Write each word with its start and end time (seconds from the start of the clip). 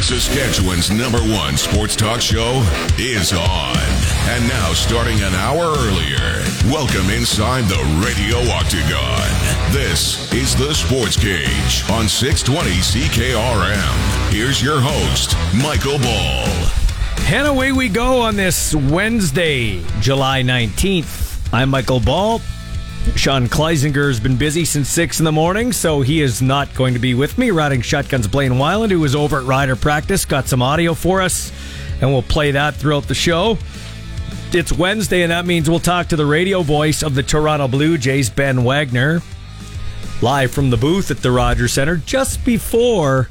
Saskatchewan's 0.00 0.90
number 0.90 1.18
one 1.18 1.56
sports 1.56 1.96
talk 1.96 2.20
show 2.20 2.62
is 2.98 3.32
on. 3.32 3.76
And 4.28 4.46
now, 4.48 4.72
starting 4.74 5.16
an 5.22 5.32
hour 5.34 5.62
earlier, 5.62 6.42
welcome 6.70 7.08
inside 7.10 7.64
the 7.64 7.80
Radio 8.04 8.36
Octagon. 8.52 9.72
This 9.72 10.30
is 10.34 10.54
the 10.56 10.74
Sports 10.74 11.16
Cage 11.16 11.84
on 11.90 12.06
620 12.08 12.70
CKRM. 12.80 14.30
Here's 14.30 14.62
your 14.62 14.78
host, 14.80 15.36
Michael 15.54 15.98
Ball. 15.98 16.48
And 17.26 17.48
away 17.48 17.72
we 17.72 17.88
go 17.88 18.20
on 18.20 18.36
this 18.36 18.74
Wednesday, 18.74 19.82
July 20.00 20.42
19th. 20.42 21.52
I'm 21.52 21.70
Michael 21.70 22.00
Ball. 22.00 22.42
Sean 23.16 23.46
Kleisinger 23.46 24.08
has 24.08 24.18
been 24.18 24.36
busy 24.36 24.64
since 24.64 24.88
6 24.88 25.20
in 25.20 25.24
the 25.24 25.32
morning, 25.32 25.72
so 25.72 26.00
he 26.00 26.20
is 26.20 26.42
not 26.42 26.74
going 26.74 26.94
to 26.94 27.00
be 27.00 27.14
with 27.14 27.38
me. 27.38 27.50
Riding 27.50 27.80
shotguns 27.80 28.26
Blaine 28.26 28.52
Wyland, 28.52 28.90
who 28.90 29.00
was 29.00 29.14
over 29.14 29.38
at 29.38 29.44
Rider 29.44 29.76
Practice, 29.76 30.24
got 30.24 30.48
some 30.48 30.60
audio 30.60 30.94
for 30.94 31.22
us, 31.22 31.52
and 32.00 32.10
we'll 32.10 32.22
play 32.22 32.50
that 32.50 32.74
throughout 32.74 33.04
the 33.04 33.14
show. 33.14 33.56
It's 34.52 34.72
Wednesday, 34.72 35.22
and 35.22 35.32
that 35.32 35.46
means 35.46 35.70
we'll 35.70 35.80
talk 35.80 36.08
to 36.08 36.16
the 36.16 36.26
radio 36.26 36.62
voice 36.62 37.02
of 37.02 37.14
the 37.14 37.22
Toronto 37.22 37.66
Blue 37.66 37.96
Jays, 37.98 38.30
Ben 38.30 38.62
Wagner, 38.62 39.22
live 40.20 40.50
from 40.50 40.70
the 40.70 40.76
booth 40.76 41.10
at 41.10 41.18
the 41.18 41.30
Rogers 41.30 41.72
Center 41.72 41.96
just 41.96 42.44
before 42.44 43.30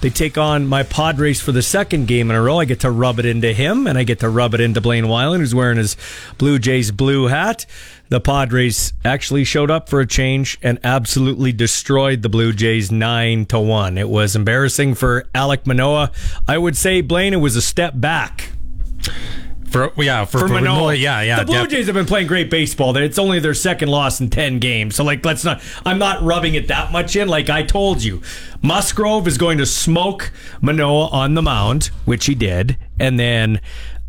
they 0.00 0.10
take 0.10 0.38
on 0.38 0.66
my 0.66 0.82
Padres 0.82 1.40
for 1.40 1.52
the 1.52 1.62
second 1.62 2.08
game 2.08 2.30
in 2.30 2.36
a 2.36 2.42
row. 2.42 2.58
I 2.58 2.64
get 2.64 2.80
to 2.80 2.90
rub 2.90 3.18
it 3.18 3.26
into 3.26 3.52
him, 3.52 3.86
and 3.86 3.98
I 3.98 4.04
get 4.04 4.20
to 4.20 4.28
rub 4.28 4.54
it 4.54 4.60
into 4.60 4.80
Blaine 4.80 5.04
Wyland, 5.04 5.38
who's 5.38 5.54
wearing 5.54 5.78
his 5.78 5.96
Blue 6.38 6.58
Jays 6.58 6.90
blue 6.90 7.26
hat. 7.26 7.66
The 8.10 8.20
Padres 8.20 8.92
actually 9.04 9.44
showed 9.44 9.70
up 9.70 9.88
for 9.88 10.00
a 10.00 10.06
change 10.06 10.58
and 10.62 10.80
absolutely 10.82 11.52
destroyed 11.52 12.22
the 12.22 12.28
Blue 12.28 12.52
Jays 12.52 12.90
nine 12.90 13.46
to 13.46 13.60
one. 13.60 13.96
It 13.96 14.08
was 14.08 14.34
embarrassing 14.34 14.96
for 14.96 15.28
Alec 15.32 15.64
Manoah. 15.64 16.10
I 16.48 16.58
would 16.58 16.76
say, 16.76 17.02
Blaine, 17.02 17.32
it 17.32 17.36
was 17.36 17.54
a 17.54 17.62
step 17.62 17.92
back. 17.96 18.50
For 19.70 19.92
yeah, 19.96 20.24
for, 20.24 20.40
For 20.40 20.48
Manoah, 20.48 20.94
yeah, 20.94 21.22
yeah. 21.22 21.38
The 21.38 21.44
Blue 21.44 21.54
yeah. 21.54 21.66
Jays 21.66 21.86
have 21.86 21.94
been 21.94 22.04
playing 22.04 22.26
great 22.26 22.50
baseball. 22.50 22.96
It's 22.96 23.20
only 23.20 23.38
their 23.38 23.54
second 23.54 23.88
loss 23.88 24.20
in 24.20 24.28
ten 24.28 24.58
games, 24.58 24.96
so 24.96 25.04
like, 25.04 25.24
let's 25.24 25.44
not. 25.44 25.62
I'm 25.86 26.00
not 26.00 26.20
rubbing 26.24 26.56
it 26.56 26.66
that 26.66 26.90
much 26.90 27.14
in. 27.14 27.28
Like 27.28 27.48
I 27.48 27.62
told 27.62 28.02
you, 28.02 28.20
Musgrove 28.62 29.28
is 29.28 29.38
going 29.38 29.58
to 29.58 29.66
smoke 29.66 30.32
Manoah 30.60 31.06
on 31.10 31.34
the 31.34 31.42
mound, 31.42 31.92
which 32.04 32.26
he 32.26 32.34
did, 32.34 32.78
and 32.98 33.16
then 33.20 33.60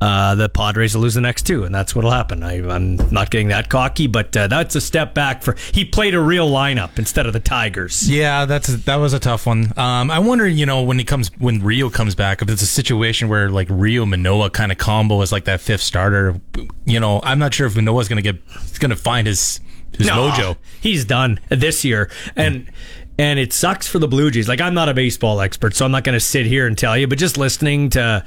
uh, 0.02 0.34
the 0.34 0.50
Padres 0.50 0.96
will 0.96 1.04
lose 1.04 1.14
the 1.14 1.22
next 1.22 1.44
two, 1.46 1.64
and 1.64 1.74
that's 1.74 1.96
what'll 1.96 2.10
happen. 2.10 2.42
I, 2.42 2.56
I'm 2.68 2.96
not 3.12 3.30
getting 3.30 3.50
that 3.50 3.70
cocky, 3.70 4.08
but 4.08 4.36
uh, 4.36 4.48
that's 4.48 4.76
a 4.76 4.82
step 4.82 5.14
back 5.14 5.44
for. 5.44 5.56
He 5.72 5.86
played 5.86 6.16
a 6.16 6.20
real 6.20 6.50
lineup 6.50 6.98
instead 6.98 7.28
of 7.28 7.34
the 7.34 7.40
Tigers. 7.40 8.10
Yeah, 8.10 8.46
that's 8.46 8.68
that 8.68 8.96
was 8.96 9.14
a 9.14 9.20
tough 9.20 9.46
one. 9.46 9.72
Um, 9.78 10.10
I 10.10 10.18
wonder, 10.18 10.48
you 10.48 10.66
know, 10.66 10.82
when 10.82 10.98
he 10.98 11.06
comes 11.06 11.30
when 11.38 11.62
Ryu 11.62 11.92
comes 11.92 12.16
back, 12.16 12.42
if 12.42 12.50
it's 12.50 12.64
a 12.64 12.68
situation 12.68 13.30
where 13.30 13.52
like 13.52 13.68
Ryu 13.70 14.04
Manoah 14.08 14.50
kind 14.50 14.72
of 14.72 14.80
combo 14.80 15.22
is 15.22 15.32
like 15.32 15.46
that 15.46 15.62
fifth 15.62 15.82
starter. 15.82 16.42
You 16.86 17.00
know, 17.00 17.22
I'm 17.24 17.38
not 17.38 17.54
sure 17.54 17.68
if 17.68 17.76
Manoah's 17.76 18.08
gonna 18.08 18.24
get 18.24 18.42
gonna 18.80 18.96
find 18.96 19.28
his 19.28 19.60
his 19.96 20.08
No, 20.08 20.30
mojo. 20.32 20.58
He's 20.82 21.06
done 21.06 21.40
this 21.50 21.86
year, 21.86 22.10
and 22.36 22.72
and 23.20 23.38
it 23.38 23.54
sucks 23.54 23.88
for 23.88 24.00
the 24.00 24.08
Blue 24.08 24.32
Jays. 24.32 24.48
Like 24.48 24.62
I'm 24.62 24.74
not 24.74 24.90
a 24.90 24.96
baseball 24.96 25.42
expert, 25.42 25.76
so 25.76 25.86
I'm 25.86 25.92
not 25.92 26.04
going 26.04 26.14
to 26.14 26.20
sit 26.20 26.48
here 26.48 26.66
and 26.66 26.76
tell 26.78 26.98
you. 26.98 27.08
But 27.08 27.20
just 27.20 27.38
listening 27.38 27.92
to 27.92 28.26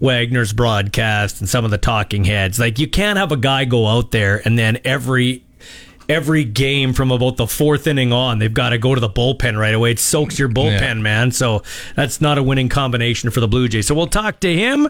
Wagner's 0.00 0.52
broadcast 0.52 1.40
and 1.40 1.48
some 1.48 1.64
of 1.64 1.70
the 1.70 1.78
talking 1.78 2.24
heads, 2.24 2.58
like 2.58 2.78
you 2.78 2.86
can't 2.88 3.18
have 3.18 3.32
a 3.32 3.36
guy 3.36 3.64
go 3.64 3.86
out 3.86 4.10
there 4.10 4.40
and 4.44 4.58
then 4.58 4.78
every 4.84 5.44
every 6.08 6.42
game 6.42 6.94
from 6.94 7.10
about 7.10 7.36
the 7.36 7.46
fourth 7.46 7.86
inning 7.86 8.14
on, 8.14 8.38
they've 8.38 8.54
got 8.54 8.70
to 8.70 8.78
go 8.78 8.94
to 8.94 9.00
the 9.00 9.10
bullpen 9.10 9.58
right 9.58 9.74
away. 9.74 9.90
It 9.90 9.98
soaks 9.98 10.38
your 10.38 10.48
bullpen, 10.48 10.80
Yeah. 10.80 10.94
man. 10.94 11.32
So 11.32 11.62
that's 11.96 12.22
not 12.22 12.38
a 12.38 12.42
winning 12.42 12.70
combination 12.70 13.28
for 13.30 13.40
the 13.40 13.48
Blue 13.48 13.68
Jays. 13.68 13.86
So 13.88 13.94
we'll 13.94 14.06
talk 14.06 14.40
to 14.40 14.50
him. 14.54 14.88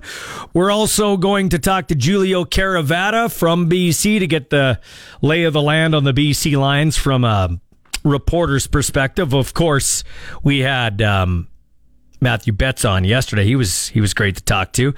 We're 0.54 0.70
also 0.70 1.16
going 1.16 1.48
to 1.48 1.58
talk 1.58 1.88
to 1.88 1.96
Giulio 1.96 2.44
Caravatta 2.44 3.28
from 3.30 3.68
BC 3.68 4.20
to 4.20 4.28
get 4.28 4.50
the 4.50 4.78
lay 5.20 5.42
of 5.42 5.54
the 5.54 5.62
land 5.62 5.92
on 5.96 6.04
the 6.04 6.12
BC 6.12 6.56
Lions 6.56 6.96
from 6.96 7.24
a 7.24 7.58
reporter's 8.04 8.68
perspective. 8.68 9.34
Of 9.34 9.54
course, 9.54 10.04
we 10.44 10.60
had. 10.60 11.02
Um, 11.02 11.48
Mathieu 12.20 12.52
Betts 12.52 12.84
on 12.84 13.04
yesterday. 13.04 13.44
He 13.44 13.56
was 13.56 13.88
he 13.88 14.00
was 14.00 14.14
great 14.14 14.36
to 14.36 14.42
talk 14.42 14.72
to. 14.72 14.94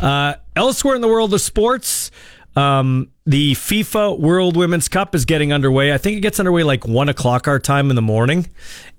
Uh, 0.00 0.34
elsewhere 0.56 0.94
in 0.94 1.00
the 1.00 1.08
world 1.08 1.34
of 1.34 1.40
sports, 1.40 2.10
um, 2.56 3.10
the 3.26 3.52
FIFA 3.52 4.18
World 4.18 4.56
Women's 4.56 4.88
Cup 4.88 5.14
is 5.14 5.24
getting 5.24 5.52
underway. 5.52 5.92
I 5.92 5.98
think 5.98 6.16
it 6.16 6.20
gets 6.20 6.38
underway 6.38 6.62
like 6.62 6.86
one 6.86 7.08
o'clock 7.08 7.46
our 7.48 7.58
time 7.58 7.90
in 7.90 7.96
the 7.96 8.02
morning, 8.02 8.48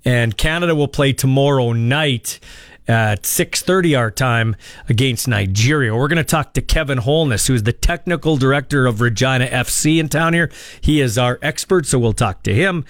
and 0.04 0.36
Canada 0.36 0.74
will 0.74 0.88
play 0.88 1.12
tomorrow 1.12 1.72
night 1.72 2.40
at 2.88 3.24
6:30 3.24 3.96
our 3.96 4.10
time 4.10 4.56
against 4.88 5.28
Nigeria. 5.28 5.94
We're 5.94 6.08
going 6.08 6.16
to 6.16 6.24
talk 6.24 6.54
to 6.54 6.62
Kevin 6.62 6.98
Holness, 6.98 7.46
who's 7.46 7.62
the 7.62 7.72
technical 7.72 8.36
director 8.36 8.86
of 8.86 9.00
Regina 9.00 9.46
FC 9.46 9.98
in 9.98 10.08
town 10.08 10.32
here. 10.32 10.50
He 10.80 11.00
is 11.00 11.16
our 11.18 11.38
expert, 11.42 11.86
so 11.86 11.98
we'll 11.98 12.12
talk 12.12 12.42
to 12.44 12.54
him. 12.54 12.84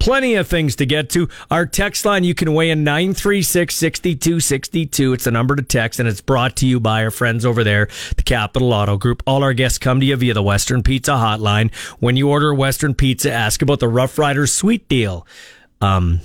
Plenty 0.00 0.34
of 0.36 0.48
things 0.48 0.76
to 0.76 0.86
get 0.86 1.10
to. 1.10 1.28
Our 1.50 1.66
text 1.66 2.06
line, 2.06 2.24
you 2.24 2.34
can 2.34 2.54
weigh 2.54 2.70
in 2.70 2.84
936 2.84 3.74
6262. 3.74 5.12
It's 5.12 5.24
the 5.24 5.30
number 5.30 5.54
to 5.54 5.62
text, 5.62 6.00
and 6.00 6.08
it's 6.08 6.22
brought 6.22 6.56
to 6.56 6.66
you 6.66 6.80
by 6.80 7.04
our 7.04 7.10
friends 7.10 7.44
over 7.44 7.62
there, 7.62 7.88
the 8.16 8.22
Capital 8.22 8.72
Auto 8.72 8.96
Group. 8.96 9.22
All 9.26 9.44
our 9.44 9.52
guests 9.52 9.76
come 9.78 10.00
to 10.00 10.06
you 10.06 10.16
via 10.16 10.32
the 10.32 10.42
Western 10.42 10.82
Pizza 10.82 11.12
Hotline. 11.12 11.72
When 11.98 12.16
you 12.16 12.30
order 12.30 12.54
Western 12.54 12.94
Pizza, 12.94 13.30
ask 13.30 13.60
about 13.60 13.80
the 13.80 13.88
Rough 13.88 14.18
Riders 14.18 14.52
Sweet 14.52 14.88
Deal. 14.88 15.26
Um, 15.82 16.20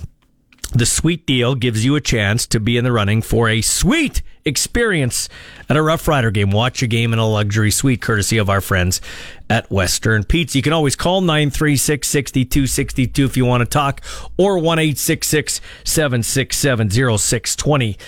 the 0.72 0.86
sweet 0.86 1.26
deal 1.26 1.54
gives 1.54 1.84
you 1.84 1.96
a 1.96 2.00
chance 2.00 2.46
to 2.48 2.60
be 2.60 2.76
in 2.76 2.84
the 2.84 2.92
running 2.92 3.22
for 3.22 3.48
a 3.48 3.60
sweet 3.60 4.22
experience 4.44 5.28
at 5.68 5.76
a 5.76 5.82
Rough 5.82 6.06
Rider 6.08 6.30
game. 6.30 6.50
Watch 6.50 6.82
a 6.82 6.86
game 6.86 7.12
in 7.12 7.18
a 7.18 7.28
luxury 7.28 7.70
suite 7.70 8.00
courtesy 8.00 8.38
of 8.38 8.48
our 8.48 8.60
friends 8.60 9.00
at 9.48 9.70
Western 9.70 10.24
Pizza. 10.24 10.58
You 10.58 10.62
can 10.62 10.72
always 10.72 10.96
call 10.96 11.20
936 11.20 12.08
6262 12.08 13.24
if 13.24 13.36
you 13.36 13.44
want 13.44 13.62
to 13.62 13.66
talk 13.66 14.02
or 14.36 14.58
1 14.58 14.94
767 14.94 16.90
0620. 16.90 17.98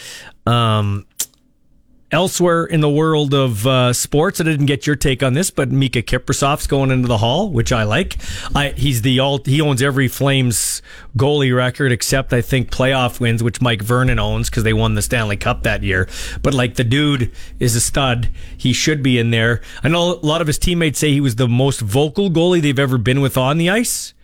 Elsewhere 2.11 2.65
in 2.65 2.81
the 2.81 2.89
world 2.89 3.35
of 3.35 3.67
uh, 3.67 3.93
sports, 3.93 4.41
I 4.41 4.45
didn't 4.45 4.65
get 4.65 4.87
your 4.87 4.97
take 4.97 5.23
on 5.23 5.35
this, 5.35 5.51
but 5.51 5.69
Miikka 5.69 6.05
Kiprusoff's 6.05 6.67
going 6.67 6.91
into 6.91 7.07
the 7.07 7.19
Hall, 7.19 7.51
which 7.51 7.71
I 7.71 7.83
like. 7.83 8.17
I, 8.55 8.71
he's 8.71 9.03
the 9.03 9.21
all 9.21 9.43
he 9.45 9.61
owns 9.61 9.83
every 9.83 10.09
Flames 10.09 10.81
goalie 11.19 11.55
record 11.55 11.93
except 11.93 12.33
I 12.33 12.41
think 12.41 12.71
playoff 12.71 13.21
wins, 13.21 13.43
which 13.43 13.61
Mike 13.61 13.83
Vernon 13.83 14.19
owns 14.19 14.49
because 14.49 14.63
they 14.63 14.73
won 14.73 14.95
the 14.95 15.03
Stanley 15.03 15.37
Cup 15.37 15.65
that 15.65 15.83
year. 15.83 16.09
But 16.43 16.55
like 16.55 16.77
the 16.77 16.85
dude 16.85 17.31
is 17.61 17.77
a 17.77 17.81
stud, 17.81 18.31
he 18.57 18.73
should 18.73 19.03
be 19.03 19.19
in 19.19 19.31
there. 19.31 19.61
I 19.83 19.89
know 19.89 20.15
a 20.15 20.25
lot 20.25 20.41
of 20.41 20.47
his 20.47 20.59
teammates 20.59 20.99
say 20.99 21.13
he 21.13 21.21
was 21.21 21.37
the 21.37 21.47
most 21.47 21.81
vocal 21.81 22.31
goalie 22.31 22.63
they've 22.63 22.79
ever 22.79 22.97
been 22.97 23.21
with 23.21 23.37
on 23.37 23.59
the 23.59 23.69
ice. 23.69 24.15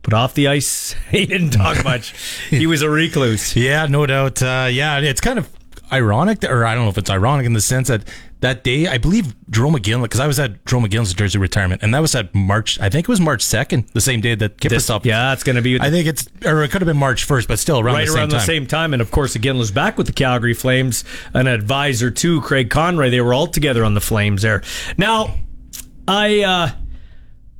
But 0.00 0.14
off 0.14 0.32
the 0.32 0.48
ice, 0.48 0.94
he 1.10 1.26
didn't 1.26 1.50
talk 1.50 1.84
much. 1.84 2.14
he 2.48 2.66
was 2.66 2.80
a 2.80 2.88
recluse. 2.88 3.54
Yeah, 3.54 3.84
no 3.84 4.06
doubt. 4.06 4.42
Uh, 4.42 4.68
yeah, 4.70 5.00
it's 5.00 5.20
kind 5.20 5.38
of 5.38 5.50
ironic, 5.92 6.44
or 6.44 6.64
I 6.64 6.74
don't 6.74 6.84
know 6.84 6.90
if 6.90 6.98
it's 6.98 7.10
ironic 7.10 7.46
in 7.46 7.52
the 7.52 7.60
sense 7.60 7.88
that 7.88 8.04
that 8.40 8.64
day, 8.64 8.86
I 8.86 8.98
believe 8.98 9.34
Jarome 9.50 9.76
Iginla, 9.76 10.02
because 10.02 10.20
I 10.20 10.26
was 10.26 10.38
at 10.38 10.64
Jarome 10.64 10.86
Iginla's 10.86 11.14
jersey 11.14 11.38
retirement, 11.38 11.82
and 11.82 11.94
that 11.94 12.00
was 12.00 12.14
at 12.14 12.34
March, 12.34 12.78
I 12.80 12.90
think 12.90 13.04
it 13.04 13.08
was 13.08 13.20
March 13.20 13.42
2nd, 13.42 13.92
the 13.92 14.00
same 14.00 14.20
day 14.20 14.34
that 14.34 14.58
This- 14.58 14.86
Kiprusoff. 14.88 15.04
yeah, 15.04 15.32
it's 15.32 15.42
going 15.42 15.56
to 15.56 15.62
be 15.62 15.80
I 15.80 15.90
think 15.90 16.06
it's, 16.06 16.28
or 16.44 16.62
it 16.62 16.70
could 16.70 16.82
have 16.82 16.86
been 16.86 16.96
March 16.98 17.26
1st, 17.26 17.48
but 17.48 17.58
still 17.58 17.80
around 17.80 17.94
right 17.94 18.06
the 18.06 18.12
same 18.12 18.14
time. 18.14 18.16
Right 18.16 18.20
around 18.22 18.30
time. 18.30 18.38
the 18.40 18.44
same 18.46 18.66
time. 18.66 18.92
And 18.92 19.00
of 19.02 19.10
course, 19.10 19.34
again, 19.36 19.56
was 19.58 19.70
back 19.70 19.96
with 19.96 20.06
the 20.06 20.12
Calgary 20.12 20.54
Flames, 20.54 21.02
an 21.34 21.46
advisor 21.46 22.10
to 22.10 22.40
Craig 22.42 22.68
Conroy. 22.68 23.08
They 23.10 23.20
were 23.22 23.32
all 23.34 23.46
together 23.46 23.84
on 23.84 23.94
the 23.94 24.00
Flames 24.00 24.42
there. 24.42 24.62
Now, 24.98 25.34
I 26.06 26.42
uh, 26.42 26.70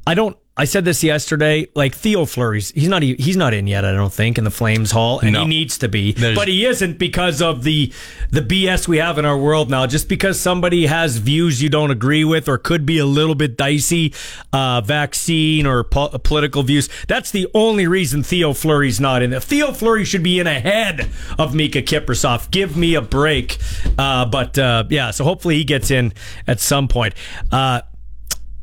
I 0.06 0.14
don't. 0.14 0.36
I 0.58 0.64
said 0.64 0.86
this 0.86 1.04
yesterday. 1.04 1.68
Like 1.74 1.94
Theo 1.94 2.24
Fleury's, 2.24 2.70
he's 2.70 2.88
not. 2.88 3.02
He's 3.02 3.36
not 3.36 3.52
in 3.52 3.66
yet. 3.66 3.84
I 3.84 3.92
don't 3.92 4.12
think 4.12 4.38
in 4.38 4.44
the 4.44 4.50
Flames 4.50 4.90
Hall, 4.90 5.20
and 5.20 5.32
No. 5.32 5.42
he 5.42 5.46
needs 5.46 5.76
to 5.78 5.88
be. 5.88 6.12
There's- 6.12 6.34
but 6.34 6.48
he 6.48 6.64
isn't 6.64 6.98
because 6.98 7.42
of 7.42 7.62
the 7.62 7.92
the 8.30 8.40
BS 8.40 8.88
we 8.88 8.96
have 8.96 9.18
in 9.18 9.26
our 9.26 9.36
world 9.36 9.68
now. 9.68 9.86
Just 9.86 10.08
because 10.08 10.40
somebody 10.40 10.86
has 10.86 11.18
views 11.18 11.62
you 11.62 11.68
don't 11.68 11.90
agree 11.90 12.24
with, 12.24 12.48
or 12.48 12.56
could 12.56 12.86
be 12.86 12.96
a 12.98 13.04
little 13.04 13.34
bit 13.34 13.58
dicey, 13.58 14.14
uh, 14.54 14.80
vaccine 14.80 15.66
or 15.66 15.84
po- 15.84 16.08
political 16.24 16.62
views. 16.62 16.88
That's 17.06 17.30
the 17.30 17.46
only 17.52 17.86
reason 17.86 18.22
Theo 18.22 18.54
Fleury's 18.54 18.98
not 18.98 19.22
in 19.22 19.30
there. 19.30 19.40
Theo 19.40 19.72
Fleury 19.72 20.04
should 20.06 20.22
be 20.22 20.40
in 20.40 20.46
ahead 20.46 21.00
of 21.38 21.52
Miikka 21.52 21.82
Kiprusoff. 21.84 22.50
Give 22.50 22.78
me 22.78 22.94
a 22.94 23.02
break. 23.02 23.58
Uh, 23.98 24.24
but 24.24 24.58
uh, 24.58 24.84
yeah, 24.88 25.10
so 25.10 25.22
hopefully 25.24 25.56
he 25.56 25.64
gets 25.64 25.90
in 25.90 26.14
at 26.46 26.60
some 26.60 26.88
point. 26.88 27.12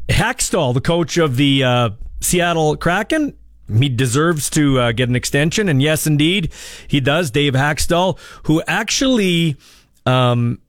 Hakstol, 0.09 0.73
the 0.73 0.81
coach 0.81 1.17
of 1.17 1.37
the 1.37 1.63
uh, 1.63 1.89
Seattle 2.19 2.75
Kraken, 2.75 3.37
he 3.69 3.89
deserves 3.89 4.49
to 4.51 4.79
uh, 4.79 4.91
get 4.91 5.09
an 5.09 5.15
extension, 5.15 5.69
and 5.69 5.81
yes, 5.81 6.05
indeed, 6.05 6.51
he 6.87 6.99
does. 6.99 7.31
Dave 7.31 7.53
Hakstol, 7.53 8.19
who 8.43 8.61
actually 8.67 9.55
um, 10.05 10.59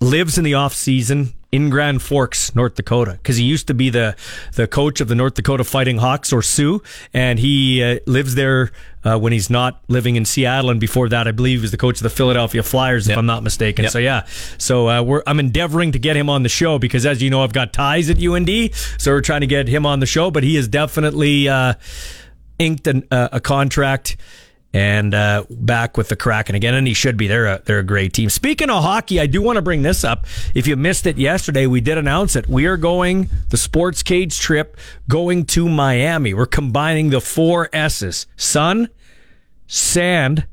lives 0.00 0.38
in 0.38 0.44
the 0.44 0.54
off 0.54 0.74
season 0.74 1.32
in 1.56 1.70
Grand 1.70 2.02
Forks, 2.02 2.54
North 2.54 2.74
Dakota, 2.74 3.12
because 3.12 3.38
he 3.38 3.44
used 3.44 3.66
to 3.68 3.74
be 3.74 3.88
the 3.88 4.14
the 4.54 4.66
coach 4.66 5.00
of 5.00 5.08
the 5.08 5.14
North 5.14 5.34
Dakota 5.34 5.64
Fighting 5.64 5.96
Hawks 5.96 6.30
or 6.32 6.42
Sioux, 6.42 6.82
and 7.14 7.38
he 7.38 7.82
uh, 7.82 7.98
lives 8.06 8.34
there 8.34 8.72
uh, 9.04 9.18
when 9.18 9.32
he's 9.32 9.48
not 9.48 9.82
living 9.88 10.16
in 10.16 10.26
Seattle. 10.26 10.68
And 10.70 10.78
before 10.78 11.08
that, 11.08 11.26
I 11.26 11.32
believe 11.32 11.60
he 11.60 11.62
was 11.62 11.70
the 11.70 11.78
coach 11.78 11.96
of 11.96 12.02
the 12.02 12.10
Philadelphia 12.10 12.62
Flyers, 12.62 13.06
if 13.06 13.10
Yep. 13.12 13.18
I'm 13.18 13.26
not 13.26 13.42
mistaken. 13.42 13.84
Yep. 13.84 13.92
So 13.92 13.98
yeah, 13.98 14.26
so 14.58 14.88
uh, 14.88 15.02
we're 15.02 15.22
I'm 15.26 15.40
endeavoring 15.40 15.92
to 15.92 15.98
get 15.98 16.14
him 16.14 16.28
on 16.28 16.42
the 16.42 16.50
show 16.50 16.78
because, 16.78 17.06
as 17.06 17.22
you 17.22 17.30
know, 17.30 17.42
I've 17.42 17.54
got 17.54 17.72
ties 17.72 18.10
at 18.10 18.22
UND, 18.22 18.50
so 18.98 19.12
we're 19.12 19.22
trying 19.22 19.40
to 19.40 19.46
get 19.46 19.66
him 19.66 19.86
on 19.86 20.00
the 20.00 20.06
show. 20.06 20.30
But 20.30 20.42
he 20.44 20.58
is 20.58 20.68
definitely 20.68 21.48
uh, 21.48 21.74
inked 22.58 22.86
an, 22.86 23.04
uh, 23.10 23.30
a 23.32 23.40
contract 23.40 24.18
and 24.76 25.14
uh, 25.14 25.42
back 25.48 25.96
with 25.96 26.10
the 26.10 26.16
Kraken 26.16 26.54
again, 26.54 26.74
and 26.74 26.86
he 26.86 26.92
should 26.92 27.16
be. 27.16 27.28
They're 27.28 27.46
a, 27.46 27.62
they're 27.64 27.78
a 27.78 27.82
great 27.82 28.12
team. 28.12 28.28
Speaking 28.28 28.68
of 28.68 28.82
hockey, 28.82 29.18
I 29.18 29.24
do 29.24 29.40
want 29.40 29.56
to 29.56 29.62
bring 29.62 29.80
this 29.80 30.04
up. 30.04 30.26
If 30.54 30.66
you 30.66 30.76
missed 30.76 31.06
it 31.06 31.16
yesterday, 31.16 31.66
we 31.66 31.80
did 31.80 31.96
announce 31.96 32.36
it. 32.36 32.46
We 32.46 32.66
are 32.66 32.76
going 32.76 33.30
the 33.48 33.56
Sports 33.56 34.02
Cage 34.02 34.38
trip 34.38 34.76
going 35.08 35.46
to 35.46 35.66
Miami. 35.66 36.34
We're 36.34 36.44
combining 36.44 37.08
the 37.08 37.22
four 37.22 37.70
S's: 37.72 38.26
sun, 38.36 38.90
sand, 39.66 40.46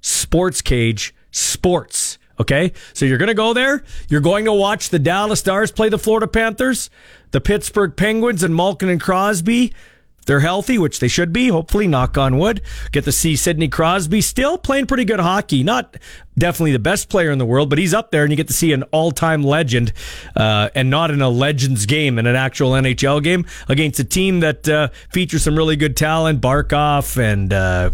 sports 0.00 0.60
cage, 0.60 1.14
sports. 1.30 2.18
Okay, 2.40 2.72
so 2.94 3.04
you're 3.04 3.18
going 3.18 3.28
to 3.28 3.34
go 3.34 3.52
there. 3.52 3.84
You're 4.08 4.20
going 4.20 4.46
to 4.46 4.52
watch 4.52 4.88
the 4.88 4.98
Dallas 4.98 5.38
Stars 5.38 5.70
play 5.70 5.88
the 5.88 5.98
Florida 5.98 6.26
Panthers, 6.26 6.90
the 7.30 7.40
Pittsburgh 7.40 7.96
Penguins, 7.96 8.42
and 8.42 8.56
Malkin 8.56 8.88
and 8.88 9.00
Crosby. 9.00 9.72
They're 10.28 10.40
healthy, 10.40 10.76
which 10.76 11.00
they 11.00 11.08
should 11.08 11.32
be. 11.32 11.48
Hopefully, 11.48 11.86
knock 11.86 12.18
on 12.18 12.36
wood. 12.36 12.60
Get 12.92 13.04
to 13.04 13.12
see 13.12 13.34
Sidney 13.34 13.68
Crosby 13.68 14.20
still 14.20 14.58
playing 14.58 14.84
pretty 14.84 15.06
good 15.06 15.20
hockey. 15.20 15.62
Not 15.64 15.96
definitely 16.38 16.72
the 16.72 16.78
best 16.78 17.08
player 17.08 17.30
in 17.30 17.38
the 17.38 17.46
world, 17.46 17.70
but 17.70 17.78
he's 17.78 17.94
up 17.94 18.10
there, 18.10 18.22
and 18.22 18.30
you 18.30 18.36
get 18.36 18.48
to 18.48 18.52
see 18.52 18.72
an 18.72 18.82
all-time 18.84 19.42
legend, 19.42 19.92
uh, 20.36 20.70
and 20.74 20.90
not 20.90 21.10
in 21.10 21.20
a 21.22 21.28
Legends 21.28 21.86
game, 21.86 22.18
in 22.18 22.26
an 22.26 22.36
actual 22.36 22.72
NHL 22.72 23.22
game 23.22 23.46
against 23.68 23.98
a 24.00 24.04
team 24.04 24.40
that 24.40 24.68
uh, 24.68 24.88
features 25.10 25.42
some 25.42 25.56
really 25.56 25.76
good 25.76 25.96
talent, 25.96 26.40
Barkov 26.40 27.16
and 27.16 27.52
uh, 27.52 27.90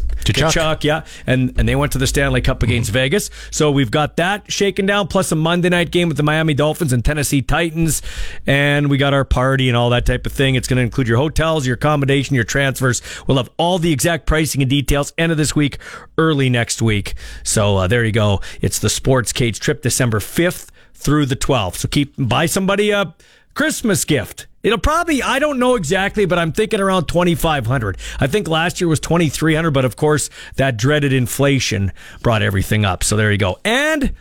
yeah, 0.84 1.04
and 1.26 1.58
and 1.58 1.68
they 1.68 1.76
went 1.76 1.92
to 1.92 1.98
the 1.98 2.06
Stanley 2.06 2.40
Cup 2.40 2.62
against 2.62 2.90
Vegas. 2.90 3.30
So 3.50 3.70
we've 3.70 3.90
got 3.90 4.16
that 4.16 4.50
shaken 4.50 4.86
down, 4.86 5.08
plus 5.08 5.32
a 5.32 5.36
Monday 5.36 5.68
night 5.68 5.90
game 5.90 6.08
with 6.08 6.16
the 6.16 6.22
Miami 6.22 6.54
Dolphins 6.54 6.92
and 6.92 7.04
Tennessee 7.04 7.42
Titans, 7.42 8.02
and 8.46 8.90
we 8.90 8.96
got 8.96 9.14
our 9.14 9.24
party 9.24 9.68
and 9.68 9.76
all 9.76 9.90
that 9.90 10.06
type 10.06 10.26
of 10.26 10.32
thing. 10.32 10.54
It's 10.54 10.68
going 10.68 10.78
to 10.78 10.82
include 10.82 11.08
your 11.08 11.18
hotels, 11.18 11.66
your 11.66 11.74
accommodation, 11.74 12.34
your 12.34 12.44
transfers. 12.44 13.02
We'll 13.26 13.36
have 13.36 13.50
all 13.56 13.78
the 13.78 13.92
exact 13.92 14.26
pricing 14.26 14.62
and 14.62 14.70
details 14.70 15.12
end 15.18 15.32
of 15.32 15.38
this 15.38 15.54
week, 15.54 15.78
early 16.18 16.50
next 16.50 16.82
week. 16.82 17.14
So 17.42 17.76
uh, 17.76 17.86
there 17.86 18.04
you 18.04 18.12
go. 18.12 18.33
It's 18.60 18.78
the 18.78 18.90
Sports 18.90 19.32
Cage 19.32 19.60
trip, 19.60 19.82
December 19.82 20.20
fifth 20.20 20.70
through 20.94 21.26
the 21.26 21.36
twelfth. 21.36 21.80
So 21.80 21.88
keep 21.88 22.14
buy 22.18 22.46
somebody 22.46 22.90
a 22.90 23.14
Christmas 23.54 24.04
gift. 24.04 24.46
It'll 24.62 24.78
probably 24.78 25.22
I 25.22 25.38
don't 25.38 25.58
know 25.58 25.74
exactly, 25.74 26.24
but 26.24 26.38
I'm 26.38 26.52
thinking 26.52 26.80
around 26.80 27.06
2500. 27.06 27.98
I 28.18 28.26
think 28.26 28.48
last 28.48 28.80
year 28.80 28.88
was 28.88 28.98
2300, 29.00 29.70
but 29.70 29.84
of 29.84 29.96
course 29.96 30.30
that 30.56 30.76
dreaded 30.76 31.12
inflation 31.12 31.92
brought 32.22 32.42
everything 32.42 32.84
up. 32.84 33.04
So 33.04 33.16
there 33.16 33.30
you 33.30 33.38
go. 33.38 33.58
And 33.64 34.14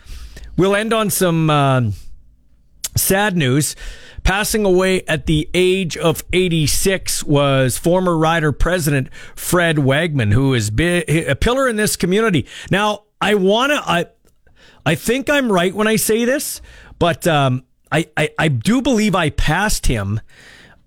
we'll 0.56 0.76
end 0.76 0.92
on 0.92 1.08
some 1.10 1.48
uh, 1.48 1.90
sad 2.96 3.36
news. 3.36 3.74
Passing 4.22 4.64
away 4.64 5.02
at 5.06 5.26
the 5.26 5.50
age 5.52 5.98
of 5.98 6.24
86 6.32 7.24
was 7.24 7.76
former 7.76 8.16
Rider 8.16 8.52
president 8.52 9.12
Fred 9.34 9.76
Wagman, 9.76 10.32
who 10.32 10.54
is 10.54 10.70
a 10.78 11.34
pillar 11.34 11.68
in 11.68 11.76
this 11.76 11.94
community. 11.94 12.46
Now, 12.70 13.03
I 13.20 13.34
want 13.34 13.72
to, 13.72 13.76
I, 13.76 14.06
I 14.84 14.94
think 14.94 15.30
I'm 15.30 15.50
right 15.50 15.74
when 15.74 15.86
I 15.86 15.96
say 15.96 16.24
this, 16.24 16.60
but 16.98 17.26
um, 17.26 17.64
I, 17.90 18.08
I, 18.16 18.30
I 18.38 18.48
do 18.48 18.82
believe 18.82 19.14
I 19.14 19.30
passed 19.30 19.86
him 19.86 20.20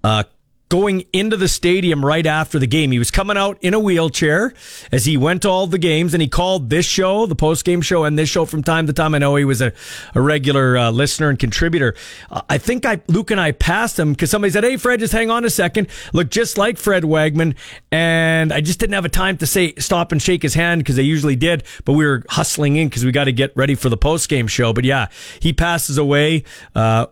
uh, 0.04 0.24
going 0.70 1.06
into 1.14 1.38
the 1.38 1.48
stadium 1.48 2.06
right 2.06 2.26
after 2.26 2.60
the 2.60 2.68
game. 2.68 2.92
He 2.92 3.00
was 3.00 3.12
coming 3.12 3.38
out 3.38 3.58
in 3.62 3.74
a 3.74 3.80
wheelchair 3.80 4.54
as 4.92 5.06
he 5.06 5.18
went 5.18 5.44
to 5.44 5.50
all 5.50 5.68
the 5.68 5.78
games, 5.78 6.14
and 6.14 6.22
he 6.22 6.28
called 6.28 6.70
this 6.70 6.86
show, 6.86 7.26
the 7.26 7.36
post 7.36 7.64
game 7.66 7.82
show, 7.82 8.04
and 8.04 8.20
this 8.20 8.30
show 8.30 8.46
from 8.46 8.64
time 8.64 8.88
to 8.88 8.94
time. 8.94 9.16
I 9.16 9.20
know 9.20 9.36
he 9.36 9.46
was 9.46 9.62
a, 9.62 9.72
a 10.14 10.22
regular 10.22 10.78
uh, 10.78 10.92
listener 10.92 11.30
and 11.30 11.40
contributor. 11.40 11.96
Uh, 12.30 12.42
I 12.50 12.58
think 12.58 12.86
I 12.86 13.02
Luke 13.08 13.32
and 13.32 13.40
I 13.40 13.52
passed 13.52 13.98
him 13.98 14.12
because 14.12 14.30
somebody 14.30 14.52
said, 14.52 14.64
"Hey, 14.64 14.78
Fred, 14.78 15.00
just 15.00 15.14
hang 15.14 15.32
on 15.32 15.46
a 15.46 15.50
second. 15.50 15.88
Look 16.14 16.30
just 16.30 16.58
like 16.58 16.78
Fred 16.78 17.04
Wagman," 17.04 17.56
and 17.92 18.52
I 18.52 18.62
just 18.62 18.80
didn't 18.80 18.94
have 18.94 19.06
a 19.06 19.10
time 19.10 19.38
to 19.38 19.48
say 19.48 19.74
stop 19.76 20.12
and 20.12 20.22
shake 20.22 20.44
his 20.44 20.54
hand 20.54 20.82
because 20.82 20.96
they 20.96 21.04
usually 21.04 21.36
did, 21.36 21.64
but 21.86 21.94
we 21.94 22.06
were 22.06 22.24
hustling 22.30 22.76
in 22.76 22.90
because 22.90 23.06
we 23.06 23.12
got 23.12 23.26
to 23.26 23.32
get 23.32 23.56
ready 23.56 23.76
for 23.76 23.90
the 23.90 23.98
post 23.98 24.30
game 24.30 24.48
show. 24.48 24.74
But 24.74 24.84
yeah, 24.84 25.08
he 25.40 25.54
passes 25.54 25.98
away. 25.98 26.44
Uh, 26.76 27.08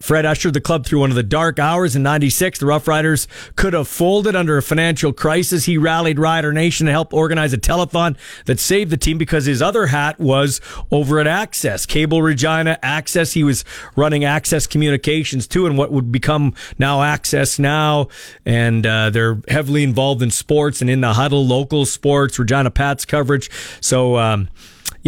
Fred 0.00 0.24
ushered 0.24 0.54
the 0.54 0.60
club 0.60 0.86
through 0.86 1.00
one 1.00 1.10
of 1.10 1.16
the 1.16 1.22
dark 1.22 1.58
hours 1.58 1.96
in 1.96 2.02
96. 2.02 2.60
The 2.60 2.66
Rough 2.66 2.86
Riders 2.86 3.26
could 3.56 3.72
have 3.72 3.88
folded 3.88 4.36
under 4.36 4.56
a 4.56 4.62
financial 4.62 5.12
crisis. 5.12 5.64
He 5.64 5.76
rallied 5.76 6.18
Rider 6.18 6.52
Nation 6.52 6.86
to 6.86 6.92
help 6.92 7.12
organize 7.12 7.52
a 7.52 7.58
telethon 7.58 8.16
that 8.46 8.60
saved 8.60 8.90
the 8.90 8.96
team 8.96 9.18
because 9.18 9.46
his 9.46 9.60
other 9.60 9.86
hat 9.86 10.20
was 10.20 10.60
over 10.90 11.18
at 11.18 11.26
Access, 11.26 11.84
Cable 11.84 12.22
Regina 12.22 12.78
Access. 12.82 13.32
He 13.32 13.42
was 13.42 13.64
running 13.96 14.24
Access 14.24 14.66
Communications 14.66 15.48
too, 15.48 15.66
and 15.66 15.76
what 15.76 15.90
would 15.90 16.12
become 16.12 16.54
now 16.78 17.02
Access 17.02 17.58
Now. 17.58 18.08
And 18.46 18.86
uh, 18.86 19.10
they're 19.10 19.40
heavily 19.48 19.82
involved 19.82 20.22
in 20.22 20.30
sports 20.30 20.80
and 20.80 20.88
in 20.88 21.00
the 21.00 21.14
huddle, 21.14 21.44
local 21.44 21.84
sports, 21.86 22.38
Regina 22.38 22.70
Pats 22.70 23.04
coverage. 23.04 23.50
So, 23.80 24.16
um, 24.16 24.48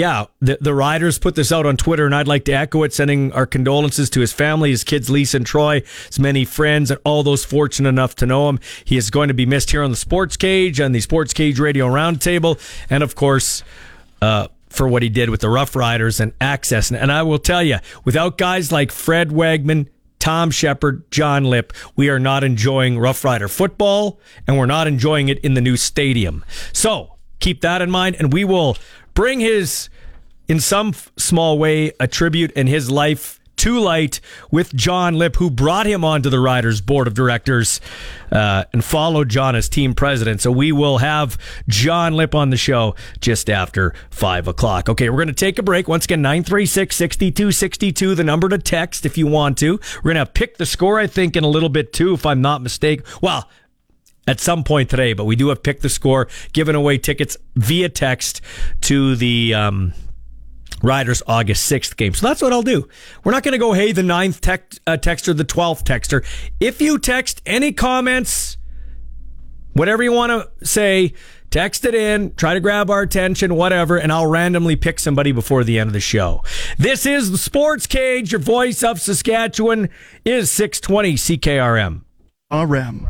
yeah, 0.01 0.25
the, 0.41 0.57
the 0.63 0.73
riders 0.73 1.19
put 1.19 1.35
this 1.35 1.53
out 1.53 1.67
on 1.67 1.77
Twitter, 1.77 2.07
and 2.07 2.15
I'd 2.15 2.27
like 2.27 2.47
to 2.47 2.53
echo 2.53 2.85
it, 2.85 2.95
sending 2.95 3.33
our 3.33 3.45
condolences 3.45 4.09
to 4.11 4.21
his 4.21 4.33
family, 4.33 4.71
his 4.71 4.83
kids, 4.83 5.11
Lisa 5.11 5.37
and 5.37 5.45
Troy, 5.45 5.83
his 6.07 6.19
many 6.19 6.47
friends, 6.47 6.91
and 6.91 6.99
all 7.05 7.23
those 7.23 7.45
fortunate 7.45 7.91
enough 7.91 8.15
to 8.15 8.25
know 8.25 8.49
him. 8.49 8.61
He 8.83 8.97
is 8.97 9.11
going 9.11 9.29
to 9.29 9.35
be 9.35 9.45
missed 9.45 9.73
here 9.73 9.83
on 9.83 9.91
the 9.91 9.99
Sports 9.99 10.39
Cage, 10.39 10.81
on 10.81 10.93
the 10.93 11.01
Sports 11.01 11.35
Cage 11.35 11.61
Radio 11.61 11.87
Roundtable, 11.87 12.59
and 12.89 13.03
of 13.03 13.15
course, 13.15 13.63
uh, 14.23 14.49
for 14.71 14.89
what 14.89 15.03
he 15.03 15.11
did 15.11 15.29
with 15.29 15.43
the 15.43 15.51
Rough 15.51 15.77
Riders 15.77 16.19
and 16.19 16.33
Access. 16.41 16.91
And, 16.91 16.99
and 16.99 17.13
I 17.13 17.23
will 17.23 17.39
tell 17.39 17.63
you, 17.63 17.77
without 18.03 18.39
guys 18.39 18.73
like 18.73 18.91
Fred 18.93 19.29
Wagman, 19.29 19.91
Tom 20.19 20.51
Shepard, 20.51 21.11
John 21.11 21.45
Lipp, 21.45 21.75
we 21.95 22.09
are 22.09 22.19
not 22.19 22.43
enjoying 22.43 22.99
Rough 22.99 23.23
Rider 23.23 23.49
football, 23.49 24.19
and 24.47 24.57
we're 24.57 24.65
not 24.65 24.87
enjoying 24.87 25.29
it 25.29 25.41
in 25.41 25.53
the 25.53 25.61
new 25.61 25.77
stadium. 25.77 26.43
So 26.73 27.17
keep 27.41 27.63
that 27.63 27.83
in 27.83 27.91
mind, 27.91 28.17
and 28.19 28.33
we 28.33 28.45
will 28.45 28.77
bring 29.15 29.41
his, 29.41 29.89
in 30.49 30.61
some 30.61 30.89
f- 30.89 31.11
small 31.17 31.59
way, 31.59 31.93
a 32.01 32.07
tribute 32.07 32.51
in 32.53 32.67
his 32.67 32.91
life 32.91 33.41
to 33.61 33.79
light 33.79 34.23
with 34.51 34.75
John 34.75 35.17
Lipp, 35.17 35.37
who 35.37 35.51
brought 35.51 35.85
him 35.85 36.03
onto 36.03 36.31
the 36.31 36.41
Riders 36.41 36.81
board 36.81 37.07
of 37.07 37.13
directors 37.13 37.79
uh, 38.33 38.65
and 38.73 38.83
followed 38.83 39.29
John 39.29 39.55
as 39.55 39.69
team 39.69 39.93
president. 39.93 40.41
So 40.41 40.51
we 40.51 40.73
will 40.73 40.97
have 40.97 41.37
John 41.69 42.15
Lipp 42.15 42.35
on 42.35 42.49
the 42.49 42.57
show 42.57 42.95
just 43.21 43.51
after 43.51 43.93
five 44.09 44.49
o'clock. 44.49 44.89
Okay, 44.89 45.11
we're 45.11 45.19
going 45.19 45.29
to 45.29 45.35
take 45.35 45.59
a 45.59 45.63
break. 45.63 45.89
Once 45.89 46.07
again, 46.07 46.23
936 46.23 46.97
6262, 46.97 48.15
the 48.15 48.25
number 48.25 48.49
to 48.49 48.57
text 48.57 49.05
if 49.05 49.19
you 49.19 49.27
want 49.27 49.59
to. 49.59 49.79
We're 50.03 50.15
going 50.15 50.25
to 50.25 50.33
pick 50.33 50.57
the 50.57 50.65
score, 50.65 50.99
I 50.99 51.07
think, 51.07 51.37
in 51.37 51.45
a 51.45 51.49
little 51.49 51.69
bit 51.69 51.93
too, 51.93 52.15
if 52.15 52.25
I'm 52.25 52.41
not 52.41 52.63
mistaken. 52.63 53.05
Well, 53.21 53.47
at 54.31 54.39
some 54.39 54.63
point 54.63 54.89
today, 54.89 55.13
but 55.13 55.25
we 55.25 55.35
do 55.35 55.49
have 55.49 55.61
picked 55.61 55.83
the 55.83 55.89
score, 55.89 56.29
giving 56.53 56.77
away 56.77 56.97
tickets 56.99 57.37
via 57.57 57.89
text 57.89 58.41
to 58.83 59.17
the 59.17 59.53
um, 59.53 59.93
Riders 60.83 61.21
August 61.27 61.71
6th 61.71 61.97
game. 61.97 62.15
So 62.15 62.29
that's 62.29 62.41
what 62.41 62.53
I'll 62.53 62.63
do. 62.63 62.89
We're 63.25 63.33
not 63.33 63.43
going 63.43 63.53
to 63.53 63.59
go, 63.59 63.73
hey, 63.73 63.91
the 63.91 64.05
ninth 64.05 64.41
text, 64.41 64.81
uh, 64.87 64.93
texter, 64.99 65.37
the 65.37 65.45
12th 65.45 65.83
texter. 65.83 66.25
If 66.61 66.81
you 66.81 67.01
text 67.01 67.43
any 67.45 67.73
comments, 67.73 68.57
whatever 69.73 70.05
you 70.05 70.13
want 70.13 70.31
to 70.31 70.65
say, 70.65 71.13
text 71.51 71.85
it 71.85 71.97
in, 71.97 72.33
try 72.37 72.55
to 72.55 72.61
grab 72.61 72.89
our 72.89 73.03
attention, 73.03 73.57
whatever, 73.57 73.97
and 73.97 74.13
I'll 74.13 74.27
randomly 74.29 74.77
pick 74.77 75.01
somebody 75.01 75.33
before 75.33 75.65
the 75.65 75.81
end 75.81 75.89
of 75.89 75.95
the 75.95 75.99
show. 75.99 76.45
This 76.79 77.05
is 77.05 77.33
the 77.33 77.39
Sports 77.39 77.89
Cage. 77.89 78.31
Your 78.31 78.41
voice 78.41 78.85
of 78.85 79.01
Saskatchewan 79.01 79.89
is 80.25 80.53
620 80.53 81.15
CKRM. 81.15 82.03
RM. 82.53 83.09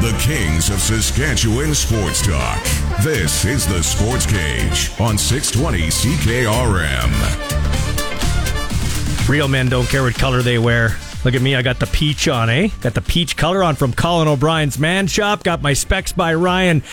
The 0.00 0.16
Kings 0.20 0.70
of 0.70 0.80
Saskatchewan 0.80 1.74
Sports 1.74 2.24
Talk. 2.26 2.62
This 3.02 3.44
is 3.44 3.66
the 3.66 3.82
Sports 3.82 4.26
Cage 4.26 4.90
on 5.00 5.18
620 5.18 5.88
CKRM. 5.88 7.10
Real 9.28 9.48
men 9.48 9.68
don't 9.68 9.88
care 9.88 10.02
what 10.04 10.14
color 10.14 10.42
they 10.42 10.58
wear. 10.58 10.96
Look 11.24 11.34
at 11.34 11.42
me, 11.42 11.56
I 11.56 11.62
got 11.62 11.80
the 11.80 11.86
peach 11.86 12.28
on, 12.28 12.48
eh? 12.48 12.68
Got 12.80 12.94
the 12.94 13.00
peach 13.00 13.36
color 13.36 13.64
on 13.64 13.74
from 13.74 13.92
Colin 13.92 14.28
O'Brien's 14.28 14.78
Man 14.78 15.08
Shop. 15.08 15.42
Got 15.42 15.60
my 15.60 15.72
specs 15.72 16.12
by 16.12 16.34
Ryan. 16.34 16.84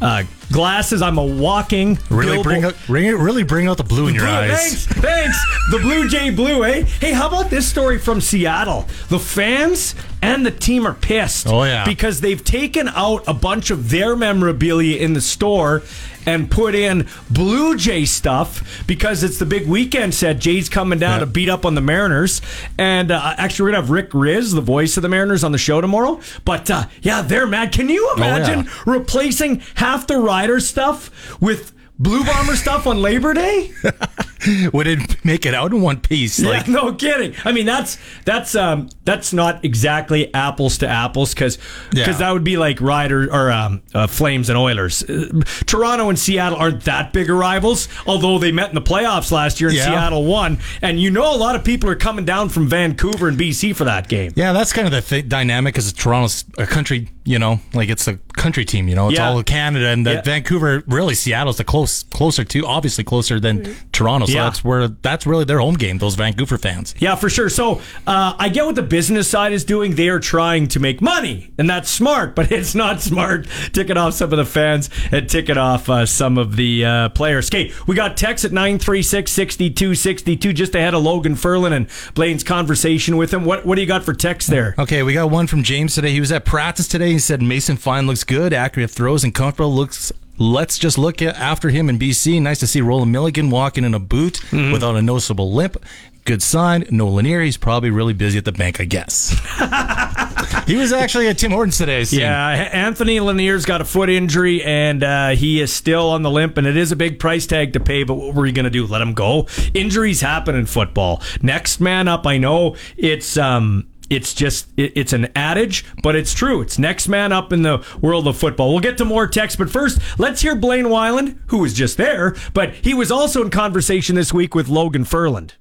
Uh, 0.00 0.24
glasses. 0.52 1.02
I'm 1.02 1.18
a 1.18 1.24
walking. 1.24 1.98
Really 2.10 2.42
bring 2.42 2.64
out, 2.64 2.74
bring 2.86 3.06
it, 3.06 3.12
really 3.16 3.42
bring 3.42 3.66
out 3.68 3.76
the 3.76 3.84
blue 3.84 4.08
in 4.08 4.14
your 4.14 4.24
Blue- 4.24 4.32
eyes. 4.32 4.86
Thanks, 4.86 4.86
thanks. 5.00 5.38
The 5.70 5.78
Blue 5.78 6.08
Jay 6.08 6.30
Blue, 6.30 6.64
eh? 6.64 6.84
Hey, 6.84 7.12
how 7.12 7.28
about 7.28 7.50
this 7.50 7.68
story 7.68 7.98
from 7.98 8.20
Seattle? 8.20 8.86
The 9.08 9.18
fans 9.18 9.94
and 10.22 10.44
the 10.44 10.50
team 10.50 10.86
are 10.86 10.94
pissed. 10.94 11.46
Oh, 11.46 11.62
yeah. 11.64 11.84
because 11.84 12.20
they've 12.20 12.42
taken 12.42 12.88
out 12.88 13.24
a 13.28 13.34
bunch 13.34 13.70
of 13.70 13.90
their 13.90 14.16
memorabilia 14.16 14.96
in 14.98 15.12
the 15.12 15.20
store 15.20 15.82
and 16.26 16.50
put 16.50 16.74
in 16.74 17.06
Blue 17.30 17.74
Jay 17.76 18.04
stuff 18.04 18.84
because 18.86 19.22
it's 19.22 19.38
the 19.38 19.46
big 19.46 19.66
weekend 19.66 20.14
set. 20.14 20.38
Jay's 20.38 20.68
coming 20.68 20.98
down 20.98 21.14
Yeah. 21.14 21.18
to 21.20 21.26
beat 21.26 21.48
up 21.48 21.64
on 21.64 21.74
the 21.74 21.80
Mariners, 21.80 22.42
and 22.76 23.10
uh, 23.10 23.34
actually 23.38 23.64
we're 23.64 23.70
gonna 23.70 23.82
have 23.82 23.90
Rick 23.90 24.10
Rizzs, 24.10 24.54
the 24.54 24.60
voice 24.60 24.96
of 24.98 25.02
the 25.02 25.08
Mariners, 25.08 25.42
on 25.42 25.52
the 25.52 25.58
show 25.58 25.80
tomorrow. 25.80 26.20
But 26.44 26.70
uh, 26.70 26.84
yeah, 27.00 27.22
they're 27.22 27.46
mad. 27.46 27.72
Can 27.72 27.88
you 27.88 28.12
imagine 28.14 28.64
yeah. 28.64 28.70
replacing 28.84 29.62
half 29.76 30.06
the 30.06 30.18
Rider 30.38 30.60
stuff 30.60 31.40
with? 31.40 31.74
Blue 31.98 32.22
Bomber 32.22 32.54
stuff 32.54 32.86
on 32.86 33.02
Labor 33.02 33.34
Day? 33.34 33.72
Would 34.72 34.86
it 34.86 35.24
make 35.24 35.44
it 35.46 35.54
out 35.54 35.72
in 35.72 35.80
one 35.80 36.00
piece? 36.00 36.38
Like, 36.40 36.66
yeah, 36.66 36.72
no 36.72 36.92
kidding. 36.94 37.34
I 37.44 37.52
mean, 37.52 37.66
that's 37.66 37.98
that's 38.24 38.54
um 38.54 38.88
that's 39.04 39.32
not 39.32 39.64
exactly 39.64 40.32
apples 40.34 40.78
to 40.78 40.88
apples 40.88 41.34
because 41.34 41.58
Yeah. 41.92 42.12
that 42.12 42.30
would 42.32 42.44
be 42.44 42.56
like 42.56 42.80
Rider 42.80 43.32
or 43.32 43.50
um, 43.50 43.82
uh, 43.94 44.06
Flames 44.06 44.48
and 44.48 44.58
Oilers. 44.58 45.02
Uh, 45.02 45.40
Toronto 45.66 46.08
and 46.08 46.18
Seattle 46.18 46.58
aren't 46.58 46.84
that 46.84 47.12
big 47.12 47.30
of 47.30 47.36
rivals, 47.36 47.88
although 48.06 48.38
they 48.38 48.52
met 48.52 48.68
in 48.68 48.74
the 48.74 48.82
playoffs 48.82 49.30
last 49.32 49.60
year 49.60 49.70
and 49.70 49.76
Yeah. 49.78 49.86
Seattle 49.86 50.24
won. 50.24 50.58
And 50.82 51.00
you 51.00 51.10
know, 51.10 51.34
a 51.34 51.36
lot 51.36 51.56
of 51.56 51.64
people 51.64 51.88
are 51.90 51.96
coming 51.96 52.24
down 52.24 52.48
from 52.48 52.68
Vancouver 52.68 53.28
and 53.28 53.38
BC 53.38 53.74
for 53.74 53.84
that 53.84 54.08
game. 54.08 54.32
Yeah, 54.36 54.52
that's 54.52 54.72
kind 54.72 54.86
of 54.86 54.92
the 54.92 55.00
th- 55.00 55.28
dynamic 55.28 55.74
because 55.74 55.92
Toronto's 55.92 56.44
a 56.58 56.66
country, 56.66 57.08
you 57.24 57.38
know, 57.38 57.60
like 57.74 57.88
it's 57.88 58.06
a 58.06 58.16
country 58.36 58.64
team, 58.64 58.88
you 58.88 58.94
know, 58.94 59.08
it's 59.10 59.18
all 59.18 59.42
Canada 59.42 59.88
and 59.88 60.06
the. 60.06 60.22
Vancouver, 60.28 60.82
really 60.86 61.14
Seattle's 61.14 61.56
the 61.56 61.64
close, 61.64 62.02
closer 62.04 62.44
to, 62.44 62.66
obviously 62.66 63.02
closer 63.02 63.40
than 63.40 63.74
Toronto. 63.98 64.26
So 64.26 64.32
Yeah. 64.32 64.44
that's 64.44 64.64
where, 64.64 64.88
that's 64.88 65.26
really 65.26 65.44
their 65.44 65.58
home 65.58 65.74
game, 65.74 65.98
those 65.98 66.14
Vancouver 66.14 66.56
fans. 66.56 66.94
Yeah, 66.98 67.16
for 67.16 67.28
sure. 67.28 67.48
So 67.48 67.80
uh, 68.06 68.34
I 68.38 68.48
get 68.48 68.64
what 68.64 68.76
the 68.76 68.82
business 68.82 69.28
side 69.28 69.52
is 69.52 69.64
doing. 69.64 69.96
They 69.96 70.08
are 70.08 70.20
trying 70.20 70.68
to 70.68 70.80
make 70.80 71.02
money, 71.02 71.50
and 71.58 71.68
that's 71.68 71.90
smart, 71.90 72.34
but 72.38 72.52
it's 72.52 72.74
not 72.74 73.00
smart 73.02 73.46
ticking 73.72 73.96
off 73.96 74.14
some 74.14 74.32
of 74.32 74.38
the 74.38 74.44
fans 74.44 74.88
and 75.12 75.28
ticking 75.28 75.58
off 75.58 75.90
uh, 75.90 76.06
some 76.06 76.38
of 76.38 76.56
the 76.56 76.84
uh, 76.84 77.08
players. 77.10 77.48
Okay, 77.50 77.72
we 77.86 77.94
got 77.96 78.16
text 78.16 78.44
at 78.44 78.52
936 78.52 79.30
6262 79.30 80.52
just 80.52 80.74
ahead 80.74 80.94
of 80.94 81.02
Logan 81.02 81.34
Ferland 81.34 81.74
and 81.74 81.88
Blaine's 82.14 82.44
conversation 82.44 83.16
with 83.16 83.32
him. 83.34 83.44
What, 83.44 83.66
what 83.66 83.74
do 83.74 83.80
you 83.80 83.86
got 83.88 84.04
for 84.04 84.14
text 84.14 84.48
there? 84.48 84.74
Okay, 84.78 85.02
we 85.02 85.14
got 85.14 85.30
one 85.30 85.46
from 85.46 85.62
James 85.62 85.94
today. 85.94 86.12
He 86.12 86.20
was 86.20 86.30
at 86.32 86.44
practice 86.44 86.86
today. 86.88 87.10
He 87.12 87.18
said 87.18 87.42
Mason 87.42 87.76
Fine 87.76 88.06
looks 88.06 88.24
good, 88.24 88.52
accurate 88.52 88.90
throws, 88.90 89.24
and 89.24 89.34
comfortable. 89.34 89.72
Looks. 89.74 90.12
Let's 90.38 90.78
just 90.78 90.98
look 90.98 91.20
at, 91.22 91.36
after 91.36 91.70
him 91.70 91.88
in 91.88 91.98
BC. 91.98 92.40
Nice 92.40 92.60
to 92.60 92.66
see 92.66 92.80
Rolan 92.80 93.10
Milligan 93.10 93.50
walking 93.50 93.84
in 93.84 93.94
a 93.94 93.98
boot 93.98 94.40
without 94.52 94.96
a 94.96 95.02
noticeable 95.02 95.52
limp. 95.52 95.76
Good 96.24 96.42
sign. 96.42 96.84
No 96.90 97.08
Lanier. 97.08 97.40
He's 97.40 97.56
probably 97.56 97.90
really 97.90 98.12
busy 98.12 98.38
at 98.38 98.44
the 98.44 98.52
bank, 98.52 98.80
I 98.80 98.84
guess. 98.84 99.30
he 100.66 100.76
was 100.76 100.92
actually 100.92 101.26
at 101.28 101.38
Tim 101.38 101.52
Hortons 101.52 101.78
today. 101.78 102.02
Yeah, 102.02 102.48
Anthony 102.72 103.18
Lanier's 103.18 103.64
got 103.64 103.80
a 103.80 103.84
foot 103.84 104.10
injury 104.10 104.62
and 104.62 105.02
uh, 105.02 105.28
he 105.30 105.60
is 105.60 105.72
still 105.72 106.10
on 106.10 106.22
the 106.22 106.30
limp, 106.30 106.58
and 106.58 106.66
it 106.66 106.76
is 106.76 106.92
a 106.92 106.96
big 106.96 107.18
price 107.18 107.46
tag 107.46 107.72
to 107.72 107.80
pay. 107.80 108.04
But 108.04 108.16
what 108.16 108.34
were 108.34 108.44
you 108.46 108.52
going 108.52 108.64
to 108.64 108.70
do? 108.70 108.86
Let 108.86 109.00
him 109.00 109.14
go? 109.14 109.46
Injuries 109.72 110.20
happen 110.20 110.54
in 110.54 110.66
football. 110.66 111.22
Next 111.40 111.80
man 111.80 112.08
up. 112.08 112.26
I 112.26 112.36
know 112.38 112.76
it's 112.96 113.36
um. 113.36 113.88
It's 114.10 114.32
just 114.34 114.68
it, 114.76 114.92
it's 114.96 115.12
an 115.12 115.28
adage, 115.36 115.84
but 116.02 116.16
it's 116.16 116.32
true. 116.32 116.60
It's 116.60 116.78
next 116.78 117.08
man 117.08 117.32
up 117.32 117.52
in 117.52 117.62
the 117.62 117.84
world 118.00 118.26
of 118.26 118.36
football. 118.36 118.70
We'll 118.70 118.80
get 118.80 118.98
to 118.98 119.04
more 119.04 119.26
text, 119.26 119.58
but 119.58 119.70
first, 119.70 120.00
let's 120.18 120.40
hear 120.40 120.54
Blaine 120.54 120.86
Wyland, 120.86 121.38
who 121.48 121.58
was 121.58 121.74
just 121.74 121.96
there, 121.96 122.34
but 122.54 122.74
he 122.74 122.94
was 122.94 123.10
also 123.10 123.42
in 123.42 123.50
conversation 123.50 124.16
this 124.16 124.32
week 124.32 124.54
with 124.54 124.68
Logan 124.68 125.04
Ferland. 125.04 125.54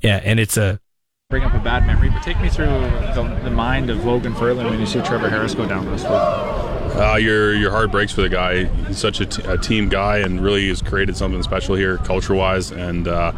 Yeah, 0.00 0.20
and 0.24 0.40
it's 0.40 0.56
a 0.56 0.80
bring 1.28 1.44
up 1.44 1.54
a 1.54 1.60
bad 1.60 1.86
memory, 1.86 2.10
but 2.10 2.22
take 2.22 2.40
me 2.40 2.48
through 2.48 2.66
the, 2.66 3.40
the 3.44 3.50
mind 3.50 3.88
of 3.88 4.04
Logan 4.04 4.34
Ferland 4.34 4.68
when 4.68 4.80
you 4.80 4.86
see 4.86 5.00
Trevor 5.02 5.30
Harris 5.30 5.54
go 5.54 5.66
down 5.66 5.84
this 5.86 6.02
week. 6.02 6.10
Uh, 6.10 7.16
your 7.20 7.54
your 7.54 7.70
heart 7.70 7.92
breaks 7.92 8.12
for 8.12 8.22
the 8.22 8.28
guy. 8.28 8.64
He's 8.64 8.98
such 8.98 9.20
a, 9.20 9.26
t- 9.26 9.42
a 9.44 9.56
team 9.56 9.88
guy 9.88 10.18
and 10.18 10.40
really 10.42 10.66
has 10.68 10.82
created 10.82 11.16
something 11.16 11.42
special 11.42 11.76
here, 11.76 11.98
culture 11.98 12.34
wise. 12.34 12.72
And 12.72 13.06
uh, 13.06 13.32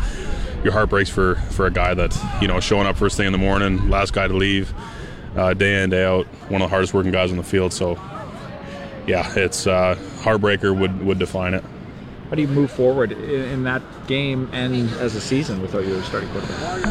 your 0.65 0.73
heart 0.73 0.91
breaks 0.91 1.11
for 1.11 1.37
for 1.51 1.67
a 1.67 1.71
guy 1.71 1.95
that 1.95 2.17
you 2.41 2.49
know 2.49 2.61
showing 2.61 2.87
up 2.87 2.97
first 2.97 3.17
thing 3.17 3.27
in 3.27 3.33
the 3.33 3.39
morning, 3.39 3.89
last 3.91 4.13
guy 4.13 4.29
to 4.29 4.35
leave, 4.35 4.73
uh, 5.37 5.55
day 5.55 5.83
in 5.83 5.91
day 5.91 6.05
out, 6.05 6.27
one 6.49 6.63
of 6.63 6.67
the 6.67 6.71
hardest 6.71 6.95
working 6.95 7.13
guys 7.13 7.31
on 7.31 7.37
the 7.37 7.43
field. 7.43 7.73
So 7.73 7.99
yeah, 9.07 9.31
it's 9.37 9.67
uh, 9.67 9.97
heartbreaker 10.21 10.79
would 10.79 11.05
would 11.05 11.19
define 11.19 11.55
it. 11.55 11.65
How 12.31 12.37
do 12.37 12.43
you 12.43 12.49
move 12.49 12.71
forward 12.71 13.13
in, 13.13 13.19
in 13.21 13.65
that 13.65 13.83
game 14.07 14.49
and 14.53 14.89
as 14.95 15.15
a 15.15 15.21
season 15.21 15.61
without 15.61 15.85
your 15.85 16.03
starting 16.03 16.31
quarterback? 16.31 16.87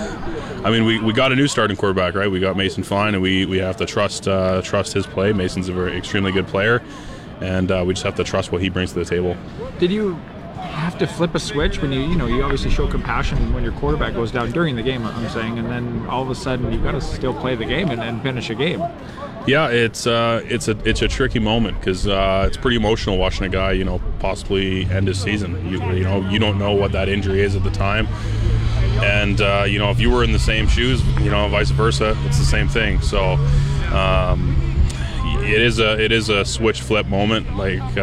I 0.63 0.70
mean, 0.70 0.86
we, 0.86 1.00
we 1.00 1.13
got 1.13 1.32
a 1.32 1.36
new 1.36 1.48
starting 1.48 1.75
quarterback, 1.75 2.13
right? 2.13 2.30
We 2.30 2.40
got 2.40 2.56
Mason 2.56 2.84
Fine, 2.84 3.16
and 3.16 3.24
we, 3.24 3.48
we 3.48 3.58
have 3.58 3.75
to 3.78 3.88
trust 3.88 4.28
uh, 4.28 4.62
trust 4.62 4.94
his 4.94 5.08
play. 5.08 5.34
Mason's 5.34 5.68
a 5.68 5.74
very 5.74 5.98
extremely 5.98 6.32
good 6.32 6.46
player, 6.46 6.84
and 7.40 7.72
uh, 7.72 7.84
we 7.86 7.96
just 7.96 8.04
have 8.04 8.16
to 8.18 8.24
trust 8.24 8.51
what 8.51 8.62
he 8.62 8.70
brings 8.70 8.94
to 8.94 9.00
the 9.00 9.06
table. 9.06 9.36
Did 9.80 9.92
you 9.92 10.20
have 10.62 10.98
to 11.00 11.08
flip 11.08 11.36
a 11.36 11.39
switch 11.39 11.82
when 11.82 11.91
you 11.91 12.01
you 12.01 12.15
know 12.15 12.27
you 12.27 12.44
obviously 12.44 12.70
show 12.70 12.88
compassion 12.88 13.53
when 13.53 13.63
your 13.63 13.74
quarterback 13.74 14.13
goes 14.13 14.32
down 14.32 14.51
during 14.51 14.75
the 14.75 14.84
game? 14.84 15.06
I'm 15.06 15.30
saying, 15.30 15.60
and 15.60 15.70
then 15.70 16.06
all 16.08 16.22
of 16.22 16.30
a 16.30 16.36
sudden 16.36 16.72
you've 16.72 16.84
got 16.84 16.91
to 16.91 17.01
still 17.01 17.34
play 17.34 17.56
the 17.56 17.65
game 17.65 17.89
and, 17.89 18.01
and 18.01 18.22
finish 18.22 18.50
a 18.50 18.56
game. 18.56 18.82
Yeah, 19.48 19.70
it's 19.70 20.06
uh, 20.06 20.41
it's 20.46 20.68
a 20.68 20.77
it's 20.88 21.01
a 21.01 21.08
tricky 21.08 21.39
moment 21.39 21.80
because 21.80 22.08
uh, 22.08 22.46
it's 22.48 22.58
pretty 22.58 22.77
emotional 22.77 23.18
watching 23.18 23.46
a 23.46 23.50
guy, 23.50 23.72
you 23.72 23.84
know, 23.84 24.00
possibly 24.20 24.86
end 24.86 25.08
his 25.08 25.20
season. 25.20 25.53
You, 25.68 25.82
you 25.94 26.03
know, 26.03 26.30
you 26.30 26.38
don't 26.38 26.60
know 26.60 26.74
what 26.74 26.91
that 26.91 27.10
injury 27.10 27.41
is 27.41 27.56
at 27.56 27.63
the 27.63 27.72
time, 27.72 28.08
and 29.01 29.41
uh, 29.41 29.65
you 29.68 29.80
know, 29.80 29.89
if 29.89 30.00
you 30.00 30.12
were 30.12 30.24
in 30.24 30.32
the 30.32 30.39
same 30.39 30.68
shoes, 30.68 31.03
you 31.20 31.32
know, 31.32 31.48
vice 31.50 31.72
versa, 31.72 32.15
it's 32.25 32.38
the 32.38 32.46
same 32.46 32.68
thing. 32.68 33.01
So, 33.01 33.34
um, 33.94 34.56
it 35.44 35.62
is 35.62 35.80
a 35.80 36.00
it 36.00 36.12
is 36.12 36.30
a 36.30 36.46
switch 36.46 36.82
flip 36.82 37.08
moment, 37.08 37.58
like. 37.58 37.98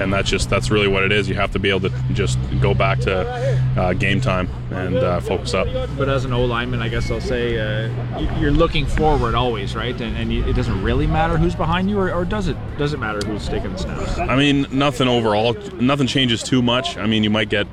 And 0.00 0.12
that's 0.12 0.28
just 0.28 0.50
that's 0.50 0.70
really 0.70 0.88
what 0.88 1.04
it 1.04 1.12
is. 1.12 1.28
You 1.28 1.34
have 1.36 1.52
to 1.52 1.58
be 1.58 1.70
able 1.70 1.88
to 1.88 1.90
just 2.12 2.38
go 2.60 2.74
back 2.74 2.98
to 3.00 3.26
uh, 3.78 3.92
game 3.94 4.20
time 4.20 4.48
and 4.70 4.96
uh, 4.96 5.20
focus 5.20 5.54
up. 5.54 5.66
But 5.96 6.08
as 6.08 6.24
an 6.24 6.32
O 6.32 6.44
lineman, 6.44 6.80
I 6.82 6.88
guess 6.88 7.10
I'll 7.10 7.20
say 7.20 7.58
uh, 7.58 8.18
you- 8.18 8.40
you're 8.40 8.50
looking 8.50 8.86
forward 8.86 9.34
always, 9.34 9.74
right? 9.76 9.98
And, 10.00 10.16
and 10.16 10.32
it 10.32 10.54
doesn't 10.54 10.82
really 10.82 11.06
matter 11.06 11.36
who's 11.38 11.54
behind 11.54 11.88
you, 11.88 11.98
or, 11.98 12.12
or 12.12 12.24
does 12.24 12.48
it? 12.48 12.56
Does 12.78 12.92
it 12.92 12.98
matter 12.98 13.20
who's 13.26 13.48
taking 13.48 13.72
the 13.72 13.78
snaps? 13.78 14.18
I 14.18 14.36
mean, 14.36 14.66
nothing 14.70 15.06
overall. 15.08 15.54
Nothing 15.80 16.06
changes 16.06 16.42
too 16.42 16.60
much. 16.62 16.96
I 16.96 17.06
mean, 17.06 17.22
you 17.22 17.30
might 17.30 17.48
get 17.48 17.66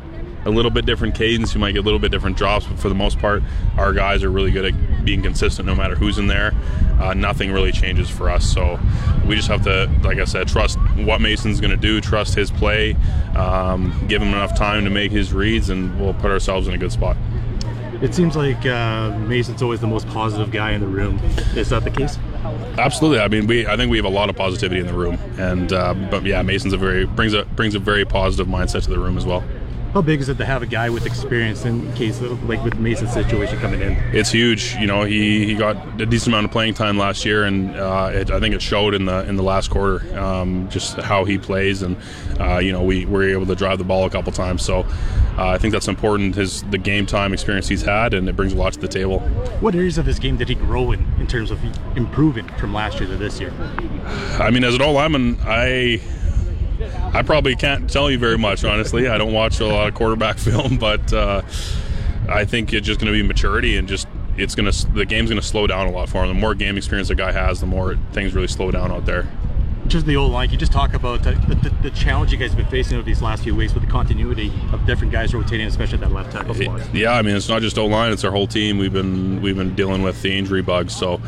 a 0.46 0.50
little 0.50 0.72
bit 0.72 0.86
different 0.86 1.16
cadence. 1.16 1.54
You 1.54 1.60
might 1.60 1.74
get 1.74 1.80
a 1.80 1.84
little 1.84 2.00
bit 2.00 2.12
different 2.12 2.38
drops, 2.38 2.66
but 2.66 2.80
for 2.80 2.90
the 2.90 2.96
most 2.96 3.20
part, 3.20 3.44
our 3.78 3.94
guys 3.94 4.24
are 4.24 4.32
really 4.32 4.52
good 4.52 4.66
at 4.66 5.06
being 5.06 5.22
consistent 5.22 5.66
no 5.66 5.76
matter 5.76 5.96
who's 5.96 6.18
in 6.18 6.28
there. 6.28 6.54
Uh, 7.00 7.14
nothing 7.14 7.52
really 7.52 7.72
changes 7.72 8.10
for 8.10 8.30
us. 8.30 8.52
So 8.52 8.80
we 9.28 9.36
just 9.36 9.48
have 9.48 9.64
to, 9.64 9.90
like 10.04 10.20
I 10.20 10.26
said, 10.26 10.48
trust 10.48 10.80
what 10.98 11.22
Mason's 11.22 11.60
going 11.60 11.72
to 11.72 11.78
do, 11.78 12.02
trust 12.02 12.36
his 12.36 12.52
play, 12.52 12.96
um, 13.36 14.06
give 14.08 14.22
him 14.22 14.30
enough 14.30 14.56
time 14.58 14.84
to 14.84 14.90
make 14.90 15.12
his 15.12 15.34
reads, 15.34 15.70
and 15.70 16.00
we'll 16.00 16.14
put 16.16 16.32
ourselves 16.32 16.68
in 16.68 16.74
a 16.74 16.78
good 16.78 16.92
spot. 16.92 17.18
It 18.02 18.16
seems 18.16 18.36
like 18.36 18.66
uh, 18.66 19.16
Mason's 19.20 19.62
always 19.62 19.80
the 19.80 19.88
most 19.88 20.08
positive 20.08 20.52
guy 20.52 20.72
in 20.72 20.82
the 20.82 20.88
room. 20.88 21.20
Is 21.56 21.70
that 21.70 21.84
the 21.84 21.92
case? 21.92 22.18
Absolutely. 22.80 23.20
I 23.20 23.28
mean, 23.28 23.46
we 23.46 23.68
I 23.68 23.78
think 23.78 23.92
we 23.92 23.98
have 23.98 24.06
a 24.06 24.10
lot 24.10 24.30
of 24.30 24.36
positivity 24.36 24.82
in 24.82 24.88
the 24.88 24.94
room, 24.94 25.20
and 25.38 25.72
uh, 25.72 25.94
but 26.10 26.26
yeah, 26.26 26.42
Mason's 26.42 26.74
a 26.74 26.78
very 26.78 27.06
brings 27.06 27.36
a 27.36 27.46
brings 27.46 27.76
a 27.76 27.80
very 27.80 28.04
positive 28.04 28.48
mindset 28.48 28.84
to 28.84 28.90
the 28.90 28.98
room 28.98 29.18
as 29.18 29.26
well. 29.26 29.44
How 29.94 30.02
big 30.02 30.22
is 30.22 30.30
it 30.30 30.38
to 30.38 30.46
have 30.46 30.62
a 30.62 30.66
guy 30.66 30.90
with 30.90 31.06
experience 31.06 31.66
in 31.66 31.92
case, 31.96 32.22
of, 32.22 32.48
like 32.48 32.64
with 32.64 32.80
Mason's 32.80 33.12
situation 33.12 33.60
coming 33.60 33.82
in? 33.82 33.92
it's 34.14 34.32
huge. 34.32 34.74
You 34.76 34.88
know, 34.88 35.04
he, 35.04 35.46
he 35.46 35.54
got 35.54 36.00
a 36.00 36.06
decent 36.06 36.30
amount 36.30 36.46
of 36.46 36.52
playing 36.52 36.76
time 36.76 36.98
last 36.98 37.26
year, 37.26 37.44
and 37.44 37.76
uh, 37.76 38.10
it, 38.14 38.32
I 38.32 38.40
think 38.40 38.56
it 38.56 38.62
showed 38.62 38.94
in 38.94 39.04
the 39.04 39.28
in 39.28 39.36
the 39.36 39.44
last 39.44 39.70
quarter 39.70 40.18
um, 40.18 40.70
just 40.70 40.96
how 40.96 41.26
he 41.26 41.38
plays, 41.38 41.82
and 41.82 41.98
uh, 42.40 42.60
you 42.60 42.72
know 42.72 42.82
we 42.84 43.06
were 43.06 43.24
able 43.24 43.46
to 43.48 43.56
drive 43.56 43.80
the 43.80 43.84
ball 43.84 44.06
a 44.06 44.10
couple 44.10 44.32
times. 44.32 44.64
So 44.64 44.86
uh, 45.38 45.48
I 45.48 45.58
think 45.58 45.74
that's 45.74 45.90
important. 45.90 46.36
His 46.36 46.64
the 46.64 46.78
game 46.78 47.06
time 47.06 47.34
experience 47.34 47.68
he's 47.68 47.82
had, 47.82 48.14
and 48.14 48.30
it 48.30 48.36
brings 48.38 48.54
a 48.54 48.58
lot 48.58 48.72
to 48.72 48.80
the 48.80 48.88
table. 48.88 49.20
What 49.60 49.76
areas 49.76 49.98
of 49.98 50.06
his 50.06 50.20
game 50.20 50.38
did 50.38 50.48
he 50.48 50.56
grow 50.56 50.94
in, 50.94 51.06
in 51.20 51.28
terms 51.28 51.52
of 51.52 51.60
improving 51.98 52.48
from 52.58 52.74
last 52.74 53.02
year 53.02 53.10
to 53.10 53.18
this 53.18 53.42
year? 53.42 53.52
I 54.40 54.52
mean, 54.52 54.64
as 54.64 54.74
an 54.74 54.82
old 54.82 54.96
lineman, 54.96 55.38
I 55.42 56.02
I 57.14 57.22
probably 57.24 57.56
can't 57.56 57.90
tell 57.90 58.10
you 58.10 58.18
very 58.18 58.38
much, 58.38 58.64
honestly. 58.64 59.08
I 59.08 59.18
don't 59.18 59.34
watch 59.34 59.60
a 59.60 59.68
lot 59.68 59.88
of 59.88 59.94
quarterback 59.94 60.38
film, 60.40 60.78
but 60.78 61.12
uh, 61.14 61.42
I 62.30 62.46
think 62.46 62.74
it's 62.74 62.86
just 62.86 63.00
going 63.00 63.12
to 63.12 63.18
be 63.18 63.26
maturity 63.26 63.78
and 63.78 63.88
just 63.88 64.08
it's 64.38 64.56
going 64.56 64.72
to 64.72 64.92
the 64.94 65.06
game's 65.06 65.30
going 65.30 65.42
to 65.42 65.48
slow 65.48 65.68
down 65.68 65.88
a 65.88 65.92
lot 65.92 66.10
for 66.10 66.24
him. 66.24 66.30
The 66.30 66.40
more 66.40 66.56
game 66.56 66.78
experience 66.78 67.10
a 67.10 67.16
guy 67.16 67.32
has, 67.32 67.60
the 67.60 67.66
more 67.66 67.96
things 68.14 68.34
really 68.34 68.48
slow 68.48 68.72
down 68.72 68.92
out 68.92 69.06
there. 69.06 69.28
Just 69.88 70.06
the 70.06 70.16
old 70.16 70.32
line. 70.32 70.48
Can 70.48 70.54
you 70.54 70.60
just 70.60 70.72
talk 70.72 70.94
about 70.94 71.24
the, 71.24 71.32
the, 71.32 71.70
the 71.82 71.90
challenge 71.90 72.32
you 72.32 72.38
guys 72.38 72.52
have 72.52 72.58
been 72.58 72.68
facing 72.68 72.98
over 72.98 73.06
these 73.06 73.22
last 73.22 73.44
few 73.44 73.54
weeks 73.56 73.74
with 73.74 73.84
the 73.84 73.90
continuity 73.90 74.54
of 74.72 74.86
different 74.86 75.12
guys 75.12 75.34
rotating, 75.34 75.68
especially 75.68 75.98
that 75.98 76.12
left 76.12 76.32
tackle 76.32 76.54
spot? 76.54 76.82
Yeah, 76.94 77.12
I 77.12 77.22
mean 77.24 77.36
it's 77.36 77.50
not 77.50 77.62
just 77.62 77.78
O 77.78 77.88
line; 77.88 78.14
it's 78.14 78.24
our 78.24 78.32
whole 78.32 78.48
team. 78.48 78.78
We've 78.78 78.94
been 78.94 79.42
we've 79.42 79.58
been 79.58 79.76
dealing 79.76 80.02
with 80.02 80.22
the 80.22 80.38
injury 80.38 80.62
bugs, 80.62 80.96
so 80.96 81.20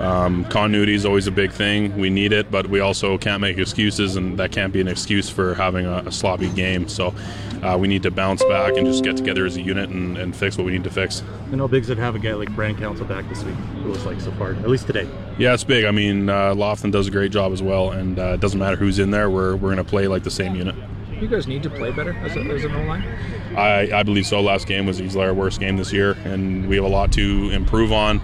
um, 0.00 0.44
continuity 0.46 0.94
is 0.94 1.04
always 1.04 1.26
a 1.26 1.30
big 1.30 1.52
thing. 1.52 1.96
We 1.98 2.10
need 2.10 2.32
it, 2.32 2.50
but 2.50 2.68
we 2.68 2.80
also 2.80 3.18
can't 3.18 3.40
make 3.40 3.58
excuses, 3.58 4.16
and 4.16 4.38
that 4.38 4.52
can't 4.52 4.72
be 4.72 4.80
an 4.80 4.88
excuse 4.88 5.28
for 5.28 5.54
having 5.54 5.86
a, 5.86 6.04
a 6.06 6.12
sloppy 6.12 6.48
game. 6.50 6.88
So 6.88 7.14
uh, 7.62 7.76
we 7.78 7.88
need 7.88 8.02
to 8.04 8.10
bounce 8.10 8.44
back 8.44 8.76
and 8.76 8.86
just 8.86 9.02
get 9.02 9.16
together 9.16 9.44
as 9.44 9.56
a 9.56 9.62
unit 9.62 9.90
and, 9.90 10.16
and 10.16 10.34
fix 10.36 10.56
what 10.56 10.64
we 10.64 10.72
need 10.72 10.84
to 10.84 10.90
fix. 10.90 11.22
And 11.50 11.60
how 11.60 11.66
big 11.66 11.82
does 11.82 11.90
it 11.90 11.98
have 11.98 12.14
a 12.14 12.18
guy 12.18 12.34
like 12.34 12.54
Brand 12.54 12.78
Council 12.78 13.04
back 13.06 13.28
this 13.28 13.42
week? 13.42 13.56
It 13.78 13.86
was 13.86 14.04
like 14.06 14.20
so 14.20 14.30
far, 14.32 14.52
at 14.52 14.68
least 14.68 14.86
today. 14.86 15.08
Yeah, 15.38 15.54
it's 15.54 15.64
big. 15.64 15.84
I 15.84 15.90
mean, 15.90 16.28
uh, 16.28 16.54
Lofton 16.54 16.92
does 16.92 17.08
a 17.08 17.10
great 17.10 17.32
job 17.32 17.52
as 17.52 17.62
well, 17.62 17.90
and 17.90 18.18
uh, 18.18 18.34
it 18.34 18.40
doesn't 18.40 18.58
matter 18.58 18.76
who's 18.76 18.98
in 18.98 19.10
there. 19.10 19.30
We're, 19.30 19.56
we're 19.56 19.74
going 19.74 19.76
to 19.78 19.84
play 19.84 20.06
like 20.06 20.22
the 20.22 20.30
same 20.30 20.54
unit. 20.54 20.74
You 21.20 21.26
guys 21.26 21.48
need 21.48 21.64
to 21.64 21.70
play 21.70 21.90
better 21.90 22.12
as, 22.18 22.36
a, 22.36 22.40
as 22.40 22.64
an 22.64 22.76
O 22.76 22.82
line. 22.84 23.02
I, 23.56 23.90
I 23.92 24.02
believe 24.04 24.26
so. 24.26 24.40
Last 24.40 24.68
game 24.68 24.86
was 24.86 25.00
easily 25.00 25.24
our 25.24 25.34
worst 25.34 25.58
game 25.58 25.76
this 25.76 25.92
year, 25.92 26.12
and 26.24 26.68
we 26.68 26.76
have 26.76 26.84
a 26.84 26.88
lot 26.88 27.10
to 27.12 27.50
improve 27.50 27.90
on. 27.90 28.20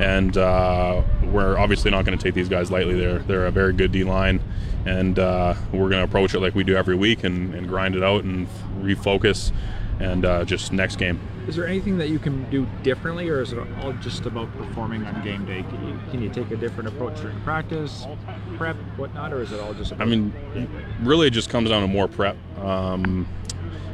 And 0.00 0.36
uh, 0.36 1.02
we're 1.32 1.58
obviously 1.58 1.90
not 1.90 2.04
going 2.04 2.16
to 2.16 2.22
take 2.22 2.34
these 2.34 2.48
guys 2.48 2.70
lightly. 2.70 2.98
They're 2.98 3.18
they're 3.20 3.46
a 3.46 3.50
very 3.50 3.72
good 3.72 3.92
D 3.92 4.04
line, 4.04 4.40
and 4.84 5.18
uh, 5.18 5.54
we're 5.72 5.90
going 5.90 5.92
to 5.92 6.04
approach 6.04 6.34
it 6.34 6.40
like 6.40 6.54
we 6.54 6.64
do 6.64 6.76
every 6.76 6.94
week 6.94 7.24
and, 7.24 7.54
and 7.54 7.68
grind 7.68 7.94
it 7.94 8.02
out 8.02 8.24
and 8.24 8.48
refocus, 8.80 9.52
and 10.00 10.24
uh, 10.24 10.44
just 10.44 10.72
next 10.72 10.96
game. 10.96 11.20
Is 11.46 11.54
there 11.54 11.66
anything 11.66 11.96
that 11.98 12.08
you 12.08 12.18
can 12.18 12.48
do 12.50 12.66
differently, 12.82 13.28
or 13.28 13.40
is 13.40 13.52
it 13.52 13.58
all 13.80 13.92
just 13.94 14.26
about 14.26 14.52
performing 14.56 15.04
on 15.04 15.22
game 15.22 15.44
day? 15.44 15.62
Can 15.62 15.88
you, 15.88 15.98
can 16.10 16.22
you 16.22 16.28
take 16.28 16.50
a 16.50 16.56
different 16.56 16.88
approach 16.88 17.20
during 17.20 17.40
practice, 17.42 18.04
prep, 18.56 18.74
whatnot, 18.96 19.32
or 19.32 19.42
is 19.42 19.52
it 19.52 19.60
all 19.60 19.72
just? 19.72 19.92
About 19.92 20.06
I 20.06 20.10
mean, 20.10 20.32
really, 21.02 21.28
it 21.28 21.32
just 21.32 21.48
comes 21.48 21.70
down 21.70 21.82
to 21.82 21.88
more 21.88 22.08
prep. 22.08 22.36
Um, 22.58 23.28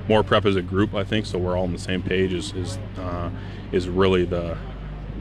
more 0.08 0.22
prep 0.22 0.46
as 0.46 0.56
a 0.56 0.62
group, 0.62 0.94
I 0.94 1.04
think, 1.04 1.26
so 1.26 1.38
we're 1.38 1.56
all 1.56 1.64
on 1.64 1.72
the 1.72 1.78
same 1.78 2.02
page. 2.02 2.32
Is 2.32 2.52
is 2.54 2.78
uh, 2.98 3.30
is 3.70 3.88
really 3.88 4.24
the 4.24 4.56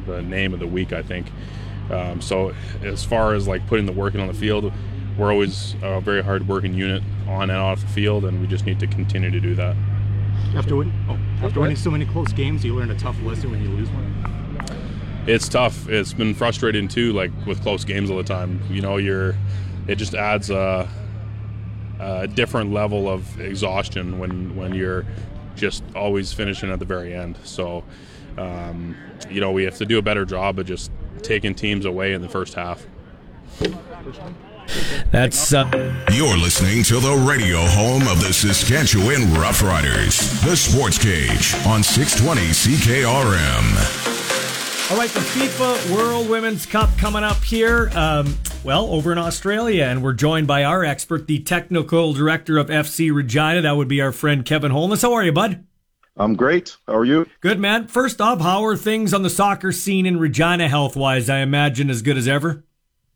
the 0.05 0.21
name 0.21 0.53
of 0.53 0.59
the 0.59 0.67
week, 0.67 0.93
I 0.93 1.03
think. 1.03 1.27
Um, 1.91 2.21
so 2.21 2.53
as 2.83 3.03
far 3.03 3.33
as 3.33 3.47
like 3.47 3.65
putting 3.67 3.85
the 3.85 3.91
work 3.91 4.13
in 4.13 4.19
on 4.19 4.27
the 4.27 4.33
field, 4.33 4.71
we're 5.17 5.31
always 5.31 5.75
a 5.81 6.01
very 6.01 6.23
hard 6.23 6.47
working 6.47 6.73
unit 6.73 7.03
on 7.27 7.49
and 7.49 7.59
off 7.59 7.81
the 7.81 7.87
field, 7.87 8.25
and 8.25 8.41
we 8.41 8.47
just 8.47 8.65
need 8.65 8.79
to 8.79 8.87
continue 8.87 9.29
to 9.29 9.39
do 9.39 9.55
that. 9.55 9.75
After, 10.55 10.75
win- 10.75 10.93
oh, 11.09 11.17
after 11.45 11.59
winning 11.59 11.75
so 11.75 11.91
many 11.91 12.05
close 12.05 12.33
games, 12.33 12.63
you 12.65 12.75
learn 12.75 12.91
a 12.91 12.97
tough 12.97 13.21
lesson 13.23 13.51
when 13.51 13.61
you 13.61 13.69
lose 13.69 13.89
one. 13.89 14.21
It's 15.27 15.47
tough. 15.47 15.87
It's 15.87 16.13
been 16.13 16.33
frustrating 16.33 16.87
too, 16.87 17.13
like 17.13 17.31
with 17.45 17.61
close 17.61 17.85
games 17.85 18.09
all 18.09 18.17
the 18.17 18.23
time. 18.23 18.59
You 18.69 18.81
know, 18.81 18.97
you're 18.97 19.35
it 19.87 19.95
just 19.95 20.15
adds 20.15 20.49
a, 20.49 20.89
a 21.99 22.27
different 22.27 22.71
level 22.71 23.07
of 23.07 23.39
exhaustion 23.39 24.17
when 24.17 24.55
when 24.55 24.73
you're 24.73 25.05
just 25.55 25.83
always 25.95 26.33
finishing 26.33 26.71
at 26.71 26.79
the 26.79 26.85
very 26.85 27.13
end. 27.13 27.37
So, 27.43 27.83
um, 28.37 28.95
you 29.29 29.41
know, 29.41 29.51
we 29.51 29.63
have 29.63 29.77
to 29.77 29.85
do 29.85 29.99
a 29.99 30.01
better 30.01 30.25
job 30.25 30.57
of 30.57 30.65
just 30.65 30.91
taking 31.23 31.55
teams 31.55 31.85
away 31.85 32.13
in 32.13 32.21
the 32.21 32.29
first 32.29 32.53
half. 32.53 32.85
That's 35.11 35.53
uh, 35.53 35.69
You're 36.13 36.37
listening 36.37 36.83
to 36.83 36.99
the 36.99 37.25
radio 37.27 37.59
home 37.59 38.07
of 38.07 38.21
the 38.21 38.31
Saskatchewan 38.31 39.27
Roughriders, 39.33 40.41
the 40.45 40.55
Sports 40.55 40.97
Cage 40.97 41.53
on 41.65 41.83
620 41.83 42.41
CKRM. 42.51 44.11
All 44.91 44.97
right, 44.97 45.09
the 45.09 45.19
FIFA 45.19 45.95
World 45.95 46.29
Women's 46.29 46.65
Cup 46.65 46.89
coming 46.97 47.23
up 47.23 47.43
here. 47.43 47.89
Um, 47.93 48.35
well, 48.63 48.87
over 48.87 49.11
in 49.11 49.17
Australia, 49.17 49.85
and 49.85 50.03
we're 50.03 50.13
joined 50.13 50.47
by 50.47 50.63
our 50.63 50.83
expert, 50.83 51.27
the 51.27 51.39
technical 51.39 52.13
director 52.13 52.57
of 52.57 52.67
FC 52.67 53.13
Regina. 53.13 53.61
That 53.61 53.77
would 53.77 53.87
be 53.87 54.01
our 54.01 54.11
friend 54.11 54.45
Kevin 54.45 54.71
Holness. 54.71 55.01
How 55.01 55.13
are 55.13 55.23
you, 55.23 55.31
bud? 55.31 55.65
I'm 56.17 56.35
great. 56.35 56.75
How 56.87 56.95
are 56.95 57.05
you? 57.05 57.25
Good, 57.39 57.59
man. 57.59 57.87
First 57.87 58.19
off, 58.19 58.41
how 58.41 58.65
are 58.65 58.75
things 58.75 59.13
on 59.13 59.23
the 59.23 59.29
soccer 59.29 59.71
scene 59.71 60.05
in 60.05 60.19
Regina 60.19 60.67
health 60.67 60.95
wise? 60.95 61.29
I 61.29 61.39
imagine 61.39 61.89
as 61.89 62.01
good 62.01 62.17
as 62.17 62.27
ever. 62.27 62.63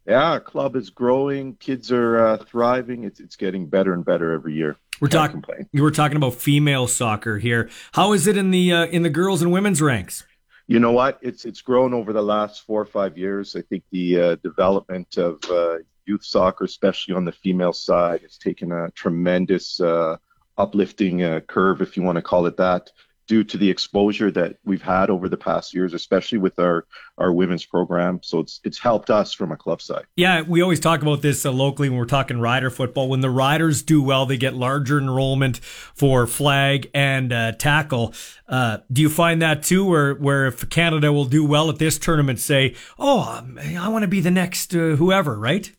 Yeah, 0.07 0.23
our 0.23 0.39
club 0.39 0.75
is 0.75 0.89
growing. 0.91 1.55
Kids 1.55 1.91
are 1.91 2.19
uh, 2.19 2.37
thriving. 2.37 3.03
It's 3.03 3.19
it's 3.19 3.35
getting 3.35 3.67
better 3.67 3.93
and 3.93 4.05
better 4.05 4.31
every 4.33 4.53
year. 4.53 4.77
We're 5.01 5.07
talking. 5.09 5.43
You 5.71 5.83
were 5.83 5.91
talking 5.91 6.15
about 6.15 6.35
female 6.35 6.87
soccer 6.87 7.37
here. 7.37 7.69
How 7.93 8.13
is 8.13 8.27
it 8.27 8.37
in 8.37 8.51
the 8.51 8.71
uh, 8.71 8.85
in 8.85 9.01
the 9.01 9.09
girls 9.09 9.41
and 9.41 9.51
women's 9.51 9.81
ranks? 9.81 10.23
You 10.67 10.79
know 10.79 10.91
what? 10.91 11.19
It's 11.21 11.43
it's 11.43 11.61
grown 11.61 11.93
over 11.93 12.13
the 12.13 12.21
last 12.21 12.65
four 12.65 12.81
or 12.81 12.85
five 12.85 13.17
years. 13.17 13.55
I 13.55 13.61
think 13.61 13.83
the 13.91 14.19
uh, 14.19 14.35
development 14.43 15.17
of 15.17 15.43
uh, 15.49 15.77
youth 16.05 16.23
soccer, 16.23 16.63
especially 16.63 17.15
on 17.15 17.25
the 17.25 17.31
female 17.31 17.73
side, 17.73 18.21
has 18.21 18.37
taken 18.37 18.71
a 18.71 18.89
tremendous 18.91 19.79
uh, 19.81 20.17
uplifting 20.57 21.23
uh, 21.23 21.41
curve, 21.41 21.81
if 21.81 21.97
you 21.97 22.03
want 22.03 22.17
to 22.17 22.21
call 22.21 22.45
it 22.45 22.57
that, 22.57 22.91
due 23.27 23.43
to 23.43 23.57
the 23.57 23.69
exposure 23.69 24.29
that 24.31 24.57
we've 24.65 24.81
had 24.81 25.09
over 25.09 25.27
the 25.27 25.37
past 25.37 25.73
years, 25.73 25.93
especially 25.93 26.37
with 26.37 26.59
our 26.59 26.85
our 27.17 27.31
women's 27.31 27.65
program. 27.65 28.19
So 28.23 28.39
it's 28.39 28.59
it's 28.63 28.77
helped 28.77 29.09
us 29.09 29.33
from 29.33 29.51
a 29.51 29.57
club 29.57 29.81
side. 29.81 30.05
Yeah, 30.15 30.41
we 30.41 30.61
always 30.61 30.79
talk 30.79 31.01
about 31.01 31.21
this 31.21 31.45
uh, 31.45 31.51
locally 31.51 31.89
when 31.89 31.97
we're 31.97 32.05
talking 32.05 32.39
rider 32.39 32.69
football. 32.69 33.09
When 33.09 33.21
the 33.21 33.29
riders 33.29 33.83
do 33.83 34.01
well, 34.01 34.25
they 34.25 34.37
get 34.37 34.53
larger 34.53 34.99
enrollment 34.99 35.57
for 35.57 36.27
flag 36.27 36.89
and 36.93 37.31
uh, 37.31 37.53
tackle. 37.53 38.13
Uh, 38.47 38.79
do 38.91 39.01
you 39.01 39.09
find 39.09 39.41
that 39.41 39.63
too, 39.63 39.85
where 39.85 40.15
where 40.15 40.47
if 40.47 40.69
Canada 40.69 41.11
will 41.11 41.25
do 41.25 41.45
well 41.45 41.69
at 41.69 41.79
this 41.79 41.97
tournament, 41.97 42.39
say, 42.39 42.75
"Oh, 42.99 43.21
um, 43.21 43.57
I 43.59 43.87
want 43.87 44.03
to 44.03 44.07
be 44.07 44.21
the 44.21 44.31
next 44.31 44.75
uh, 44.75 44.95
whoever," 44.95 45.37
right? 45.37 45.71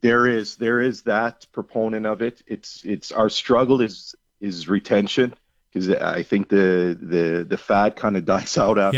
There 0.00 0.26
is 0.26 0.56
there 0.56 0.80
is 0.80 1.02
that 1.02 1.46
proponent 1.52 2.06
of 2.06 2.22
it. 2.22 2.42
It's 2.46 2.82
it's 2.84 3.12
our 3.12 3.28
struggle 3.28 3.80
is 3.80 4.14
is 4.40 4.68
retention 4.68 5.34
because 5.72 5.90
I 5.90 6.22
think 6.22 6.48
the 6.48 6.96
the 7.00 7.44
the 7.48 7.58
fad 7.58 7.96
kind 7.96 8.16
of 8.16 8.24
dies 8.34 8.56
out 8.58 8.78
after 8.78 8.96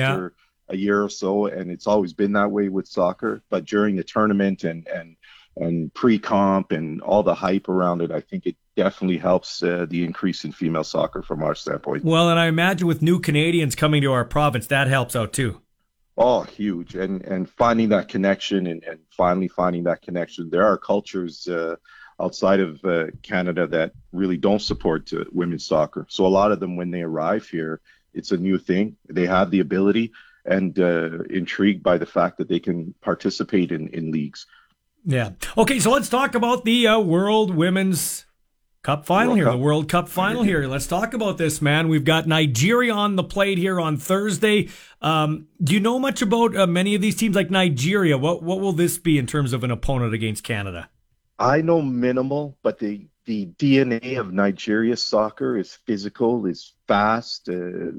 Yeah. 0.69 0.75
a 0.75 0.77
year 0.77 1.03
or 1.03 1.09
so, 1.09 1.47
and 1.47 1.71
it's 1.71 1.87
always 1.87 2.13
been 2.13 2.33
that 2.33 2.51
way 2.51 2.69
with 2.69 2.87
soccer. 2.87 3.43
But 3.51 3.65
during 3.65 3.97
the 3.97 4.05
tournament 4.05 4.65
and 4.65 4.87
and 4.89 5.17
and 5.57 5.93
pre-comp 5.95 6.71
and 6.71 7.03
all 7.03 7.23
the 7.25 7.35
hype 7.35 7.69
around 7.69 8.03
it, 8.03 8.13
I 8.13 8.21
think 8.21 8.47
it 8.47 8.57
definitely 8.77 9.19
helps 9.19 9.63
uh, 9.63 9.85
the 9.91 10.05
increase 10.05 10.45
in 10.45 10.53
female 10.53 10.85
soccer 10.85 11.23
from 11.23 11.43
our 11.43 11.55
standpoint. 11.57 12.05
Well, 12.05 12.31
and 12.31 12.39
I 12.39 12.47
imagine 12.47 12.87
with 12.87 13.03
new 13.03 13.19
Canadians 13.19 13.75
coming 13.75 14.01
to 14.03 14.13
our 14.13 14.25
province, 14.25 14.69
that 14.69 14.87
helps 14.87 15.17
out 15.17 15.33
too. 15.33 15.61
Oh, 16.17 16.43
huge. 16.43 16.95
And 16.95 17.23
and 17.23 17.49
finding 17.49 17.89
that 17.91 18.09
connection 18.09 18.67
and, 18.67 18.83
and 18.85 18.99
finally 19.11 19.49
finding 19.49 19.85
that 19.85 20.03
connection. 20.03 20.51
There 20.51 20.67
are 20.67 20.77
cultures 20.77 21.49
uh, 21.49 21.77
outside 22.21 22.61
of 22.61 22.85
uh, 22.85 23.07
Canada 23.23 23.67
that 23.69 23.93
really 24.13 24.37
don't 24.37 24.61
support 24.61 25.13
uh, 25.13 25.25
women's 25.33 25.65
soccer. 25.65 26.07
So 26.09 26.27
a 26.27 26.29
lot 26.29 26.53
of 26.53 26.61
them, 26.61 26.77
when 26.77 26.91
they 26.91 27.03
arrive 27.03 27.49
here, 27.49 27.81
it's 28.13 28.33
a 28.33 28.37
new 28.37 28.59
thing. 28.59 28.97
They 29.09 29.27
have 29.27 29.51
the 29.51 29.61
ability 29.61 30.13
and 30.45 30.79
uh, 30.79 31.23
intrigued 31.31 31.83
by 31.83 31.99
the 31.99 32.07
fact 32.07 32.39
that 32.39 32.49
they 32.49 32.61
can 32.61 32.95
participate 33.01 33.73
in, 33.73 33.89
in 33.89 34.11
leagues. 34.11 34.47
Yeah. 35.05 35.31
Okay, 35.57 35.81
so 35.81 35.91
let's 35.91 36.09
talk 36.09 36.35
about 36.35 36.65
the 36.65 36.87
uh, 36.87 36.99
World 36.99 37.55
Women's 37.55 38.27
Cup 38.83 39.05
final 39.05 39.33
World 39.33 39.37
here, 39.37 39.45
Cup. 39.45 39.53
the 39.53 39.59
World 39.59 39.89
Cup 39.91 40.09
final 40.09 40.43
here. 40.43 40.67
Let's 40.67 40.87
talk 40.87 41.13
about 41.13 41.37
this, 41.37 41.61
man. 41.61 41.89
We've 41.89 42.05
got 42.05 42.27
Nigeria 42.27 42.95
on 42.95 43.15
the 43.17 43.23
plate 43.23 43.59
here 43.59 43.79
on 43.79 43.99
Thursday. 43.99 44.71
Um, 45.03 45.49
do 45.63 45.75
you 45.75 45.81
know 45.81 45.99
much 45.99 46.23
about 46.23 46.57
uh, 46.57 46.67
many 46.67 46.95
of 46.95 47.03
these 47.03 47.15
teams 47.17 47.37
like 47.37 47.51
Nigeria? 47.51 48.17
What 48.17 48.43
what 48.43 48.61
will 48.61 48.73
this 48.73 48.97
be 48.97 49.19
in 49.19 49.27
terms 49.27 49.53
of 49.53 49.65
an 49.65 49.71
opponent 49.71 50.15
against 50.15 50.45
Canada? 50.45 50.89
I 51.39 51.61
know 51.61 51.83
minimal, 51.83 52.57
but 52.63 52.79
the 52.79 53.07
the 53.27 53.47
DNA 53.59 54.19
of 54.19 54.33
Nigeria 54.33 54.97
soccer 54.97 55.59
is 55.59 55.75
physical, 55.87 56.47
is 56.47 56.73
fast, 56.89 57.51
uh, 57.51 57.93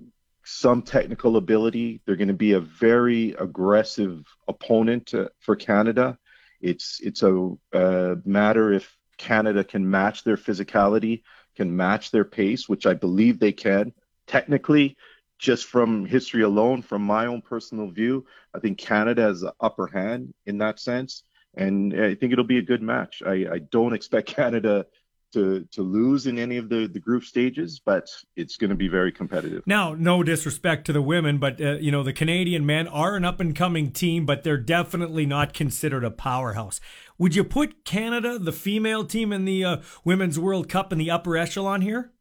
some 0.44 0.82
technical 0.82 1.38
ability. 1.38 2.02
They're 2.06 2.16
going 2.16 2.28
to 2.28 2.34
be 2.34 2.54
a 2.54 2.60
very 2.60 3.36
aggressive 3.38 4.26
opponent 4.48 5.14
uh, 5.14 5.30
for 5.42 5.56
Canada. 5.56 6.18
It's 6.60 7.00
it's 7.04 7.22
a 7.22 7.52
uh, 7.72 8.16
matter 8.26 8.74
if 8.74 8.98
Canada 9.22 9.64
can 9.64 9.90
match 9.90 10.24
their 10.24 10.38
physicality, 10.38 11.22
can 11.56 11.76
match 11.76 12.12
their 12.12 12.26
pace, 12.26 12.68
which 12.68 12.86
I 12.86 12.94
believe 12.94 13.40
they 13.40 13.52
can. 13.52 13.94
Technically, 14.26 14.98
just 15.38 15.66
from 15.66 16.06
history 16.06 16.42
alone, 16.42 16.82
from 16.82 17.04
my 17.04 17.28
own 17.28 17.42
personal 17.42 17.90
view, 17.90 18.26
I 18.54 18.60
think 18.60 18.78
Canada 18.78 19.22
has 19.22 19.42
the 19.42 19.54
upper 19.60 19.88
hand 19.88 20.34
in 20.46 20.58
that 20.58 20.80
sense 20.80 21.24
and 21.56 21.94
I 21.94 22.16
think 22.16 22.32
it'll 22.32 22.46
be 22.46 22.60
a 22.60 22.64
good 22.64 22.82
match. 22.82 23.22
I, 23.26 23.46
I 23.52 23.60
don't 23.72 23.94
expect 23.94 24.28
Canada 24.36 24.86
to 25.34 25.66
to 25.72 25.82
lose 25.82 26.28
in 26.28 26.38
any 26.38 26.58
of 26.58 26.70
the 26.70 26.88
the 26.88 27.00
group 27.00 27.24
stages, 27.24 27.80
but 27.84 28.10
it's 28.36 28.58
going 28.58 28.70
to 28.70 28.76
be 28.76 28.88
very 28.88 29.12
competitive. 29.12 29.64
Now, 29.66 29.94
no 29.94 30.24
disrespect 30.24 30.86
to 30.86 30.94
the 30.94 31.02
women, 31.02 31.38
but 31.38 31.60
uh, 31.62 31.74
you 31.74 31.92
know 31.92 32.04
the 32.04 32.14
Canadian 32.14 32.66
men 32.66 32.88
are 32.88 33.16
an 33.16 33.26
up 33.26 33.40
and 33.40 33.56
coming 33.56 33.92
team, 33.92 34.26
but 34.26 34.44
they're 34.44 34.58
definitely 34.58 35.26
not 35.26 35.54
considered 35.54 36.04
a 36.04 36.12
powerhouse. 36.12 36.80
Would 37.18 37.36
you 37.36 37.44
put 37.44 37.86
Canada, 37.86 38.40
the 38.40 38.52
female 38.52 39.06
team 39.06 39.32
in 39.32 39.46
the 39.46 39.64
uh, 39.64 39.78
Women's 40.04 40.40
World 40.40 40.68
Cup, 40.70 40.92
in 40.92 40.98
the 40.98 41.12
upper 41.12 41.38
echelon 41.38 41.82
here? 41.82 42.12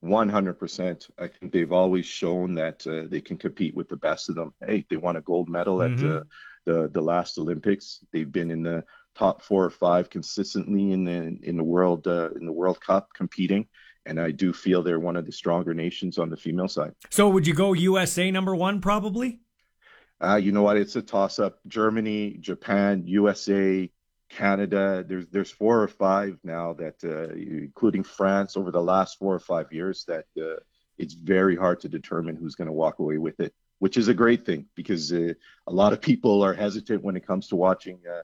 One 0.00 0.28
hundred 0.28 0.54
percent. 0.58 1.06
I 1.18 1.28
think 1.28 1.52
they've 1.52 1.72
always 1.72 2.06
shown 2.06 2.54
that 2.56 2.86
uh, 2.86 3.08
they 3.08 3.20
can 3.20 3.36
compete 3.38 3.74
with 3.74 3.88
the 3.88 3.96
best 3.96 4.28
of 4.28 4.34
them. 4.34 4.52
Hey, 4.66 4.84
they 4.90 4.96
won 4.96 5.16
a 5.16 5.20
gold 5.20 5.48
medal 5.48 5.82
at 5.82 5.92
Mhm. 5.92 6.20
uh, 6.20 6.24
the 6.64 6.88
the 6.92 7.00
last 7.00 7.38
Olympics. 7.38 8.00
They've 8.12 8.30
been 8.30 8.50
in 8.50 8.62
the 8.62 8.84
top 9.14 9.42
four 9.42 9.64
or 9.64 9.70
five 9.70 10.10
consistently 10.10 10.92
in 10.92 11.04
the 11.04 11.38
in 11.42 11.56
the 11.56 11.64
world 11.64 12.06
uh, 12.06 12.30
in 12.36 12.46
the 12.46 12.52
World 12.52 12.80
Cup 12.80 13.08
competing, 13.14 13.66
and 14.06 14.20
I 14.20 14.30
do 14.30 14.52
feel 14.52 14.82
they're 14.82 15.00
one 15.00 15.16
of 15.16 15.26
the 15.26 15.32
stronger 15.32 15.74
nations 15.74 16.18
on 16.18 16.30
the 16.30 16.36
female 16.36 16.68
side. 16.68 16.94
So, 17.10 17.28
would 17.28 17.46
you 17.46 17.54
go 17.54 17.72
USA 17.72 18.30
number 18.30 18.54
one, 18.56 18.80
probably? 18.80 19.40
Uh, 20.22 20.36
you 20.36 20.52
know 20.52 20.62
what? 20.62 20.76
It's 20.76 20.96
a 20.96 21.02
toss 21.02 21.38
up. 21.38 21.58
Germany, 21.66 22.36
Japan, 22.40 23.02
USA, 23.06 23.90
Canada. 24.28 25.04
There's 25.06 25.26
there's 25.28 25.50
four 25.50 25.82
or 25.82 25.88
five 25.88 26.38
now 26.44 26.72
that, 26.74 26.96
uh, 27.04 27.34
including 27.34 28.04
France, 28.04 28.56
over 28.56 28.70
the 28.70 28.82
last 28.82 29.18
four 29.18 29.34
or 29.34 29.40
five 29.40 29.72
years, 29.72 30.04
that 30.06 30.26
uh, 30.40 30.60
it's 30.98 31.14
very 31.14 31.56
hard 31.56 31.80
to 31.80 31.88
determine 31.88 32.36
who's 32.36 32.54
going 32.54 32.66
to 32.66 32.72
walk 32.72 32.98
away 32.98 33.18
with 33.18 33.40
it, 33.40 33.52
which 33.80 33.96
is 33.96 34.08
a 34.08 34.14
great 34.14 34.46
thing 34.46 34.66
because 34.74 35.12
uh, 35.12 35.32
a 35.66 35.72
lot 35.72 35.92
of 35.92 36.00
people 36.00 36.42
are 36.42 36.54
hesitant 36.54 37.02
when 37.02 37.16
it 37.16 37.26
comes 37.26 37.48
to 37.48 37.56
watching 37.56 37.98
uh, 38.08 38.22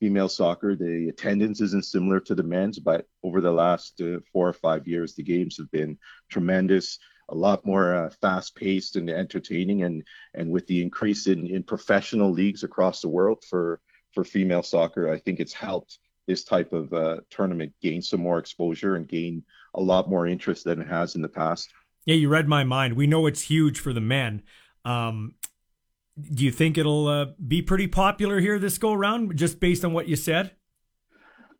female 0.00 0.28
soccer. 0.28 0.74
The 0.74 1.08
attendance 1.10 1.60
isn't 1.60 1.84
similar 1.84 2.18
to 2.20 2.34
the 2.34 2.42
men's, 2.42 2.78
but 2.78 3.06
over 3.22 3.40
the 3.40 3.52
last 3.52 4.00
uh, 4.00 4.18
four 4.32 4.48
or 4.48 4.52
five 4.54 4.88
years, 4.88 5.14
the 5.14 5.22
games 5.22 5.56
have 5.58 5.70
been 5.70 5.98
tremendous. 6.30 6.98
A 7.28 7.34
lot 7.34 7.64
more 7.64 7.94
uh, 7.94 8.10
fast-paced 8.20 8.96
and 8.96 9.08
entertaining, 9.08 9.84
and 9.84 10.02
and 10.34 10.50
with 10.50 10.66
the 10.66 10.82
increase 10.82 11.28
in, 11.28 11.46
in 11.46 11.62
professional 11.62 12.32
leagues 12.32 12.64
across 12.64 13.00
the 13.00 13.08
world 13.08 13.44
for 13.48 13.80
for 14.12 14.24
female 14.24 14.64
soccer, 14.64 15.12
I 15.12 15.18
think 15.20 15.38
it's 15.38 15.52
helped 15.52 16.00
this 16.26 16.42
type 16.42 16.72
of 16.72 16.92
uh, 16.92 17.18
tournament 17.30 17.72
gain 17.80 18.02
some 18.02 18.20
more 18.20 18.38
exposure 18.38 18.96
and 18.96 19.06
gain 19.06 19.44
a 19.74 19.80
lot 19.80 20.10
more 20.10 20.26
interest 20.26 20.64
than 20.64 20.80
it 20.80 20.88
has 20.88 21.14
in 21.14 21.22
the 21.22 21.28
past. 21.28 21.68
Yeah, 22.04 22.16
you 22.16 22.28
read 22.28 22.48
my 22.48 22.64
mind. 22.64 22.94
We 22.94 23.06
know 23.06 23.26
it's 23.26 23.42
huge 23.42 23.78
for 23.78 23.92
the 23.92 24.00
men. 24.00 24.42
Um, 24.84 25.34
do 26.22 26.44
you 26.44 26.50
think 26.50 26.78
it'll 26.78 27.08
uh, 27.08 27.26
be 27.46 27.62
pretty 27.62 27.86
popular 27.86 28.40
here 28.40 28.58
this 28.58 28.78
go 28.78 28.92
around, 28.92 29.36
just 29.36 29.60
based 29.60 29.84
on 29.84 29.92
what 29.92 30.08
you 30.08 30.16
said? 30.16 30.52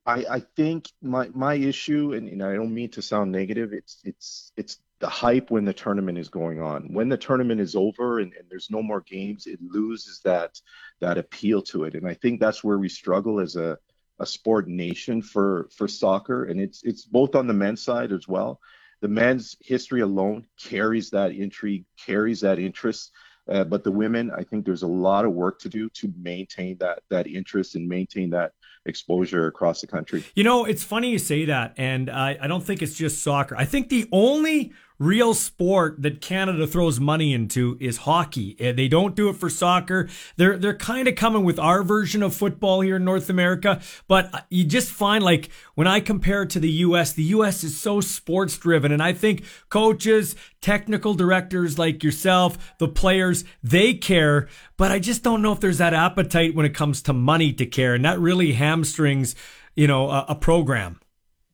I, 0.07 0.25
I 0.31 0.41
think 0.57 0.89
my 1.03 1.29
my 1.35 1.55
issue, 1.55 2.15
and, 2.15 2.29
and 2.29 2.43
I 2.43 2.55
don't 2.55 2.75
mean 2.75 2.91
to 2.91 3.03
sound 3.03 3.31
negative, 3.33 3.73
it's 3.73 4.01
it's 4.05 4.53
it's 4.57 4.79
the 4.99 5.09
hype 5.09 5.51
when 5.51 5.65
the 5.65 5.73
tournament 5.73 6.19
is 6.19 6.29
going 6.29 6.61
on. 6.61 6.93
When 6.93 7.09
the 7.09 7.17
tournament 7.17 7.61
is 7.61 7.75
over 7.75 8.21
and, 8.21 8.33
and 8.35 8.49
there's 8.51 8.71
no 8.71 8.83
more 8.83 9.01
games, 9.01 9.47
it 9.47 9.59
loses 9.63 10.21
that 10.25 10.61
that 11.01 11.19
appeal 11.19 11.63
to 11.63 11.85
it. 11.85 11.95
And 11.95 12.07
I 12.07 12.15
think 12.15 12.41
that's 12.41 12.65
where 12.65 12.79
we 12.79 12.89
struggle 12.89 13.41
as 13.41 13.57
a 13.57 13.79
a 14.19 14.27
sport 14.27 14.69
nation 14.69 15.23
for 15.23 15.69
for 15.77 15.89
soccer, 15.89 16.45
and 16.45 16.61
it's 16.61 16.83
it's 16.83 17.05
both 17.05 17.35
on 17.35 17.47
the 17.47 17.55
men's 17.55 17.83
side 17.83 18.13
as 18.13 18.27
well. 18.27 18.61
The 19.01 19.09
men's 19.09 19.57
history 19.63 20.03
alone 20.03 20.47
carries 20.63 21.11
that 21.11 21.33
intrigue, 21.33 21.87
carries 21.97 22.41
that 22.41 22.59
interest. 22.59 23.13
Uh, 23.49 23.65
but 23.65 23.85
the 23.85 23.91
women, 23.91 24.31
I 24.31 24.45
think 24.45 24.65
there's 24.65 24.83
a 24.83 24.89
lot 24.89 25.25
of 25.25 25.33
work 25.33 25.59
to 25.61 25.69
do 25.69 25.89
to 25.91 26.13
maintain 26.17 26.77
that 26.79 27.03
that 27.09 27.27
interest 27.27 27.75
and 27.75 27.89
maintain 27.89 28.31
that 28.31 28.53
exposure 28.87 29.47
across 29.47 29.81
the 29.81 29.87
country. 29.87 30.25
You 30.35 30.45
know, 30.45 30.65
it's 30.65 30.85
funny 30.85 31.11
you 31.11 31.19
say 31.19 31.45
that, 31.47 31.75
and 31.77 32.11
I, 32.11 32.39
I 32.41 32.47
don't 32.47 32.63
think 32.63 32.83
it's 32.83 32.95
just 32.95 33.23
soccer. 33.23 33.57
I 33.57 33.65
think 33.65 33.89
the 33.89 34.09
only 34.13 34.73
real 35.01 35.33
sport 35.33 36.01
that 36.03 36.21
Canada 36.21 36.67
throws 36.67 37.01
money 37.01 37.33
into 37.33 37.77
is 37.81 37.97
hockey. 37.97 38.55
Eh, 38.61 38.71
they 38.71 38.87
don't 38.87 39.17
do 39.17 39.31
it 39.31 39.37
for 39.37 39.49
soccer. 39.49 40.09
They're 40.37 40.59
they're 40.59 40.77
kind 40.77 41.09
of 41.09 41.17
coming 41.17 41.43
with 41.43 41.59
our 41.59 41.83
version 41.83 42.23
of 42.23 42.35
football 42.35 42.83
here 42.83 42.97
in 42.97 43.05
North 43.05 43.31
America, 43.31 43.81
but 44.07 44.33
uh, 44.33 44.41
you 44.51 44.65
just 44.65 44.93
find 44.93 45.25
like 45.25 45.51
when 45.75 45.89
I 45.89 46.01
compare 46.01 46.43
it 46.43 46.51
to 46.51 46.61
the 46.61 46.71
US, 46.71 47.15
the 47.15 47.25
US 47.25 47.65
is 47.65 47.81
so 47.81 48.01
sports 48.01 48.59
driven 48.59 48.93
and 48.93 49.03
I 49.03 49.15
think 49.15 49.45
coaches, 49.71 50.37
technical 50.61 51.15
directors 51.15 51.79
like 51.79 52.05
yourself, 52.05 52.75
the 52.79 52.89
players, 52.89 53.45
they 53.63 53.95
care, 53.95 54.49
but 54.77 54.93
I 54.93 54.99
just 54.99 55.23
don't 55.23 55.41
know 55.41 55.53
if 55.53 55.61
there's 55.61 55.79
that 55.79 55.95
appetite 55.95 56.55
when 56.55 56.67
it 56.67 56.75
comes 56.75 57.01
to 57.03 57.15
money 57.15 57.55
to 57.55 57.65
care 57.65 57.95
and 57.95 58.05
that 58.05 58.21
really 58.21 58.53
hamstrings, 58.53 59.35
you 59.75 59.87
know, 59.87 60.11
a, 60.11 60.27
a 60.29 60.35
program. 60.35 61.00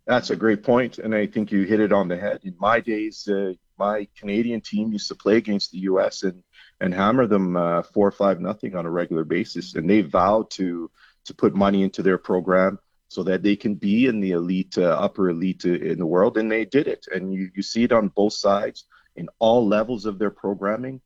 That's 0.07 0.31
a 0.31 0.37
great 0.37 0.63
point, 0.63 0.99
and 0.99 1.15
I 1.15 1.27
think 1.27 1.51
you 1.51 1.65
hit 1.65 1.81
it 1.81 1.93
on 1.93 2.07
the 2.07 2.17
head. 2.17 2.41
In 2.45 2.55
my 2.61 2.79
days, 2.79 3.27
uh, 3.27 3.55
my 3.77 4.07
Canadian 4.17 4.61
team 4.61 4.93
used 4.93 5.09
to 5.09 5.17
play 5.17 5.37
against 5.37 5.73
the 5.73 5.79
U.S. 5.79 6.23
and 6.23 6.43
and 6.81 6.95
hammer 6.95 7.27
them 7.27 7.57
uh, 7.57 7.83
four 7.83 8.07
or 8.07 8.13
five 8.13 8.41
nothing 8.41 8.77
on 8.77 8.87
a 8.87 8.91
regular 8.91 9.25
basis, 9.25 9.75
and 9.75 9.91
they 9.91 10.03
vowed 10.03 10.51
to 10.53 10.91
to 11.25 11.35
put 11.35 11.57
money 11.57 11.83
into 11.83 12.03
their 12.03 12.19
program 12.19 12.79
so 13.09 13.25
that 13.25 13.43
they 13.43 13.57
can 13.57 13.75
be 13.75 14.07
in 14.07 14.21
the 14.21 14.33
elite, 14.33 14.79
uh, 14.79 14.97
upper 14.99 15.29
elite 15.31 15.65
uh, 15.65 15.71
in 15.71 15.99
the 15.99 16.07
world, 16.07 16.39
and 16.39 16.51
they 16.51 16.65
did 16.65 16.87
it. 16.87 17.07
And 17.13 17.35
you 17.35 17.51
you 17.57 17.63
see 17.63 17.83
it 17.83 17.93
on 17.93 18.09
both 18.09 18.35
sides 18.35 18.85
in 19.17 19.29
all 19.41 19.67
levels 19.67 20.07
of 20.07 20.21
their 20.21 20.31
programming. 20.31 21.01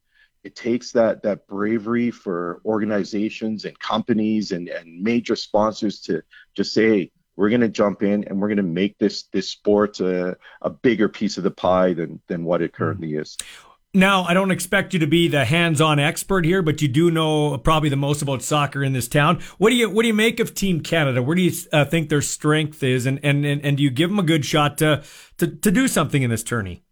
It 0.45 0.57
takes 0.57 0.93
that 0.93 1.23
that 1.23 1.47
bravery 1.47 2.11
for 2.11 2.61
organizations 2.67 3.65
and 3.65 3.79
companies 3.79 4.53
and, 4.53 4.69
and 4.69 5.03
major 5.03 5.37
sponsors 5.37 6.01
to 6.03 6.23
just 6.55 6.75
say, 6.75 7.13
we're 7.37 7.49
going 7.49 7.61
to 7.61 7.69
jump 7.69 8.03
in 8.03 8.25
and 8.25 8.40
we're 8.40 8.49
going 8.49 8.57
to 8.59 8.62
make 8.62 8.99
this 8.99 9.25
this 9.33 9.51
sport 9.51 10.01
a, 10.01 10.37
a 10.62 10.71
bigger 10.71 11.09
piece 11.09 11.38
of 11.38 11.45
the 11.45 11.51
pie 11.51 11.95
than 11.95 12.21
than 12.29 12.45
what 12.45 12.62
it 12.62 12.73
currently 12.73 13.14
is. 13.14 13.37
Now, 13.93 14.23
I 14.23 14.35
don't 14.35 14.53
expect 14.53 14.95
you 14.95 15.01
to 15.01 15.09
be 15.09 15.27
the 15.27 15.45
hands-on 15.45 15.99
expert 15.99 16.45
here, 16.45 16.62
but 16.62 16.81
you 16.81 16.87
do 16.87 17.11
know 17.11 17.59
probably 17.59 17.88
the 17.88 17.97
most 17.97 18.23
about 18.23 18.40
soccer 18.40 18.85
in 18.85 18.93
this 18.93 19.09
town. 19.09 19.40
What 19.59 19.71
do 19.71 19.77
you 19.77 19.90
what 19.90 20.03
do 20.03 20.09
you 20.09 20.14
make 20.14 20.38
of 20.38 20.55
Team 20.55 20.81
Canada? 20.81 21.23
Where 21.23 21.35
do 21.35 21.43
you 21.43 21.53
uh, 21.73 21.85
think 21.85 22.09
their 22.09 22.23
strength 22.23 22.85
is, 22.85 23.07
and, 23.07 23.19
and 23.25 23.45
and 23.45 23.64
and 23.64 23.77
do 23.77 23.83
you 23.83 23.90
give 23.90 24.11
them 24.11 24.21
a 24.21 24.25
good 24.25 24.45
shot 24.45 24.79
to 24.79 25.03
to 25.38 25.49
to 25.49 25.71
do 25.73 25.88
something 25.88 26.23
in 26.23 26.31
this 26.31 26.45
tourney? 26.45 26.85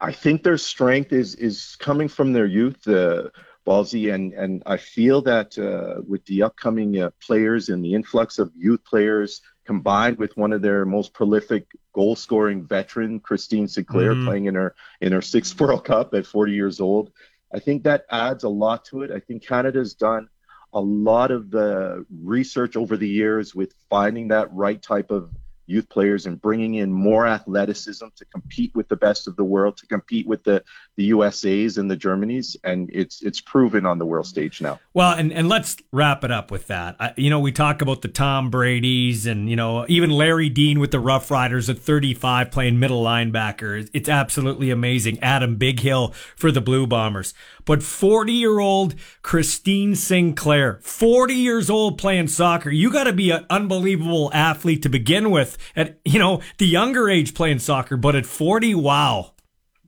I 0.00 0.12
think 0.12 0.42
their 0.42 0.56
strength 0.56 1.12
is 1.12 1.34
is 1.34 1.76
coming 1.80 2.08
from 2.08 2.32
their 2.32 2.46
youth. 2.46 2.86
Uh, 2.88 3.28
Ballsy, 3.66 4.14
and 4.14 4.32
and 4.32 4.62
I 4.64 4.78
feel 4.78 5.20
that 5.22 5.58
uh, 5.58 6.00
with 6.08 6.24
the 6.24 6.42
upcoming 6.44 6.98
uh, 6.98 7.10
players 7.20 7.68
and 7.68 7.84
the 7.84 7.92
influx 7.92 8.38
of 8.38 8.50
youth 8.56 8.82
players 8.84 9.42
combined 9.68 10.16
with 10.16 10.34
one 10.34 10.54
of 10.54 10.62
their 10.62 10.86
most 10.86 11.12
prolific 11.12 11.66
goal 11.92 12.16
scoring 12.16 12.64
veteran, 12.64 13.20
Christine 13.20 13.68
Sinclair, 13.68 14.14
mm-hmm. 14.14 14.24
playing 14.24 14.46
in 14.46 14.54
her 14.54 14.74
in 15.02 15.12
her 15.12 15.20
sixth 15.20 15.60
World 15.60 15.84
Cup 15.84 16.14
at 16.14 16.26
40 16.26 16.52
years 16.52 16.80
old. 16.80 17.12
I 17.54 17.58
think 17.58 17.82
that 17.82 18.06
adds 18.10 18.44
a 18.44 18.48
lot 18.48 18.86
to 18.86 19.02
it. 19.02 19.10
I 19.10 19.20
think 19.20 19.46
Canada's 19.46 19.92
done 19.92 20.30
a 20.72 20.80
lot 20.80 21.30
of 21.30 21.50
the 21.50 22.06
research 22.22 22.76
over 22.76 22.96
the 22.96 23.08
years 23.08 23.54
with 23.54 23.74
finding 23.90 24.28
that 24.28 24.52
right 24.54 24.80
type 24.80 25.10
of 25.10 25.30
youth 25.66 25.88
players 25.90 26.24
and 26.24 26.40
bringing 26.40 26.76
in 26.76 26.90
more 26.90 27.26
athleticism 27.26 28.06
to 28.16 28.24
compete 28.24 28.74
with 28.74 28.88
the 28.88 28.96
best 28.96 29.28
of 29.28 29.36
the 29.36 29.44
world, 29.44 29.76
to 29.76 29.86
compete 29.86 30.26
with 30.26 30.42
the 30.44 30.64
the 30.98 31.04
USA's 31.04 31.78
and 31.78 31.88
the 31.88 31.96
Germanys, 31.96 32.56
and 32.64 32.90
it's 32.92 33.22
it's 33.22 33.40
proven 33.40 33.86
on 33.86 33.98
the 33.98 34.04
world 34.04 34.26
stage 34.26 34.60
now. 34.60 34.80
Well, 34.94 35.12
and 35.12 35.32
and 35.32 35.48
let's 35.48 35.76
wrap 35.92 36.24
it 36.24 36.32
up 36.32 36.50
with 36.50 36.66
that. 36.66 36.96
I, 36.98 37.14
you 37.16 37.30
know, 37.30 37.38
we 37.38 37.52
talk 37.52 37.80
about 37.80 38.02
the 38.02 38.08
Tom 38.08 38.50
Brady's 38.50 39.24
and 39.24 39.48
you 39.48 39.54
know 39.54 39.86
even 39.88 40.10
Larry 40.10 40.48
Dean 40.48 40.80
with 40.80 40.90
the 40.90 40.98
Rough 40.98 41.30
Riders 41.30 41.70
at 41.70 41.78
35 41.78 42.50
playing 42.50 42.80
middle 42.80 43.00
linebacker. 43.00 43.88
It's 43.94 44.08
absolutely 44.08 44.70
amazing. 44.70 45.20
Adam 45.20 45.56
Bighill 45.56 46.12
for 46.14 46.50
the 46.50 46.60
Blue 46.60 46.84
Bombers, 46.84 47.32
but 47.64 47.80
40 47.80 48.32
year 48.32 48.58
old 48.58 48.96
Christine 49.22 49.94
Sinclair, 49.94 50.80
40 50.82 51.32
years 51.32 51.70
old 51.70 51.96
playing 51.96 52.26
soccer. 52.26 52.70
You 52.70 52.90
got 52.90 53.04
to 53.04 53.12
be 53.12 53.30
an 53.30 53.46
unbelievable 53.48 54.32
athlete 54.34 54.82
to 54.82 54.88
begin 54.88 55.30
with. 55.30 55.56
At 55.76 56.00
you 56.04 56.18
know 56.18 56.40
the 56.58 56.66
younger 56.66 57.08
age 57.08 57.34
playing 57.34 57.60
soccer, 57.60 57.96
but 57.96 58.16
at 58.16 58.26
40, 58.26 58.74
wow. 58.74 59.34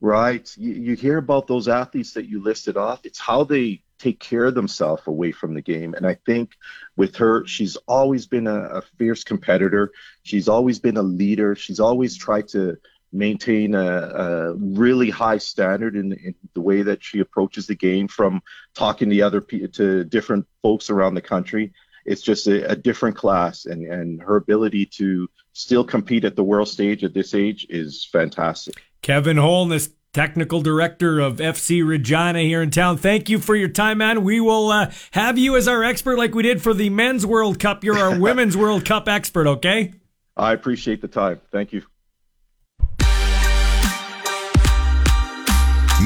Right. 0.01 0.51
You, 0.57 0.73
you 0.73 0.97
hear 0.97 1.19
about 1.19 1.47
those 1.47 1.69
athletes 1.69 2.15
that 2.15 2.27
you 2.27 2.43
listed 2.43 2.77
off. 2.77 3.05
It's 3.05 3.19
how 3.19 3.45
they 3.45 3.83
take 3.99 4.19
care 4.19 4.47
of 4.47 4.55
themselves 4.55 5.03
away 5.07 5.31
from 5.31 5.53
the 5.53 5.61
game. 5.61 5.95
And 5.95 6.07
I 6.07 6.15
think 6.15 6.53
with 6.97 7.17
her, 7.17 7.47
she's 7.47 7.77
always 7.87 8.27
been 8.27 8.47
a, 8.47 8.61
a, 8.61 8.83
fierce 8.97 9.25
competitor. 9.25 9.93
She's 10.23 10.49
always 10.49 10.79
been 10.79 10.97
a 10.97 11.03
leader. 11.03 11.55
She's 11.55 11.81
always 11.81 12.17
tried 12.17 12.49
to 12.49 12.79
maintain 13.13 13.75
a, 13.75 13.87
a 13.87 14.55
really 14.55 15.11
high 15.11 15.37
standard 15.37 15.97
in, 15.97 16.13
in, 16.13 16.35
the 16.55 16.61
way 16.63 16.83
that 16.83 17.05
she 17.05 17.21
approaches 17.21 17.67
the 17.67 17.75
game 17.75 18.09
from 18.09 18.41
talking 18.75 19.11
to 19.11 19.21
other 19.21 19.41
to 19.41 20.05
different 20.05 20.47
folks 20.63 20.89
around 20.89 21.15
the 21.15 21.21
country. 21.21 21.73
It's 22.07 22.23
just 22.23 22.47
a, 22.47 22.71
a 22.71 22.77
different 22.77 23.17
class, 23.17 23.67
and, 23.67 23.85
and 23.85 24.23
her 24.23 24.37
ability 24.37 24.87
to 24.87 25.29
still 25.53 25.85
compete 25.85 26.25
at 26.25 26.37
the 26.37 26.45
world 26.45 26.69
stage 26.69 27.05
at 27.05 27.13
this 27.13 27.35
age 27.35 27.67
is 27.69 28.09
fantastic. 28.11 28.83
Kevin 29.03 29.37
Holness, 29.39 29.91
technical 30.13 30.61
director 30.61 31.21
of 31.21 31.37
FC 31.37 31.87
Regina 31.87 32.41
here 32.41 32.63
in 32.63 32.71
town. 32.71 32.97
Thank 32.97 33.29
you 33.29 33.39
for 33.39 33.55
your 33.57 33.69
time, 33.69 33.99
man. 33.99 34.25
We 34.25 34.41
will 34.41 34.71
uh, 34.71 34.91
have 35.13 35.39
you 35.39 35.57
as 35.57 35.69
our 35.69 35.83
expert 35.83 36.19
like 36.19 36.35
we 36.35 36.43
did 36.43 36.63
for 36.63 36.75
the 36.75 36.91
Men's 36.91 37.25
World 37.25 37.59
Cup. 37.59 37.85
You're 37.85 37.99
our 37.99 38.19
Women's 38.21 38.57
World 38.57 38.85
Cup 38.85 39.09
expert, 39.09 39.47
okay? 39.47 39.93
I 40.37 40.53
appreciate 40.53 41.01
the 41.01 41.09
time. 41.09 41.41
Thank 41.51 41.73
you. 41.73 41.83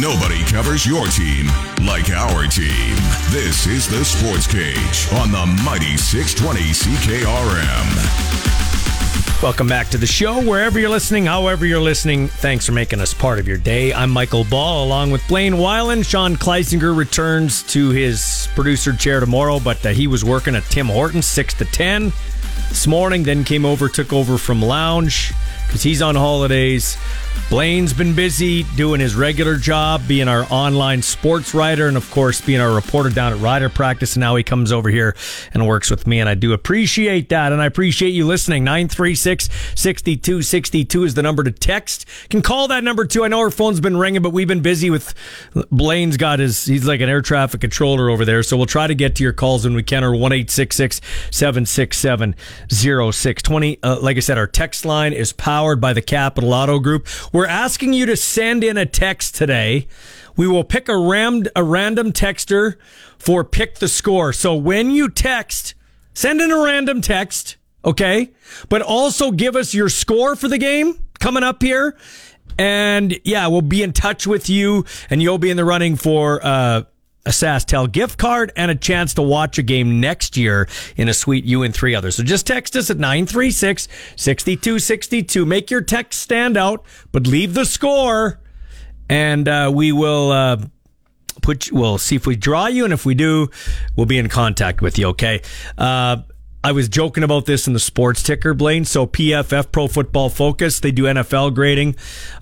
Nobody 0.01 0.43
covers 0.47 0.85
your 0.85 1.07
team 1.07 1.47
like 1.87 2.11
our 2.11 2.49
team. 2.49 2.97
This 3.31 3.69
is 3.69 3.89
the 3.89 4.05
Sports 4.05 4.47
Cage 4.49 5.09
on 5.21 5.31
the 5.31 5.47
mighty 5.65 5.97
620 5.97 6.61
CKRM. 6.73 8.24
Welcome 9.43 9.69
back 9.69 9.89
to 9.91 9.99
the 9.99 10.07
show. 10.07 10.43
Wherever 10.43 10.79
you're 10.79 10.89
listening, 10.89 11.27
however 11.27 11.67
you're 11.67 11.81
listening, 11.81 12.29
thanks 12.29 12.65
for 12.65 12.73
making 12.73 13.01
us 13.01 13.13
part 13.13 13.39
of 13.39 13.47
your 13.47 13.59
day. 13.59 13.93
I'm 13.93 14.11
Michael 14.11 14.45
Ball 14.45 14.85
along 14.85 15.11
with 15.11 15.27
Blaine 15.29 15.55
Weiland. 15.55 16.07
Sean 16.09 16.37
Kleisinger 16.37 16.97
returns 16.97 17.63
to 17.65 17.91
his 17.91 18.49
producer 18.55 18.95
chair 18.95 19.21
tomorrow, 19.21 19.61
but 19.61 19.85
uh, 19.85 19.91
he 19.91 20.07
was 20.07 20.25
working 20.25 20.55
at 20.55 20.65
Tim 20.65 20.87
Hortons 20.87 21.27
6 21.27 21.55
to 21.55 21.67
10 21.67 22.05
this 22.71 22.87
morning, 22.87 23.23
then 23.23 23.45
came 23.45 23.67
over, 23.67 23.91
took 23.91 24.15
over 24.15 24.39
from 24.39 24.63
Lounge 24.63 25.35
because 25.75 25.83
he's 25.83 26.03
on 26.03 26.15
holidays. 26.15 26.97
Blaine's 27.51 27.93
been 27.93 28.15
busy 28.15 28.63
doing 28.75 29.01
his 29.01 29.15
regular 29.15 29.57
job, 29.57 30.09
being 30.09 30.29
our 30.29 30.47
online 30.51 31.03
sports 31.03 31.53
writer, 31.53 31.89
and 31.89 31.97
of 31.97 32.11
course, 32.11 32.41
being 32.41 32.61
our 32.61 32.73
reporter 32.73 33.11
down 33.11 33.33
at 33.33 33.39
Rider 33.39 33.69
Practice. 33.69 34.15
And 34.15 34.21
now 34.21 34.35
he 34.37 34.43
comes 34.43 34.73
over 34.73 34.89
here 34.89 35.15
and 35.53 35.67
works 35.67 35.91
with 35.91 36.07
me, 36.07 36.21
and 36.21 36.29
I 36.29 36.35
do 36.35 36.53
appreciate 36.53 37.29
that. 37.29 37.53
And 37.53 37.61
I 37.61 37.67
appreciate 37.67 38.11
you 38.11 38.27
listening. 38.27 38.65
936 38.65 39.51
6262 39.75 41.05
is 41.05 41.15
the 41.15 41.23
number 41.23 41.45
to 41.45 41.51
text. 41.51 42.07
Can 42.31 42.41
call 42.41 42.69
that 42.69 42.83
number 42.83 43.05
too. 43.05 43.25
I 43.25 43.29
know 43.29 43.41
our 43.41 43.51
phone's 43.51 43.81
been 43.81 43.97
ringing, 43.97 44.23
but 44.23 44.31
we've 44.31 44.49
been 44.49 44.63
busy 44.63 44.89
with 44.89 45.13
Blaine's 45.71 46.17
got 46.17 46.39
his, 46.39 46.65
he's 46.65 46.87
like 46.87 47.03
an 47.03 47.11
air 47.11 47.21
traffic 47.21 47.61
controller 47.61 48.09
over 48.09 48.25
there. 48.25 48.43
So 48.43 48.57
we'll 48.57 48.67
try 48.67 48.87
to 48.87 48.95
get 48.95 49.17
to 49.17 49.23
your 49.23 49.35
calls 49.35 49.65
when 49.65 49.75
we 49.75 49.83
can, 49.83 50.03
or 50.03 50.15
1 50.15 50.49
767 50.49 52.35
0620. 52.71 53.79
Uh, 53.83 54.01
like 54.01 54.17
I 54.17 54.21
said, 54.21 54.39
our 54.39 54.47
text 54.47 54.87
line 54.87 55.13
is 55.13 55.33
powered 55.65 55.81
by 55.81 55.95
the 55.95 56.03
Capital 56.03 56.53
Auto 56.53 56.79
Group. 56.79 57.09
We're 57.33 57.47
asking 57.47 57.95
you 57.95 58.05
to 58.05 58.19
send 58.19 58.63
in 58.63 58.77
a 58.77 58.85
text 58.85 59.35
today. 59.35 59.89
We 60.37 60.47
will 60.47 60.63
pick 60.63 60.91
a, 60.91 60.99
ram- 60.99 61.45
a 61.57 61.65
random 61.65 62.13
texter 62.13 62.75
for 63.17 63.45
pick 63.45 63.77
the 63.77 63.89
score. 63.89 64.35
So 64.35 64.55
when 64.55 64.91
you 64.91 65.09
text, 65.09 65.73
send 66.13 66.43
in 66.43 66.51
a 66.51 66.63
random 66.63 67.01
text, 67.01 67.57
okay? 67.83 68.33
But 68.69 68.83
also 68.83 69.31
give 69.31 69.57
us 69.57 69.73
your 69.73 69.89
score 69.89 70.37
for 70.37 70.49
the 70.49 70.59
game 70.59 70.99
coming 71.19 71.43
up 71.43 71.63
here. 71.63 71.97
And 72.59 73.19
yeah, 73.25 73.47
we'll 73.47 73.63
be 73.63 73.83
in 73.83 73.95
touch 73.95 74.27
with 74.27 74.51
you 74.51 74.85
and 75.09 75.23
you'll 75.23 75.39
be 75.39 75.49
in 75.49 75.57
the 75.57 75.65
running 75.65 75.97
for 75.97 76.45
uh, 76.45 76.83
a 77.27 77.31
SaskTel 77.31 77.91
gift 77.91 78.19
card 78.19 78.53
and 78.57 78.71
a 78.71 78.75
chance 78.75 79.15
to 79.15 79.23
watch 79.23 79.59
a 79.59 79.63
game 79.63 80.01
next 80.01 80.37
year 80.37 80.69
in 80.97 81.09
a 81.09 81.15
suite 81.15 81.45
you 81.45 81.63
and 81.63 81.75
three 81.75 81.95
others. 81.95 82.17
So 82.17 82.23
just 82.23 82.47
text 82.47 82.77
us 82.77 82.91
at 82.91 82.99
936 82.99 83.89
6262. 84.17 85.47
Make 85.47 85.71
your 85.71 85.81
text 85.81 86.21
stand 86.21 86.57
out, 86.57 86.85
but 87.13 87.27
leave 87.27 87.55
the 87.55 87.65
score 87.65 88.41
and 89.09 89.49
uh, 89.49 89.71
we 89.75 89.93
will 89.93 90.33
uh, 90.33 90.57
put 91.43 91.71
we'll 91.73 91.99
see 91.99 92.17
if 92.17 92.27
we 92.27 92.37
draw 92.37 92.67
you 92.67 92.85
and 92.85 92.93
if 92.93 93.05
we 93.07 93.15
do, 93.15 93.49
we'll 93.97 94.07
be 94.07 94.19
in 94.19 94.29
contact 94.29 94.81
with 94.83 94.99
you, 94.99 95.09
okay? 95.09 95.41
Uh, 95.77 96.19
I 96.65 96.73
was 96.73 96.89
joking 96.89 97.23
about 97.23 97.45
this 97.45 97.67
in 97.67 97.75
the 97.75 97.79
sports 97.79 98.23
ticker, 98.23 98.55
Blaine. 98.55 98.87
So 98.87 99.07
PFF, 99.07 99.71
Pro 99.71 99.87
Football 99.87 100.31
Focus, 100.31 100.81
they 100.81 100.93
do 100.93 101.03
NFL 101.03 101.55
grading. 101.55 101.95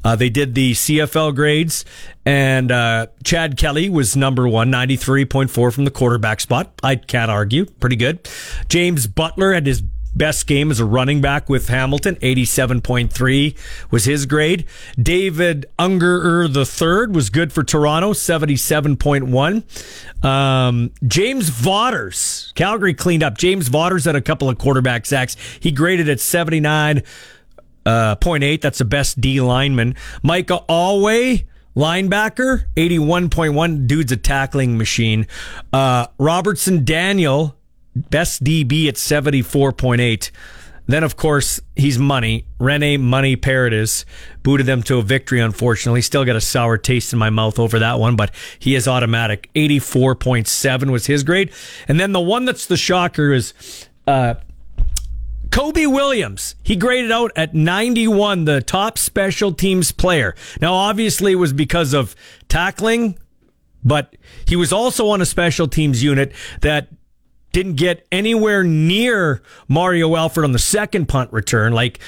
Uh, 0.04 0.14
they 0.14 0.30
did 0.30 0.54
the 0.54 0.74
CFL 0.74 1.34
grades, 1.34 1.84
and 2.24 2.70
uh, 2.70 3.08
Chad 3.24 3.56
Kelly 3.56 3.88
was 3.88 4.14
number 4.14 4.46
one, 4.46 4.70
93.4 4.70 5.72
from 5.72 5.84
the 5.84 5.90
quarterback 5.90 6.40
spot. 6.40 6.72
I 6.84 6.94
can't 6.94 7.32
argue. 7.32 7.64
Pretty 7.64 7.96
good. 7.96 8.28
James 8.68 9.08
Butler 9.08 9.54
had 9.54 9.66
his 9.66 9.82
best 10.14 10.46
game 10.46 10.70
as 10.70 10.80
a 10.80 10.84
running 10.84 11.20
back 11.20 11.48
with 11.48 11.68
Hamilton. 11.68 12.16
87.3 12.16 13.56
was 13.90 14.04
his 14.04 14.26
grade. 14.26 14.66
David 15.00 15.66
Ungerer 15.78 16.48
III 16.48 17.12
was 17.12 17.30
good 17.30 17.52
for 17.52 17.64
Toronto. 17.64 18.12
77.1. 18.12 20.24
Um, 20.24 20.90
James 21.06 21.48
Vaughters, 21.48 22.52
Calgary 22.54 22.94
cleaned 22.94 23.22
up. 23.22 23.38
James 23.38 23.68
Vaughters 23.68 24.04
had 24.04 24.16
a 24.16 24.20
couple 24.20 24.48
of 24.48 24.58
quarterback 24.58 25.06
sacks. 25.06 25.36
He 25.60 25.72
graded 25.72 26.08
at 26.08 26.18
79.8. 26.18 27.04
Uh, 27.84 28.56
That's 28.60 28.78
the 28.78 28.84
best 28.84 29.20
D 29.20 29.40
lineman. 29.40 29.96
Micah 30.22 30.60
Alway, 30.68 31.46
linebacker, 31.76 32.66
81.1. 32.76 33.86
Dude's 33.86 34.12
a 34.12 34.16
tackling 34.16 34.78
machine. 34.78 35.26
Uh, 35.72 36.06
Robertson 36.18 36.84
Daniel, 36.84 37.56
best 37.94 38.44
DB 38.44 38.88
at 38.88 38.94
74.8. 38.94 40.30
Then, 40.86 41.04
of 41.04 41.16
course, 41.16 41.60
he's 41.76 41.98
money. 41.98 42.44
Rene 42.58 42.96
Money 42.96 43.36
Paradis 43.36 44.04
booted 44.42 44.66
them 44.66 44.82
to 44.84 44.98
a 44.98 45.02
victory, 45.02 45.40
unfortunately. 45.40 46.02
Still 46.02 46.24
got 46.24 46.36
a 46.36 46.40
sour 46.40 46.76
taste 46.76 47.12
in 47.12 47.18
my 47.18 47.30
mouth 47.30 47.58
over 47.58 47.78
that 47.78 47.98
one, 48.00 48.16
but 48.16 48.32
he 48.58 48.74
is 48.74 48.88
automatic. 48.88 49.48
84.7 49.54 50.90
was 50.90 51.06
his 51.06 51.22
grade. 51.22 51.52
And 51.86 52.00
then 52.00 52.12
the 52.12 52.20
one 52.20 52.44
that's 52.44 52.66
the 52.66 52.76
shocker 52.76 53.32
is 53.32 53.54
uh, 54.08 54.34
Kobe 55.52 55.86
Williams. 55.86 56.56
He 56.64 56.74
graded 56.74 57.12
out 57.12 57.30
at 57.36 57.54
91, 57.54 58.46
the 58.46 58.60
top 58.60 58.98
special 58.98 59.52
teams 59.52 59.92
player. 59.92 60.34
Now, 60.60 60.74
obviously, 60.74 61.32
it 61.32 61.36
was 61.36 61.52
because 61.52 61.94
of 61.94 62.16
tackling, 62.48 63.18
but 63.84 64.16
he 64.46 64.56
was 64.56 64.72
also 64.72 65.08
on 65.10 65.20
a 65.20 65.26
special 65.26 65.68
teams 65.68 66.02
unit 66.02 66.32
that 66.62 66.88
didn't 67.52 67.74
get 67.76 68.06
anywhere 68.10 68.64
near 68.64 69.42
Mario 69.68 70.16
Alford 70.16 70.44
on 70.44 70.52
the 70.52 70.58
second 70.58 71.06
punt 71.06 71.32
return. 71.32 71.72
Like 71.72 72.00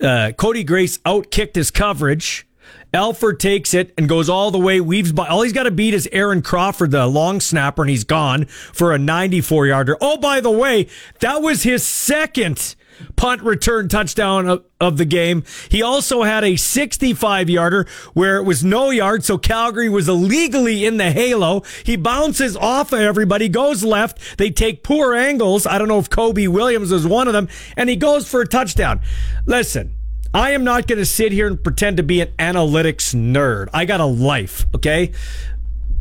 uh, 0.00 0.32
Cody 0.36 0.64
Grace 0.64 0.98
outkicked 0.98 1.54
his 1.54 1.70
coverage. 1.70 2.46
Alford 2.94 3.40
takes 3.40 3.72
it 3.72 3.94
and 3.96 4.08
goes 4.08 4.28
all 4.28 4.50
the 4.50 4.58
way, 4.58 4.80
weaves 4.80 5.12
by. 5.12 5.26
All 5.26 5.42
he's 5.42 5.52
got 5.52 5.62
to 5.62 5.70
beat 5.70 5.94
is 5.94 6.08
Aaron 6.12 6.42
Crawford, 6.42 6.90
the 6.90 7.06
long 7.06 7.40
snapper, 7.40 7.82
and 7.82 7.90
he's 7.90 8.04
gone 8.04 8.44
for 8.44 8.92
a 8.92 8.98
94 8.98 9.66
yarder. 9.66 9.96
Oh, 10.00 10.18
by 10.18 10.40
the 10.40 10.50
way, 10.50 10.88
that 11.20 11.40
was 11.40 11.62
his 11.62 11.86
second 11.86 12.76
punt 13.16 13.42
return 13.42 13.88
touchdown 13.88 14.48
of, 14.48 14.64
of, 14.80 14.98
the 14.98 15.04
game. 15.04 15.44
He 15.68 15.82
also 15.82 16.22
had 16.22 16.44
a 16.44 16.56
65 16.56 17.48
yarder 17.48 17.86
where 18.14 18.36
it 18.36 18.44
was 18.44 18.64
no 18.64 18.90
yard, 18.90 19.24
so 19.24 19.38
Calgary 19.38 19.88
was 19.88 20.08
illegally 20.08 20.84
in 20.84 20.96
the 20.96 21.10
halo. 21.10 21.62
He 21.84 21.96
bounces 21.96 22.56
off 22.56 22.92
of 22.92 23.00
everybody, 23.00 23.48
goes 23.48 23.82
left. 23.84 24.38
They 24.38 24.50
take 24.50 24.82
poor 24.82 25.14
angles. 25.14 25.66
I 25.66 25.78
don't 25.78 25.88
know 25.88 25.98
if 25.98 26.10
Kobe 26.10 26.46
Williams 26.46 26.92
was 26.92 27.06
one 27.06 27.28
of 27.28 27.34
them, 27.34 27.48
and 27.76 27.88
he 27.88 27.96
goes 27.96 28.28
for 28.28 28.40
a 28.40 28.46
touchdown. 28.46 29.00
Listen. 29.46 29.94
I 30.34 30.52
am 30.52 30.64
not 30.64 30.86
going 30.86 30.98
to 30.98 31.04
sit 31.04 31.30
here 31.30 31.46
and 31.46 31.62
pretend 31.62 31.98
to 31.98 32.02
be 32.02 32.22
an 32.22 32.28
analytics 32.38 33.14
nerd. 33.14 33.68
I 33.74 33.84
got 33.84 34.00
a 34.00 34.06
life, 34.06 34.64
okay? 34.74 35.12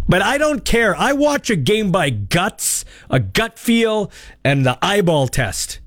But 0.07 0.21
I 0.21 0.37
don't 0.37 0.65
care. 0.65 0.95
I 0.95 1.13
watch 1.13 1.49
a 1.49 1.55
game 1.55 1.91
by 1.91 2.09
guts, 2.09 2.85
a 3.09 3.19
gut 3.19 3.59
feel, 3.59 4.11
and 4.43 4.65
the 4.65 4.77
eyeball 4.81 5.27
test. 5.27 5.79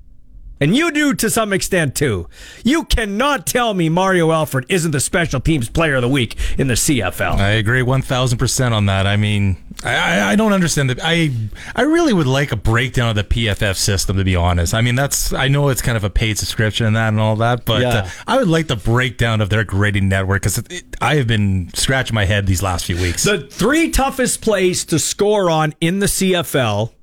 And 0.59 0.75
you 0.75 0.91
do 0.91 1.13
to 1.15 1.29
some 1.29 1.51
extent 1.51 1.95
too. 1.95 2.29
You 2.63 2.85
cannot 2.85 3.45
tell 3.45 3.73
me 3.73 3.89
Mario 3.89 4.31
Alford 4.31 4.65
isn't 4.69 4.91
the 4.91 5.01
special 5.01 5.41
teams 5.41 5.69
player 5.69 5.95
of 5.95 6.01
the 6.01 6.09
week 6.09 6.37
in 6.57 6.67
the 6.67 6.75
CFL. 6.75 7.37
I 7.37 7.49
agree 7.49 7.81
1000% 7.81 8.71
on 8.71 8.85
that. 8.85 9.05
I 9.05 9.17
mean, 9.17 9.57
I, 9.83 10.31
I 10.31 10.35
don't 10.35 10.53
understand 10.53 10.89
that. 10.89 10.99
I, 11.03 11.31
I 11.75 11.81
really 11.81 12.13
would 12.13 12.27
like 12.27 12.53
a 12.53 12.55
breakdown 12.55 13.09
of 13.09 13.15
the 13.15 13.23
PFF 13.23 13.75
system, 13.75 14.15
to 14.15 14.23
be 14.23 14.35
honest. 14.35 14.73
I 14.73 14.79
mean, 14.79 14.95
that's, 14.95 15.33
I 15.33 15.49
know 15.49 15.67
it's 15.67 15.81
kind 15.81 15.97
of 15.97 16.05
a 16.05 16.09
paid 16.09 16.37
subscription 16.37 16.87
and 16.87 16.95
that 16.95 17.09
and 17.09 17.19
all 17.19 17.35
that, 17.37 17.65
but 17.65 17.81
yeah. 17.81 17.89
uh, 17.89 18.09
I 18.25 18.37
would 18.37 18.47
like 18.47 18.67
the 18.67 18.77
breakdown 18.77 19.41
of 19.41 19.49
their 19.49 19.65
grading 19.65 20.07
network 20.07 20.43
because 20.43 20.63
I 21.01 21.15
have 21.15 21.27
been 21.27 21.69
scratching 21.73 22.15
my 22.15 22.25
head 22.25 22.47
these 22.47 22.63
last 22.63 22.85
few 22.85 22.95
weeks. 22.95 23.23
The 23.23 23.47
three 23.47 23.91
toughest 23.91 24.41
plays 24.41 24.85
to 24.85 24.99
score 24.99 25.49
on 25.49 25.73
in 25.81 25.99
the 25.99 26.07
CFL 26.07 26.93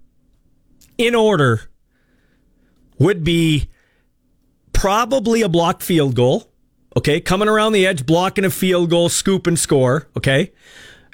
in 0.96 1.14
order 1.14 1.68
would 2.98 3.24
be 3.24 3.68
probably 4.72 5.42
a 5.42 5.48
blocked 5.48 5.82
field 5.82 6.14
goal. 6.14 6.50
Okay. 6.96 7.20
Coming 7.20 7.48
around 7.48 7.72
the 7.72 7.86
edge, 7.86 8.06
blocking 8.06 8.44
a 8.44 8.50
field 8.50 8.90
goal, 8.90 9.08
scoop 9.08 9.46
and 9.46 9.58
score. 9.58 10.08
Okay. 10.16 10.52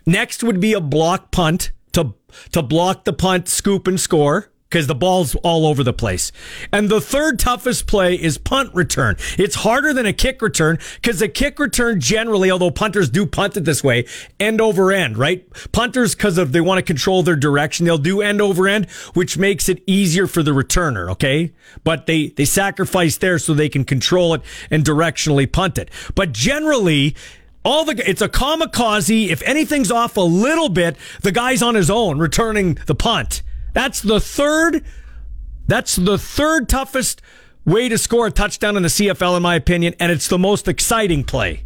Next 0.07 0.43
would 0.43 0.61
be 0.61 0.73
a 0.73 0.81
block 0.81 1.31
punt 1.31 1.73
to, 1.93 2.15
to 2.53 2.63
block 2.63 3.05
the 3.05 3.13
punt, 3.13 3.49
scoop 3.49 3.87
and 3.87 4.01
score 4.01 4.51
because 4.69 4.87
the 4.87 4.95
ball's 4.95 5.35
all 5.37 5.67
over 5.67 5.83
the 5.83 5.93
place. 5.93 6.31
And 6.73 6.89
the 6.89 7.01
third 7.01 7.39
toughest 7.39 7.87
play 7.87 8.15
is 8.15 8.37
punt 8.37 8.75
return. 8.75 9.17
It's 9.39 9.57
harder 9.57 9.95
than 9.95 10.05
a 10.05 10.13
kick 10.13 10.43
return 10.43 10.79
because 10.97 11.23
a 11.23 11.29
kick 11.29 11.59
return 11.59 12.01
generally, 12.01 12.51
although 12.51 12.71
punters 12.71 13.09
do 13.09 13.25
punt 13.25 13.57
it 13.57 13.65
this 13.65 13.83
way, 13.83 14.05
end 14.39 14.61
over 14.61 14.93
end, 14.93 15.17
right? 15.17 15.47
Punters, 15.73 16.15
because 16.15 16.37
of 16.37 16.53
they 16.53 16.61
want 16.61 16.79
to 16.79 16.83
control 16.83 17.23
their 17.23 17.37
direction, 17.37 17.87
they'll 17.87 17.97
do 17.97 18.21
end 18.21 18.43
over 18.43 18.69
end, 18.69 18.91
which 19.15 19.39
makes 19.39 19.69
it 19.69 19.83
easier 19.87 20.27
for 20.27 20.43
the 20.43 20.51
returner, 20.51 21.11
okay? 21.11 21.53
But 21.83 22.07
they, 22.07 22.29
they 22.29 22.45
sacrifice 22.45 23.17
there 23.17 23.39
so 23.39 23.55
they 23.55 23.71
can 23.71 23.85
control 23.85 24.35
it 24.35 24.43
and 24.71 24.85
directionally 24.85 25.51
punt 25.51 25.79
it. 25.79 25.91
But 26.15 26.33
generally, 26.33 27.17
all 27.65 27.85
the 27.85 28.09
it's 28.09 28.23
a 28.23 28.29
kamikaze. 28.29 29.29
If 29.29 29.43
anything's 29.43 29.91
off 29.91 30.17
a 30.17 30.23
little 30.23 30.69
bit, 30.69 30.97
the 31.23 31.33
guy's 31.33 31.63
on 31.63 31.75
his 31.75 31.91
own 31.91 32.19
returning 32.19 32.79
the 32.87 32.95
punt. 32.95 33.43
That's 33.79 34.01
the 34.01 34.19
third. 34.19 34.85
That's 35.69 35.95
the 35.95 36.19
third 36.19 36.69
toughest 36.69 37.23
way 37.65 37.89
to 37.89 37.97
score 37.97 38.27
a 38.27 38.31
touchdown 38.33 38.77
in 38.77 38.83
the 38.83 38.89
CFL, 38.89 39.37
in 39.37 39.43
my 39.45 39.55
opinion, 39.55 39.95
and 40.01 40.11
it's 40.11 40.27
the 40.27 40.37
most 40.37 40.67
exciting 40.67 41.23
play. 41.23 41.63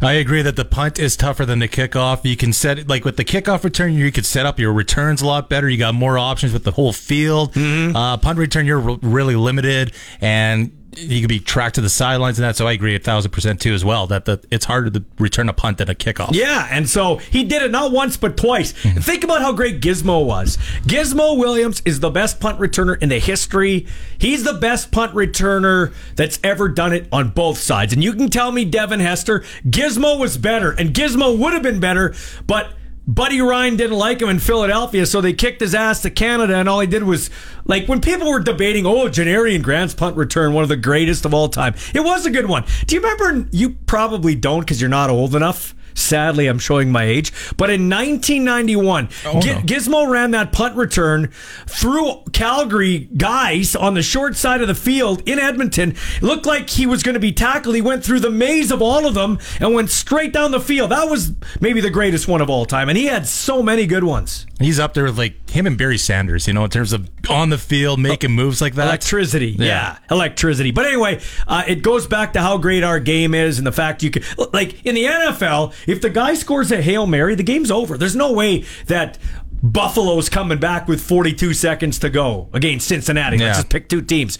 I 0.00 0.12
agree 0.12 0.40
that 0.42 0.54
the 0.54 0.64
punt 0.64 1.00
is 1.00 1.16
tougher 1.16 1.44
than 1.44 1.58
the 1.58 1.66
kickoff. 1.66 2.24
You 2.24 2.36
can 2.36 2.52
set 2.52 2.78
it 2.78 2.88
like 2.88 3.04
with 3.04 3.16
the 3.16 3.24
kickoff 3.24 3.64
return, 3.64 3.94
you 3.94 4.12
could 4.12 4.24
set 4.24 4.46
up 4.46 4.60
your 4.60 4.72
returns 4.72 5.20
a 5.20 5.26
lot 5.26 5.48
better. 5.48 5.68
You 5.68 5.78
got 5.78 5.94
more 5.94 6.16
options 6.16 6.52
with 6.52 6.62
the 6.62 6.70
whole 6.70 6.92
field. 6.92 7.54
Mm-hmm. 7.54 7.96
Uh, 7.96 8.18
punt 8.18 8.38
return, 8.38 8.64
you're 8.64 8.78
really 8.78 9.34
limited, 9.34 9.92
and 10.20 10.77
he 10.98 11.20
could 11.20 11.28
be 11.28 11.40
tracked 11.40 11.76
to 11.76 11.80
the 11.80 11.88
sidelines 11.88 12.38
and 12.38 12.44
that. 12.44 12.56
So 12.56 12.66
I 12.66 12.72
agree 12.72 12.94
a 12.94 12.98
thousand 12.98 13.30
percent 13.30 13.60
too 13.60 13.72
as 13.72 13.84
well 13.84 14.06
that 14.08 14.24
the, 14.24 14.42
it's 14.50 14.64
harder 14.64 14.90
to 14.90 15.04
return 15.18 15.48
a 15.48 15.52
punt 15.52 15.78
than 15.78 15.88
a 15.88 15.94
kickoff. 15.94 16.30
Yeah, 16.32 16.66
and 16.70 16.88
so 16.88 17.16
he 17.16 17.44
did 17.44 17.62
it 17.62 17.70
not 17.70 17.92
once 17.92 18.16
but 18.16 18.36
twice. 18.36 18.72
Mm-hmm. 18.72 19.00
Think 19.00 19.24
about 19.24 19.40
how 19.40 19.52
great 19.52 19.80
Gizmo 19.80 20.24
was. 20.24 20.56
Gizmo 20.82 21.38
Williams 21.38 21.82
is 21.84 22.00
the 22.00 22.10
best 22.10 22.40
punt 22.40 22.58
returner 22.58 23.00
in 23.00 23.08
the 23.08 23.18
history. 23.18 23.86
He's 24.18 24.44
the 24.44 24.54
best 24.54 24.90
punt 24.90 25.14
returner 25.14 25.92
that's 26.16 26.40
ever 26.42 26.68
done 26.68 26.92
it 26.92 27.06
on 27.12 27.30
both 27.30 27.58
sides. 27.58 27.92
And 27.92 28.02
you 28.02 28.12
can 28.14 28.28
tell 28.28 28.52
me, 28.52 28.64
Devin 28.64 29.00
Hester, 29.00 29.40
Gizmo 29.64 30.18
was 30.18 30.36
better, 30.36 30.72
and 30.72 30.94
Gizmo 30.94 31.38
would 31.38 31.52
have 31.52 31.62
been 31.62 31.80
better, 31.80 32.14
but 32.46 32.72
Buddy 33.08 33.40
Ryan 33.40 33.76
didn't 33.76 33.96
like 33.96 34.20
him 34.20 34.28
in 34.28 34.38
Philadelphia, 34.38 35.06
so 35.06 35.22
they 35.22 35.32
kicked 35.32 35.62
his 35.62 35.74
ass 35.74 36.02
to 36.02 36.10
Canada, 36.10 36.56
and 36.56 36.68
all 36.68 36.80
he 36.80 36.86
did 36.86 37.04
was 37.04 37.30
like 37.64 37.88
when 37.88 38.02
people 38.02 38.28
were 38.28 38.38
debating, 38.38 38.84
oh, 38.84 39.08
Janarion 39.08 39.62
Grant's 39.62 39.94
punt 39.94 40.14
return, 40.14 40.52
one 40.52 40.62
of 40.62 40.68
the 40.68 40.76
greatest 40.76 41.24
of 41.24 41.32
all 41.32 41.48
time. 41.48 41.74
It 41.94 42.00
was 42.00 42.26
a 42.26 42.30
good 42.30 42.44
one. 42.44 42.66
Do 42.86 42.94
you 42.94 43.00
remember? 43.00 43.48
You 43.50 43.70
probably 43.86 44.34
don't 44.34 44.60
because 44.60 44.78
you're 44.78 44.90
not 44.90 45.08
old 45.08 45.34
enough. 45.34 45.74
Sadly, 45.98 46.46
I'm 46.46 46.58
showing 46.58 46.90
my 46.90 47.04
age. 47.04 47.32
But 47.56 47.70
in 47.70 47.88
1991, 47.90 49.08
Oh, 49.24 49.40
Gi- 49.40 49.52
no. 49.54 49.60
Gizmo 49.60 50.08
ran 50.08 50.30
that 50.32 50.52
punt 50.52 50.76
return 50.76 51.28
through 51.66 52.22
Calgary 52.32 53.08
guys 53.16 53.74
on 53.76 53.94
the 53.94 54.02
short 54.02 54.36
side 54.36 54.60
of 54.60 54.68
the 54.68 54.74
field 54.74 55.22
in 55.26 55.38
Edmonton. 55.38 55.94
It 56.16 56.22
looked 56.22 56.46
like 56.46 56.70
he 56.70 56.86
was 56.86 57.02
going 57.02 57.14
to 57.14 57.20
be 57.20 57.32
tackled. 57.32 57.74
He 57.74 57.80
went 57.82 58.04
through 58.04 58.20
the 58.20 58.30
maze 58.30 58.70
of 58.70 58.80
all 58.82 59.06
of 59.06 59.14
them 59.14 59.38
and 59.60 59.74
went 59.74 59.90
straight 59.90 60.32
down 60.32 60.50
the 60.50 60.60
field. 60.60 60.90
That 60.90 61.08
was 61.08 61.32
maybe 61.60 61.80
the 61.80 61.90
greatest 61.90 62.28
one 62.28 62.40
of 62.40 62.48
all 62.50 62.64
time. 62.64 62.88
And 62.88 62.96
he 62.96 63.06
had 63.06 63.26
so 63.26 63.62
many 63.62 63.86
good 63.86 64.04
ones. 64.04 64.46
He's 64.60 64.80
up 64.80 64.94
there 64.94 65.04
with 65.04 65.18
like 65.18 65.50
him 65.50 65.66
and 65.66 65.78
Barry 65.78 65.98
Sanders, 65.98 66.46
you 66.48 66.52
know, 66.52 66.64
in 66.64 66.70
terms 66.70 66.92
of 66.92 67.08
on 67.30 67.50
the 67.50 67.58
field 67.58 68.00
making 68.00 68.32
moves 68.32 68.60
like 68.60 68.74
that. 68.74 68.86
Electricity, 68.86 69.50
yeah. 69.58 69.98
electricity. 70.10 70.70
But 70.72 70.86
anyway, 70.86 71.20
uh, 71.46 71.62
it 71.66 71.82
goes 71.82 72.06
back 72.06 72.32
to 72.32 72.40
how 72.40 72.58
great 72.58 72.82
our 72.82 72.98
game 72.98 73.34
is 73.34 73.58
and 73.58 73.66
the 73.66 73.72
fact 73.72 74.02
you 74.02 74.10
can, 74.10 74.22
like 74.52 74.84
in 74.84 74.94
the 74.94 75.04
NFL, 75.04 75.74
if 75.88 76.00
the 76.00 76.10
guy 76.10 76.34
scores 76.34 76.70
a 76.70 76.80
hail 76.80 77.06
mary, 77.06 77.34
the 77.34 77.42
game's 77.42 77.70
over. 77.70 77.98
There's 77.98 78.14
no 78.14 78.32
way 78.32 78.64
that 78.86 79.18
Buffalo's 79.62 80.28
coming 80.28 80.58
back 80.58 80.86
with 80.86 81.00
42 81.00 81.52
seconds 81.54 81.98
to 82.00 82.10
go 82.10 82.48
against 82.52 82.86
Cincinnati. 82.86 83.38
Yeah. 83.38 83.46
Let's 83.46 83.58
just 83.58 83.70
pick 83.70 83.88
two 83.88 84.02
teams. 84.02 84.38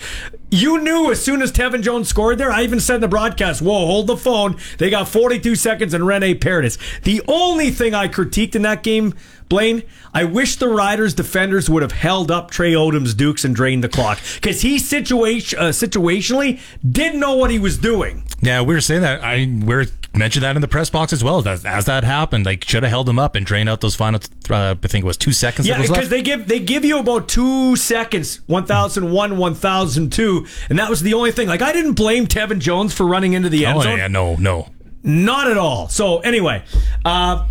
You 0.51 0.81
knew 0.81 1.11
as 1.11 1.21
soon 1.21 1.43
as 1.43 1.51
Tevin 1.51 1.83
Jones 1.83 2.09
scored 2.09 2.39
there. 2.39 2.53
I 2.53 2.63
even 2.63 2.81
said 2.81 2.97
in 2.97 3.01
the 3.01 3.09
broadcast, 3.09 3.61
"Whoa, 3.61 3.87
hold 3.87 4.07
the 4.07 4.17
phone." 4.17 4.57
They 4.79 4.91
got 4.91 5.09
42 5.09 5.57
seconds 5.57 5.93
and 5.93 6.07
Rene 6.07 6.35
Paredes. 6.35 6.79
The 7.03 7.21
only 7.27 7.71
thing 7.71 7.95
I 7.95 8.09
critiqued 8.09 8.55
in 8.55 8.63
that 8.63 8.83
game, 8.83 9.15
Blaine, 9.49 9.83
I 10.13 10.25
wish 10.25 10.57
the 10.57 10.69
Riders 10.69 11.15
defenders 11.15 11.71
would 11.71 11.83
have 11.83 11.93
held 11.93 12.31
up 12.31 12.51
Trey 12.51 12.73
Odom's 12.73 13.15
Dukes 13.15 13.45
and 13.45 13.55
drained 13.55 13.83
the 13.85 13.89
clock 13.89 14.19
because 14.35 14.61
he 14.63 14.79
situation 14.79 15.59
uh, 15.59 15.63
situationally 15.69 16.61
didn't 16.89 17.21
know 17.21 17.35
what 17.37 17.51
he 17.51 17.59
was 17.59 17.79
doing. 17.79 18.25
Yeah, 18.41 18.63
we 18.63 18.75
were 18.75 18.81
saying 18.81 19.03
that. 19.03 19.23
I 19.23 19.47
we 19.47 19.75
were 19.75 19.87
mentioned 20.15 20.45
that 20.45 20.57
in 20.57 20.63
the 20.63 20.69
press 20.69 20.91
box 20.91 21.13
as 21.13 21.23
well. 21.25 21.47
As, 21.47 21.65
as 21.65 21.87
that 21.87 22.05
happened, 22.05 22.47
like 22.47 22.65
should 22.65 22.83
have 22.83 22.91
held 22.91 23.09
him 23.09 23.19
up 23.19 23.35
and 23.35 23.45
drained 23.45 23.69
out 23.69 23.81
those 23.81 23.95
final. 23.95 24.21
Uh, 24.51 24.75
I 24.83 24.87
think 24.87 25.05
it 25.05 25.07
was 25.07 25.17
two 25.17 25.33
seconds. 25.33 25.67
Yeah, 25.67 25.81
because 25.81 26.09
they 26.09 26.23
give 26.23 26.49
they 26.49 26.61
give 26.61 26.85
you 26.85 26.99
about 26.99 27.29
two 27.29 27.77
seconds, 27.77 28.41
one 28.47 28.67
thousand 28.67 29.11
one, 29.11 29.39
one 29.39 29.55
thousand 29.55 30.13
two, 30.13 30.47
and 30.69 30.79
that 30.79 30.91
was 30.91 31.03
the 31.03 31.15
only 31.15 31.33
thing. 31.33 31.49
Like 31.49 31.63
I 31.63 31.73
didn't 31.73 31.95
blame 31.95 32.27
Tevin 32.27 32.59
Jones 32.59 32.93
for 32.93 33.07
running 33.07 33.33
into 33.33 33.49
the 33.49 33.67
end 33.67 33.81
zone. 33.83 33.87
oh 33.87 33.91
zone. 33.91 33.99
yeah, 33.99 34.09
no, 34.09 34.37
no. 34.37 34.69
Not 35.03 35.51
at 35.51 35.57
all. 35.57 35.89
So 35.89 36.19
anyway, 36.19 36.65
uh, 37.05 37.47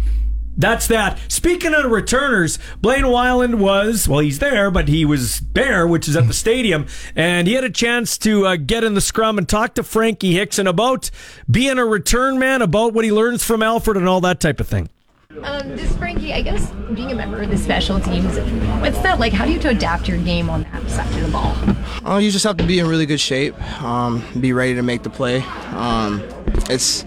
that's 0.57 0.87
that. 0.87 1.19
Speaking 1.31 1.73
of 1.73 1.89
returners, 1.89 2.59
Blaine 2.81 3.03
Wyland 3.03 3.55
was 3.55 4.07
well, 4.07 4.19
he's 4.19 4.39
there, 4.39 4.71
but 4.71 4.87
he 4.87 5.05
was 5.05 5.41
there, 5.53 5.87
which 5.87 6.07
is 6.07 6.15
at 6.15 6.27
the 6.27 6.33
stadium, 6.47 6.87
and 7.15 7.47
he 7.47 7.53
had 7.53 7.63
a 7.63 7.69
chance 7.69 8.17
to 8.19 8.45
uh, 8.47 8.55
get 8.55 8.83
in 8.83 8.93
the 8.93 9.01
scrum 9.01 9.37
and 9.37 9.47
talk 9.47 9.75
to 9.75 9.83
Frankie 9.83 10.33
Hickson 10.33 10.67
about 10.67 11.11
being 11.49 11.77
a 11.77 11.85
return 11.85 12.39
man, 12.39 12.61
about 12.61 12.93
what 12.93 13.05
he 13.05 13.11
learns 13.11 13.43
from 13.43 13.61
Alfred, 13.61 13.97
and 13.97 14.07
all 14.09 14.21
that 14.21 14.39
type 14.39 14.59
of 14.59 14.67
thing. 14.67 14.89
Um, 15.43 15.75
this 15.75 15.95
Frankie, 15.97 16.33
I 16.33 16.41
guess 16.41 16.71
being 16.93 17.11
a 17.11 17.15
member 17.15 17.41
of 17.41 17.49
the 17.49 17.57
special 17.57 17.99
teams, 17.99 18.37
what's 18.81 18.99
that 18.99 19.19
like? 19.19 19.33
How 19.33 19.45
do 19.45 19.51
you 19.51 19.59
to 19.59 19.69
adapt 19.69 20.07
your 20.07 20.17
game 20.17 20.49
on 20.49 20.63
that 20.63 20.89
side 20.89 21.13
of 21.15 21.21
the 21.21 21.31
ball? 21.31 21.55
Oh, 22.05 22.17
you 22.17 22.31
just 22.31 22.45
have 22.45 22.57
to 22.57 22.63
be 22.63 22.79
in 22.79 22.87
really 22.87 23.05
good 23.05 23.19
shape, 23.19 23.59
um, 23.81 24.23
be 24.39 24.53
ready 24.53 24.75
to 24.75 24.81
make 24.81 25.03
the 25.03 25.09
play. 25.09 25.41
Um, 25.71 26.23
it's 26.69 27.05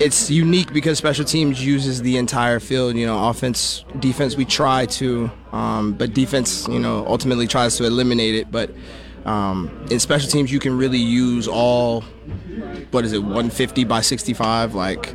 it's 0.00 0.30
unique 0.30 0.72
because 0.72 0.98
special 0.98 1.24
teams 1.24 1.64
uses 1.64 2.02
the 2.02 2.16
entire 2.16 2.60
field. 2.60 2.96
You 2.96 3.06
know, 3.06 3.28
offense, 3.28 3.84
defense, 3.98 4.36
we 4.36 4.44
try 4.44 4.86
to, 4.86 5.30
um, 5.52 5.92
but 5.92 6.14
defense, 6.14 6.68
you 6.68 6.78
know, 6.78 7.06
ultimately 7.06 7.46
tries 7.46 7.76
to 7.76 7.84
eliminate 7.84 8.34
it. 8.34 8.50
But 8.50 8.70
um, 9.24 9.70
in 9.90 10.00
special 10.00 10.28
teams, 10.28 10.50
you 10.52 10.58
can 10.58 10.76
really 10.76 10.98
use 10.98 11.48
all. 11.48 12.02
What 12.90 13.04
is 13.04 13.12
it, 13.12 13.20
150 13.20 13.84
by 13.84 14.00
65? 14.00 14.74
Like, 14.74 15.14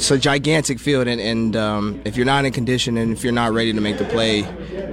it's 0.00 0.10
a 0.10 0.16
gigantic 0.16 0.78
field, 0.78 1.08
and, 1.08 1.20
and 1.20 1.54
um, 1.56 2.00
if 2.06 2.16
you're 2.16 2.24
not 2.24 2.46
in 2.46 2.52
condition 2.52 2.96
and 2.96 3.12
if 3.12 3.22
you're 3.22 3.34
not 3.34 3.52
ready 3.52 3.70
to 3.70 3.82
make 3.82 3.98
the 3.98 4.06
play, 4.06 4.38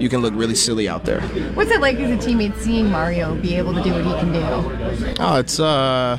you 0.02 0.10
can 0.10 0.22
look 0.22 0.34
really 0.36 0.54
silly 0.54 0.90
out 0.90 1.06
there. 1.06 1.22
What's 1.54 1.72
it 1.72 1.80
like 1.80 1.96
as 1.96 2.12
a 2.12 2.30
teammate 2.30 2.58
seeing 2.58 2.92
Mario 2.92 3.34
be 3.36 3.56
able 3.56 3.74
to 3.74 3.82
do 3.82 3.94
what 3.94 4.04
he 4.04 4.12
can 4.12 4.34
do? 4.34 5.16
Oh, 5.18 5.38
it's 5.38 5.62
uh, 5.62 6.18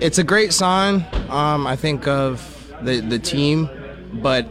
it's 0.00 0.18
a 0.18 0.22
great 0.22 0.52
sign. 0.52 1.06
Um, 1.30 1.66
I 1.66 1.76
think 1.76 2.06
of 2.06 2.74
the 2.82 3.00
the 3.00 3.18
team, 3.18 3.70
but 4.12 4.46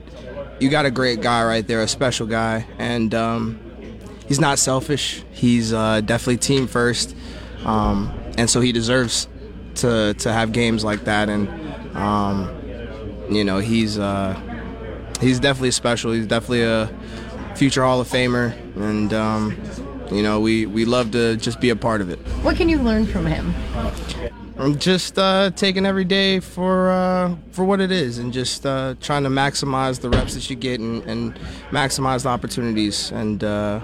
you 0.59 0.71
got 0.71 0.87
a 0.87 0.91
great 0.91 1.21
guy 1.21 1.43
right 1.43 1.67
there, 1.67 1.83
a 1.83 1.87
special 1.87 2.25
guy, 2.25 2.65
and 2.79 3.13
um, 3.13 3.59
he's 4.27 4.39
not 4.39 4.57
selfish. 4.57 5.23
He's 5.29 5.73
uh, 5.73 6.01
definitely 6.01 6.37
team 6.37 6.65
first, 6.65 7.15
um, 7.65 8.11
and 8.35 8.49
so 8.49 8.61
he 8.61 8.71
deserves 8.71 9.27
to 9.75 10.15
to 10.15 10.33
have 10.33 10.53
games 10.53 10.83
like 10.83 11.03
that. 11.03 11.29
And 11.29 11.47
um, 11.95 12.58
you 13.29 13.43
know, 13.43 13.59
he's 13.59 13.97
uh, 13.99 14.39
he's 15.21 15.39
definitely 15.39 15.71
special. 15.71 16.11
He's 16.11 16.27
definitely 16.27 16.63
a 16.63 16.89
future 17.55 17.83
Hall 17.83 18.01
of 18.01 18.07
Famer, 18.07 18.53
and 18.75 19.13
um, 19.13 19.61
you 20.11 20.23
know, 20.23 20.39
we 20.39 20.65
we 20.65 20.85
love 20.85 21.11
to 21.11 21.35
just 21.37 21.59
be 21.59 21.69
a 21.69 21.75
part 21.75 22.01
of 22.01 22.09
it. 22.09 22.19
What 22.43 22.55
can 22.55 22.69
you 22.69 22.79
learn 22.79 23.05
from 23.05 23.25
him? 23.25 23.53
I'm 24.57 24.77
just 24.77 25.17
uh, 25.17 25.51
taking 25.55 25.85
every 25.85 26.03
day 26.03 26.41
for 26.41 26.91
uh, 26.91 27.35
for 27.51 27.63
what 27.63 27.79
it 27.79 27.91
is, 27.91 28.17
and 28.17 28.33
just 28.33 28.65
uh, 28.65 28.95
trying 28.99 29.23
to 29.23 29.29
maximize 29.29 30.01
the 30.01 30.09
reps 30.09 30.33
that 30.33 30.49
you 30.49 30.57
get, 30.57 30.81
and, 30.81 31.01
and 31.03 31.39
maximize 31.69 32.23
the 32.23 32.29
opportunities. 32.29 33.11
And 33.11 33.41
uh, 33.41 33.79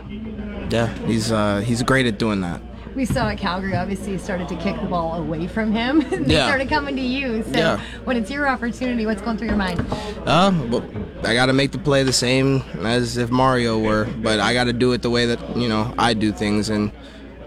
yeah, 0.70 0.94
he's 1.06 1.32
uh, 1.32 1.60
he's 1.60 1.82
great 1.84 2.08
at 2.08 2.18
doing 2.18 2.42
that. 2.42 2.62
We 2.96 3.04
saw 3.04 3.28
at 3.28 3.38
Calgary, 3.38 3.76
obviously, 3.76 4.18
started 4.18 4.48
to 4.48 4.56
kick 4.56 4.80
the 4.80 4.88
ball 4.88 5.16
away 5.16 5.48
from 5.48 5.74
him. 5.74 6.00
they 6.10 6.36
Yeah. 6.36 6.46
started 6.46 6.70
coming 6.70 6.96
to 6.96 7.02
you. 7.02 7.44
So 7.44 7.50
Yeah. 7.58 7.80
when 8.06 8.16
it's 8.16 8.32
your 8.32 8.48
opportunity, 8.48 9.06
what's 9.06 9.22
going 9.22 9.38
through 9.38 9.50
your 9.50 9.58
mind? 9.58 9.86
Uh, 10.26 10.52
but 10.52 10.84
I 11.26 11.34
got 11.34 11.48
to 11.48 11.54
make 11.54 11.72
the 11.74 11.78
play 11.78 12.04
the 12.04 12.14
same 12.14 12.64
as 12.84 13.18
if 13.18 13.30
Mario 13.30 13.78
were, 13.80 14.06
but 14.22 14.40
I 14.40 14.54
got 14.54 14.64
to 14.66 14.74
do 14.74 14.94
it 14.94 15.02
the 15.02 15.10
way 15.10 15.26
that 15.26 15.58
you 15.58 15.68
know 15.68 15.94
I 15.98 16.14
do 16.14 16.32
things, 16.32 16.70
and 16.70 16.92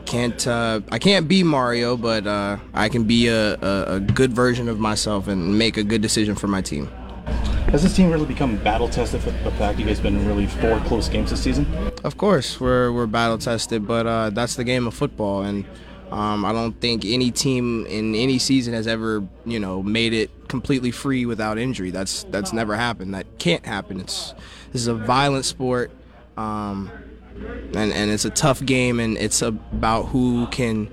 can't 0.05 0.47
uh, 0.47 0.81
I 0.93 0.99
can't 0.99 1.27
be 1.29 1.43
Mario, 1.43 1.97
but 1.97 2.27
uh, 2.27 2.59
I 2.75 2.89
can 2.91 3.05
be 3.05 3.29
a, 3.29 3.55
a, 3.55 3.95
a 3.97 4.01
good 4.01 4.33
version 4.33 4.69
of 4.69 4.79
myself 4.79 5.29
and 5.29 5.57
make 5.59 5.77
a 5.79 5.83
good 5.83 6.03
decision 6.03 6.35
for 6.35 6.47
my 6.49 6.61
team. 6.61 6.91
Has 7.71 7.83
this 7.83 7.95
team 7.95 8.11
really 8.11 8.25
become 8.25 8.57
battle 8.57 8.89
tested 8.89 9.21
for 9.21 9.31
the 9.31 9.51
fact 9.53 9.79
you 9.79 9.85
guys 9.85 10.01
been 10.01 10.17
in 10.17 10.27
really 10.27 10.47
four 10.47 10.81
close 10.81 11.07
games 11.07 11.29
this 11.29 11.43
season? 11.43 11.67
Of 12.03 12.17
course, 12.17 12.59
we're 12.59 12.91
we're 12.91 13.07
battle 13.07 13.37
tested, 13.37 13.87
but 13.87 14.07
uh, 14.07 14.31
that's 14.31 14.57
the 14.57 14.65
game 14.65 14.87
of 14.87 14.95
football, 14.95 15.43
and 15.43 15.67
um, 16.11 16.47
I 16.47 16.53
don't 16.53 16.81
think 16.81 17.05
any 17.05 17.31
team 17.31 17.85
in 17.85 18.15
any 18.15 18.39
season 18.39 18.73
has 18.73 18.87
ever 18.87 19.23
you 19.45 19.61
know 19.61 19.83
made 19.83 20.15
it 20.15 20.49
completely 20.49 20.91
free 20.91 21.27
without 21.27 21.59
injury. 21.59 21.91
That's 21.91 22.23
that's 22.25 22.55
never 22.55 22.75
happened. 22.75 23.13
That 23.13 23.39
can't 23.39 23.67
happen. 23.67 24.01
It's 24.01 24.33
this 24.73 24.81
is 24.81 24.89
a 24.89 24.95
violent 24.95 25.45
sport, 25.45 25.91
um, 26.39 26.91
and 27.75 27.93
and 27.93 28.11
it's 28.11 28.25
a 28.25 28.31
tough 28.31 28.65
game, 28.65 28.99
and 28.99 29.19
it's 29.19 29.43
about 29.43 30.05
who 30.05 30.47
can 30.47 30.89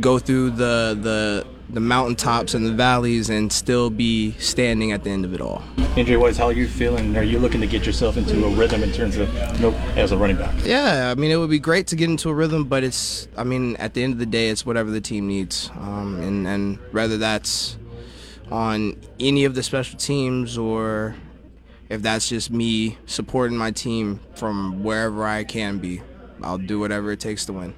go 0.00 0.18
through 0.18 0.52
the 0.52 0.98
the 0.98 1.46
the 1.72 1.80
mountaintops 1.80 2.54
and 2.54 2.66
the 2.66 2.72
valleys 2.72 3.30
and 3.30 3.52
still 3.52 3.88
be 3.88 4.32
standing 4.32 4.92
at 4.92 5.04
the 5.04 5.10
end 5.10 5.24
of 5.24 5.32
it 5.32 5.40
all. 5.40 5.62
Injury 5.96 6.16
wise, 6.18 6.36
how 6.36 6.46
are 6.46 6.52
you 6.52 6.68
feeling? 6.68 7.16
Are 7.16 7.22
you 7.22 7.38
looking 7.38 7.60
to 7.62 7.66
get 7.66 7.86
yourself 7.86 8.16
into 8.16 8.44
a 8.44 8.50
rhythm 8.50 8.82
in 8.82 8.92
terms 8.92 9.16
of 9.16 9.32
you 9.54 9.58
know, 9.58 9.74
as 9.96 10.12
a 10.12 10.16
running 10.16 10.36
back? 10.36 10.54
Yeah, 10.64 11.10
I 11.10 11.18
mean, 11.18 11.30
it 11.30 11.36
would 11.36 11.50
be 11.50 11.58
great 11.58 11.86
to 11.88 11.96
get 11.96 12.10
into 12.10 12.28
a 12.28 12.34
rhythm, 12.34 12.64
but 12.64 12.84
it's, 12.84 13.26
I 13.36 13.44
mean, 13.44 13.76
at 13.76 13.94
the 13.94 14.02
end 14.02 14.12
of 14.12 14.18
the 14.18 14.26
day, 14.26 14.50
it's 14.50 14.66
whatever 14.66 14.90
the 14.90 15.00
team 15.00 15.26
needs. 15.26 15.70
Um, 15.78 16.20
and, 16.20 16.46
and 16.46 16.78
whether 16.92 17.16
that's 17.16 17.78
on 18.50 19.00
any 19.18 19.44
of 19.44 19.54
the 19.54 19.62
special 19.62 19.98
teams 19.98 20.58
or 20.58 21.16
if 21.88 22.02
that's 22.02 22.28
just 22.28 22.50
me 22.50 22.98
supporting 23.06 23.56
my 23.56 23.70
team 23.70 24.20
from 24.34 24.82
wherever 24.82 25.26
I 25.26 25.44
can 25.44 25.78
be, 25.78 26.02
I'll 26.44 26.58
do 26.58 26.78
whatever 26.78 27.12
it 27.12 27.20
takes 27.20 27.44
to 27.46 27.52
win. 27.52 27.74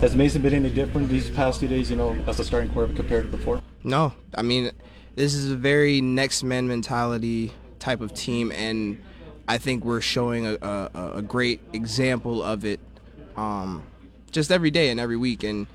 Has 0.00 0.14
Mason 0.14 0.42
been 0.42 0.54
any 0.54 0.70
different 0.70 1.08
these 1.08 1.30
past 1.30 1.60
few 1.60 1.68
days, 1.68 1.90
you 1.90 1.96
know, 1.96 2.16
as 2.26 2.38
a 2.40 2.44
starting 2.44 2.70
quarterback 2.70 2.96
compared 2.96 3.30
to 3.30 3.36
before? 3.36 3.60
No, 3.82 4.12
I 4.34 4.42
mean, 4.42 4.70
this 5.14 5.34
is 5.34 5.50
a 5.50 5.56
very 5.56 6.00
next 6.00 6.42
man 6.42 6.68
mentality 6.68 7.52
type 7.78 8.00
of 8.00 8.14
team, 8.14 8.50
and 8.52 9.02
I 9.46 9.58
think 9.58 9.84
we're 9.84 10.00
showing 10.00 10.46
a, 10.46 10.54
a, 10.54 11.12
a 11.16 11.22
great 11.22 11.60
example 11.72 12.42
of 12.42 12.64
it 12.64 12.80
um, 13.36 13.82
just 14.30 14.50
every 14.50 14.70
day 14.70 14.90
and 14.90 14.98
every 14.98 15.16
week. 15.16 15.44
And 15.44 15.66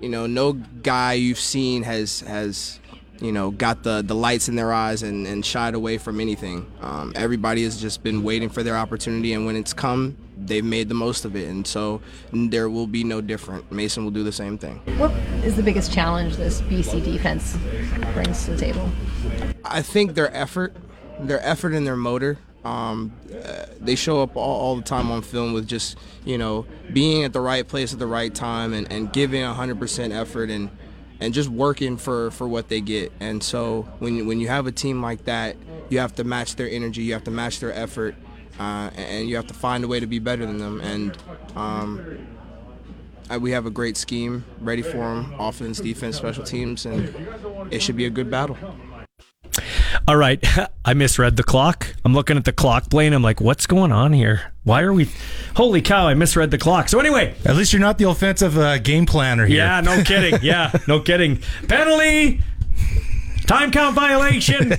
you 0.00 0.08
know, 0.08 0.26
no 0.26 0.52
guy 0.52 1.14
you've 1.14 1.38
seen 1.38 1.84
has 1.84 2.20
has 2.20 2.80
you 3.22 3.30
know 3.30 3.52
got 3.52 3.84
the 3.84 4.02
the 4.02 4.14
lights 4.14 4.48
in 4.48 4.56
their 4.56 4.72
eyes 4.72 5.02
and, 5.02 5.26
and 5.26 5.46
shied 5.46 5.74
away 5.74 5.96
from 5.96 6.20
anything. 6.20 6.66
Um, 6.80 7.12
everybody 7.14 7.62
has 7.62 7.80
just 7.80 8.02
been 8.02 8.24
waiting 8.24 8.48
for 8.48 8.64
their 8.64 8.76
opportunity, 8.76 9.32
and 9.32 9.46
when 9.46 9.54
it's 9.54 9.72
come, 9.72 10.16
they've 10.36 10.64
made 10.64 10.88
the 10.88 10.94
most 10.94 11.24
of 11.24 11.36
it. 11.36 11.48
And 11.48 11.64
so 11.64 12.02
there 12.32 12.68
will 12.68 12.88
be 12.88 13.04
no 13.04 13.20
different. 13.20 13.70
Mason 13.70 14.02
will 14.02 14.10
do 14.10 14.24
the 14.24 14.32
same 14.32 14.58
thing. 14.58 14.78
What 14.98 15.12
is 15.44 15.54
the 15.54 15.62
biggest 15.62 15.92
challenge 15.92 16.36
this 16.36 16.60
BC 16.62 17.04
defense 17.04 17.56
brings 18.12 18.44
to 18.46 18.52
the 18.52 18.58
table? 18.58 18.90
I 19.64 19.82
think 19.82 20.14
their 20.14 20.34
effort, 20.34 20.74
their 21.20 21.40
effort 21.46 21.74
and 21.74 21.86
their 21.86 21.96
motor. 21.96 22.38
Um, 22.64 23.12
uh, 23.32 23.66
they 23.80 23.96
show 23.96 24.22
up 24.22 24.36
all, 24.36 24.60
all, 24.60 24.76
the 24.76 24.82
time 24.82 25.10
on 25.10 25.22
film 25.22 25.52
with 25.52 25.66
just 25.66 25.98
you 26.24 26.38
know 26.38 26.64
being 26.92 27.24
at 27.24 27.32
the 27.32 27.40
right 27.40 27.66
place 27.66 27.92
at 27.92 27.98
the 27.98 28.06
right 28.06 28.32
time 28.32 28.72
and, 28.72 28.90
and 28.92 29.12
giving 29.12 29.42
100% 29.42 30.12
effort 30.12 30.48
and 30.48 30.70
and 31.22 31.32
just 31.32 31.48
working 31.48 31.96
for 31.96 32.32
for 32.32 32.48
what 32.48 32.68
they 32.68 32.80
get. 32.80 33.12
And 33.20 33.42
so 33.42 33.82
when 34.00 34.16
you, 34.16 34.26
when 34.26 34.40
you 34.40 34.48
have 34.48 34.66
a 34.66 34.72
team 34.72 35.00
like 35.00 35.24
that, 35.26 35.56
you 35.88 36.00
have 36.00 36.16
to 36.16 36.24
match 36.24 36.56
their 36.56 36.68
energy, 36.68 37.02
you 37.02 37.12
have 37.12 37.24
to 37.24 37.30
match 37.30 37.60
their 37.60 37.72
effort, 37.72 38.16
uh, 38.58 38.90
and 38.96 39.28
you 39.28 39.36
have 39.36 39.46
to 39.46 39.54
find 39.54 39.84
a 39.84 39.88
way 39.88 40.00
to 40.00 40.06
be 40.08 40.18
better 40.18 40.44
than 40.44 40.58
them. 40.58 40.80
And 40.80 41.16
um, 41.54 42.26
we 43.40 43.52
have 43.52 43.66
a 43.66 43.70
great 43.70 43.96
scheme 43.96 44.44
ready 44.60 44.82
for 44.82 44.98
them, 44.98 45.32
offense, 45.38 45.78
defense, 45.78 46.16
special 46.16 46.42
teams, 46.42 46.86
and 46.86 47.14
it 47.70 47.80
should 47.82 47.96
be 47.96 48.06
a 48.06 48.10
good 48.10 48.28
battle. 48.28 48.56
All 50.08 50.16
right, 50.16 50.44
I 50.84 50.94
misread 50.94 51.36
the 51.36 51.42
clock. 51.44 51.86
I'm 52.04 52.12
looking 52.14 52.36
at 52.36 52.44
the 52.44 52.52
clock, 52.52 52.88
Blaine. 52.88 53.12
I'm 53.12 53.22
like, 53.22 53.40
what's 53.40 53.66
going 53.66 53.92
on 53.92 54.12
here? 54.12 54.52
Why 54.64 54.82
are 54.82 54.92
we? 54.92 55.08
Holy 55.56 55.82
cow! 55.82 56.06
I 56.08 56.14
misread 56.14 56.50
the 56.50 56.58
clock. 56.58 56.88
So 56.88 56.98
anyway, 57.00 57.34
at 57.44 57.56
least 57.56 57.72
you're 57.72 57.80
not 57.80 57.98
the 57.98 58.08
offensive 58.08 58.56
uh, 58.58 58.78
game 58.78 59.06
planner 59.06 59.46
here. 59.46 59.58
Yeah, 59.58 59.80
no 59.80 60.02
kidding. 60.02 60.38
Yeah, 60.42 60.72
no 60.88 61.00
kidding. 61.00 61.40
Penalty. 61.68 62.40
Time 63.52 63.70
count 63.70 63.94
violation. 63.94 64.70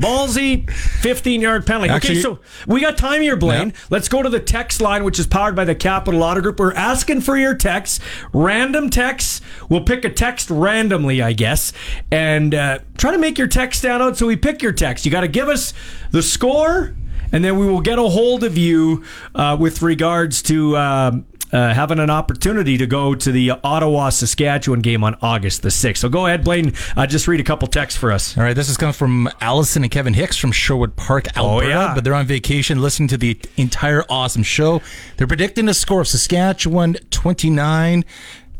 Ballsy, 0.00 0.68
15 0.70 1.40
yard 1.40 1.64
penalty. 1.64 1.90
Actually, 1.90 2.14
okay, 2.14 2.22
so 2.22 2.40
we 2.66 2.80
got 2.80 2.98
time 2.98 3.22
here, 3.22 3.36
Blaine. 3.36 3.68
Yeah. 3.68 3.76
Let's 3.88 4.08
go 4.08 4.22
to 4.22 4.28
the 4.28 4.40
text 4.40 4.80
line, 4.80 5.04
which 5.04 5.18
is 5.18 5.28
powered 5.28 5.54
by 5.54 5.64
the 5.64 5.76
Capital 5.76 6.22
Auto 6.24 6.40
Group. 6.40 6.58
We're 6.58 6.74
asking 6.74 7.20
for 7.20 7.36
your 7.36 7.54
texts, 7.54 8.00
random 8.32 8.90
texts. 8.90 9.40
We'll 9.68 9.84
pick 9.84 10.04
a 10.04 10.10
text 10.10 10.50
randomly, 10.50 11.22
I 11.22 11.34
guess, 11.34 11.72
and 12.10 12.52
uh, 12.52 12.80
try 12.98 13.12
to 13.12 13.18
make 13.18 13.38
your 13.38 13.46
text 13.46 13.78
stand 13.78 14.02
out. 14.02 14.16
So 14.16 14.26
we 14.26 14.36
pick 14.36 14.60
your 14.60 14.72
text. 14.72 15.04
You 15.04 15.12
got 15.12 15.20
to 15.20 15.28
give 15.28 15.48
us 15.48 15.72
the 16.10 16.22
score 16.22 16.96
and 17.32 17.44
then 17.44 17.58
we 17.58 17.66
will 17.66 17.80
get 17.80 17.98
a 17.98 18.02
hold 18.02 18.42
of 18.42 18.58
you 18.58 19.04
uh, 19.36 19.56
with 19.58 19.82
regards 19.82 20.42
to 20.42 20.76
um, 20.76 21.26
uh, 21.52 21.74
having 21.74 21.98
an 21.98 22.10
opportunity 22.10 22.78
to 22.78 22.86
go 22.86 23.14
to 23.14 23.32
the 23.32 23.52
Ottawa 23.64 24.10
Saskatchewan 24.10 24.80
game 24.80 25.02
on 25.04 25.16
August 25.22 25.62
the 25.62 25.68
6th. 25.68 25.98
So 25.98 26.08
go 26.08 26.26
ahead, 26.26 26.44
Blaine. 26.44 26.72
Uh, 26.96 27.06
just 27.06 27.26
read 27.28 27.40
a 27.40 27.44
couple 27.44 27.68
texts 27.68 27.98
for 27.98 28.12
us. 28.12 28.36
All 28.36 28.44
right. 28.44 28.54
This 28.54 28.68
is 28.68 28.76
coming 28.76 28.92
from 28.92 29.28
Allison 29.40 29.82
and 29.82 29.90
Kevin 29.90 30.14
Hicks 30.14 30.36
from 30.36 30.52
Sherwood 30.52 30.96
Park, 30.96 31.36
Alberta. 31.36 31.66
Oh, 31.66 31.68
yeah. 31.68 31.94
But 31.94 32.04
they're 32.04 32.14
on 32.14 32.26
vacation 32.26 32.80
listening 32.80 33.08
to 33.08 33.16
the 33.16 33.38
entire 33.56 34.04
awesome 34.08 34.42
show. 34.42 34.80
They're 35.16 35.26
predicting 35.26 35.68
a 35.68 35.74
score 35.74 36.02
of 36.02 36.08
Saskatchewan 36.08 36.94
29, 37.10 38.04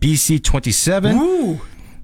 BC 0.00 0.42
27. 0.42 1.16
Ooh. 1.16 1.60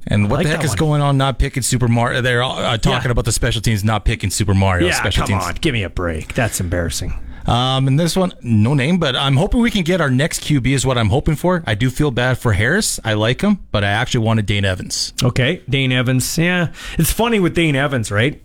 And 0.09 0.31
what 0.31 0.37
like 0.37 0.47
the 0.47 0.53
heck 0.53 0.65
is 0.65 0.71
one. 0.71 0.79
going 0.79 1.03
on? 1.03 1.19
Not 1.19 1.39
picking 1.39 1.65
Super 1.65 1.89
Mario. 1.89 2.21
They're 2.21 2.43
uh, 2.43 2.79
talking 2.79 3.09
yeah. 3.09 3.11
about 3.11 3.25
the 3.25 3.33
special 3.33 3.61
teams 3.61 3.83
not 3.83 4.05
picking 4.05 4.31
Super 4.31 4.55
Mario. 4.55 4.87
Yeah, 4.87 5.11
come 5.11 5.27
teams. 5.27 5.45
on, 5.45 5.55
give 5.55 5.73
me 5.73 5.83
a 5.83 5.91
break. 5.91 6.35
That's 6.35 6.61
embarrassing. 6.61 7.13
Um, 7.47 7.87
and 7.87 7.99
this 7.99 8.17
one, 8.17 8.33
no 8.43 8.75
name, 8.75 8.99
but 8.99 9.15
I'm 9.15 9.37
hoping 9.37 9.61
we 9.61 9.71
can 9.71 9.83
get 9.83 10.01
our 10.01 10.11
next 10.11 10.43
QB 10.43 10.67
is 10.67 10.85
what 10.85 10.99
I'm 10.99 11.11
hoping 11.11 11.37
for. 11.37 11.63
I 11.67 11.75
do 11.75 11.91
feel 11.91 12.11
bad 12.11 12.39
for 12.39 12.53
Harris. 12.53 12.99
I 13.05 13.15
like 13.15 13.41
him, 13.41 13.65
but 13.71 13.85
I 13.85 13.89
actually 13.89 14.25
wanted 14.25 14.47
Dane 14.47 14.65
Evans. 14.65 15.13
Okay, 15.23 15.63
Dane 15.69 15.93
Evans. 15.93 16.37
Yeah, 16.37 16.73
it's 16.99 17.13
funny 17.13 17.39
with 17.39 17.55
Dane 17.55 17.77
Evans, 17.77 18.11
right? 18.11 18.43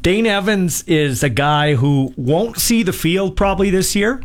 Dane 0.00 0.26
Evans 0.26 0.82
is 0.84 1.22
a 1.22 1.28
guy 1.28 1.74
who 1.74 2.14
won't 2.16 2.58
see 2.58 2.82
the 2.82 2.92
field 2.92 3.36
probably 3.36 3.70
this 3.70 3.94
year 3.94 4.22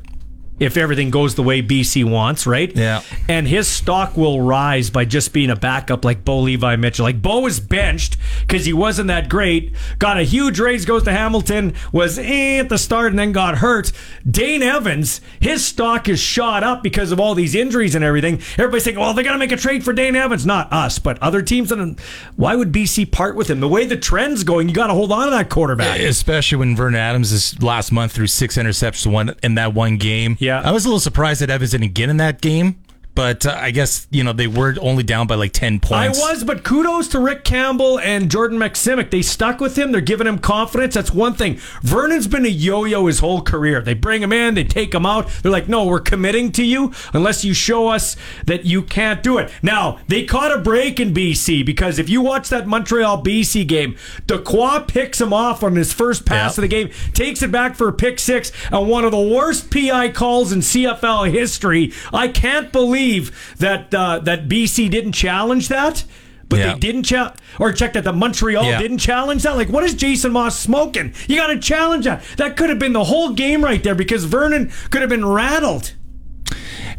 if 0.60 0.78
everything 0.78 1.10
goes 1.10 1.36
the 1.36 1.44
way 1.44 1.62
BC 1.62 2.10
wants, 2.10 2.46
right? 2.46 2.74
Yeah. 2.76 3.02
And 3.28 3.48
his 3.48 3.68
stock 3.68 4.16
will 4.16 4.42
rise 4.42 4.90
by 4.90 5.06
just 5.06 5.34
being 5.34 5.50
a 5.50 5.56
backup 5.56 6.06
like 6.06 6.24
Bo 6.24 6.40
Levi 6.40 6.76
Mitchell. 6.76 7.04
Like 7.04 7.22
Bo 7.22 7.40
was 7.40 7.60
benched 7.60 8.18
because 8.42 8.66
he 8.66 8.74
wasn't 8.74 9.08
that 9.08 9.30
great, 9.30 9.74
got 10.00 10.18
a 10.18 10.24
huge 10.24 10.60
raise, 10.60 10.86
goes 10.86 11.04
to 11.04 11.12
Hamilton, 11.12 11.74
was 11.92 12.20
eh 12.20 12.60
at 12.60 12.70
the 12.70 12.78
start 12.78 13.08
and 13.12 13.20
then 13.20 13.32
got 13.32 13.58
hurt. 13.58 13.92
Dane 14.30 14.62
Evans, 14.62 15.22
his 15.40 15.66
stock 15.66 16.08
is 16.08 16.20
shot 16.20 16.64
up 16.64 16.84
because 16.84 17.12
of 17.12 17.20
all 17.20 17.36
these 17.36 17.56
injuries 17.56 17.96
and 17.96 18.04
everything. 18.04 18.42
Everybody's 18.54 18.84
saying, 18.84 19.00
well, 19.00 19.14
they're 19.14 19.24
going 19.24 19.34
to 19.34 19.40
make 19.40 19.52
a 19.52 19.58
trade 19.58 19.84
for 19.84 19.94
Dane 19.94 20.16
Evans. 20.16 20.46
Not 20.46 20.72
us, 20.72 21.00
but 21.00 21.22
other 21.22 21.42
teams. 21.42 21.72
And 21.72 22.00
why 22.36 22.56
would 22.56 22.72
BC 22.72 23.12
part 23.12 23.36
with 23.36 23.50
him? 23.50 23.60
The 23.60 23.68
way 23.68 23.86
the 23.86 23.98
trend's 23.98 24.44
going, 24.44 24.70
you 24.70 24.76
got 24.76 24.88
to 24.88 24.94
hold 24.94 25.12
on 25.12 25.26
to 25.26 25.32
that 25.32 25.50
quarterback. 25.50 26.00
Especially 26.00 26.58
when 26.58 26.76
Vernon 26.76 27.00
Adams 27.00 27.32
this 27.32 27.62
last 27.62 27.92
month 27.92 28.14
threw 28.14 28.28
six 28.28 28.58
interceptions 28.58 29.12
one 29.12 29.36
in 29.42 29.56
that 29.56 29.74
one 29.74 29.98
game. 29.98 30.38
Yeah. 30.44 30.62
I 30.64 30.72
was 30.72 30.86
a 30.86 30.90
little 30.90 31.00
surprised 31.00 31.42
that 31.42 31.50
Evans 31.50 31.72
didn't 31.72 31.94
get 31.94 32.10
in 32.10 32.18
that 32.18 32.42
game 32.42 32.83
but 33.16 33.46
uh, 33.46 33.56
I 33.60 33.72
guess 33.72 34.08
you 34.10 34.24
know 34.24 34.34
they 34.34 34.48
were 34.48 34.76
only 34.82 35.04
down 35.04 35.28
by 35.28 35.36
like 35.36 35.54
ten 35.54 35.80
points. 35.80 36.20
I 36.20 36.32
was, 36.32 36.44
but 36.44 36.64
kudos 36.64 37.08
to 37.10 37.20
Rick 37.20 37.44
Campbell 37.44 38.00
and 38.00 38.30
Jordan 38.30 38.58
Maksymic. 38.58 39.12
They 39.12 39.22
stuck 39.22 39.60
with 39.60 39.78
him. 39.78 39.92
They're 39.92 40.02
giving 40.02 40.28
him 40.28 40.40
confidence. 40.40 40.96
That's 40.96 41.14
one 41.14 41.34
thing. 41.34 41.60
Vernon's 41.82 42.28
been 42.28 42.46
a 42.46 42.50
yo-yo 42.50 43.06
his 43.06 43.20
whole 43.20 43.42
career. 43.42 43.82
They 43.82 43.94
bring 43.94 44.24
him 44.24 44.34
in, 44.34 44.56
they 44.56 44.64
take 44.64 44.94
him 44.94 45.06
out. 45.06 45.30
They're 45.42 45.52
like, 45.52 45.70
no, 45.70 45.86
we're 45.86 46.00
committing 46.00 46.52
to 46.54 46.64
you 46.64 46.92
unless 47.14 47.46
you 47.46 47.54
show 47.54 47.90
us 47.90 48.16
that 48.46 48.66
you 48.66 48.82
can't 48.82 49.22
do 49.22 49.38
it. 49.38 49.52
Now 49.62 50.00
they 50.08 50.26
caught 50.26 50.52
a 50.52 50.58
break 50.58 51.00
in 51.00 51.14
BC 51.14 51.66
because 51.66 52.00
if 52.00 52.10
you 52.10 52.22
watch 52.22 52.50
that 52.50 52.68
Montreal 52.68 53.24
BC 53.24 53.68
game, 53.68 53.96
Dequoy 54.26 54.88
picks 54.88 55.22
him 55.22 55.34
off 55.34 55.64
on 55.64 55.76
his 55.76 55.94
first 55.94 56.26
pass 56.26 56.54
yep. 56.54 56.58
of 56.58 56.62
the 56.64 56.68
game, 56.68 56.90
takes 57.14 57.44
it 57.44 57.52
back 57.52 57.76
for 57.76 57.88
a 57.88 57.94
pick 57.94 58.18
six, 58.18 58.52
and 58.72 58.90
one 58.90 59.06
of 59.06 59.12
the 59.12 59.22
worst 59.22 59.72
PI 59.72 60.10
calls 60.10 60.52
in 60.52 60.60
CFL 60.60 61.32
history. 61.32 61.94
I 62.12 62.28
can't 62.28 62.72
believe 62.72 63.03
believe 63.04 63.56
that 63.58 63.94
uh, 63.94 64.20
that 64.20 64.48
BC 64.48 64.90
didn't 64.90 65.14
challenge 65.14 65.68
that. 65.70 66.06
But 66.50 66.60
yeah. 66.60 66.74
they 66.74 66.80
didn't 66.80 67.04
challenge, 67.04 67.36
or 67.60 67.72
check 67.72 67.94
that 67.94 68.04
the 68.04 68.14
Montreal 68.14 68.66
yeah. 68.66 68.78
didn't 68.78 69.00
challenge 69.00 69.44
that. 69.44 69.56
Like, 69.56 69.70
what 69.70 69.84
is 69.84 69.96
Jason 69.96 70.34
Maas 70.34 70.60
smoking? 70.60 71.14
You 71.28 71.38
got 71.38 71.48
to 71.48 71.58
challenge 71.58 72.06
that. 72.06 72.24
That 72.38 72.58
could 72.58 72.70
have 72.70 72.78
been 72.78 72.94
the 72.94 73.06
whole 73.06 73.34
game 73.34 73.64
right 73.64 73.82
there 73.82 73.96
because 73.96 74.26
Vernon 74.26 74.72
could 74.92 75.02
have 75.02 75.10
been 75.10 75.26
rattled. 75.26 75.94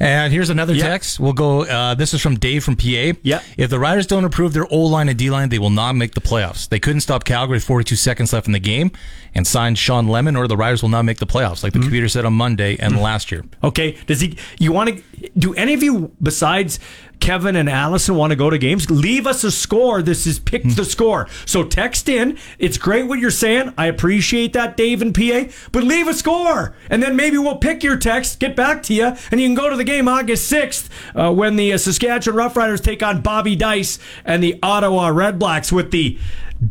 And 0.00 0.32
here's 0.32 0.50
another 0.50 0.76
text. 0.76 1.20
We'll 1.20 1.32
go. 1.32 1.64
Uh, 1.64 1.94
this 1.94 2.14
is 2.14 2.20
from 2.20 2.36
Dave 2.36 2.64
from 2.64 2.76
PA. 2.76 3.12
Yeah. 3.22 3.42
If 3.56 3.70
the 3.70 3.78
Riders 3.78 4.06
don't 4.06 4.24
improve 4.24 4.52
their 4.52 4.66
O 4.72 4.80
line 4.80 5.08
and 5.08 5.18
D 5.18 5.30
line, 5.30 5.48
they 5.48 5.58
will 5.58 5.70
not 5.70 5.94
make 5.94 6.14
the 6.14 6.20
playoffs. 6.20 6.68
They 6.68 6.80
couldn't 6.80 7.00
stop 7.00 7.24
Calgary 7.24 7.56
with 7.56 7.64
42 7.64 7.96
seconds 7.96 8.32
left 8.32 8.46
in 8.46 8.52
the 8.52 8.60
game 8.60 8.90
and 9.34 9.46
sign 9.46 9.74
Shawn 9.74 10.08
Lemon, 10.08 10.36
or 10.36 10.46
the 10.46 10.56
Riders 10.56 10.82
will 10.82 10.90
not 10.90 11.04
make 11.04 11.18
the 11.18 11.26
playoffs, 11.26 11.62
like 11.62 11.72
the 11.72 11.78
mm-hmm. 11.78 11.86
computer 11.86 12.08
said 12.08 12.24
on 12.24 12.32
Monday 12.34 12.76
and 12.78 12.94
mm-hmm. 12.94 13.02
last 13.02 13.32
year. 13.32 13.44
Okay. 13.62 13.92
Does 14.06 14.20
he? 14.20 14.38
You 14.58 14.72
want 14.72 14.90
to? 14.90 15.30
Do 15.38 15.54
any 15.54 15.74
of 15.74 15.82
you 15.82 16.12
besides 16.22 16.78
Kevin 17.24 17.56
and 17.56 17.70
Allison 17.70 18.16
want 18.16 18.32
to 18.32 18.36
go 18.36 18.50
to 18.50 18.58
games, 18.58 18.90
leave 18.90 19.26
us 19.26 19.44
a 19.44 19.50
score. 19.50 20.02
This 20.02 20.26
is 20.26 20.38
pick 20.38 20.62
the 20.62 20.84
score. 20.84 21.26
So 21.46 21.64
text 21.64 22.06
in. 22.06 22.36
It's 22.58 22.76
great 22.76 23.06
what 23.06 23.18
you're 23.18 23.30
saying. 23.30 23.72
I 23.78 23.86
appreciate 23.86 24.52
that, 24.52 24.76
Dave 24.76 25.00
and 25.00 25.14
PA. 25.14 25.44
But 25.72 25.84
leave 25.84 26.06
a 26.06 26.12
score, 26.12 26.76
and 26.90 27.02
then 27.02 27.16
maybe 27.16 27.38
we'll 27.38 27.56
pick 27.56 27.82
your 27.82 27.96
text, 27.96 28.40
get 28.40 28.54
back 28.54 28.82
to 28.84 28.94
you, 28.94 29.16
and 29.30 29.40
you 29.40 29.48
can 29.48 29.54
go 29.54 29.70
to 29.70 29.76
the 29.76 29.84
game 29.84 30.06
August 30.06 30.52
6th 30.52 30.90
uh, 31.14 31.32
when 31.32 31.56
the 31.56 31.72
uh, 31.72 31.78
Saskatchewan 31.78 32.38
Roughriders 32.38 32.82
take 32.84 33.02
on 33.02 33.22
Bobby 33.22 33.56
Dyce 33.56 33.98
and 34.26 34.44
the 34.44 34.58
Ottawa 34.62 35.08
Redblacks 35.08 35.72
with 35.72 35.92
the 35.92 36.18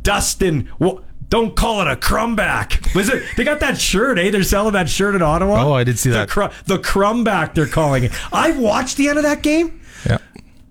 Dustin. 0.03 0.69
Well, 0.77 1.03
don't 1.29 1.55
call 1.55 1.81
it 1.81 1.87
a 1.87 1.95
crumback. 1.95 2.93
Was 2.93 3.09
it? 3.09 3.23
They 3.37 3.43
got 3.43 3.59
that 3.61 3.81
shirt, 3.81 4.19
eh? 4.19 4.29
They're 4.29 4.43
selling 4.43 4.73
that 4.73 4.87
shirt 4.87 5.15
in 5.15 5.23
Ottawa. 5.23 5.63
Oh, 5.63 5.73
I 5.73 5.83
did 5.83 5.97
see 5.97 6.11
the 6.11 6.17
that. 6.17 6.29
Cr- 6.29 6.53
the 6.65 6.77
crumback, 6.77 7.55
they're 7.55 7.65
calling 7.65 8.03
it. 8.03 8.11
I've 8.31 8.59
watched 8.59 8.97
the 8.97 9.09
end 9.09 9.17
of 9.17 9.23
that 9.23 9.41
game. 9.41 9.79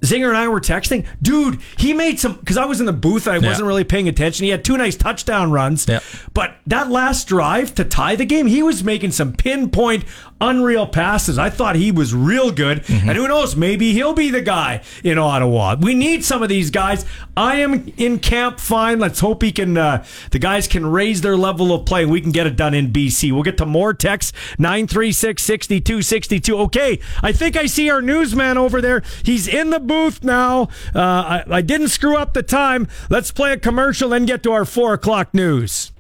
Zinger 0.03 0.29
and 0.29 0.37
I 0.37 0.49
were 0.49 0.61
texting, 0.61 1.07
dude. 1.21 1.61
He 1.79 1.93
made 1.93 2.19
some 2.19 2.35
because 2.35 2.57
I 2.57 2.65
was 2.65 2.81
in 2.81 2.87
the 2.87 2.93
booth. 2.93 3.29
I 3.29 3.39
wasn't 3.39 3.69
really 3.69 3.85
paying 3.85 4.09
attention. 4.09 4.45
He 4.45 4.51
had 4.51 4.65
two 4.65 4.77
nice 4.77 4.97
touchdown 4.97 5.53
runs, 5.53 5.87
yeah. 5.89 6.01
but 6.35 6.57
that 6.67 6.91
last 6.91 7.29
drive 7.29 7.75
to 7.77 7.85
tie 7.85 8.17
the 8.17 8.25
game, 8.25 8.47
he 8.47 8.63
was 8.63 8.83
making 8.83 9.13
some 9.13 9.33
pinpoint, 9.33 10.05
unreal 10.43 10.87
passes. 10.87 11.39
I 11.39 11.49
thought 11.49 11.77
he 11.77 11.93
was 11.93 12.15
real 12.15 12.51
good, 12.51 12.83
mm-hmm. 12.83 13.09
and 13.09 13.17
who 13.17 13.29
knows, 13.29 13.57
maybe 13.57 13.93
he'll 13.93 14.13
be 14.13 14.31
the 14.31 14.43
guy 14.43 14.83
in 15.05 15.17
Ottawa. 15.17 15.77
We 15.81 15.95
need 15.95 16.25
some 16.25 16.43
of 16.43 16.49
these 16.49 16.71
guys. 16.71 17.07
I 17.37 17.57
am 17.57 17.93
in 17.97 18.19
camp 18.19 18.61
fine. 18.61 18.99
Let's 18.99 19.21
hope 19.21 19.43
he 19.43 19.53
can. 19.53 19.79
Uh, 19.79 20.05
the 20.33 20.39
guys 20.39 20.67
can 20.67 20.85
raise 20.85 21.23
their 21.23 21.37
level 21.37 21.73
of 21.73 21.87
play. 21.87 22.05
We 22.05 22.21
can 22.21 22.33
get 22.33 22.47
it 22.47 22.57
done 22.57 22.75
in 22.75 22.93
BC. 22.93 23.33
We'll 23.33 23.45
get 23.45 23.57
to 23.59 23.67
more 23.67 23.95
texts 23.95 24.33
nine 24.59 24.87
three 24.87 25.13
six 25.13 25.43
sixty 25.43 25.81
two 25.81 26.03
sixty 26.03 26.41
two. 26.41 26.59
Okay, 26.59 26.99
I 27.23 27.33
think 27.33 27.57
I 27.57 27.67
see 27.67 27.89
our 27.89 28.03
newsman 28.03 28.59
over 28.59 28.81
there. 28.81 29.03
He's 29.23 29.47
in 29.47 29.71
the 29.71 29.81
booth 29.81 30.25
now. 30.25 30.63
Uh, 30.95 31.01
I, 31.01 31.45
I 31.49 31.63
didn't 31.63 31.89
screw 31.89 32.17
up 32.17 32.35
the 32.35 32.43
time. 32.43 32.89
Let's 33.09 33.31
play 33.31 33.53
a 33.53 33.59
commercial 33.59 34.13
and 34.13 34.27
get 34.27 34.43
to 34.43 34.53
our 34.53 34.65
four 34.65 34.93
o'clock 34.93 35.33
news. 35.33 35.93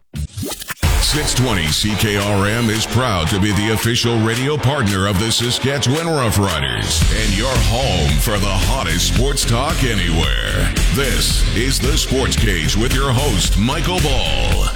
620 1.03 1.66
CKRM 1.66 2.68
is 2.70 2.86
proud 2.86 3.28
to 3.28 3.40
be 3.40 3.53
the 3.53 3.72
official 3.74 4.18
radio 4.20 4.57
partner 4.57 5.09
of 5.09 5.18
the 5.18 5.30
Saskatchewan 5.30 6.07
Roughriders 6.07 7.03
and 7.22 7.36
your 7.36 7.53
home 7.55 8.18
for 8.20 8.38
the 8.38 8.48
hottest 8.48 9.14
sports 9.14 9.44
talk 9.44 9.82
anywhere. 9.82 10.72
This 10.94 11.44
is 11.57 11.78
the 11.78 11.98
Sports 11.98 12.36
Cage 12.36 12.76
with 12.76 12.94
your 12.94 13.12
host, 13.12 13.59
Michael 13.59 13.98
Ball. 14.00 14.68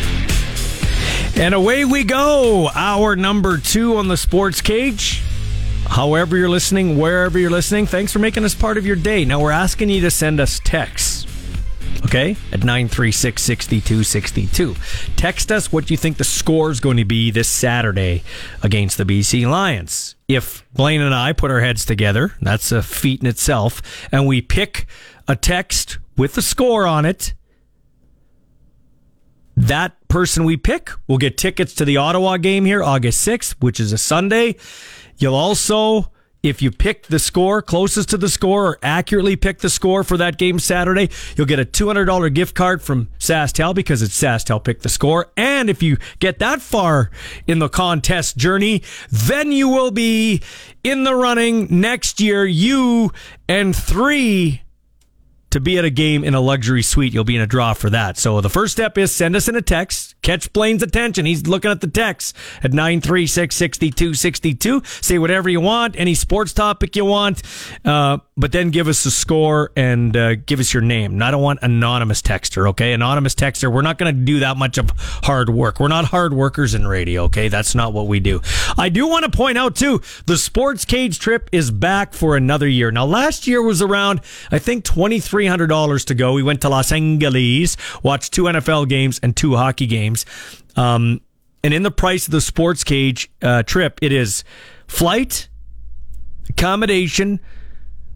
And 1.37 1.55
away 1.55 1.85
we 1.85 2.03
go. 2.05 2.70
Hour 2.74 3.14
number 3.16 3.57
two 3.57 3.97
on 3.97 4.09
the 4.09 4.16
Sports 4.16 4.61
Cage. 4.61 5.22
However, 5.87 6.37
you're 6.37 6.51
listening, 6.51 6.99
wherever 6.99 7.39
you're 7.39 7.51
listening, 7.51 7.87
thanks 7.87 8.12
for 8.12 8.18
making 8.18 8.45
us 8.45 8.55
part 8.55 8.77
of 8.77 8.85
your 8.85 8.97
day. 8.97 9.24
Now, 9.24 9.41
we're 9.41 9.53
asking 9.53 9.91
you 9.91 10.01
to 10.03 10.11
send 10.11 10.41
us 10.41 10.61
texts, 10.64 11.24
okay, 12.07 12.37
at 12.53 12.61
936 12.61 13.43
6262. 13.43 14.77
Text 15.17 15.51
us 15.51 15.73
what 15.73 15.91
you 15.91 15.97
think 15.97 16.19
the 16.19 16.25
score 16.25 16.71
is 16.71 16.79
going 16.79 16.97
to 16.99 17.05
be 17.05 17.33
this 17.33 17.49
Saturday 17.49 18.23
against 18.63 18.97
the 18.97 19.05
BC 19.05 19.49
Lions. 19.51 20.15
If 20.29 20.65
Blaine 20.73 21.01
and 21.01 21.15
I 21.15 21.33
put 21.33 21.51
our 21.51 21.61
heads 21.61 21.85
together, 21.85 22.35
that's 22.41 22.71
a 22.71 22.83
feat 22.83 23.21
in 23.21 23.27
itself, 23.27 23.83
and 24.13 24.25
we 24.25 24.41
pick 24.41 24.87
a 25.27 25.35
text 25.35 25.99
with 26.17 26.35
the 26.35 26.43
score 26.43 26.87
on 26.87 27.05
it, 27.05 27.35
that 29.57 29.97
person 30.07 30.45
we 30.45 30.57
pick 30.57 30.91
will 31.09 31.19
get 31.19 31.37
tickets 31.37 31.75
to 31.75 31.85
the 31.85 31.97
Ottawa 31.97 32.37
game 32.37 32.65
here 32.65 32.85
August 32.85 33.27
6th, 33.27 33.57
which 33.59 33.81
is 33.81 33.93
a 33.93 33.99
Sunday. 33.99 34.55
You'll 35.19 35.35
also, 35.35 36.13
if 36.49 36.62
you 36.62 36.70
pick 36.70 37.07
the 37.07 37.18
score 37.18 37.62
closest 37.62 38.11
to 38.11 38.16
the 38.16 38.28
score 38.28 38.66
or 38.66 38.78
accurately 38.82 39.36
pick 39.36 39.59
the 39.59 39.70
score 39.70 40.05
for 40.05 40.16
that 40.16 40.38
game 40.38 40.59
Saturday, 40.59 41.11
you'll 41.36 41.47
get 41.47 41.59
a 41.59 41.64
$200 41.64 42.32
gift 42.34 42.55
card 42.55 42.82
from 42.82 43.09
SaskTel 43.18 43.74
because 43.74 44.03
it's 44.03 44.20
SaskTel 44.20 44.62
pick 44.62 44.82
the 44.82 44.88
score. 44.88 45.30
And 45.36 45.70
if 45.70 45.82
you 45.82 45.97
get 46.18 46.38
that 46.38 46.61
far 46.61 47.11
in 47.47 47.59
the 47.59 47.68
contest 47.68 48.36
journey, 48.36 48.82
then 49.11 49.53
you 49.53 49.68
will 49.68 49.90
be 49.90 50.42
in 50.82 51.05
the 51.05 51.14
running 51.14 51.66
next 51.80 52.20
year, 52.20 52.44
you 52.44 53.12
and 53.49 53.74
three 53.74 54.62
to 55.51 55.61
be 55.61 55.78
at 55.78 55.84
a 55.84 55.90
game 55.90 56.24
in 56.24 56.34
a 56.34 56.40
luxury 56.40 56.82
suite. 56.82 57.14
You'll 57.14 57.24
be 57.24 57.36
in 57.36 57.42
a 57.42 57.47
draw 57.47 57.72
for 57.72 57.88
that. 57.90 58.18
So 58.18 58.40
the 58.40 58.51
first 58.51 58.72
step 58.72 58.99
is 58.99 59.12
send 59.12 59.36
us 59.36 59.49
in 59.49 59.57
a 59.57 59.62
text. 59.62 60.16
Catch 60.27 60.53
Blaine's 60.53 60.83
attention. 60.83 61.24
He's 61.24 61.47
looking 61.47 61.70
at 61.70 61.81
the 61.81 61.87
text 61.87 62.35
at 62.61 62.72
936 62.72 63.55
6262. 63.55 64.83
Say 65.01 65.18
whatever 65.20 65.49
you 65.49 65.61
want, 65.61 65.95
any 65.97 66.14
sports 66.14 66.53
topic 66.53 66.97
you 66.97 67.05
want, 67.05 67.45
uh, 67.85 68.18
but 68.37 68.51
then 68.51 68.70
give 68.70 68.89
us 68.89 69.07
a 69.07 69.12
score 69.12 69.70
and 69.77 70.16
uh, 70.16 70.35
give 70.35 70.59
us 70.59 70.74
your 70.74 70.83
name. 70.83 71.22
I 71.22 71.31
don't 71.31 71.43
want 71.43 71.61
anonymous 71.62 72.22
texter, 72.22 72.68
okay? 72.70 72.93
Anonymous 72.93 73.37
texter, 73.37 73.72
we're 73.72 73.83
not 73.83 73.99
going 73.99 74.12
to 74.12 74.20
do 74.24 74.41
that 74.41 74.57
much 74.57 74.79
of 74.79 74.91
hard 74.97 75.49
work. 75.49 75.79
We're 75.79 75.87
not 75.87 76.07
hard 76.07 76.35
workers 76.35 76.74
in 76.74 76.89
radio, 76.89 77.22
okay? 77.27 77.47
That's 77.47 77.77
not 77.77 77.93
what 77.93 78.09
we 78.09 78.18
do. 78.18 78.43
I 78.77 78.89
do 78.89 79.07
want 79.07 79.27
to 79.27 79.31
point 79.31 79.57
out, 79.59 79.77
too, 79.77 80.03
the 80.27 80.37
sports 80.37 80.85
cage 80.85 81.20
trip 81.20 81.49
is 81.53 81.70
back 81.70 82.14
for 82.14 82.37
another 82.37 82.66
year. 82.66 82.91
Now, 82.91 83.05
last 83.07 83.47
year 83.47 83.62
was 83.62 83.81
around, 83.81 84.22
I 84.51 84.59
think, 84.59 84.85
$2,300 84.85 86.05
to 86.07 86.14
go. 86.16 86.33
We 86.33 86.43
went 86.43 86.62
to 86.62 86.68
Los 86.68 86.91
Angeles, 86.91 87.77
watched 88.03 88.33
two 88.33 88.45
NFL 88.45 88.89
games 88.89 89.20
and 89.22 89.37
two 89.37 89.55
hockey 89.55 89.87
games. 89.87 90.16
Um, 90.77 91.21
and 91.62 91.75
in 91.75 91.83
the 91.83 91.91
price 91.91 92.27
of 92.27 92.33
the 92.33 92.41
sports 92.41 92.85
cage 92.85 93.31
uh, 93.43 93.62
trip, 93.64 93.99
it 94.01 94.12
is 94.12 94.45
flight, 94.87 95.49
accommodation, 96.49 97.41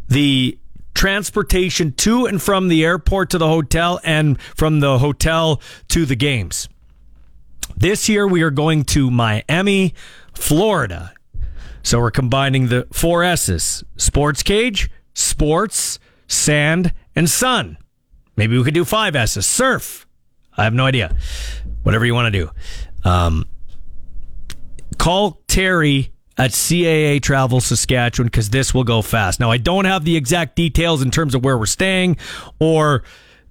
the 0.09 0.59
transportation 0.95 1.93
to 1.93 2.27
and 2.27 2.41
from 2.41 2.69
the 2.69 2.85
airport 2.85 3.31
to 3.31 3.39
the 3.39 3.49
hotel, 3.49 4.01
and 4.05 4.41
from 4.57 4.81
the 4.81 4.99
hotel 4.99 5.61
to 5.89 6.07
the 6.07 6.17
games. 6.17 6.69
This 7.77 8.09
year, 8.09 8.27
we 8.27 8.43
are 8.43 8.51
going 8.51 8.85
to 8.85 9.11
Miami, 9.11 9.95
Florida. 10.35 11.13
So 11.83 11.99
we're 12.01 12.11
combining 12.11 12.69
the 12.69 12.87
four 12.93 13.25
S's 13.25 13.83
sports 13.97 14.43
cage, 14.43 14.91
sports, 15.15 15.99
sand, 16.29 16.93
and 17.17 17.29
sun. 17.29 17.79
Maybe 18.37 18.57
we 18.57 18.65
could 18.65 18.75
do 18.75 18.85
five 18.85 19.17
S's 19.17 19.47
surf. 19.47 20.07
I 20.57 20.65
have 20.65 20.75
no 20.75 20.85
idea. 20.87 21.17
Whatever 21.83 22.05
you 22.05 22.15
want 22.15 22.33
to 22.33 22.39
do. 22.39 22.51
Um, 23.09 23.47
call 24.99 25.43
Terry 25.49 26.13
at 26.37 26.53
CAA 26.53 27.23
Travel 27.23 27.61
Saskatchewan 27.61 28.27
because 28.27 28.51
this 28.51 28.73
will 28.73 28.85
go 28.85 29.03
fast. 29.03 29.41
Now, 29.41 29.51
I 29.51 29.59
don't 29.59 29.85
have 29.85 30.05
the 30.05 30.17
exact 30.17 30.57
details 30.57 31.03
in 31.03 31.11
terms 31.11 31.35
of 31.35 31.45
where 31.45 31.59
we're 31.59 31.67
staying 31.67 32.17
or 32.59 33.03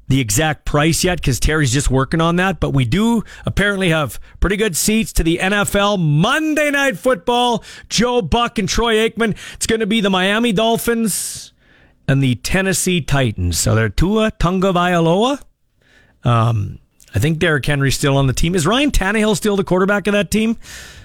the 0.07 0.19
exact 0.19 0.65
price 0.65 1.03
yet 1.03 1.21
because 1.21 1.39
Terry's 1.39 1.71
just 1.71 1.91
working 1.91 2.19
on 2.19 2.38
that, 2.38 2.59
but 2.59 2.71
we 2.71 2.84
do 2.84 3.23
apparently 3.45 3.89
have 3.89 4.19
pretty 4.39 4.57
good 4.57 4.75
seats 4.75 5.13
to 5.13 5.23
the 5.23 5.38
NFL 5.38 5.99
Monday 5.99 6.71
Night 6.71 6.97
Football. 6.97 7.63
Joe 7.89 8.23
Buck 8.23 8.57
and 8.57 8.67
Troy 8.67 8.95
Aikman. 9.07 9.38
It's 9.53 9.67
going 9.67 9.82
to 9.82 9.88
be 9.88 10.01
the 10.01 10.09
Miami 10.09 10.51
Dolphins 10.51 11.53
and 12.07 12.23
the 12.23 12.36
Tennessee 12.36 13.01
Titans. 13.01 13.59
So 13.59 13.75
they're 13.75 13.88
Tua 13.88 14.32
Tagovailoa. 14.32 15.43
Um, 16.23 16.80
I 17.14 17.20
think 17.20 17.39
Derrick 17.39 17.66
Henry's 17.66 17.95
still 17.95 18.18
on 18.18 18.28
the 18.28 18.34
team. 18.34 18.55
Is 18.55 18.68
Ryan 18.68 18.91
Tannehill 18.91 19.36
still 19.36 19.55
the 19.55 19.64
quarterback 19.64 20.07
of 20.07 20.14
that 20.14 20.30
team? 20.30 20.57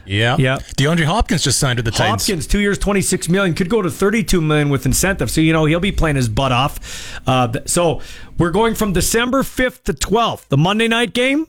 Yeah. 0.07 0.36
Yeah. 0.38 0.59
DeAndre 0.76 1.05
Hopkins 1.05 1.42
just 1.42 1.59
signed 1.59 1.78
with 1.78 1.86
the 1.86 1.90
Titans. 1.90 2.26
Hopkins, 2.26 2.46
two 2.46 2.61
years, 2.61 2.78
twenty 2.78 3.00
six 3.00 3.28
million, 3.28 3.55
could 3.55 3.70
go 3.70 3.80
to 3.80 3.90
thirty 3.90 4.22
two 4.22 4.40
million 4.40 4.68
with 4.68 4.84
incentive. 4.84 5.30
So 5.30 5.40
you 5.40 5.52
know 5.52 5.64
he'll 5.64 5.80
be 5.80 5.92
playing 5.92 6.16
his 6.16 6.28
butt 6.28 6.52
off. 6.52 7.18
Uh, 7.26 7.52
so 7.64 8.02
we're 8.38 8.50
going 8.50 8.74
from 8.74 8.92
December 8.92 9.42
fifth 9.42 9.84
to 9.84 9.94
twelfth, 9.94 10.48
the 10.50 10.59
Monday 10.59 10.88
night 10.88 11.14
game. 11.14 11.46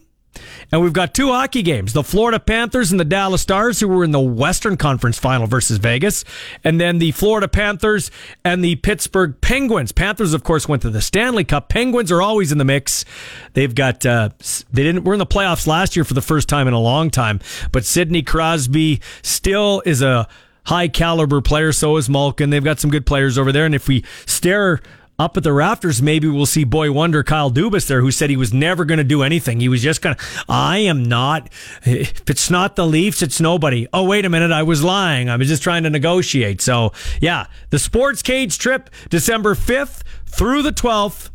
And 0.72 0.82
we've 0.82 0.94
got 0.94 1.14
two 1.14 1.30
hockey 1.30 1.62
games 1.62 1.94
the 1.94 2.04
Florida 2.04 2.40
Panthers 2.40 2.92
and 2.92 3.00
the 3.00 3.06
Dallas 3.06 3.42
Stars, 3.42 3.80
who 3.80 3.88
were 3.88 4.04
in 4.04 4.12
the 4.12 4.20
Western 4.20 4.78
Conference 4.78 5.18
final 5.18 5.48
versus 5.48 5.78
Vegas. 5.78 6.24
And 6.64 6.80
then 6.80 7.00
the 7.00 7.12
Florida 7.12 7.48
Panthers 7.48 8.12
and 8.44 8.64
the 8.64 8.76
Pittsburgh 8.78 9.40
Penguins. 9.42 9.92
Panthers, 9.92 10.34
of 10.34 10.44
course, 10.44 10.68
went 10.68 10.82
to 10.84 10.90
the 10.90 11.02
Stanley 11.02 11.44
Cup. 11.44 11.70
Penguins 11.70 12.12
are 12.12 12.22
always 12.22 12.52
in 12.52 12.58
the 12.58 12.66
mix. 12.66 13.06
They've 13.54 13.74
got, 13.74 14.06
uh, 14.06 14.30
they 14.72 14.84
didn't, 14.84 15.04
were 15.04 15.14
in 15.14 15.20
the 15.20 15.26
playoffs 15.26 15.68
last 15.68 15.96
year 15.96 16.04
for 16.04 16.14
the 16.14 16.22
first 16.22 16.50
time 16.50 16.68
in 16.68 16.74
a 16.74 16.80
long 16.80 17.10
time. 17.10 17.40
But 17.72 17.86
Sidney 17.86 18.24
Crosby 18.24 19.02
still 19.22 19.82
is 19.86 20.02
a 20.02 20.28
high 20.66 20.88
caliber 20.88 21.42
player. 21.42 21.72
So 21.72 21.98
is 21.98 22.10
Malkin. 22.10 22.50
They've 22.50 22.64
got 22.64 22.80
some 22.80 22.92
good 22.92 23.06
players 23.06 23.38
over 23.38 23.52
there. 23.52 23.66
And 23.66 23.76
if 23.76 23.88
we 23.88 24.04
stare, 24.26 24.82
up 25.18 25.38
at 25.38 25.43
the 25.43 25.53
rafters, 25.53 26.01
maybe 26.01 26.28
we'll 26.28 26.45
see 26.45 26.66
boy 26.66 26.91
wonder 26.91 27.24
Kyle 27.24 27.49
Dubas 27.49 27.88
there, 27.88 28.01
who 28.01 28.11
said 28.11 28.30
he 28.30 28.36
was 28.36 28.53
never 28.53 28.84
going 28.84 28.97
to 28.97 29.03
do 29.03 29.24
anything. 29.24 29.61
He 29.61 29.70
was 29.70 29.82
just 29.82 30.01
going 30.01 30.16
to, 30.16 30.24
I 30.49 30.80
am 30.80 31.03
not, 31.03 31.49
if 31.84 32.30
it's 32.30 32.49
not 32.49 32.76
the 32.76 32.86
Leafs, 32.86 33.22
it's 33.22 33.39
nobody. 33.39 33.88
Oh, 33.93 34.03
wait 34.03 34.26
a 34.26 34.30
minute. 34.30 34.51
I 34.51 34.63
was 34.63 34.84
lying. 34.84 35.30
I 35.30 35.38
was 35.38 35.47
just 35.47 35.63
trying 35.63 35.84
to 35.84 35.89
negotiate. 35.89 36.59
So, 36.59 36.91
yeah, 37.22 37.47
the 37.70 37.80
sports 37.80 38.22
cage 38.22 38.57
trip, 38.57 38.89
December 39.09 39.55
5th 39.55 40.01
through 40.26 40.63
the 40.63 40.72
12th. 40.72 41.30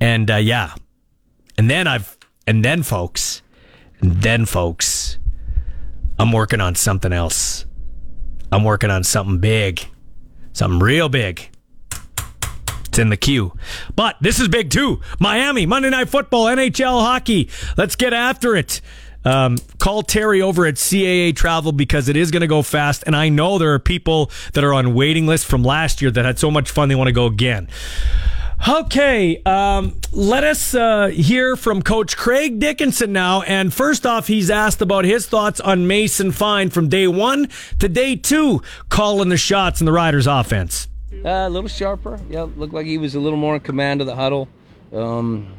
And, 0.00 0.30
uh, 0.30 0.36
yeah. 0.36 0.74
And 1.56 1.70
then 1.70 1.86
I've, 1.86 2.16
and 2.46 2.64
then 2.64 2.82
folks, 2.82 3.42
and 4.00 4.22
then 4.22 4.44
folks, 4.44 5.18
I'm 6.18 6.32
working 6.32 6.60
on 6.60 6.74
something 6.74 7.12
else. 7.12 7.64
I'm 8.50 8.64
working 8.64 8.90
on 8.90 9.04
something 9.04 9.38
big, 9.38 9.86
something 10.52 10.80
real 10.80 11.08
big. 11.08 11.48
It's 12.90 12.98
in 12.98 13.08
the 13.08 13.16
queue. 13.16 13.52
But 13.94 14.16
this 14.20 14.40
is 14.40 14.48
big 14.48 14.68
too. 14.68 15.00
Miami, 15.20 15.64
Monday 15.64 15.90
Night 15.90 16.08
Football, 16.08 16.46
NHL 16.46 17.00
hockey. 17.00 17.48
Let's 17.76 17.94
get 17.94 18.12
after 18.12 18.56
it. 18.56 18.80
Um, 19.24 19.58
call 19.78 20.02
Terry 20.02 20.42
over 20.42 20.66
at 20.66 20.74
CAA 20.74 21.36
Travel 21.36 21.70
because 21.70 22.08
it 22.08 22.16
is 22.16 22.32
going 22.32 22.40
to 22.40 22.48
go 22.48 22.62
fast. 22.62 23.04
And 23.06 23.14
I 23.14 23.28
know 23.28 23.58
there 23.58 23.74
are 23.74 23.78
people 23.78 24.32
that 24.54 24.64
are 24.64 24.74
on 24.74 24.92
waiting 24.94 25.28
lists 25.28 25.48
from 25.48 25.62
last 25.62 26.02
year 26.02 26.10
that 26.10 26.24
had 26.24 26.40
so 26.40 26.50
much 26.50 26.68
fun 26.68 26.88
they 26.88 26.96
want 26.96 27.06
to 27.06 27.12
go 27.12 27.26
again. 27.26 27.68
Okay, 28.68 29.40
um, 29.44 29.96
let 30.10 30.42
us 30.42 30.74
uh, 30.74 31.06
hear 31.06 31.54
from 31.54 31.82
Coach 31.82 32.16
Craig 32.16 32.58
Dickenson 32.58 33.12
now. 33.12 33.42
And 33.42 33.72
first 33.72 34.04
off, 34.04 34.26
he's 34.26 34.50
asked 34.50 34.82
about 34.82 35.04
his 35.04 35.28
thoughts 35.28 35.60
on 35.60 35.86
Mason 35.86 36.32
Fine 36.32 36.70
from 36.70 36.88
day 36.88 37.06
one 37.06 37.48
to 37.78 37.88
day 37.88 38.16
two, 38.16 38.62
calling 38.88 39.28
the 39.28 39.36
shots 39.36 39.80
in 39.80 39.86
the 39.86 39.92
Riders' 39.92 40.26
offense. 40.26 40.88
Uh, 41.12 41.28
a 41.28 41.50
little 41.50 41.68
sharper. 41.68 42.20
Yeah, 42.30 42.46
looked 42.56 42.72
like 42.72 42.86
he 42.86 42.98
was 42.98 43.14
a 43.14 43.20
little 43.20 43.38
more 43.38 43.54
in 43.56 43.60
command 43.60 44.00
of 44.00 44.06
the 44.06 44.14
huddle. 44.14 44.48
Um, 44.92 45.52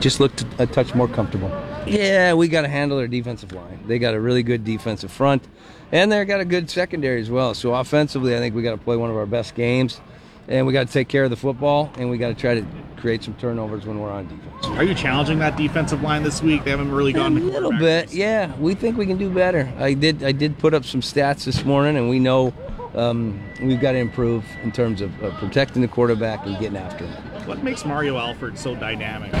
just 0.00 0.20
looked 0.20 0.44
a 0.58 0.66
touch 0.66 0.94
more 0.94 1.08
comfortable. 1.08 1.48
Yeah, 1.86 2.34
we 2.34 2.48
got 2.48 2.62
to 2.62 2.68
handle 2.68 2.98
their 2.98 3.08
defensive 3.08 3.52
line. 3.52 3.84
They 3.86 3.98
got 3.98 4.14
a 4.14 4.20
really 4.20 4.42
good 4.42 4.64
defensive 4.64 5.10
front, 5.10 5.46
and 5.92 6.12
they 6.12 6.24
got 6.24 6.40
a 6.40 6.44
good 6.44 6.68
secondary 6.68 7.20
as 7.20 7.30
well. 7.30 7.54
So 7.54 7.74
offensively, 7.74 8.36
I 8.36 8.38
think 8.38 8.54
we 8.54 8.62
got 8.62 8.72
to 8.72 8.78
play 8.78 8.96
one 8.96 9.10
of 9.10 9.16
our 9.16 9.26
best 9.26 9.54
games, 9.54 10.00
and 10.46 10.66
we 10.66 10.72
got 10.72 10.86
to 10.86 10.92
take 10.92 11.08
care 11.08 11.24
of 11.24 11.30
the 11.30 11.36
football, 11.36 11.90
and 11.96 12.10
we 12.10 12.18
got 12.18 12.28
to 12.28 12.34
try 12.34 12.54
to 12.54 12.66
create 12.98 13.22
some 13.22 13.34
turnovers 13.34 13.86
when 13.86 14.00
we're 14.00 14.10
on 14.10 14.26
defense. 14.28 14.66
Are 14.78 14.84
you 14.84 14.94
challenging 14.94 15.38
that 15.38 15.56
defensive 15.56 16.02
line 16.02 16.22
this 16.22 16.42
week? 16.42 16.64
They 16.64 16.70
haven't 16.70 16.92
really 16.92 17.12
gone 17.12 17.36
a 17.36 17.40
little 17.40 17.72
bit. 17.72 18.12
Yeah, 18.12 18.54
we 18.56 18.74
think 18.74 18.96
we 18.98 19.06
can 19.06 19.16
do 19.16 19.30
better. 19.30 19.72
I 19.78 19.94
did. 19.94 20.22
I 20.22 20.32
did 20.32 20.58
put 20.58 20.74
up 20.74 20.84
some 20.84 21.00
stats 21.00 21.44
this 21.44 21.64
morning, 21.64 21.96
and 21.96 22.10
we 22.10 22.18
know 22.18 22.52
um, 22.98 23.40
we've 23.62 23.80
got 23.80 23.92
to 23.92 23.98
improve 23.98 24.44
in 24.62 24.72
terms 24.72 25.00
of, 25.00 25.22
of 25.22 25.32
protecting 25.34 25.82
the 25.82 25.88
quarterback 25.88 26.44
and 26.44 26.58
getting 26.58 26.76
after 26.76 27.06
him. 27.06 27.22
What 27.46 27.62
makes 27.62 27.84
Mario 27.84 28.18
Alford 28.18 28.58
so 28.58 28.74
dynamic? 28.74 29.34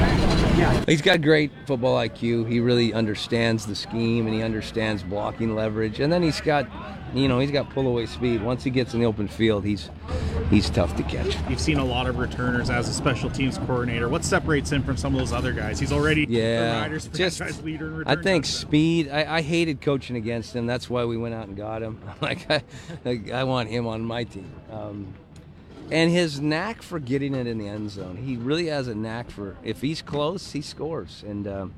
He's 0.86 1.02
got 1.02 1.20
great 1.22 1.50
football 1.66 1.96
IQ. 1.96 2.48
He 2.48 2.60
really 2.60 2.92
understands 2.92 3.66
the 3.66 3.74
scheme 3.74 4.26
and 4.26 4.34
he 4.34 4.42
understands 4.42 5.02
blocking 5.02 5.54
leverage. 5.54 6.00
And 6.00 6.12
then 6.12 6.22
he's 6.22 6.40
got, 6.40 6.66
you 7.14 7.28
know, 7.28 7.38
he's 7.38 7.50
got 7.50 7.70
pull 7.70 7.86
away 7.86 8.06
speed. 8.06 8.42
Once 8.42 8.64
he 8.64 8.70
gets 8.70 8.94
in 8.94 9.00
the 9.00 9.06
open 9.06 9.28
field, 9.28 9.64
he's 9.64 9.90
he's 10.50 10.70
tough 10.70 10.96
to 10.96 11.02
catch. 11.02 11.36
You've 11.48 11.60
seen 11.60 11.78
a 11.78 11.84
lot 11.84 12.06
of 12.06 12.18
returners 12.18 12.70
as 12.70 12.88
a 12.88 12.92
special 12.92 13.30
teams 13.30 13.58
coordinator. 13.58 14.08
What 14.08 14.24
separates 14.24 14.70
him 14.70 14.82
from 14.82 14.96
some 14.96 15.14
of 15.14 15.18
those 15.18 15.32
other 15.32 15.52
guys? 15.52 15.78
He's 15.78 15.92
already 15.92 16.26
Yeah, 16.28 16.80
Riders 16.82 17.08
just 17.08 17.40
leader 17.62 18.02
in 18.02 18.08
I 18.08 18.16
think 18.16 18.44
speed. 18.44 19.08
I, 19.10 19.36
I 19.36 19.42
hated 19.42 19.80
coaching 19.80 20.16
against 20.16 20.54
him. 20.54 20.66
That's 20.66 20.90
why 20.90 21.04
we 21.04 21.16
went 21.16 21.34
out 21.34 21.48
and 21.48 21.56
got 21.56 21.82
him. 21.82 22.00
Like 22.20 22.50
I, 22.50 22.62
like, 23.04 23.30
I 23.30 23.44
want 23.44 23.68
him 23.68 23.86
on 23.86 24.04
my 24.04 24.24
team. 24.24 24.50
Um, 24.72 25.14
and 25.90 26.10
his 26.10 26.40
knack 26.40 26.82
for 26.82 26.98
getting 26.98 27.34
it 27.34 27.46
in 27.46 27.58
the 27.58 27.68
end 27.68 27.90
zone. 27.90 28.16
He 28.16 28.36
really 28.36 28.66
has 28.66 28.88
a 28.88 28.94
knack 28.94 29.30
for 29.30 29.56
if 29.62 29.80
he's 29.80 30.02
close, 30.02 30.52
he 30.52 30.60
scores. 30.60 31.22
And 31.26 31.46
um, 31.46 31.74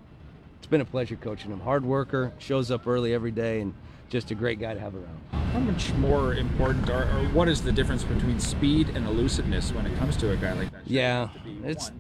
it's 0.59 0.66
been 0.66 0.81
a 0.81 0.87
pleasure 0.87 1.16
coaching 1.16 1.53
him. 1.53 1.61
Hard 1.61 1.85
worker, 1.85 2.33
shows 2.39 2.70
up 2.70 2.87
early 2.87 3.14
every 3.14 3.31
day, 3.31 3.61
and 3.61 3.74
just 4.11 4.30
a 4.30 4.34
great 4.34 4.58
guy 4.58 4.74
to 4.74 4.80
have 4.80 4.94
around. 4.94 5.18
How 5.52 5.61
much 5.61 5.94
more 5.94 6.34
important, 6.34 6.90
or, 6.90 7.04
or 7.04 7.24
what 7.32 7.48
is 7.48 7.62
the 7.62 7.72
difference 7.72 8.04
between 8.04 8.38
speed 8.38 8.90
and 8.90 9.06
elusiveness 9.06 9.72
when 9.72 9.86
it 9.86 9.96
comes 9.98 10.16
to 10.18 10.32
a 10.32 10.36
guy 10.36 10.52
like 10.52 10.70
that? 10.72 10.82
Yeah, 10.86 11.28
it's 11.64 11.90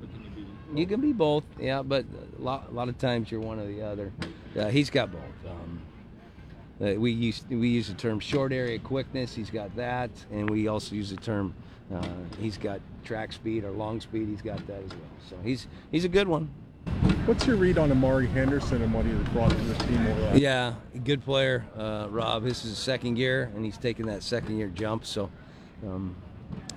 you 0.74 0.86
can 0.86 1.00
be 1.00 1.12
both. 1.12 1.44
Yeah, 1.58 1.82
but 1.82 2.04
a 2.38 2.42
lot, 2.42 2.68
a 2.68 2.74
lot 2.74 2.88
of 2.88 2.98
times 2.98 3.30
you're 3.30 3.40
one 3.40 3.58
or 3.58 3.66
the 3.66 3.82
other. 3.82 4.12
Uh, 4.56 4.66
he's 4.66 4.90
got 4.90 5.10
both. 5.10 5.22
Um, 5.48 5.80
uh, 6.80 6.94
we 6.94 7.12
use 7.12 7.44
we 7.48 7.68
use 7.68 7.88
the 7.88 7.94
term 7.94 8.20
short 8.20 8.52
area 8.52 8.78
quickness. 8.78 9.34
He's 9.34 9.50
got 9.50 9.74
that, 9.76 10.10
and 10.30 10.50
we 10.50 10.68
also 10.68 10.94
use 10.94 11.10
the 11.10 11.16
term 11.16 11.54
uh, 11.92 12.02
he's 12.38 12.56
got 12.56 12.80
track 13.04 13.32
speed 13.32 13.64
or 13.64 13.70
long 13.70 14.00
speed. 14.00 14.28
He's 14.28 14.42
got 14.42 14.64
that 14.66 14.82
as 14.82 14.90
well. 14.90 15.10
So 15.28 15.36
he's 15.42 15.66
he's 15.90 16.04
a 16.04 16.08
good 16.08 16.28
one. 16.28 16.50
What's 17.26 17.46
your 17.46 17.56
read 17.56 17.76
on 17.76 17.92
Amari 17.92 18.26
Henderson 18.26 18.80
and 18.80 18.94
what 18.94 19.04
he 19.04 19.12
has 19.12 19.28
brought 19.28 19.50
to 19.50 19.56
this 19.56 19.78
team 19.86 20.06
over 20.06 20.20
last 20.22 20.40
Yeah, 20.40 20.74
good 21.04 21.22
player, 21.22 21.66
uh, 21.76 22.06
Rob. 22.10 22.44
This 22.44 22.64
is 22.64 22.70
his 22.70 22.78
second 22.78 23.18
year, 23.18 23.52
and 23.54 23.62
he's 23.62 23.76
taking 23.76 24.06
that 24.06 24.22
second 24.22 24.56
year 24.56 24.68
jump. 24.68 25.04
So 25.04 25.30
um, 25.86 26.16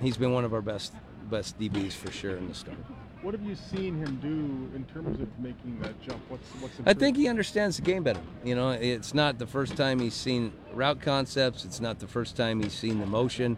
he's 0.02 0.18
been 0.18 0.32
one 0.32 0.44
of 0.44 0.52
our 0.52 0.60
best 0.60 0.92
best 1.30 1.58
DBs 1.58 1.94
for 1.94 2.12
sure 2.12 2.36
in 2.36 2.46
the 2.46 2.54
start. 2.54 2.76
What 3.22 3.32
have 3.32 3.42
you 3.42 3.54
seen 3.54 3.96
him 3.96 4.16
do 4.20 4.76
in 4.76 4.84
terms 4.84 5.18
of 5.18 5.28
making 5.38 5.80
that 5.80 6.00
jump? 6.02 6.20
What's 6.28 6.46
what's 6.60 6.74
I 6.84 6.92
think 6.92 7.16
he 7.16 7.26
understands 7.26 7.76
the 7.76 7.82
game 7.82 8.02
better. 8.02 8.20
You 8.44 8.54
know, 8.54 8.70
it's 8.70 9.14
not 9.14 9.38
the 9.38 9.46
first 9.46 9.78
time 9.78 9.98
he's 9.98 10.14
seen 10.14 10.52
route 10.74 11.00
concepts. 11.00 11.64
It's 11.64 11.80
not 11.80 12.00
the 12.00 12.06
first 12.06 12.36
time 12.36 12.62
he's 12.62 12.74
seen 12.74 13.00
the 13.00 13.06
motion, 13.06 13.56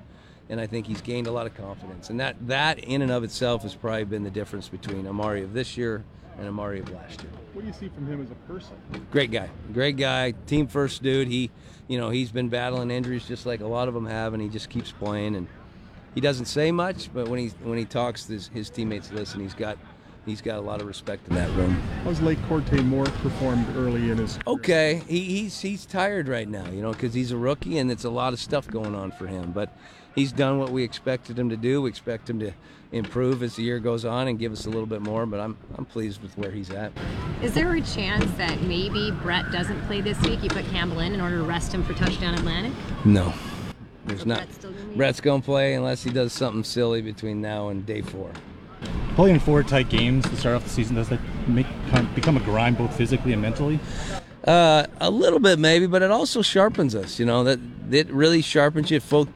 and 0.49 0.61
I 0.61 0.69
think 0.69 0.87
he's 0.87 1.03
gained 1.03 1.27
a 1.27 1.33
lot 1.33 1.47
of 1.47 1.55
confidence. 1.55 2.11
And 2.11 2.21
that 2.21 2.37
that 2.47 2.79
in 2.79 3.03
and 3.03 3.11
of 3.11 3.25
itself 3.25 3.63
has 3.63 3.75
probably 3.75 4.05
been 4.05 4.23
the 4.23 4.31
difference 4.31 4.69
between 4.69 5.05
Amari 5.09 5.43
of 5.43 5.53
this 5.53 5.77
year 5.77 6.05
and 6.39 6.47
Amari 6.47 6.81
of 6.81 6.91
last 6.93 7.23
year. 7.23 7.31
What 7.53 7.63
do 7.63 7.69
you 7.69 7.73
see 7.73 7.89
from 7.89 8.07
him 8.07 8.23
as 8.23 8.31
a 8.31 8.35
person? 8.53 8.77
Great 9.11 9.31
guy, 9.31 9.49
great 9.73 9.97
guy, 9.97 10.33
team 10.47 10.67
first 10.67 11.03
dude. 11.03 11.29
He, 11.29 11.51
you 11.89 11.99
know, 11.99 12.11
he's 12.11 12.31
been 12.31 12.49
battling 12.49 12.91
injuries 12.91 13.27
just 13.27 13.47
like 13.47 13.61
a 13.61 13.67
lot 13.67 13.89
of 13.89 13.95
them 13.95 14.07
have, 14.07 14.35
and 14.35 14.43
he 14.43 14.49
just 14.49 14.69
keeps 14.69 14.93
playing. 14.93 15.37
And 15.37 15.47
he 16.15 16.21
doesn't 16.21 16.47
say 16.47 16.71
much, 16.73 17.11
but 17.13 17.29
when 17.29 17.39
he 17.39 17.49
when 17.63 17.79
he 17.79 17.85
talks, 17.85 18.27
his, 18.27 18.49
his 18.49 18.71
teammates 18.71 19.11
listen. 19.13 19.41
He's 19.41 19.55
got 19.55 19.79
he's 20.27 20.43
got 20.43 20.59
a 20.59 20.61
lot 20.61 20.81
of 20.81 20.87
respect 20.87 21.27
in 21.29 21.35
that 21.37 21.51
room. 21.53 21.81
How's 22.05 22.21
Lake 22.21 22.39
Corte 22.49 22.83
Moore 22.83 23.07
performed 23.07 23.67
early 23.77 24.11
in 24.11 24.19
his? 24.19 24.39
Okay, 24.47 25.03
he, 25.09 25.23
he's 25.23 25.61
he's 25.61 25.87
tired 25.87 26.29
right 26.29 26.49
now, 26.49 26.69
you 26.71 26.83
know, 26.83 26.93
because 26.93 27.15
he's 27.15 27.31
a 27.31 27.37
rookie 27.37 27.79
and 27.79 27.91
it's 27.91 28.05
a 28.05 28.11
lot 28.11 28.33
of 28.33 28.41
stuff 28.41 28.67
going 28.69 28.95
on 28.95 29.13
for 29.13 29.27
him. 29.27 29.53
But 29.53 29.75
he's 30.15 30.33
done 30.33 30.59
what 30.59 30.71
we 30.71 30.83
expected 30.83 31.39
him 31.39 31.49
to 31.49 31.57
do. 31.57 31.81
We 31.83 31.89
expect 31.89 32.29
him 32.29 32.41
to 32.41 32.53
improve 32.93 33.43
as 33.43 33.57
the 33.57 33.63
year 33.63 33.79
goes 33.79 34.05
on 34.05 34.29
and 34.29 34.39
give 34.39 34.53
us 34.53 34.67
a 34.67 34.71
little 34.71 34.87
bit 34.87 35.01
more. 35.01 35.25
But 35.25 35.41
I'm 35.41 35.57
I'm 35.79 35.85
pleased 35.85 36.21
with 36.23 36.37
where 36.37 36.51
he's 36.51 36.71
at. 36.71 36.93
Is 37.43 37.55
there 37.55 37.73
a 37.73 37.81
chance 37.81 38.31
that 38.33 38.61
maybe 38.63 39.13
Brett 39.23 39.51
doesn't 39.53 39.81
play 39.87 40.01
this 40.01 40.21
week? 40.23 40.43
You 40.43 40.51
put 40.51 40.67
Campbell 40.67 41.01
in 41.01 41.15
in 41.15 41.21
order 41.21 41.39
to 41.39 41.45
rest 41.45 41.73
him 41.73 41.85
for 41.85 41.95
touchdown 41.95 42.35
Atlantic? 42.35 42.73
No, 43.05 43.33
there's 44.07 44.27
not. 44.27 44.39
Brett's 44.39 44.55
still 44.55 44.73
gonna 44.73 44.97
Brett's 44.97 45.21
gonna 45.21 45.43
play 45.43 45.75
unless 45.75 46.03
he 46.03 46.11
does 46.11 46.33
something 46.33 46.65
silly 46.65 47.01
between 47.03 47.41
now 47.41 47.69
and 47.69 47.87
day 47.87 48.03
four. 48.03 48.33
Playing 49.17 49.41
four 49.41 49.63
tight 49.63 49.89
games 49.89 50.29
to 50.29 50.37
start 50.37 50.57
off 50.57 50.65
the 50.65 50.69
season 50.69 50.95
does 50.95 51.09
that 51.09 51.21
make 51.49 51.67
kind 51.89 52.07
of 52.07 52.15
become 52.15 52.37
a 52.37 52.41
grind 52.41 52.77
both 52.77 52.95
physically 52.95 53.33
and 53.33 53.41
mentally? 53.41 53.81
Uh, 54.45 54.87
a 55.01 55.11
little 55.11 55.41
bit 55.41 55.59
maybe, 55.59 55.87
but 55.87 56.03
it 56.03 56.11
also 56.11 56.43
sharpens 56.43 56.95
us. 56.95 57.19
You 57.19 57.25
know 57.25 57.43
that 57.45 57.59
it 57.91 58.11
really 58.11 58.43
sharpens 58.43 58.91
you, 58.91 59.01
fo- 59.01 59.29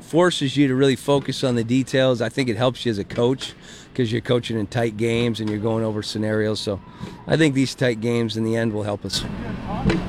forces 0.00 0.56
you 0.56 0.66
to 0.66 0.74
really 0.74 0.96
focus 0.96 1.44
on 1.44 1.54
the 1.54 1.62
details. 1.62 2.20
I 2.20 2.28
think 2.28 2.48
it 2.48 2.56
helps 2.56 2.84
you 2.84 2.90
as 2.90 2.98
a 2.98 3.04
coach 3.04 3.54
because 3.92 4.10
you're 4.10 4.20
coaching 4.22 4.58
in 4.58 4.66
tight 4.66 4.96
games 4.96 5.38
and 5.38 5.48
you're 5.48 5.60
going 5.60 5.84
over 5.84 6.02
scenarios. 6.02 6.58
So 6.58 6.80
I 7.28 7.36
think 7.36 7.54
these 7.54 7.76
tight 7.76 8.00
games 8.00 8.36
in 8.36 8.42
the 8.42 8.56
end 8.56 8.72
will 8.72 8.82
help 8.82 9.04
us. 9.04 9.24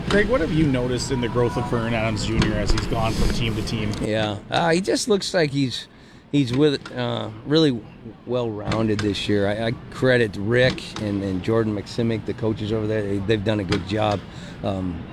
Craig, 0.10 0.28
what 0.28 0.42
have 0.42 0.52
you 0.52 0.66
noticed 0.66 1.12
in 1.12 1.22
the 1.22 1.30
growth 1.30 1.56
of 1.56 1.70
Vernon 1.70 1.94
Adams 1.94 2.26
Jr. 2.26 2.54
as 2.54 2.72
he's 2.72 2.88
gone 2.88 3.14
from 3.14 3.30
team 3.30 3.56
to 3.56 3.62
team? 3.62 3.92
Yeah, 4.02 4.40
uh, 4.50 4.72
he 4.72 4.82
just 4.82 5.08
looks 5.08 5.36
like 5.36 5.52
he's 5.52 5.88
he's 6.32 6.56
with 6.56 6.92
uh, 6.96 7.30
really 7.46 7.82
well 8.26 8.50
rounded 8.50 9.00
this 9.00 9.28
year. 9.28 9.48
I, 9.48 9.68
I 9.68 9.72
credit 9.92 10.36
Rick 10.38 11.02
and, 11.02 11.24
and 11.24 11.44
Jordan 11.44 11.76
Maksymic, 11.76 12.26
the 12.26 12.34
coaches 12.34 12.72
over 12.72 12.88
there. 12.88 13.02
They, 13.02 13.18
they've 13.18 13.44
done 13.44 13.60
a 13.60 13.64
good 13.64 13.88
job. 13.88 14.20
Um, 14.64 15.04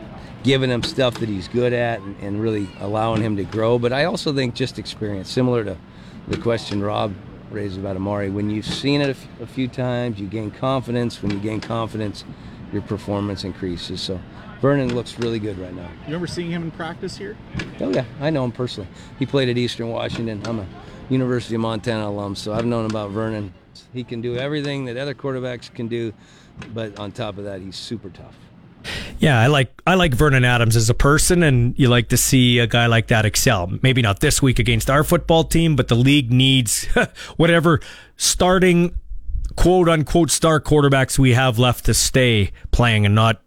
giving 0.43 0.71
him 0.71 0.83
stuff 0.83 1.19
that 1.19 1.29
he's 1.29 1.49
good 1.49 1.73
at 1.73 2.01
and, 2.01 2.17
and 2.21 2.41
really 2.41 2.69
allowing 2.79 3.21
him 3.21 3.37
to 3.37 3.43
grow. 3.43 3.81
But 3.81 3.93
I 3.93 4.05
also 4.05 4.33
think 4.33 4.55
just 4.55 4.79
experience, 4.79 5.29
similar 5.29 5.65
to 5.65 5.77
the 6.29 6.37
question 6.37 6.81
Rob 6.81 7.15
raised 7.51 7.79
about 7.79 7.97
Amari. 7.97 8.31
When 8.31 8.49
you've 8.49 8.67
seen 8.67 9.01
it 9.01 9.09
a, 9.09 9.11
f- 9.11 9.27
a 9.41 9.47
few 9.47 9.67
times, 9.67 10.21
you 10.21 10.29
gain 10.29 10.53
confidence. 10.53 11.21
When 11.21 11.33
you 11.33 11.41
gain 11.41 11.61
confidence, 11.61 12.25
your 12.73 12.83
performance 12.83 13.43
increases. 13.43 14.01
So 14.01 14.21
Vernon 14.61 14.95
looks 14.95 15.19
really 15.19 15.41
good 15.41 15.59
right 15.59 15.75
now. 15.75 15.89
You 15.89 16.07
remember 16.07 16.29
seeing 16.29 16.51
him 16.51 16.63
in 16.63 16.71
practice 16.71 17.17
here? 17.17 17.37
Oh 17.81 17.91
yeah, 17.91 18.05
I 18.21 18.31
know 18.31 18.45
him 18.45 18.53
personally. 18.53 18.89
He 19.19 19.27
played 19.27 19.49
at 19.49 19.59
Eastern 19.59 19.89
Washington. 19.89 20.43
I'm 20.47 20.61
a 20.61 20.67
University 21.09 21.55
of 21.55 21.61
Montana 21.61 22.09
alum, 22.09 22.35
so 22.35 22.53
I've 22.53 22.67
known 22.67 22.87
about 22.87 23.11
Vernon. 23.11 23.53
He 23.93 24.05
can 24.05 24.21
do 24.21 24.37
everything 24.37 24.87
that 24.87 24.97
other 24.97 25.15
quarterbacks 25.15 25.73
can 25.73 25.89
do, 25.89 26.13
but 26.75 26.99
on 26.99 27.13
top 27.13 27.39
of 27.39 27.45
that, 27.45 27.61
he's 27.61 27.77
super 27.77 28.11
tough. 28.11 28.35
Yeah, 29.19 29.41
I 29.41 29.47
like 29.47 29.81
I 29.87 29.95
like 29.95 30.15
Vernon 30.15 30.45
Adams 30.45 30.77
as 30.77 30.91
a 30.91 30.95
person, 30.95 31.43
and 31.43 31.77
you 31.79 31.89
like 31.89 32.09
to 32.09 32.17
see 32.17 32.59
a 32.59 32.67
guy 32.67 32.87
like 32.87 33.09
that 33.09 33.25
excel. 33.25 33.73
Maybe 33.83 34.03
not 34.03 34.21
this 34.21 34.41
week 34.41 34.59
against 34.59 34.91
our 34.91 35.03
football 35.03 35.45
team, 35.45 35.75
but 35.77 35.89
the 35.89 35.95
league 35.95 36.31
needs 36.31 36.85
whatever 37.37 37.81
starting 38.17 38.95
quote 39.57 39.89
unquote 39.89 40.31
star 40.31 40.61
quarterbacks 40.61 41.19
we 41.19 41.33
have 41.33 41.59
left 41.59 41.87
to 41.87 41.95
stay 41.95 42.53
playing 42.71 43.07
and 43.07 43.15
not 43.15 43.43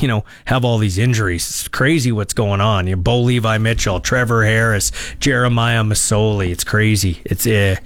you 0.00 0.08
know 0.08 0.24
have 0.46 0.64
all 0.64 0.78
these 0.78 0.98
injuries. 0.98 1.48
It's 1.48 1.68
crazy 1.68 2.12
what's 2.12 2.34
going 2.34 2.60
on. 2.60 2.86
You 2.86 2.96
know, 2.96 3.02
Bo 3.02 3.20
Levi 3.20 3.58
Mitchell, 3.58 4.00
Trevor 4.00 4.44
Harris, 4.44 4.92
Jeremiah 5.18 5.82
Masoli. 5.82 6.50
It's 6.50 6.64
crazy. 6.64 7.20
It's 7.24 7.46
uh, 7.46 7.76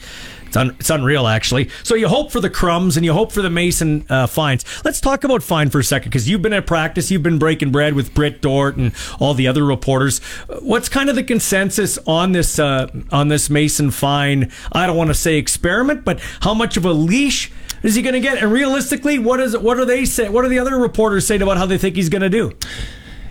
it's, 0.55 0.57
un- 0.57 0.77
it's 0.79 0.91
unreal, 0.91 1.27
actually. 1.27 1.69
So 1.83 1.97
you 1.97 2.07
hope 2.07 2.31
for 2.31 2.41
the 2.41 2.49
crumbs 2.49 2.97
and 2.97 3.05
you 3.05 3.13
hope 3.13 3.33
for 3.33 3.43
the 3.43 3.51
Mason 3.51 4.07
uh, 4.09 4.29
fines. 4.29 4.65
Let's 4.85 5.01
talk 5.01 5.25
about 5.25 5.43
fine 5.43 5.69
for 5.69 5.81
a 5.81 5.85
second 5.85 6.11
because 6.11 6.29
you've 6.29 6.43
been 6.43 6.53
at 6.53 6.65
practice, 6.65 7.11
you've 7.11 7.25
been 7.25 7.41
breaking 7.41 7.73
bread 7.73 7.95
with 7.95 8.15
Britt 8.15 8.41
Dort 8.41 8.77
and 8.77 8.93
all 9.19 9.35
the 9.35 9.49
other 9.49 9.65
reporters. 9.65 10.21
What's 10.61 10.89
kind 10.89 11.11
of 11.11 11.17
the 11.17 11.25
consensus 11.25 11.99
on 12.07 12.33
this 12.33 12.61
uh, 12.61 12.89
on 13.11 13.29
this 13.29 13.51
Mason 13.51 13.91
fine? 13.91 14.53
I 14.71 14.87
don't 14.87 14.97
want 14.97 15.09
to 15.09 15.15
say 15.15 15.39
experiment, 15.39 16.05
but 16.05 16.21
how 16.43 16.55
much 16.55 16.77
of 16.77 16.85
a 16.85 16.93
leash 16.93 17.51
is 17.83 17.97
he 17.97 18.03
going 18.03 18.15
to 18.15 18.21
get? 18.21 18.39
And 18.41 18.53
realistically, 18.53 19.19
what 19.19 19.41
is 19.41 19.57
what 19.57 19.79
are 19.81 19.85
they 19.85 20.05
say? 20.05 20.29
What 20.29 20.43
do 20.43 20.49
the 20.49 20.61
other 20.61 20.77
reporters 20.77 21.27
saying 21.27 21.43
about 21.43 21.57
how 21.57 21.67
they 21.67 21.79
think 21.79 21.97
he's 21.97 22.09
going 22.09 22.23
to 22.23 22.31
do? 22.31 22.53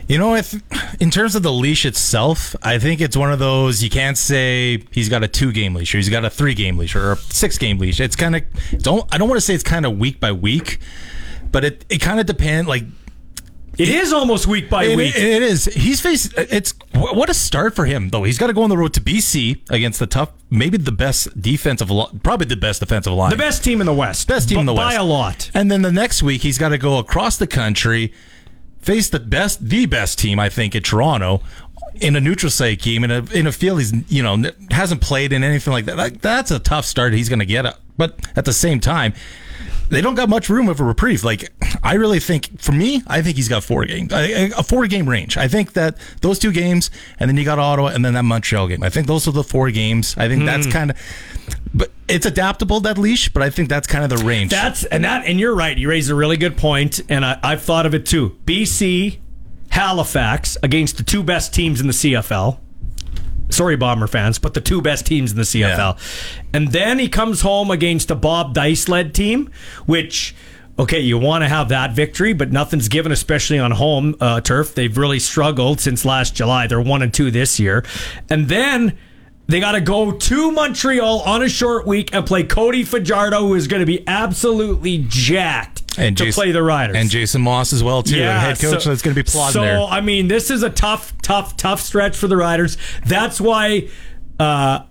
You 0.07 0.17
know, 0.17 0.35
if 0.35 0.53
in 1.01 1.09
terms 1.11 1.35
of 1.35 1.43
the 1.43 1.51
leash 1.51 1.85
itself, 1.85 2.55
I 2.61 2.77
think 2.77 2.99
it's 3.01 3.15
one 3.15 3.31
of 3.31 3.39
those 3.39 3.81
you 3.81 3.89
can't 3.89 4.17
say 4.17 4.83
he's 4.91 5.07
got 5.09 5.23
a 5.23 5.27
two 5.27 5.51
game 5.51 5.73
leash 5.75 5.95
or 5.95 5.97
he's 5.97 6.09
got 6.09 6.25
a 6.25 6.29
three 6.29 6.53
game 6.53 6.77
leash 6.77 6.95
or 6.95 7.13
a 7.13 7.15
six 7.17 7.57
game 7.57 7.77
leash. 7.79 7.99
It's 7.99 8.15
kind 8.15 8.35
of 8.35 8.43
don't 8.79 9.07
I 9.13 9.17
don't 9.17 9.29
want 9.29 9.37
to 9.37 9.45
say 9.45 9.53
it's 9.53 9.63
kind 9.63 9.85
of 9.85 9.97
week 9.97 10.19
by 10.19 10.31
week, 10.33 10.79
but 11.51 11.63
it 11.63 11.85
it 11.89 11.99
kind 12.01 12.19
of 12.19 12.25
depends. 12.25 12.67
Like 12.67 12.83
it 13.77 13.89
is 13.89 14.13
almost 14.13 14.45
week 14.45 14.69
by 14.69 14.83
It- 14.83 14.97
week. 14.97 15.15
it 15.15 15.41
is. 15.41 15.65
He's 15.65 15.99
faced. 15.99 16.33
It's 16.37 16.73
what 16.93 17.29
a 17.29 17.33
start 17.33 17.73
for 17.75 17.85
him 17.85 18.09
though. 18.09 18.23
He's 18.23 18.37
got 18.37 18.47
to 18.47 18.53
go 18.53 18.61
on 18.63 18.69
the 18.69 18.77
road 18.77 18.93
to 18.95 19.01
BC 19.01 19.61
against 19.71 19.99
the 19.99 20.05
tough, 20.05 20.29
maybe 20.51 20.77
the 20.77 20.91
best 20.91 21.41
defensive, 21.41 21.87
probably 22.21 22.45
the 22.45 22.55
best 22.57 22.81
defensive 22.81 23.13
line, 23.13 23.31
The 23.31 23.37
best 23.37 23.63
team 23.63 23.79
in 23.79 23.87
the 23.87 23.93
West, 23.93 24.27
best 24.27 24.49
team 24.49 24.59
in 24.59 24.65
the 24.67 24.73
West 24.73 24.89
by 24.89 24.93
a 25.01 25.03
lot. 25.03 25.49
And 25.55 25.71
then 25.71 25.81
the 25.81 25.91
next 25.91 26.21
week 26.21 26.41
he's 26.41 26.57
got 26.59 26.69
to 26.69 26.77
go 26.77 26.99
across 26.99 27.37
the 27.37 27.47
country, 27.47 28.13
face 28.83 29.09
the 29.09 29.19
best, 29.19 29.67
the 29.67 29.85
best 29.85 30.19
team 30.19 30.39
I 30.39 30.49
think 30.49 30.75
at 30.75 30.83
Toronto. 30.83 31.41
In 32.01 32.15
a 32.15 32.19
neutral 32.19 32.49
site 32.49 32.81
game, 32.81 33.03
in 33.03 33.11
a 33.11 33.23
in 33.33 33.45
a 33.45 33.51
field 33.51 33.77
he's 33.79 33.93
you 34.11 34.23
know 34.23 34.43
hasn't 34.71 34.99
played 35.01 35.31
in 35.31 35.43
anything 35.43 35.71
like 35.73 35.85
that. 35.85 35.95
Like, 35.95 36.21
that's 36.21 36.49
a 36.49 36.57
tough 36.57 36.85
start 36.85 37.13
he's 37.13 37.29
going 37.29 37.39
to 37.39 37.45
get. 37.45 37.65
But 37.97 38.19
at 38.35 38.45
the 38.45 38.53
same 38.53 38.79
time, 38.79 39.13
they 39.89 40.01
don't 40.01 40.15
got 40.15 40.27
much 40.27 40.49
room 40.49 40.69
of 40.69 40.79
a 40.79 40.83
reprieve. 40.83 41.23
Like 41.23 41.53
I 41.83 41.93
really 41.93 42.19
think, 42.19 42.59
for 42.59 42.71
me, 42.71 43.03
I 43.05 43.21
think 43.21 43.35
he's 43.35 43.47
got 43.47 43.63
four 43.63 43.85
games, 43.85 44.11
a 44.11 44.49
a 44.57 44.63
four 44.63 44.87
game 44.87 45.07
range. 45.07 45.37
I 45.37 45.47
think 45.47 45.73
that 45.73 45.97
those 46.21 46.39
two 46.39 46.51
games, 46.51 46.89
and 47.19 47.29
then 47.29 47.37
you 47.37 47.45
got 47.45 47.59
Ottawa, 47.59 47.89
and 47.89 48.03
then 48.03 48.13
that 48.15 48.23
Montreal 48.23 48.67
game. 48.69 48.81
I 48.81 48.89
think 48.89 49.05
those 49.05 49.27
are 49.27 49.31
the 49.31 49.43
four 49.43 49.69
games. 49.69 50.15
I 50.17 50.27
think 50.27 50.45
that's 50.45 50.65
Hmm. 50.65 50.71
kind 50.71 50.91
of. 50.91 50.97
But 51.73 51.91
it's 52.07 52.25
adaptable 52.25 52.79
that 52.81 52.97
leash, 52.97 53.29
but 53.29 53.41
I 53.41 53.49
think 53.49 53.67
that's 53.67 53.87
kind 53.87 54.03
of 54.03 54.09
the 54.19 54.23
range. 54.23 54.51
That's 54.51 54.83
and 54.85 55.03
that 55.03 55.25
and 55.25 55.39
you're 55.39 55.55
right. 55.55 55.75
You 55.77 55.89
raised 55.89 56.11
a 56.11 56.15
really 56.15 56.37
good 56.37 56.55
point, 56.55 57.01
and 57.09 57.25
I, 57.25 57.39
I've 57.41 57.63
thought 57.63 57.85
of 57.85 57.95
it 57.95 58.05
too. 58.05 58.37
BC, 58.45 59.17
Halifax 59.69 60.55
against 60.61 60.97
the 60.97 61.03
two 61.03 61.23
best 61.23 61.53
teams 61.53 61.81
in 61.81 61.87
the 61.87 61.93
CFL. 61.93 62.59
Sorry, 63.49 63.75
Bomber 63.75 64.07
fans, 64.07 64.37
but 64.39 64.53
the 64.53 64.61
two 64.61 64.81
best 64.81 65.05
teams 65.05 65.31
in 65.31 65.37
the 65.37 65.43
CFL. 65.43 65.97
And 66.53 66.71
then 66.71 66.99
he 66.99 67.07
comes 67.09 67.41
home 67.41 67.71
against 67.71 68.09
a 68.11 68.15
Bob 68.15 68.53
Dyce 68.53 68.87
led 68.87 69.13
team, 69.13 69.51
which. 69.85 70.35
Okay, 70.79 71.01
you 71.01 71.19
want 71.19 71.43
to 71.43 71.47
have 71.47 71.69
that 71.69 71.91
victory, 71.91 72.33
but 72.33 72.51
nothing's 72.51 72.87
given, 72.87 73.11
especially 73.11 73.59
on 73.59 73.69
home 73.69 74.15
uh, 74.19 74.41
turf. 74.41 74.73
They've 74.73 74.97
really 74.97 75.19
struggled 75.19 75.79
since 75.79 76.03
last 76.03 76.33
July. 76.33 76.65
They're 76.65 76.81
one 76.81 77.03
and 77.03 77.13
two 77.13 77.29
this 77.29 77.59
year, 77.59 77.85
and 78.27 78.49
then 78.49 78.97
they 79.47 79.59
got 79.59 79.73
to 79.73 79.81
go 79.81 80.11
to 80.11 80.51
Montreal 80.51 81.21
on 81.21 81.43
a 81.43 81.49
short 81.49 81.85
week 81.85 82.13
and 82.13 82.25
play 82.25 82.43
Cody 82.43 82.83
Fajardo, 82.83 83.39
who 83.41 83.55
is 83.55 83.67
going 83.67 83.81
to 83.81 83.85
be 83.85 84.07
absolutely 84.07 85.05
jacked 85.09 85.81
and 85.97 86.17
to 86.17 86.25
Jason, 86.25 86.41
play 86.41 86.51
the 86.51 86.63
Riders. 86.63 86.95
and 86.95 87.09
Jason 87.09 87.41
Maas 87.41 87.73
as 87.73 87.83
well 87.83 88.01
too, 88.03 88.17
Yeah, 88.17 88.39
head 88.39 88.59
coach. 88.59 88.83
so- 88.83 88.89
that's 88.89 89.01
going 89.01 89.15
to 89.15 89.21
be 89.23 89.29
plodding 89.29 89.53
so, 89.53 89.61
there. 89.61 89.79
I 89.81 90.01
mean, 90.01 90.27
this 90.27 90.49
is 90.49 90.63
a 90.63 90.69
tough, 90.69 91.13
tough, 91.21 91.57
tough 91.57 91.81
stretch 91.81 92.15
for 92.15 92.27
the 92.27 92.37
Riders. 92.37 92.77
That's 93.05 93.39
why 93.41 93.89
uh, 94.39 94.83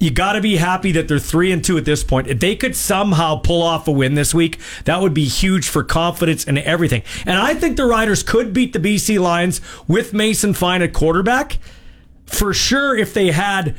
you 0.00 0.10
got 0.10 0.32
to 0.32 0.40
be 0.40 0.56
happy 0.56 0.92
that 0.92 1.06
they're 1.08 1.18
three 1.18 1.52
and 1.52 1.64
two 1.64 1.78
at 1.78 1.84
this 1.84 2.02
point. 2.04 2.26
If 2.26 2.40
they 2.40 2.56
could 2.56 2.74
somehow 2.74 3.36
pull 3.36 3.62
off 3.62 3.86
a 3.88 3.92
win 3.92 4.14
this 4.14 4.34
week, 4.34 4.58
that 4.84 5.00
would 5.00 5.14
be 5.14 5.24
huge 5.26 5.68
for 5.68 5.84
confidence 5.84 6.44
and 6.44 6.58
everything. 6.58 7.02
And 7.26 7.38
I 7.38 7.54
think 7.54 7.76
the 7.76 7.86
Riders 7.86 8.22
could 8.22 8.52
beat 8.52 8.72
the 8.72 8.80
BC 8.80 9.18
Lions 9.20 9.60
with 9.86 10.12
Mason 10.12 10.52
Fine 10.52 10.82
at 10.82 10.92
quarterback 10.92 11.58
for 12.26 12.52
sure 12.52 12.96
if 12.96 13.14
they 13.14 13.30
had 13.30 13.76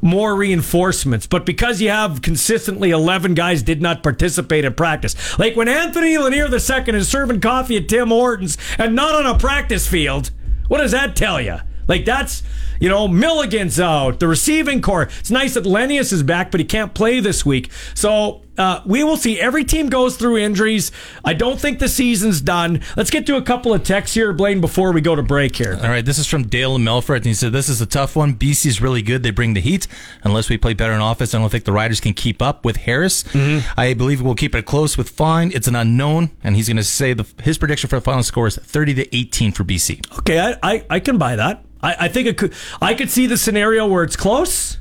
more 0.00 0.34
reinforcements. 0.34 1.26
But 1.26 1.46
because 1.46 1.80
you 1.80 1.90
have 1.90 2.22
consistently 2.22 2.90
11 2.90 3.34
guys 3.34 3.62
did 3.62 3.82
not 3.82 4.02
participate 4.02 4.64
in 4.64 4.74
practice. 4.74 5.38
Like 5.38 5.56
when 5.56 5.68
Anthony 5.68 6.18
Lanier 6.18 6.46
II 6.46 6.94
is 6.94 7.08
serving 7.08 7.40
coffee 7.40 7.76
at 7.76 7.88
Tim 7.88 8.08
Hortons 8.08 8.56
and 8.78 8.94
not 8.94 9.14
on 9.14 9.26
a 9.26 9.38
practice 9.38 9.88
field, 9.88 10.30
what 10.68 10.78
does 10.78 10.92
that 10.92 11.16
tell 11.16 11.40
you? 11.40 11.58
Like 11.86 12.04
that's, 12.04 12.42
you 12.80 12.88
know, 12.88 13.08
Milligan's 13.08 13.80
out, 13.80 14.20
the 14.20 14.28
receiving 14.28 14.80
core. 14.80 15.08
It's 15.18 15.30
nice 15.30 15.54
that 15.54 15.64
Lenius 15.64 16.12
is 16.12 16.22
back, 16.22 16.50
but 16.50 16.60
he 16.60 16.66
can't 16.66 16.94
play 16.94 17.20
this 17.20 17.44
week. 17.44 17.70
So 17.94 18.42
uh, 18.58 18.82
we 18.84 19.04
will 19.04 19.16
see. 19.16 19.40
Every 19.40 19.64
team 19.64 19.88
goes 19.88 20.16
through 20.16 20.38
injuries. 20.38 20.90
I 21.24 21.32
don't 21.32 21.60
think 21.60 21.78
the 21.78 21.88
season's 21.88 22.40
done. 22.40 22.82
Let's 22.96 23.10
get 23.10 23.24
to 23.26 23.36
a 23.36 23.42
couple 23.42 23.72
of 23.72 23.84
texts 23.84 24.14
here, 24.14 24.32
Blaine, 24.32 24.60
before 24.60 24.92
we 24.92 25.00
go 25.00 25.14
to 25.14 25.22
break 25.22 25.54
here. 25.56 25.78
All 25.80 25.88
right, 25.88 26.04
this 26.04 26.18
is 26.18 26.26
from 26.26 26.48
Dale 26.48 26.74
and 26.74 26.86
Melfort, 26.86 27.18
and 27.18 27.26
he 27.26 27.34
said 27.34 27.52
this 27.52 27.68
is 27.68 27.80
a 27.80 27.86
tough 27.86 28.16
one. 28.16 28.34
BC 28.34 28.66
is 28.66 28.80
really 28.82 29.00
good; 29.00 29.22
they 29.22 29.30
bring 29.30 29.54
the 29.54 29.60
heat. 29.60 29.86
Unless 30.24 30.48
we 30.48 30.58
play 30.58 30.74
better 30.74 30.92
in 30.92 31.00
offense, 31.00 31.34
I 31.34 31.38
don't 31.38 31.50
think 31.50 31.64
the 31.64 31.72
Riders 31.72 32.00
can 32.00 32.14
keep 32.14 32.42
up 32.42 32.64
with 32.64 32.78
Harris. 32.78 33.22
Mm-hmm. 33.22 33.80
I 33.80 33.94
believe 33.94 34.20
we'll 34.20 34.34
keep 34.34 34.54
it 34.54 34.66
close 34.66 34.98
with 34.98 35.08
Fine. 35.08 35.52
It's 35.54 35.68
an 35.68 35.76
unknown, 35.76 36.30
and 36.42 36.56
he's 36.56 36.66
going 36.66 36.78
to 36.78 36.84
say 36.84 37.12
the, 37.14 37.26
his 37.42 37.58
prediction 37.58 37.88
for 37.88 37.96
the 37.96 38.02
final 38.02 38.24
score 38.24 38.48
is 38.48 38.56
thirty 38.56 38.92
to 38.94 39.16
eighteen 39.16 39.52
for 39.52 39.62
BC. 39.62 40.18
Okay, 40.18 40.40
I, 40.40 40.56
I, 40.62 40.84
I 40.90 41.00
can 41.00 41.16
buy 41.16 41.36
that. 41.36 41.64
I, 41.80 41.96
I 42.00 42.08
think 42.08 42.26
it 42.26 42.36
could. 42.36 42.54
I 42.80 42.94
could 42.94 43.10
see 43.10 43.26
the 43.26 43.36
scenario 43.36 43.86
where 43.86 44.04
it's 44.04 44.16
close, 44.16 44.78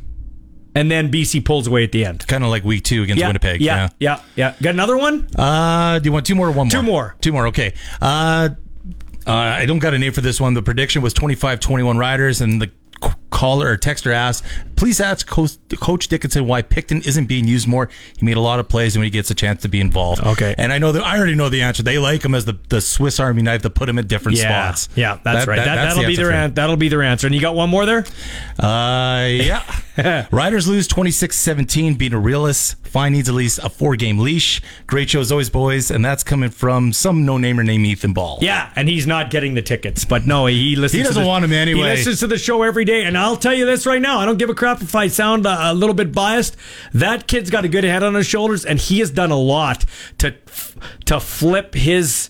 and 0.75 0.91
then 0.91 1.11
BC 1.11 1.43
pulls 1.43 1.67
away 1.67 1.83
at 1.83 1.91
the 1.91 2.05
end. 2.05 2.27
Kind 2.27 2.43
of 2.43 2.49
like 2.49 2.63
week 2.63 2.83
two 2.83 3.03
against 3.03 3.19
yeah, 3.19 3.27
Winnipeg. 3.27 3.61
Yeah, 3.61 3.89
yeah, 3.99 4.21
yeah. 4.35 4.55
Got 4.61 4.75
another 4.75 4.97
one? 4.97 5.27
Uh, 5.35 5.99
do 5.99 6.07
you 6.07 6.11
want 6.11 6.25
two 6.25 6.35
more 6.35 6.47
or 6.47 6.51
one 6.51 6.67
more? 6.67 6.71
Two 6.71 6.81
more. 6.83 7.15
Two 7.21 7.31
more. 7.31 7.47
Okay. 7.47 7.73
Uh, 8.01 8.49
uh, 9.25 9.31
I 9.31 9.65
don't 9.65 9.79
got 9.79 9.93
a 9.93 9.99
name 9.99 10.13
for 10.13 10.21
this 10.21 10.39
one. 10.39 10.53
The 10.53 10.61
prediction 10.61 11.01
was 11.01 11.13
25-21 11.13 11.97
Riders, 11.97 12.41
and 12.41 12.61
the 12.61 12.71
caller 13.29 13.67
or 13.71 13.77
texter 13.77 14.13
asked, 14.13 14.43
"Please 14.75 14.99
ask 14.99 15.27
Coach, 15.27 15.57
Coach 15.79 16.07
Dickenson 16.07 16.45
why 16.47 16.61
Picton 16.61 17.01
isn't 17.01 17.25
being 17.25 17.47
used 17.47 17.67
more. 17.67 17.89
He 18.17 18.25
made 18.25 18.37
a 18.37 18.41
lot 18.41 18.59
of 18.59 18.69
plays 18.69 18.95
when 18.97 19.03
he 19.03 19.09
gets 19.09 19.29
a 19.31 19.35
chance 19.35 19.61
to 19.63 19.67
be 19.67 19.79
involved." 19.81 20.21
Okay. 20.23 20.55
And 20.57 20.71
I 20.73 20.77
know 20.77 20.91
that 20.91 21.03
I 21.03 21.17
already 21.17 21.35
know 21.35 21.49
the 21.49 21.61
answer. 21.61 21.83
They 21.83 21.97
like 21.97 22.23
him 22.23 22.33
as 22.35 22.45
the, 22.45 22.57
the 22.69 22.81
Swiss 22.81 23.19
Army 23.19 23.41
knife 23.41 23.61
to 23.63 23.69
put 23.69 23.89
him 23.89 23.97
in 23.99 24.07
different 24.07 24.37
Yeah, 24.37 24.71
spots. 24.71 24.89
yeah, 24.95 25.19
that's 25.23 25.45
That- 25.45 25.47
right. 25.47 25.55
that- 25.57 25.65
That, 25.65 25.75
that's 25.75 25.95
that'll 25.95 26.03
the 26.03 26.07
be 26.07 26.15
their 26.15 26.31
an, 26.31 26.53
that'll 26.53 26.77
be 26.77 26.89
their 26.89 27.03
answer. 27.03 27.27
And 27.27 27.35
you 27.35 27.41
got 27.41 27.55
one 27.55 27.69
more 27.69 27.85
there? 27.85 28.05
Uh, 28.59 29.27
yeah. 29.29 30.27
Riders 30.31 30.67
lose 30.67 30.87
26-17, 30.87 31.97
beating 31.97 32.15
a 32.17 32.19
realist. 32.19 32.75
Fine 32.87 33.13
needs 33.13 33.27
at 33.29 33.35
least 33.35 33.59
a 33.63 33.69
four-game 33.69 34.19
leash. 34.19 34.61
Great 34.85 35.09
show 35.09 35.19
as 35.19 35.31
always, 35.31 35.49
boys, 35.49 35.91
and 35.91 36.05
that's 36.05 36.23
coming 36.23 36.49
from 36.51 36.93
some 36.93 37.25
no-namer 37.25 37.63
named 37.63 37.85
Ethan 37.85 38.13
Ball. 38.13 38.37
Yeah, 38.41 38.69
and 38.75 38.87
he's 38.87 39.05
not 39.07 39.29
getting 39.31 39.55
the 39.55 39.61
tickets, 39.61 40.05
but 40.05 40.25
no, 40.25 40.45
he 40.45 40.75
listens. 40.75 40.99
He 40.99 41.03
doesn't 41.03 41.15
to 41.15 41.19
the, 41.21 41.27
want 41.27 41.43
'em 41.43 41.51
anyway. 41.53 41.79
He 41.79 41.85
listens 41.97 42.19
to 42.21 42.27
the 42.27 42.37
show 42.37 42.61
every 42.63 42.85
day, 42.85 43.03
and 43.03 43.16
I'll 43.17 43.37
tell 43.37 43.53
you 43.53 43.65
this 43.65 43.85
right 43.85 44.01
now: 44.01 44.19
I 44.19 44.25
don't 44.25 44.37
give 44.37 44.49
a 44.49 44.55
crap 44.55 44.81
if 44.81 44.95
I 44.95 45.07
sound 45.07 45.45
a, 45.45 45.71
a 45.71 45.73
little 45.73 45.95
bit 45.95 46.11
biased. 46.11 46.55
That 46.93 47.27
kid's 47.27 47.49
got 47.49 47.65
a 47.65 47.69
good 47.69 47.83
head 47.83 48.03
on 48.03 48.13
his 48.13 48.27
shoulders, 48.27 48.65
and 48.65 48.79
he 48.79 48.99
has 48.99 49.11
done 49.11 49.31
a 49.31 49.37
lot 49.37 49.85
to 50.19 50.35
to 51.05 51.19
flip 51.19 51.73
his 51.73 52.29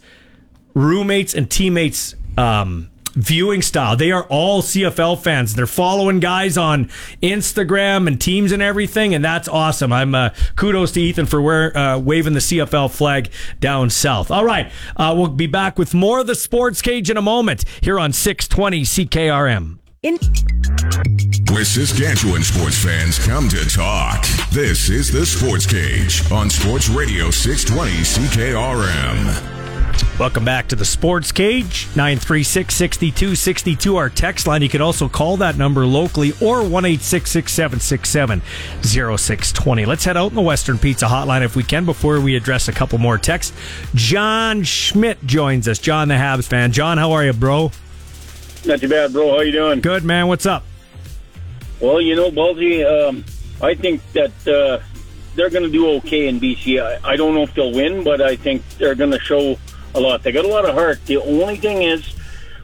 roommates 0.74 1.34
and 1.34 1.50
teammates. 1.50 2.16
Um, 2.38 2.90
Viewing 3.20 3.64
style. 3.64 3.96
They 3.96 4.12
are 4.12 4.26
all 4.26 4.62
CFL 4.62 5.18
fans. 5.18 5.56
They're 5.56 5.66
following 5.66 6.20
guys 6.20 6.56
on 6.56 6.86
Instagram 7.24 8.06
and 8.06 8.22
teams 8.22 8.52
and 8.52 8.62
everything, 8.62 9.16
and 9.16 9.26
that's 9.26 9.48
awesome. 9.48 9.92
I'm 9.92 10.14
uh, 10.14 10.30
kudos 10.56 10.92
to 10.92 11.02
Ethan 11.02 11.26
for 11.26 11.42
wear, 11.42 11.76
uh, 11.76 11.98
waving 11.98 12.34
the 12.34 12.40
CFL 12.40 12.92
flag 12.96 13.32
down 13.60 13.90
south. 13.90 14.30
All 14.30 14.46
right, 14.46 14.72
uh, 14.98 15.16
we'll 15.18 15.30
be 15.30 15.48
back 15.48 15.80
with 15.80 15.96
more 15.96 16.20
of 16.20 16.28
the 16.28 16.36
Sports 16.36 16.80
Cage 16.84 17.10
in 17.10 17.18
a 17.18 17.22
moment 17.24 17.66
here 17.82 17.98
on 17.98 18.14
620 18.14 18.84
CKRM. 18.84 19.80
Where 20.04 21.66
Saskatchewan 21.66 22.44
sports 22.44 22.78
fans 22.78 23.18
come 23.18 23.50
to 23.50 23.68
talk. 23.68 24.24
This 24.52 24.92
is 24.92 25.12
the 25.12 25.26
Sports 25.26 25.66
Cage 25.66 26.22
on 26.32 26.52
Sports 26.52 26.88
Radio 26.88 27.32
620 27.32 28.04
CKRM. 28.04 30.20
Welcome 30.20 30.46
back 30.46 30.68
to 30.68 30.76
the 30.76 30.86
Sports 30.86 31.32
Cage, 31.32 31.88
936 31.96 32.76
6262, 32.76 33.96
our 33.96 34.12
text 34.12 34.46
line. 34.46 34.62
You 34.62 34.70
can 34.70 34.84
also 34.84 35.10
call 35.10 35.36
that 35.38 35.58
number 35.58 35.84
locally 35.84 36.32
or 36.44 36.62
1 36.62 37.00
767 37.00 38.42
0620. 38.84 39.86
Let's 39.86 40.06
head 40.06 40.16
out 40.16 40.30
in 40.30 40.36
the 40.36 40.44
Western 40.44 40.78
Pizza 40.78 41.08
Hotline 41.08 41.42
if 41.42 41.56
we 41.56 41.64
can 41.64 41.86
before 41.86 42.22
we 42.22 42.36
address 42.36 42.68
a 42.68 42.72
couple 42.72 43.00
more 43.00 43.18
texts. 43.18 43.52
John 43.96 44.62
Schmidt 44.62 45.26
joins 45.26 45.68
us. 45.68 45.80
John, 45.80 46.08
the 46.08 46.14
Habs 46.14 46.48
fan. 46.48 46.72
John, 46.72 47.00
how 47.00 47.14
are 47.14 47.26
you, 47.26 47.34
bro? 47.34 47.72
Not 48.66 48.80
too 48.80 48.90
bad, 48.90 49.14
bro. 49.14 49.32
How 49.32 49.42
you 49.42 49.52
doing? 49.52 49.82
Good, 49.82 50.04
man. 50.04 50.28
What's 50.28 50.46
up? 50.46 50.64
Well, 51.80 52.02
you 52.02 52.16
know, 52.16 52.32
Ballsy, 52.32 52.86
um, 52.86 53.24
I 53.62 53.76
think 53.76 54.02
that 54.14 54.48
uh, 54.48 54.84
they're 55.36 55.50
going 55.50 55.64
to 55.64 55.72
do 55.72 55.88
okay 55.98 56.28
in 56.28 56.40
BC. 56.40 56.82
I, 56.82 57.12
I 57.12 57.16
don't 57.16 57.36
know 57.36 57.44
if 57.44 57.54
they'll 57.54 57.72
win, 57.72 58.04
but 58.04 58.22
I 58.22 58.36
think 58.36 58.68
they're 58.78 58.96
going 58.96 59.12
to 59.12 59.20
show 59.20 59.58
a 59.94 60.00
lot. 60.00 60.24
They 60.24 60.32
got 60.32 60.46
a 60.46 60.50
lot 60.50 60.68
of 60.68 60.74
heart. 60.74 61.06
The 61.06 61.18
only 61.18 61.58
thing 61.58 61.84
is, 61.84 62.16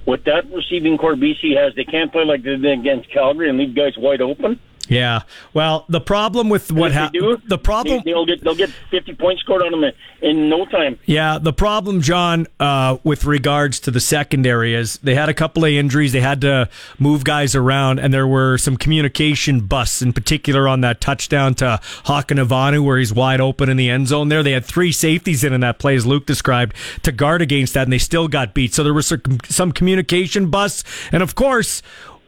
with 0.06 0.24
that 0.26 0.52
receiving 0.52 0.98
core 0.98 1.16
BC 1.16 1.56
has, 1.56 1.76
they 1.76 1.86
can't 1.86 2.12
play 2.12 2.26
like 2.26 2.44
they 2.44 2.58
did 2.58 2.80
against 2.80 3.10
Calgary 3.10 3.50
and 3.50 3.58
leave 3.58 3.76
guys 3.76 3.98
wide 3.98 4.22
open. 4.22 4.60
Yeah. 4.90 5.22
Well, 5.54 5.86
the 5.88 6.02
problem 6.02 6.50
with 6.50 6.72
what 6.72 6.92
happened. 6.92 7.44
The 7.48 7.58
problem. 7.58 8.02
they, 8.04 8.14
will 8.14 8.26
get 8.26 8.44
they'll 8.44 8.56
get 8.56 8.70
fifty 8.92 9.16
points 9.16 9.42
scored 9.42 9.62
on 9.62 9.72
them 9.72 9.84
in, 9.84 9.94
in 10.22 10.50
no 10.50 10.66
time. 10.66 11.00
Yeah, 11.06 11.38
the 11.40 11.54
problem, 11.54 12.02
John, 12.02 12.48
uh, 12.60 12.98
with 13.04 13.24
regards 13.26 13.80
to 13.82 13.92
the 13.92 14.00
secondary 14.00 14.76
is 14.76 14.98
they 14.98 15.16
had 15.16 15.30
a 15.30 15.34
couple 15.34 15.64
of 15.64 15.72
injuries. 15.72 16.12
They 16.12 16.20
had 16.20 16.42
to 16.42 16.70
move 17.00 17.24
guys 17.24 17.56
around, 17.56 18.00
and 18.00 18.14
there 18.14 18.28
were 18.28 18.58
some 18.58 18.76
communication 18.76 19.62
busts, 19.62 20.02
in 20.02 20.12
particular 20.12 20.68
on 20.68 20.82
that 20.82 21.00
touchdown 21.00 21.56
to 21.56 21.80
Hakunavanhu, 22.06 22.84
where 22.84 22.98
he's 22.98 23.14
wide 23.14 23.40
open 23.40 23.70
in 23.70 23.78
the 23.78 23.90
end 23.90 24.10
zone 24.10 24.30
there. 24.30 24.44
They 24.44 24.52
had 24.52 24.66
three 24.66 24.92
safeties 24.92 25.44
in 25.44 25.54
in 25.54 25.62
that 25.62 25.80
play, 25.80 25.96
as 25.96 26.06
Luke 26.06 26.26
described, 26.26 26.76
to 27.04 27.12
guard 27.12 27.42
against 27.42 27.74
that, 27.74 27.84
and 27.84 27.94
they 27.94 27.98
still 27.98 28.28
got 28.28 28.54
beat. 28.54 28.74
So 28.74 28.84
there 28.84 28.94
was 28.94 29.08
some, 29.08 29.22
some 29.48 29.72
communication 29.72 30.50
busts. 30.50 30.84
And 31.12 31.24
of 31.24 31.36
course, 31.36 31.82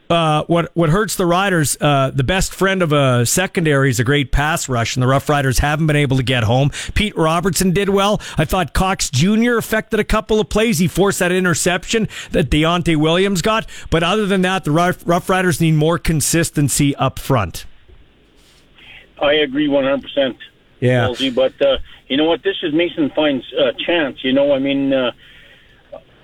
uh, 0.10 0.44
what 0.46 0.72
what 0.76 0.90
hurts 0.90 1.16
the 1.16 1.26
Riders? 1.26 1.78
Uh, 1.80 2.12
the 2.12 2.24
best 2.24 2.54
friend 2.54 2.82
of 2.82 2.92
a 2.92 3.26
secondary 3.26 3.90
is 3.90 4.00
a 4.00 4.04
great 4.04 4.32
pass 4.32 4.70
rush, 4.70 4.96
and 4.96 5.04
the 5.04 5.08
Rough 5.08 5.28
Riders 5.30 5.60
haven't 5.60 5.88
been 5.88 5.96
able 5.96 6.18
to 6.18 6.24
get 6.24 6.44
home. 6.44 6.72
Pete 6.94 7.16
Robertson 7.16 7.72
did 7.72 7.90
well. 7.90 8.22
I 8.38 8.46
thought 8.46 8.74
Cox 8.74 9.10
Jr. 9.10 9.58
affected 9.58 10.00
a 10.00 10.04
couple 10.04 10.40
of 10.40 10.50
plays. 10.50 10.80
He 10.80 10.88
forced 10.88 11.20
that 11.20 11.32
interception 11.32 12.08
that 12.32 12.50
Deontay 12.50 12.98
Williams 12.98 13.42
got. 13.42 13.68
But 13.90 14.04
other 14.04 14.26
than 14.26 14.42
that, 14.42 14.64
the 14.64 14.72
Rough, 14.72 15.08
Rough 15.08 15.30
Riders 15.30 15.62
need 15.62 15.74
more 15.74 15.98
consistency 15.98 16.96
up 16.96 17.20
front. 17.20 17.66
I 19.22 19.34
agree 19.34 19.68
one 19.68 19.86
hundred 19.86 20.04
percent. 20.04 20.38
Yeah. 20.80 21.08
Ballsy, 21.08 21.34
but 21.34 21.60
uh, 21.62 21.78
you 22.08 22.18
know 22.18 22.26
what? 22.26 22.44
This 22.44 22.58
is 22.62 22.74
Mason 22.74 23.10
Fine's 23.16 23.46
uh, 23.54 23.72
chance. 23.86 24.24
You 24.24 24.34
know, 24.34 24.54
I 24.54 24.60
mean, 24.60 24.94
uh, 24.94 25.12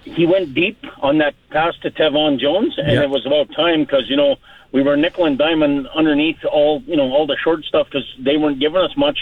he 0.04 0.26
went 0.26 0.54
deep 0.54 0.78
on 1.02 1.18
that 1.20 1.34
pass 1.50 1.76
to 1.84 1.92
Tevin 1.92 2.40
Jones, 2.40 2.74
and 2.78 2.92
Yeah. 2.92 3.04
it 3.04 3.10
was 3.10 3.26
about 3.26 3.52
time 3.56 3.82
because 3.82 4.10
you 4.10 4.16
know 4.16 4.36
we 4.72 4.82
were 4.82 4.96
nickel 4.98 5.26
and 5.26 5.38
diamond 5.38 5.88
underneath 5.96 6.44
all 6.46 6.82
you 6.88 6.96
know 6.96 7.12
all 7.12 7.28
the 7.28 7.38
short 7.44 7.64
stuff 7.66 7.88
because 7.88 8.08
they 8.20 8.38
weren't 8.38 8.60
giving 8.60 8.82
us 8.82 8.96
much, 8.98 9.20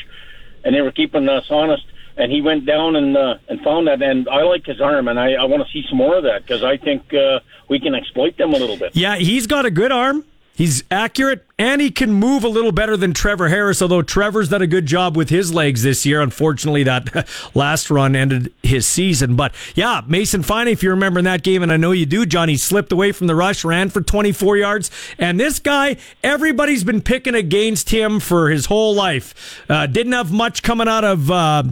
and 0.64 0.74
they 0.76 0.82
were 0.82 0.92
keeping 0.92 1.28
us 1.30 1.46
honest. 1.50 1.84
And 2.18 2.32
he 2.32 2.42
went 2.42 2.66
down 2.66 2.96
and 2.98 3.16
uh, 3.16 3.36
and 3.48 3.62
found 3.62 3.88
that, 3.88 4.02
and 4.02 4.28
I 4.28 4.44
like 4.44 4.66
his 4.66 4.82
arm, 4.82 5.08
and 5.08 5.18
I, 5.20 5.34
I 5.34 5.46
want 5.46 5.66
to 5.66 5.72
see 5.72 5.86
some 5.88 5.98
more 5.98 6.18
of 6.18 6.24
that 6.24 6.42
because 6.46 6.64
I 6.64 6.76
think 6.76 7.14
uh, 7.14 7.40
we 7.70 7.80
can 7.80 7.96
exploit 7.96 8.36
them 8.38 8.54
a 8.54 8.58
little 8.58 8.76
bit. 8.76 8.94
Yeah, 8.96 9.16
he's 9.16 9.48
got 9.48 9.66
a 9.66 9.72
good 9.72 9.92
arm. 9.94 10.26
He's 10.60 10.84
accurate 10.92 11.46
and 11.58 11.80
he 11.80 11.90
can 11.90 12.12
move 12.12 12.44
a 12.44 12.50
little 12.50 12.74
better 12.74 12.98
than 12.98 13.14
Trevor 13.14 13.48
Harris, 13.48 13.82
although 13.82 14.02
Trevor's 14.02 14.50
done 14.50 14.62
a 14.62 14.68
good 14.68 14.88
job 14.88 15.16
with 15.16 15.30
his 15.30 15.54
legs 15.54 15.84
this 15.84 16.06
year. 16.06 16.20
Unfortunately, 16.20 16.84
that 16.84 17.26
last 17.56 17.90
run 17.90 18.14
ended 18.14 18.52
his 18.62 18.86
season. 18.86 19.38
But 19.38 19.56
yeah, 19.74 20.02
Mason 20.06 20.44
Fine, 20.44 20.68
if 20.68 20.84
you 20.84 20.90
remember 20.90 21.20
in 21.20 21.24
that 21.24 21.44
game, 21.44 21.64
and 21.64 21.72
I 21.72 21.78
know 21.78 21.94
you 21.94 22.06
do, 22.06 22.26
Johnny 22.26 22.58
slipped 22.58 22.92
away 22.92 23.14
from 23.14 23.28
the 23.28 23.36
rush, 23.36 23.64
ran 23.64 23.90
for 23.90 24.02
24 24.02 24.58
yards. 24.58 24.92
And 25.18 25.40
this 25.40 25.60
guy, 25.60 25.96
everybody's 26.26 26.84
been 26.84 27.02
picking 27.02 27.36
against 27.36 27.92
him 27.92 28.20
for 28.20 28.50
his 28.50 28.66
whole 28.66 28.94
life. 28.94 29.64
Uh, 29.70 29.88
didn't 29.88 30.12
have 30.12 30.30
much 30.30 30.62
coming 30.62 30.90
out 30.90 31.06
of 31.06 31.32
uh, 31.32 31.64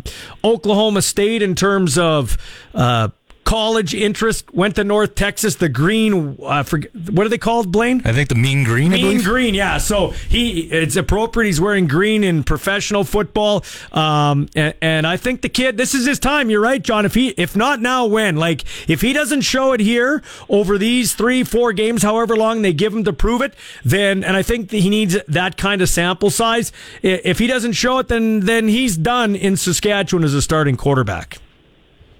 Oklahoma 0.45 1.01
State 1.01 1.41
in 1.41 1.55
terms 1.55 1.97
of. 1.97 2.37
Uh, 2.73 3.09
college 3.47 3.95
interest, 3.95 4.53
went 4.53 4.75
to 4.75 4.83
North 4.83 5.15
Texas, 5.15 5.55
the 5.55 5.69
green, 5.69 6.37
uh, 6.43 6.63
for, 6.63 6.81
what 7.09 7.25
are 7.25 7.29
they 7.29 7.37
called, 7.37 7.71
Blaine? 7.71 8.01
I 8.03 8.11
think 8.11 8.27
the 8.27 8.35
mean 8.35 8.65
green. 8.65 8.93
I 8.93 8.97
Mean 8.97 9.23
green, 9.23 9.53
yeah. 9.53 9.77
So 9.77 10.09
he, 10.27 10.63
it's 10.63 10.97
appropriate. 10.97 11.45
He's 11.47 11.61
wearing 11.61 11.87
green 11.87 12.25
in 12.25 12.43
professional 12.43 13.05
football, 13.05 13.63
um, 13.93 14.49
and, 14.53 14.73
and 14.81 15.07
I 15.07 15.15
think 15.15 15.43
the 15.43 15.49
kid, 15.49 15.77
this 15.77 15.95
is 15.95 16.05
his 16.05 16.19
time. 16.19 16.49
You're 16.49 16.59
right, 16.59 16.83
John. 16.83 17.05
If 17.05 17.13
he, 17.13 17.29
if 17.29 17.55
not 17.55 17.79
now, 17.79 18.05
when? 18.05 18.35
Like, 18.35 18.65
if 18.89 18.99
he 18.99 19.13
doesn't 19.13 19.41
show 19.41 19.71
it 19.71 19.79
here 19.79 20.21
over 20.49 20.77
these 20.77 21.13
three, 21.13 21.45
four 21.45 21.71
games, 21.71 22.03
however 22.03 22.35
long 22.35 22.63
they 22.63 22.73
give 22.73 22.93
him 22.93 23.05
to 23.05 23.13
prove 23.13 23.41
it, 23.41 23.53
then, 23.85 24.25
and 24.25 24.35
I 24.35 24.43
think 24.43 24.71
that 24.71 24.79
he 24.79 24.89
needs 24.89 25.15
that 25.25 25.55
kind 25.55 25.81
of 25.81 25.87
sample 25.87 26.29
size. 26.29 26.73
If 27.01 27.39
he 27.39 27.47
doesn't 27.47 27.73
show 27.73 27.99
it, 27.99 28.09
then 28.09 28.41
then 28.41 28.67
he's 28.67 28.97
done 28.97 29.37
in 29.37 29.55
Saskatchewan 29.55 30.25
as 30.25 30.33
a 30.33 30.41
starting 30.41 30.75
quarterback. 30.75 31.37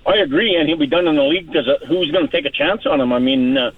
I 0.08 0.18
agree, 0.20 0.56
and 0.56 0.70
he'll 0.70 0.78
be 0.78 0.88
done 0.88 1.06
in 1.06 1.18
the 1.18 1.24
league 1.24 1.48
because 1.48 1.68
uh, 1.68 1.86
who's 1.86 2.10
going 2.12 2.26
to 2.26 2.32
take 2.32 2.46
a 2.46 2.50
chance 2.50 2.86
on 2.86 3.02
him? 3.02 3.12
I 3.12 3.20
mean, 3.20 3.58
uh, 3.58 3.72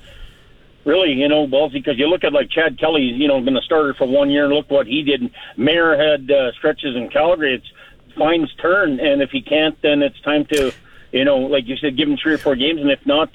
really, 0.85 1.11
you 1.13 1.27
know, 1.27 1.47
Ballsy, 1.47 1.73
because 1.73 1.97
you 1.97 2.07
look 2.07 2.23
at 2.23 2.33
like 2.33 2.51
Chad 2.51 2.79
Kelly, 2.79 3.01
you 3.01 3.27
know, 3.27 3.41
been 3.41 3.57
a 3.57 3.61
starter 3.61 3.95
for 3.95 4.07
one 4.07 4.29
year, 4.29 4.45
and 4.45 4.53
look 4.53 4.69
what 4.69 4.85
he 4.85 5.01
did. 5.01 5.31
Maier 5.57 5.97
had 5.97 6.29
uh, 6.29 6.51
stretches 6.51 6.95
in 6.95 7.09
Calgary. 7.09 7.55
It's 7.55 8.15
Fine's 8.15 8.53
turn, 8.61 8.99
and 8.99 9.23
if 9.23 9.31
he 9.31 9.41
can't, 9.41 9.81
then 9.81 10.03
it's 10.03 10.19
time 10.21 10.45
to, 10.45 10.71
you 11.11 11.25
know, 11.25 11.37
like 11.37 11.67
you 11.67 11.77
said, 11.77 11.97
give 11.97 12.07
him 12.07 12.17
three 12.17 12.33
or 12.33 12.37
four 12.37 12.55
games, 12.55 12.79
and 12.79 12.91
if 12.91 13.03
not, 13.07 13.31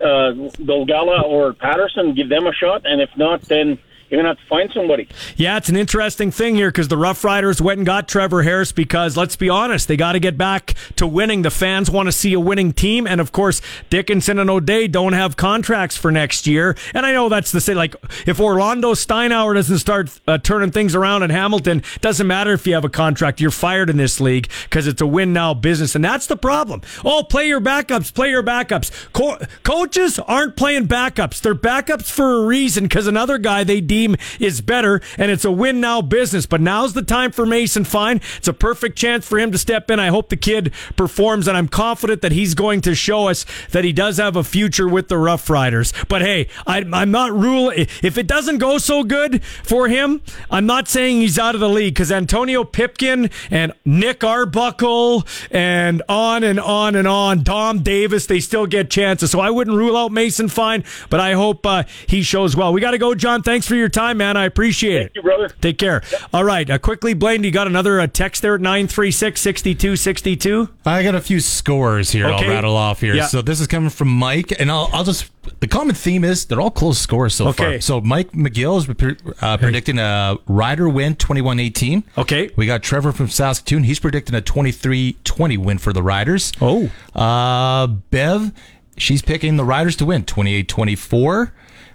uh, 0.00 0.32
Dolegala 0.62 1.22
or 1.24 1.52
Patterson, 1.52 2.14
give 2.14 2.28
them 2.28 2.46
a 2.46 2.52
shot, 2.52 2.82
and 2.84 3.00
if 3.00 3.10
not, 3.16 3.42
then 3.42 3.78
you're 4.10 4.20
going 4.20 4.24
to 4.24 4.38
have 4.38 4.38
to 4.38 4.48
find 4.48 4.70
somebody. 4.74 5.08
Yeah, 5.36 5.56
it's 5.56 5.68
an 5.68 5.76
interesting 5.76 6.30
thing 6.30 6.56
here 6.56 6.68
because 6.68 6.88
the 6.88 6.96
Rough 6.96 7.22
Riders 7.22 7.60
went 7.62 7.78
and 7.78 7.86
got 7.86 8.08
Trevor 8.08 8.42
Harris 8.42 8.72
because, 8.72 9.16
let's 9.16 9.36
be 9.36 9.48
honest, 9.48 9.86
they 9.86 9.96
got 9.96 10.12
to 10.12 10.20
get 10.20 10.36
back 10.36 10.74
to 10.96 11.06
winning. 11.06 11.42
The 11.42 11.50
fans 11.50 11.90
want 11.90 12.08
to 12.08 12.12
see 12.12 12.32
a 12.32 12.40
winning 12.40 12.72
team. 12.72 13.06
And 13.06 13.20
of 13.20 13.30
course, 13.30 13.62
Dickenson 13.88 14.38
and 14.38 14.50
O'Day 14.50 14.88
don't 14.88 15.12
have 15.12 15.36
contracts 15.36 15.96
for 15.96 16.10
next 16.10 16.46
year. 16.46 16.76
And 16.92 17.06
I 17.06 17.12
know 17.12 17.28
that's 17.28 17.52
the 17.52 17.60
same. 17.60 17.76
Like, 17.76 17.94
if 18.26 18.40
Orlando 18.40 18.94
Steinauer 18.94 19.54
doesn't 19.54 19.78
start 19.78 20.20
uh, 20.26 20.38
turning 20.38 20.72
things 20.72 20.94
around 20.94 21.22
in 21.22 21.30
Hamilton, 21.30 21.82
doesn't 22.00 22.26
matter 22.26 22.52
if 22.52 22.66
you 22.66 22.74
have 22.74 22.84
a 22.84 22.90
contract. 22.90 23.40
You're 23.40 23.50
fired 23.50 23.90
in 23.90 23.96
this 23.96 24.20
league 24.20 24.48
because 24.64 24.86
it's 24.86 25.00
a 25.00 25.06
win 25.06 25.32
now 25.32 25.54
business. 25.54 25.94
And 25.94 26.04
that's 26.04 26.26
the 26.26 26.36
problem. 26.36 26.82
Oh, 27.04 27.22
play 27.22 27.46
your 27.46 27.60
backups, 27.60 28.12
play 28.12 28.30
your 28.30 28.42
backups. 28.42 28.90
Co- 29.12 29.38
coaches 29.62 30.18
aren't 30.18 30.56
playing 30.56 30.88
backups. 30.88 31.40
They're 31.40 31.54
backups 31.54 32.10
for 32.10 32.42
a 32.42 32.46
reason 32.46 32.84
because 32.84 33.06
another 33.06 33.38
guy 33.38 33.64
they 33.64 33.80
deem 34.00 34.16
is 34.38 34.60
better 34.60 35.00
and 35.18 35.30
it's 35.30 35.44
a 35.44 35.52
win 35.52 35.80
now 35.80 36.00
business. 36.00 36.46
But 36.46 36.60
now's 36.60 36.94
the 36.94 37.02
time 37.02 37.32
for 37.32 37.44
Mason 37.44 37.84
Fine. 37.84 38.20
It's 38.38 38.48
a 38.48 38.52
perfect 38.52 38.96
chance 38.96 39.26
for 39.26 39.38
him 39.38 39.52
to 39.52 39.58
step 39.58 39.90
in. 39.90 40.00
I 40.00 40.08
hope 40.08 40.28
the 40.28 40.36
kid 40.36 40.72
performs 40.96 41.46
and 41.46 41.56
I'm 41.56 41.68
confident 41.68 42.22
that 42.22 42.32
he's 42.32 42.54
going 42.54 42.80
to 42.82 42.94
show 42.94 43.28
us 43.28 43.44
that 43.70 43.84
he 43.84 43.92
does 43.92 44.16
have 44.18 44.36
a 44.36 44.44
future 44.44 44.88
with 44.88 45.08
the 45.08 45.18
Rough 45.18 45.50
Riders. 45.50 45.92
But 46.08 46.22
hey, 46.22 46.48
I, 46.66 46.84
I'm 46.92 47.10
not 47.10 47.32
ruling. 47.32 47.86
if 48.02 48.16
it 48.16 48.26
doesn't 48.26 48.58
go 48.58 48.78
so 48.78 49.04
good 49.04 49.44
for 49.44 49.88
him, 49.88 50.22
I'm 50.50 50.66
not 50.66 50.88
saying 50.88 51.20
he's 51.20 51.38
out 51.38 51.54
of 51.54 51.60
the 51.60 51.68
league 51.68 51.94
because 51.94 52.10
Antonio 52.10 52.64
Pipkin 52.64 53.30
and 53.50 53.72
Nick 53.84 54.24
Arbuckle 54.24 55.26
and 55.50 56.02
on 56.08 56.42
and 56.42 56.58
on 56.58 56.94
and 56.94 57.06
on, 57.06 57.42
Dom 57.42 57.82
Davis, 57.82 58.26
they 58.26 58.40
still 58.40 58.66
get 58.66 58.90
chances. 58.90 59.30
So 59.30 59.40
I 59.40 59.50
wouldn't 59.50 59.76
rule 59.76 59.96
out 59.96 60.12
Mason 60.12 60.48
Fine, 60.48 60.84
but 61.10 61.20
I 61.20 61.34
hope 61.34 61.66
uh, 61.66 61.84
he 62.06 62.22
shows 62.22 62.56
well. 62.56 62.72
We 62.72 62.80
got 62.80 62.92
to 62.92 62.98
go, 62.98 63.14
John. 63.14 63.42
Thanks 63.42 63.66
for 63.66 63.74
your 63.74 63.89
time, 63.90 64.16
man. 64.18 64.36
I 64.36 64.44
appreciate 64.46 64.94
it. 64.96 65.02
Thank 65.02 65.16
you, 65.16 65.22
brother. 65.22 65.48
Take 65.60 65.78
care. 65.78 66.02
All 66.32 66.44
right. 66.44 66.68
Uh, 66.68 66.78
quickly, 66.78 67.14
Blaine, 67.14 67.44
you 67.44 67.50
got 67.50 67.66
another 67.66 68.00
uh, 68.00 68.06
text 68.06 68.42
there 68.42 68.54
at 68.54 68.60
936 68.60 69.40
6262? 69.40 70.68
I 70.86 71.02
got 71.02 71.14
a 71.14 71.20
few 71.20 71.40
scores 71.40 72.10
here 72.10 72.26
Okay. 72.26 72.44
I'll 72.46 72.50
rattle 72.50 72.76
off 72.76 73.00
here. 73.00 73.14
Yeah. 73.14 73.26
So 73.26 73.42
this 73.42 73.60
is 73.60 73.66
coming 73.66 73.90
from 73.90 74.08
Mike, 74.08 74.52
and 74.58 74.70
I'll, 74.70 74.88
I'll 74.92 75.04
just 75.04 75.30
the 75.60 75.66
common 75.66 75.94
theme 75.94 76.22
is 76.24 76.44
they're 76.46 76.60
all 76.60 76.70
close 76.70 76.98
scores 76.98 77.34
so 77.34 77.48
Okay. 77.48 77.72
far. 77.74 77.80
So 77.80 78.00
Mike 78.00 78.32
McGill 78.32 78.78
is 78.78 78.86
pre- 78.94 79.16
uh, 79.40 79.56
predicting 79.56 79.98
a 79.98 80.36
Rider 80.46 80.88
win 80.88 81.16
21-18. 81.16 82.04
Okay. 82.18 82.50
We 82.56 82.66
got 82.66 82.82
Trevor 82.82 83.12
from 83.12 83.28
Saskatoon. 83.28 83.84
He's 83.84 83.98
predicting 83.98 84.34
a 84.34 84.42
23-20 84.42 85.58
win 85.58 85.78
for 85.78 85.92
the 85.92 86.02
Riders. 86.02 86.52
Oh. 86.60 86.90
Uh, 87.14 87.86
Bev, 87.86 88.52
she's 88.96 89.22
picking 89.22 89.56
the 89.56 89.64
Riders 89.64 89.96
to 89.96 90.06
win 90.06 90.24
28-24. 90.24 91.52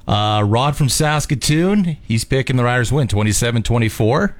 Uh, 0.07 0.43
Rod 0.45 0.75
from 0.75 0.87
Saskatoon, 0.89 1.97
he's 2.03 2.23
picking 2.23 2.57
the 2.57 2.63
Riders 2.63 2.91
win 2.91 3.07
27-24. 3.07 4.33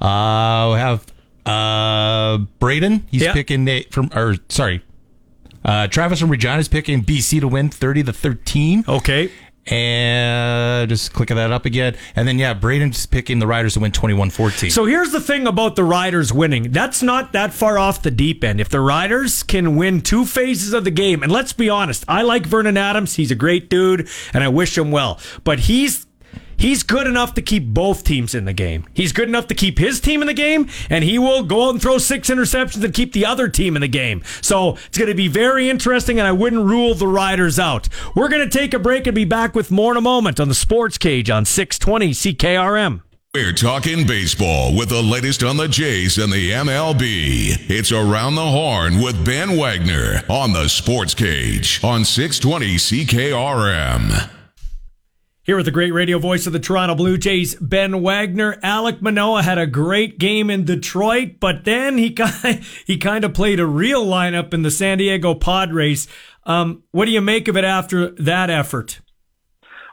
Uh, 0.00 0.70
we 0.72 0.78
have 0.78 1.06
uh, 1.44 2.38
Braden, 2.58 3.06
he's 3.10 3.26
picking 3.28 3.64
Nate 3.64 3.92
from 3.92 4.10
or 4.14 4.36
sorry, 4.48 4.82
uh, 5.64 5.88
Travis 5.88 6.20
from 6.20 6.30
Regina's 6.30 6.68
picking 6.68 7.04
BC 7.04 7.40
to 7.40 7.48
win 7.48 7.68
30 7.68 8.04
to 8.04 8.12
13. 8.12 8.84
Okay. 8.88 9.30
And 9.70 10.88
just 10.88 11.12
clicking 11.12 11.36
that 11.36 11.52
up 11.52 11.64
again. 11.64 11.96
And 12.16 12.26
then, 12.26 12.38
yeah, 12.38 12.54
Braden's 12.54 13.06
picking 13.06 13.38
the 13.38 13.46
Riders 13.46 13.74
to 13.74 13.80
win 13.80 13.92
21 13.92 14.30
14. 14.30 14.70
So 14.70 14.84
here's 14.84 15.12
the 15.12 15.20
thing 15.20 15.46
about 15.46 15.76
the 15.76 15.84
Riders 15.84 16.32
winning. 16.32 16.72
That's 16.72 17.02
not 17.02 17.32
that 17.32 17.52
far 17.52 17.78
off 17.78 18.02
the 18.02 18.10
deep 18.10 18.42
end. 18.42 18.60
If 18.60 18.68
the 18.68 18.80
Riders 18.80 19.42
can 19.42 19.76
win 19.76 20.00
two 20.00 20.24
phases 20.24 20.72
of 20.72 20.84
the 20.84 20.90
game, 20.90 21.22
and 21.22 21.30
let's 21.30 21.52
be 21.52 21.68
honest, 21.68 22.04
I 22.08 22.22
like 22.22 22.46
Vernon 22.46 22.76
Adams. 22.76 23.14
He's 23.14 23.30
a 23.30 23.36
great 23.36 23.70
dude, 23.70 24.08
and 24.34 24.42
I 24.42 24.48
wish 24.48 24.76
him 24.76 24.90
well. 24.90 25.20
But 25.44 25.60
he's 25.60 26.06
he's 26.60 26.82
good 26.84 27.06
enough 27.06 27.34
to 27.34 27.42
keep 27.42 27.66
both 27.74 28.04
teams 28.04 28.34
in 28.34 28.44
the 28.44 28.52
game. 28.52 28.86
He's 28.94 29.12
good 29.12 29.28
enough 29.28 29.48
to 29.48 29.54
keep 29.54 29.78
his 29.78 30.00
team 30.00 30.20
in 30.20 30.28
the 30.28 30.34
game, 30.34 30.68
and 30.88 31.02
he 31.02 31.18
will 31.18 31.42
go 31.42 31.66
out 31.66 31.70
and 31.70 31.82
throw 31.82 31.98
six 31.98 32.30
interceptions 32.30 32.84
and 32.84 32.94
keep 32.94 33.12
the 33.12 33.26
other 33.26 33.48
team 33.48 33.76
in 33.76 33.82
the 33.82 33.88
game. 33.88 34.22
So 34.42 34.76
it's 34.86 34.98
going 34.98 35.08
to 35.08 35.14
be 35.14 35.28
very 35.28 35.68
interesting, 35.68 36.18
and 36.18 36.28
I 36.28 36.32
wouldn't 36.32 36.64
rule 36.64 36.94
the 36.94 37.08
Riders 37.08 37.58
out. 37.58 37.88
We're 38.14 38.28
going 38.28 38.48
to 38.48 38.58
take 38.58 38.74
a 38.74 38.78
break 38.78 39.06
and 39.06 39.14
be 39.14 39.24
back 39.24 39.54
with 39.54 39.70
more 39.70 39.92
in 39.92 39.96
a 39.96 40.02
moment 40.02 40.38
on 40.38 40.48
the 40.48 40.54
Sports 40.54 40.98
Cage 40.98 41.30
on 41.30 41.44
620 41.44 42.10
CKRM. 42.10 43.02
We're 43.32 43.52
talking 43.52 44.08
baseball 44.08 44.76
with 44.76 44.88
the 44.88 45.00
latest 45.00 45.44
on 45.44 45.56
the 45.56 45.68
Jays 45.68 46.18
and 46.18 46.32
the 46.32 46.50
MLB. 46.50 47.70
It's 47.70 47.92
Around 47.92 48.34
the 48.34 48.44
Horn 48.44 49.00
with 49.00 49.24
Ben 49.24 49.56
Wagner 49.56 50.22
on 50.28 50.52
the 50.52 50.68
Sports 50.68 51.14
Cage 51.14 51.78
on 51.84 52.04
620 52.04 52.74
CKRM. 52.74 54.39
Here 55.50 55.56
with 55.56 55.66
the 55.66 55.72
great 55.72 55.92
radio 55.92 56.20
voice 56.20 56.46
of 56.46 56.52
the 56.52 56.60
Toronto 56.60 56.94
Blue 56.94 57.18
Jays, 57.18 57.56
Ben 57.56 58.02
Wagner. 58.02 58.60
Alek 58.62 59.02
Manoah 59.02 59.42
had 59.42 59.58
a 59.58 59.66
great 59.66 60.16
game 60.16 60.48
in 60.48 60.64
Detroit, 60.64 61.40
but 61.40 61.64
then 61.64 61.98
he 61.98 62.12
kind 62.12 62.62
he 62.86 62.96
kind 62.96 63.24
of 63.24 63.34
played 63.34 63.58
a 63.58 63.66
real 63.66 64.06
lineup 64.06 64.54
in 64.54 64.62
the 64.62 64.70
San 64.70 64.98
Diego 64.98 65.34
Padres. 65.34 66.06
Um, 66.44 66.84
what 66.92 67.06
do 67.06 67.10
you 67.10 67.20
make 67.20 67.48
of 67.48 67.56
it 67.56 67.64
after 67.64 68.10
that 68.10 68.48
effort? 68.48 69.00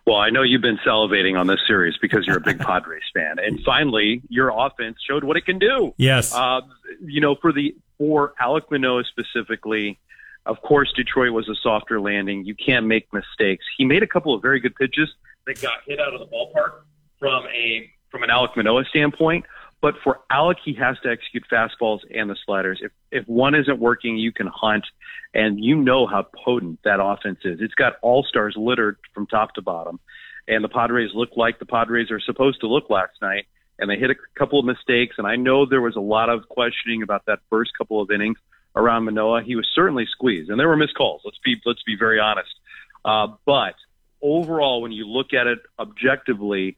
Well, 0.06 0.18
I 0.18 0.30
know 0.30 0.44
you've 0.44 0.62
been 0.62 0.78
salivating 0.86 1.40
on 1.40 1.48
this 1.48 1.62
series 1.66 1.96
because 2.00 2.28
you're 2.28 2.38
a 2.38 2.40
big 2.40 2.60
Padres 2.64 3.02
fan, 3.12 3.38
and 3.40 3.60
finally, 3.66 4.22
your 4.30 4.52
offense 4.56 4.98
showed 5.10 5.24
what 5.24 5.38
it 5.38 5.46
can 5.48 5.58
do. 5.58 5.92
Yes. 5.98 6.36
Uh, 6.36 6.62
you 7.04 7.20
know, 7.20 7.34
for 7.34 7.52
the 7.52 7.76
for 7.98 8.36
Alek 8.40 8.70
Manoah 8.70 9.06
specifically, 9.06 9.98
of 10.46 10.62
course, 10.62 10.94
Detroit 10.96 11.32
was 11.32 11.50
a 11.50 11.56
softer 11.64 12.00
landing. 12.00 12.46
You 12.46 12.54
can't 12.54 12.86
make 12.86 13.12
mistakes. 13.12 13.66
He 13.76 13.86
made 13.86 14.04
a 14.04 14.08
couple 14.08 14.36
of 14.36 14.44
very 14.44 14.60
good 14.60 14.76
pitches 14.76 15.10
that 15.48 15.62
got 15.62 15.80
hit 15.88 16.00
out 16.00 16.14
of 16.14 16.20
the 16.20 16.28
ballpark 16.28 16.82
from 17.20 17.46
a 17.48 17.90
from 18.12 18.24
an 18.24 18.30
Alek 18.30 18.56
Manoah 18.56 18.86
standpoint. 18.86 19.46
But 19.82 19.96
for 20.04 20.20
Alek, 20.32 20.56
he 20.64 20.74
has 20.76 20.98
to 21.04 21.10
execute 21.10 21.44
fastballs 21.52 22.00
and 22.14 22.30
the 22.30 22.36
sliders. 22.46 22.80
If 22.82 22.92
if 23.12 23.28
one 23.28 23.56
isn't 23.56 23.80
working, 23.80 24.18
you 24.18 24.32
can 24.32 24.48
hunt, 24.48 24.86
and 25.34 25.64
you 25.64 25.76
know 25.76 26.08
how 26.08 26.28
potent 26.46 26.80
that 26.84 27.00
offense 27.02 27.40
is. 27.44 27.60
It's 27.62 27.76
got 27.76 27.94
all 28.02 28.24
stars 28.24 28.56
littered 28.58 28.98
from 29.14 29.28
top 29.28 29.54
to 29.56 29.62
bottom, 29.62 30.00
and 30.48 30.64
the 30.64 30.70
Padres 30.70 31.12
look 31.14 31.30
like 31.36 31.60
the 31.60 31.66
Padres 31.66 32.12
are 32.12 32.20
supposed 32.20 32.62
to 32.62 32.68
look 32.68 32.90
last 32.90 33.14
night. 33.22 33.46
And 33.80 33.88
they 33.88 33.96
hit 33.96 34.10
a 34.10 34.16
couple 34.36 34.60
of 34.60 34.66
mistakes, 34.66 35.18
and 35.20 35.28
I 35.28 35.36
know 35.36 35.68
there 35.68 35.82
was 35.82 35.96
a 35.96 36.02
lot 36.02 36.30
of 36.30 36.50
questioning 36.50 37.04
about 37.04 37.28
that 37.28 37.40
first 37.48 37.70
couple 37.78 38.02
of 38.02 38.10
innings 38.10 38.40
around 38.76 39.04
Manoah. 39.06 39.44
He 39.44 39.56
was 39.56 39.68
certainly 39.76 40.08
squeezed, 40.10 40.50
and 40.50 40.60
there 40.60 40.68
were 40.68 40.76
missed 40.76 40.96
calls. 40.96 41.22
Let's 41.24 41.38
be 41.46 41.62
let's 41.64 41.84
be 41.84 41.96
very 41.96 42.20
honest. 42.20 42.50
Uh, 43.06 43.28
but 43.46 43.76
overall, 44.22 44.82
when 44.82 44.92
you 44.92 45.08
look 45.08 45.34
at 45.34 45.48
it 45.48 45.60
objectively, 45.80 46.78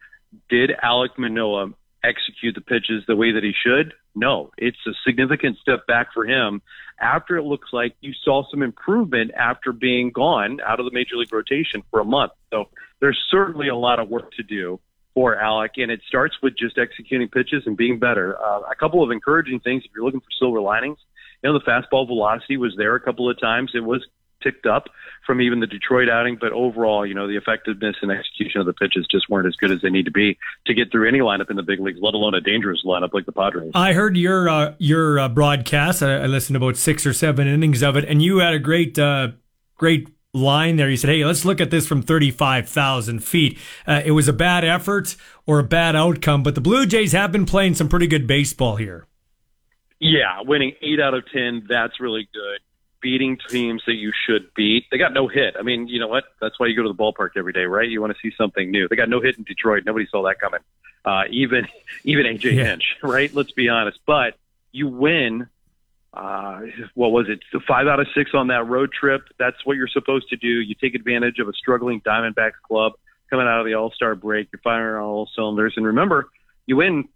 did 0.49 0.71
Alek 0.83 1.17
Manoah 1.17 1.73
execute 2.03 2.55
the 2.55 2.61
pitches 2.61 3.03
the 3.07 3.15
way 3.15 3.31
that 3.31 3.43
he 3.43 3.53
should? 3.65 3.93
No, 4.15 4.51
it's 4.57 4.77
a 4.87 4.91
significant 5.05 5.57
step 5.57 5.85
back 5.87 6.13
for 6.13 6.25
him 6.25 6.61
after 6.99 7.37
it 7.37 7.43
looks 7.43 7.69
like 7.71 7.95
you 8.01 8.13
saw 8.25 8.43
some 8.49 8.61
improvement 8.61 9.31
after 9.37 9.71
being 9.71 10.11
gone 10.11 10.59
out 10.65 10.79
of 10.79 10.85
the 10.85 10.91
major 10.91 11.15
league 11.15 11.31
rotation 11.33 11.83
for 11.89 11.99
a 11.99 12.05
month. 12.05 12.31
So 12.51 12.69
there's 12.99 13.19
certainly 13.29 13.69
a 13.69 13.75
lot 13.75 13.99
of 13.99 14.09
work 14.09 14.31
to 14.33 14.43
do. 14.43 14.79
for 15.13 15.35
Alek, 15.35 15.71
and 15.77 15.91
it 15.91 16.01
starts 16.07 16.35
with 16.41 16.57
just 16.57 16.77
executing 16.77 17.27
pitches 17.27 17.63
and 17.65 17.75
being 17.75 17.99
better. 17.99 18.37
Uh, 18.39 18.61
a 18.71 18.75
couple 18.75 19.03
of 19.03 19.11
encouraging 19.11 19.59
things 19.59 19.83
if 19.85 19.91
you're 19.95 20.05
looking 20.05 20.21
for 20.21 20.31
silver 20.39 20.61
linings. 20.61 20.97
You 21.43 21.51
know, 21.51 21.59
the 21.59 21.65
fastball 21.65 22.07
velocity 22.07 22.57
was 22.57 22.73
there 22.77 22.95
a 22.95 22.99
couple 23.01 23.29
of 23.29 23.39
times. 23.39 23.71
It 23.73 23.83
was 23.83 24.05
ticked 24.41 24.65
up 24.65 24.89
from 25.25 25.41
even 25.41 25.59
the 25.59 25.67
Detroit 25.67 26.09
outing, 26.09 26.37
but 26.39 26.51
overall, 26.51 27.05
you 27.05 27.13
know, 27.13 27.27
the 27.27 27.37
effectiveness 27.37 27.95
and 28.01 28.11
execution 28.11 28.61
of 28.61 28.65
the 28.65 28.73
pitches 28.73 29.05
just 29.11 29.29
weren't 29.29 29.47
as 29.47 29.55
good 29.55 29.69
as 29.71 29.81
they 29.81 29.89
need 29.89 30.05
to 30.05 30.11
be 30.11 30.37
to 30.65 30.73
get 30.73 30.91
through 30.91 31.07
any 31.07 31.19
lineup 31.19 31.49
in 31.49 31.55
the 31.55 31.63
big 31.63 31.79
leagues, 31.79 31.99
let 32.01 32.15
alone 32.15 32.33
a 32.33 32.41
dangerous 32.41 32.83
lineup 32.83 33.13
like 33.13 33.25
the 33.25 33.31
Padres. 33.31 33.71
I 33.75 33.93
heard 33.93 34.17
your 34.17 34.49
uh, 34.49 34.73
your 34.79 35.19
uh, 35.19 35.29
broadcast. 35.29 36.01
I, 36.01 36.17
I 36.17 36.25
listened 36.25 36.55
to 36.59 36.65
about 36.65 36.77
six 36.77 37.05
or 37.05 37.13
seven 37.13 37.47
innings 37.47 37.83
of 37.83 37.95
it, 37.95 38.05
and 38.05 38.21
you 38.21 38.39
had 38.39 38.53
a 38.53 38.59
great 38.59 38.97
uh, 38.97 39.29
great 39.75 40.09
line 40.33 40.77
there. 40.77 40.89
You 40.89 40.97
said, 40.97 41.09
"Hey, 41.11 41.23
let's 41.25 41.45
look 41.45 41.61
at 41.61 41.71
this 41.71 41.87
from 41.87 42.01
thirty-five 42.01 42.67
thousand 42.67 43.23
feet." 43.23 43.57
Uh, 43.87 44.01
it 44.03 44.11
was 44.11 44.27
a 44.27 44.33
bad 44.33 44.65
effort 44.65 45.15
or 45.45 45.59
a 45.59 45.63
bad 45.63 45.95
outcome, 45.95 46.43
but 46.43 46.55
the 46.55 46.61
Blue 46.61 46.85
Jays 46.85 47.11
have 47.11 47.31
been 47.31 47.45
playing 47.45 47.75
some 47.75 47.87
pretty 47.87 48.07
good 48.07 48.25
baseball 48.25 48.77
here. 48.77 49.05
Yeah, 49.99 50.41
winning 50.41 50.73
eight 50.81 50.99
out 50.99 51.13
of 51.13 51.23
ten, 51.31 51.65
that's 51.67 51.99
really 51.99 52.27
good. 52.33 52.61
Beating 53.01 53.37
teams 53.49 53.81
that 53.87 53.93
you 53.93 54.11
should 54.27 54.53
beat. 54.55 54.85
They 54.91 54.97
got 54.97 55.13
no 55.13 55.27
hit. 55.27 55.55
I 55.57 55.61
mean, 55.63 55.87
you 55.87 55.99
know 55.99 56.07
what? 56.07 56.25
That's 56.41 56.59
why 56.59 56.67
you 56.67 56.75
go 56.75 56.83
to 56.83 56.89
the 56.89 56.95
ballpark 56.95 57.29
every 57.37 57.53
day, 57.53 57.63
right? 57.63 57.87
You 57.87 58.01
want 58.01 58.13
to 58.13 58.19
see 58.21 58.35
something 58.37 58.69
new. 58.69 58.87
They 58.89 58.95
got 58.97 59.07
no 59.09 59.21
hit 59.21 59.37
in 59.37 59.43
Detroit. 59.45 59.83
Nobody 59.85 60.05
saw 60.11 60.23
that 60.23 60.39
coming. 60.39 60.59
Uh, 61.05 61.23
even 61.29 61.67
even 62.03 62.25
AJ 62.25 62.55
Yeah. 62.55 62.65
Hinch, 62.65 62.95
right? 63.01 63.33
Let's 63.33 63.51
be 63.51 63.69
honest. 63.69 63.99
But 64.05 64.35
you 64.71 64.87
win. 64.89 65.47
Uh, 66.13 66.61
what 66.95 67.11
was 67.11 67.27
it? 67.29 67.39
Five 67.67 67.87
out 67.87 67.99
of 67.99 68.07
six 68.15 68.31
on 68.33 68.47
that 68.47 68.67
road 68.67 68.91
trip. 68.91 69.21
That's 69.37 69.57
what 69.63 69.77
you're 69.77 69.87
supposed 69.87 70.27
to 70.29 70.35
do. 70.37 70.47
You 70.47 70.73
take 70.75 70.95
advantage 70.95 71.37
of 71.39 71.47
a 71.47 71.53
struggling 71.53 72.01
Diamondbacks 72.01 72.59
club 72.67 72.93
coming 73.29 73.47
out 73.47 73.59
of 73.59 73.65
the 73.67 73.75
All 73.75 73.91
Star 73.91 74.15
break. 74.15 74.49
You're 74.51 74.59
firing 74.61 74.95
on 74.95 75.03
all 75.03 75.29
cylinders. 75.35 75.73
And 75.77 75.85
remember, 75.85 76.29
you 76.65 76.77
win 76.77 77.07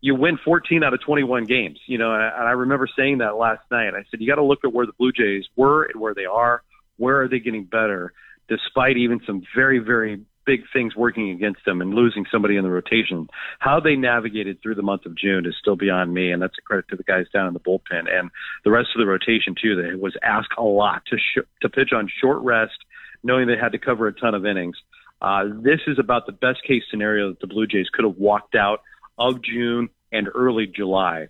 you 0.00 0.14
win 0.14 0.38
14 0.44 0.82
out 0.84 0.94
of 0.94 1.00
21 1.00 1.44
games. 1.44 1.78
You 1.86 1.98
know, 1.98 2.12
and 2.12 2.22
I, 2.22 2.52
remember 2.52 2.88
saying 2.96 3.18
that 3.18 3.36
last 3.36 3.62
night. 3.70 3.94
I 3.94 4.04
said 4.10 4.20
you 4.20 4.28
got 4.28 4.36
to 4.36 4.44
look 4.44 4.60
at 4.64 4.72
where 4.72 4.86
the 4.86 4.92
Blue 4.92 5.12
Jays 5.12 5.44
were 5.56 5.84
and 5.84 6.00
where 6.00 6.14
they 6.14 6.24
are. 6.24 6.62
Where 6.96 7.22
are 7.22 7.28
they 7.28 7.38
getting 7.38 7.64
better, 7.64 8.12
despite 8.48 8.96
even 8.96 9.20
some 9.26 9.42
very, 9.54 9.78
very 9.78 10.20
big 10.48 10.62
things 10.72 10.96
working 10.96 11.30
against 11.30 11.60
them 11.66 11.82
and 11.82 11.92
losing 11.92 12.24
somebody 12.32 12.56
in 12.56 12.64
the 12.64 12.70
rotation. 12.70 13.28
How 13.58 13.80
they 13.80 13.96
navigated 13.96 14.62
through 14.62 14.76
the 14.76 14.82
month 14.82 15.04
of 15.04 15.14
June 15.14 15.44
is 15.44 15.54
still 15.60 15.76
beyond 15.76 16.14
me, 16.14 16.32
and 16.32 16.40
that's 16.40 16.56
a 16.58 16.62
credit 16.62 16.88
to 16.88 16.96
the 16.96 17.02
guys 17.02 17.26
down 17.34 17.46
in 17.46 17.52
the 17.52 17.60
bullpen 17.60 18.10
and 18.10 18.30
the 18.64 18.70
rest 18.70 18.88
of 18.96 18.98
the 18.98 19.06
rotation 19.06 19.54
too. 19.60 19.76
That 19.76 20.00
was 20.00 20.16
asked 20.22 20.54
a 20.56 20.62
lot 20.62 21.02
to 21.08 21.18
sh- 21.18 21.44
to 21.60 21.68
pitch 21.68 21.92
on 21.92 22.08
short 22.20 22.40
rest, 22.40 22.78
knowing 23.22 23.46
they 23.46 23.58
had 23.58 23.72
to 23.72 23.78
cover 23.78 24.06
a 24.06 24.12
ton 24.12 24.34
of 24.34 24.46
innings. 24.46 24.78
Uh, 25.20 25.44
this 25.60 25.80
is 25.86 25.98
about 25.98 26.24
the 26.24 26.32
best 26.32 26.62
case 26.66 26.82
scenario 26.90 27.28
that 27.28 27.40
the 27.40 27.46
Blue 27.46 27.66
Jays 27.66 27.88
could 27.92 28.06
have 28.06 28.16
walked 28.16 28.54
out 28.54 28.80
of 29.18 29.42
June 29.42 29.88
and 30.12 30.28
early 30.34 30.66
July. 30.66 31.28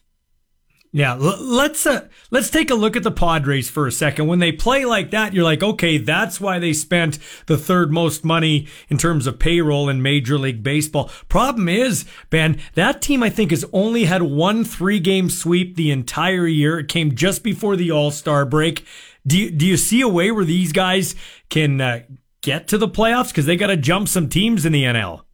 Yeah, 0.90 1.14
let's 1.14 1.86
uh, 1.86 2.08
let's 2.30 2.48
take 2.48 2.70
a 2.70 2.74
look 2.74 2.96
at 2.96 3.02
the 3.02 3.10
Padres 3.10 3.68
for 3.68 3.86
a 3.86 3.92
second. 3.92 4.26
When 4.26 4.38
they 4.38 4.52
play 4.52 4.86
like 4.86 5.10
that, 5.10 5.34
you're 5.34 5.44
like, 5.44 5.62
okay, 5.62 5.98
that's 5.98 6.40
why 6.40 6.58
they 6.58 6.72
spent 6.72 7.18
the 7.44 7.58
third 7.58 7.92
most 7.92 8.24
money 8.24 8.66
in 8.88 8.96
terms 8.96 9.26
of 9.26 9.38
payroll 9.38 9.90
in 9.90 10.00
Major 10.00 10.38
League 10.38 10.62
Baseball. 10.62 11.10
Problem 11.28 11.68
is, 11.68 12.06
Ben, 12.30 12.58
that 12.72 13.02
team 13.02 13.22
I 13.22 13.28
think 13.28 13.50
has 13.50 13.66
only 13.70 14.04
had 14.04 14.22
one 14.22 14.64
three-game 14.64 15.28
sweep 15.28 15.76
the 15.76 15.90
entire 15.90 16.46
year. 16.46 16.78
It 16.78 16.88
came 16.88 17.14
just 17.14 17.42
before 17.42 17.76
the 17.76 17.90
All-Star 17.90 18.46
break. 18.46 18.86
Do 19.26 19.36
you, 19.36 19.50
do 19.50 19.66
you 19.66 19.76
see 19.76 20.00
a 20.00 20.08
way 20.08 20.30
where 20.30 20.46
these 20.46 20.72
guys 20.72 21.14
can 21.50 21.82
uh, 21.82 22.00
get 22.40 22.66
to 22.68 22.78
the 22.78 22.88
playoffs 22.88 23.28
because 23.28 23.44
they 23.44 23.56
got 23.56 23.66
to 23.66 23.76
jump 23.76 24.08
some 24.08 24.30
teams 24.30 24.64
in 24.64 24.72
the 24.72 24.84
NL? 24.84 25.24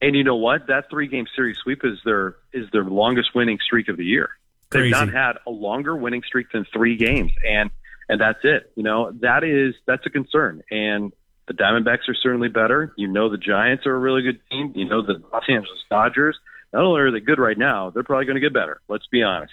And 0.00 0.14
you 0.14 0.24
know 0.24 0.36
what? 0.36 0.66
That 0.68 0.90
three 0.90 1.08
game 1.08 1.26
series 1.34 1.56
sweep 1.58 1.80
is 1.84 1.98
their 2.04 2.36
is 2.52 2.66
their 2.72 2.84
longest 2.84 3.34
winning 3.34 3.58
streak 3.64 3.88
of 3.88 3.96
the 3.96 4.04
year. 4.04 4.30
Crazy. 4.70 4.84
They've 4.84 4.90
not 4.90 5.12
had 5.12 5.38
a 5.46 5.50
longer 5.50 5.96
winning 5.96 6.22
streak 6.26 6.50
than 6.52 6.66
three 6.72 6.96
games, 6.96 7.32
and 7.48 7.70
and 8.08 8.20
that's 8.20 8.40
it. 8.42 8.72
You 8.76 8.82
know 8.82 9.12
that 9.20 9.44
is 9.44 9.74
that's 9.86 10.04
a 10.06 10.10
concern. 10.10 10.62
And 10.70 11.12
the 11.48 11.54
Diamondbacks 11.54 12.08
are 12.08 12.14
certainly 12.20 12.48
better. 12.48 12.92
You 12.96 13.08
know 13.08 13.30
the 13.30 13.38
Giants 13.38 13.86
are 13.86 13.94
a 13.94 13.98
really 13.98 14.22
good 14.22 14.40
team. 14.50 14.72
You 14.74 14.86
know 14.86 15.02
the 15.02 15.22
Los 15.32 15.44
Angeles 15.48 15.78
Dodgers. 15.88 16.38
Not 16.72 16.84
only 16.84 17.00
are 17.00 17.10
they 17.10 17.20
good 17.20 17.38
right 17.38 17.56
now, 17.56 17.90
they're 17.90 18.02
probably 18.02 18.26
going 18.26 18.34
to 18.34 18.40
get 18.40 18.52
better. 18.52 18.80
Let's 18.88 19.06
be 19.06 19.22
honest. 19.22 19.52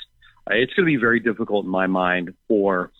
It's 0.49 0.73
going 0.73 0.85
to 0.85 0.91
be 0.91 0.97
very 0.97 1.21
difficult 1.21 1.63
in 1.63 1.71
my 1.71 1.87
mind 1.87 2.33
for 2.49 2.91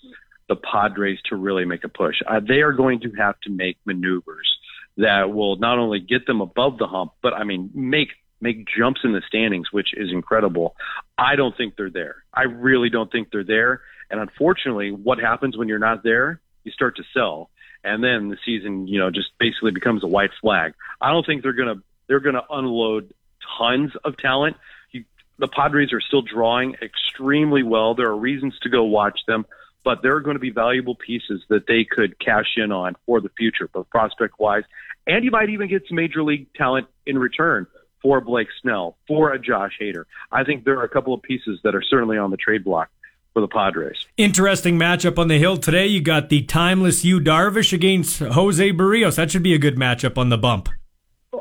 the 0.47 0.55
Padres 0.55 1.19
to 1.29 1.35
really 1.35 1.65
make 1.65 1.83
a 1.83 1.89
push. 1.89 2.15
Uh, 2.25 2.39
they 2.39 2.61
are 2.61 2.71
going 2.71 3.01
to 3.01 3.11
have 3.17 3.39
to 3.41 3.49
make 3.49 3.77
maneuvers 3.85 4.52
that 4.97 5.33
will 5.33 5.55
not 5.55 5.79
only 5.79 5.99
get 5.99 6.25
them 6.25 6.41
above 6.41 6.77
the 6.77 6.87
hump, 6.87 7.13
but 7.21 7.33
I 7.33 7.43
mean 7.43 7.71
make 7.73 8.09
make 8.41 8.67
jumps 8.67 9.01
in 9.03 9.13
the 9.13 9.21
standings, 9.27 9.71
which 9.71 9.93
is 9.93 10.11
incredible. 10.11 10.75
I 11.17 11.35
don't 11.35 11.55
think 11.55 11.75
they're 11.75 11.89
there. 11.89 12.23
I 12.33 12.43
really 12.43 12.89
don't 12.89 13.11
think 13.11 13.29
they're 13.31 13.43
there. 13.43 13.81
And 14.11 14.19
unfortunately, 14.19 14.91
what 14.91 15.17
happens 15.17 15.57
when 15.57 15.67
you're 15.67 15.79
not 15.79 16.03
there? 16.03 16.41
You 16.63 16.71
start 16.71 16.97
to 16.97 17.03
sell, 17.13 17.49
and 17.83 18.03
then 18.03 18.29
the 18.29 18.37
season, 18.45 18.87
you 18.87 18.99
know, 18.99 19.09
just 19.09 19.29
basically 19.39 19.71
becomes 19.71 20.03
a 20.03 20.07
white 20.07 20.31
flag. 20.41 20.73
I 21.01 21.11
don't 21.11 21.25
think 21.25 21.41
they're 21.41 21.53
gonna 21.53 21.81
they're 22.07 22.19
gonna 22.19 22.43
unload 22.49 23.13
tons 23.57 23.91
of 24.03 24.17
talent. 24.17 24.57
You, 24.91 25.05
the 25.39 25.47
Padres 25.47 25.91
are 25.93 26.01
still 26.01 26.21
drawing 26.21 26.75
extremely 26.81 27.63
well. 27.63 27.95
There 27.95 28.07
are 28.07 28.15
reasons 28.15 28.57
to 28.63 28.69
go 28.69 28.83
watch 28.83 29.19
them 29.27 29.45
but 29.83 30.01
there 30.01 30.15
are 30.15 30.21
going 30.21 30.35
to 30.35 30.39
be 30.39 30.51
valuable 30.51 30.95
pieces 30.95 31.41
that 31.49 31.67
they 31.67 31.85
could 31.89 32.17
cash 32.19 32.53
in 32.57 32.71
on 32.71 32.95
for 33.05 33.21
the 33.21 33.29
future, 33.37 33.67
both 33.71 33.89
prospect 33.89 34.39
wise, 34.39 34.63
and 35.07 35.23
you 35.25 35.31
might 35.31 35.49
even 35.49 35.67
get 35.67 35.83
some 35.87 35.95
major 35.95 36.23
league 36.23 36.47
talent 36.53 36.87
in 37.05 37.17
return 37.17 37.67
for 38.01 38.19
Blake 38.19 38.49
Snell, 38.61 38.97
for 39.07 39.31
a 39.31 39.39
Josh 39.39 39.77
Hader. 39.81 40.03
I 40.31 40.43
think 40.43 40.65
there 40.65 40.77
are 40.79 40.83
a 40.83 40.89
couple 40.89 41.13
of 41.13 41.21
pieces 41.21 41.59
that 41.63 41.73
are 41.73 41.81
certainly 41.81 42.17
on 42.17 42.31
the 42.31 42.37
trade 42.37 42.63
block 42.63 42.89
for 43.33 43.41
the 43.41 43.47
Padres. 43.47 44.05
Interesting 44.17 44.77
matchup 44.77 45.17
on 45.17 45.27
the 45.27 45.39
hill 45.39 45.57
today. 45.57 45.87
You 45.87 46.01
got 46.01 46.29
the 46.29 46.43
timeless 46.43 47.03
Yu 47.03 47.19
Darvish 47.19 47.73
against 47.73 48.19
Jose 48.19 48.71
Berríos. 48.71 49.15
That 49.15 49.31
should 49.31 49.43
be 49.43 49.53
a 49.53 49.57
good 49.57 49.77
matchup 49.77 50.17
on 50.17 50.29
the 50.29 50.37
bump. 50.37 50.69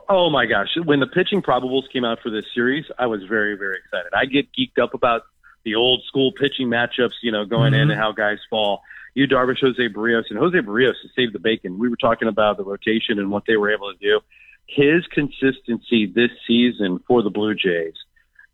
Oh 0.09 0.31
my 0.31 0.47
gosh. 0.47 0.69
When 0.85 1.01
the 1.01 1.07
pitching 1.07 1.43
probables 1.43 1.91
came 1.93 2.05
out 2.05 2.21
for 2.23 2.31
this 2.31 2.45
series, 2.55 2.85
I 2.99 3.07
was 3.07 3.23
very, 3.25 3.57
very 3.57 3.77
excited. 3.77 4.13
I 4.15 4.25
get 4.25 4.49
geeked 4.53 4.83
up 4.83 4.95
about 4.95 5.23
the 5.65 5.75
old 5.75 6.03
school 6.05 6.33
pitching 6.33 6.69
matchups, 6.69 7.15
you 7.23 7.33
know, 7.33 7.45
going 7.45 7.75
in 7.75 7.89
Mhm. 7.89 7.93
and 7.93 8.01
how 8.01 8.13
guys 8.13 8.39
fall. 8.51 8.83
Yu 9.15 9.27
Darvish, 9.27 9.61
Jose 9.61 9.89
Berríos, 9.89 10.31
and 10.31 10.39
Jose 10.39 10.57
Berríos 10.59 11.01
has 11.03 11.11
saved 11.15 11.35
the 11.35 11.39
bacon. 11.39 11.79
We 11.79 11.89
were 11.89 11.97
talking 11.97 12.29
about 12.29 12.57
the 12.57 12.65
rotation 12.65 13.19
and 13.19 13.31
what 13.31 13.45
they 13.47 13.57
were 13.57 13.71
able 13.71 13.93
to 13.93 13.99
do. 13.99 14.21
His 14.67 15.07
consistency 15.09 16.07
this 16.07 16.31
season 16.47 16.99
for 17.07 17.23
the 17.23 17.31
Blue 17.31 17.55
Jays 17.55 17.95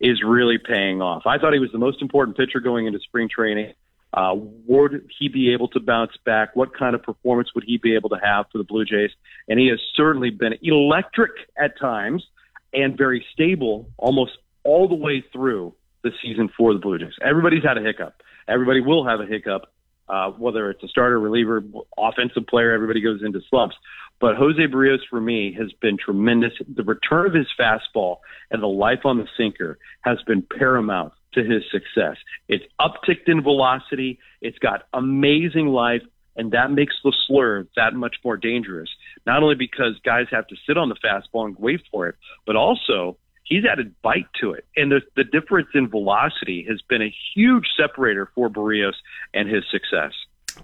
is 0.01 0.23
really 0.23 0.59
paying 0.59 1.01
off. 1.01 1.27
I 1.27 1.39
thought 1.39 1.53
he 1.53 1.59
was 1.59 1.73
the 1.73 1.79
most 1.79 2.03
important 2.03 2.37
pitcher 2.37 2.61
going 2.61 2.87
into 2.87 2.99
spring 3.01 3.29
training. 3.29 3.75
Uh, 4.13 4.35
would 4.35 5.09
he 5.19 5.29
be 5.29 5.53
able 5.53 5.69
to 5.69 5.81
bounce 5.81 6.17
back? 6.25 6.57
What 6.57 6.75
kind 6.75 6.95
of 6.95 7.03
performance 7.03 7.55
would 7.55 7.65
he 7.65 7.77
be 7.77 7.95
able 7.95 8.09
to 8.11 8.19
have 8.23 8.47
for 8.51 8.59
the 8.59 8.65
Blue 8.65 8.85
Jays? 8.85 9.11
And 9.49 9.61
he 9.61 9.69
has 9.69 9.79
certainly 9.95 10.31
been 10.31 10.55
electric 10.63 11.33
at 11.59 11.79
times 11.79 12.27
and 12.73 12.97
very 12.97 13.25
stable 13.33 13.91
almost 13.99 14.33
all 14.65 14.89
the 14.89 14.95
way 14.95 15.23
through 15.33 15.75
the 16.11 16.17
season 16.23 16.49
for 16.57 16.73
the 16.73 16.79
Blue 16.79 16.99
Jays. 16.99 17.15
Everybody's 17.23 17.65
had 17.65 17.79
a 17.79 17.83
hiccup. 17.83 18.23
Everybody 18.47 18.81
will 18.81 19.07
have 19.07 19.21
a 19.21 19.27
hiccup, 19.27 19.73
uh, 20.09 20.31
whether 20.31 20.71
it's 20.71 20.83
a 20.83 20.89
starter, 20.89 21.19
reliever, 21.19 21.63
offensive 21.97 22.47
player. 22.47 22.73
Everybody 22.73 23.01
goes 23.01 23.21
into 23.23 23.41
slumps. 23.51 23.77
But 24.21 24.37
Jose 24.37 24.59
Berríos, 24.59 24.99
for 25.09 25.21
me, 25.21 25.55
has 25.59 25.73
been 25.81 25.97
tremendous. 25.97 26.53
The 26.75 26.83
return 26.83 27.27
of 27.27 27.35
his 27.35 27.47
fastball 27.59 28.17
and 28.51 28.63
the 28.63 28.67
life 28.67 29.01
on 29.05 29.19
the 29.19 29.29
sinker 29.37 29.79
has 30.01 30.19
been 30.27 30.43
paramount 30.43 31.13
to 31.35 31.45
his 31.45 31.63
success. 31.71 32.17
It's 32.49 32.65
upticked 32.81 33.29
in 33.29 33.43
velocity. 33.43 34.19
It's 34.41 34.59
got 34.59 34.89
amazing 34.93 35.69
life, 35.69 36.03
and 36.37 36.53
that 36.53 36.73
makes 36.73 36.95
the 37.05 37.13
slur 37.27 37.69
that 37.77 37.95
much 37.95 38.17
more 38.25 38.37
dangerous. 38.37 38.89
Not 39.27 39.43
only 39.43 39.55
because 39.55 40.01
guys 40.05 40.27
have 40.31 40.47
to 40.49 40.57
sit 40.67 40.77
on 40.77 40.89
the 40.89 40.97
fastball 40.97 41.45
and 41.45 41.57
wait 41.59 41.83
for 41.93 42.09
it, 42.09 42.17
but 42.47 42.57
also 42.57 43.19
he's 43.49 43.65
added 43.65 43.95
bite 44.03 44.29
to 44.41 44.53
it. 44.53 44.67
And 44.77 44.93
the, 44.93 45.01
the 45.17 45.25
difference 45.25 45.69
in 45.75 45.89
velocity 45.89 46.67
has 46.69 46.81
been 46.89 47.03
a 47.03 47.15
huge 47.35 47.67
separator 47.77 48.31
for 48.35 48.49
Berríos 48.49 48.95
and 49.35 49.49
his 49.49 49.65
success. 49.71 50.13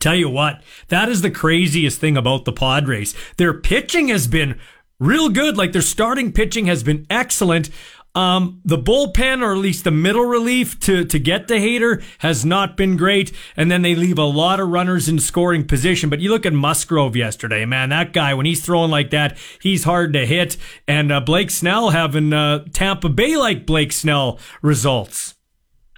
Tell 0.00 0.14
you 0.14 0.28
what, 0.28 0.62
that 0.88 1.08
is 1.08 1.22
the 1.22 1.30
craziest 1.30 2.00
thing 2.00 2.16
about 2.16 2.44
the 2.44 2.52
Padres. 2.52 3.14
Their 3.36 3.54
pitching 3.54 4.08
has 4.08 4.26
been 4.26 4.58
real 4.98 5.28
good. 5.28 5.56
Like 5.56 5.72
their 5.72 5.82
starting 5.82 6.32
pitching 6.32 6.66
has 6.66 6.82
been 6.82 7.06
excellent. 7.08 7.70
Um, 8.16 8.60
the 8.64 8.78
bullpen, 8.78 9.42
or 9.42 9.52
at 9.52 9.58
least 9.58 9.82
the 9.82 9.90
middle 9.90 10.24
relief 10.24 10.78
to, 10.80 11.04
to 11.04 11.18
get 11.18 11.48
the 11.48 11.54
Hader, 11.54 12.02
has 12.18 12.44
not 12.44 12.76
been 12.76 12.96
great. 12.96 13.32
And 13.56 13.72
then 13.72 13.82
they 13.82 13.96
leave 13.96 14.18
a 14.18 14.24
lot 14.24 14.60
of 14.60 14.68
runners 14.68 15.08
in 15.08 15.18
scoring 15.18 15.66
position. 15.66 16.10
But 16.10 16.20
you 16.20 16.30
look 16.30 16.46
at 16.46 16.52
Musgrove 16.52 17.16
yesterday, 17.16 17.64
man, 17.64 17.88
that 17.88 18.12
guy, 18.12 18.32
when 18.32 18.46
he's 18.46 18.64
throwing 18.64 18.92
like 18.92 19.10
that, 19.10 19.36
he's 19.60 19.82
hard 19.82 20.12
to 20.12 20.26
hit. 20.26 20.56
And 20.86 21.10
uh, 21.10 21.20
Blake 21.20 21.50
Snell 21.50 21.90
having 21.90 22.32
uh, 22.32 22.64
Tampa 22.72 23.08
Bay 23.08 23.36
like 23.36 23.66
Blake 23.66 23.92
Snell 23.92 24.38
results. 24.62 25.34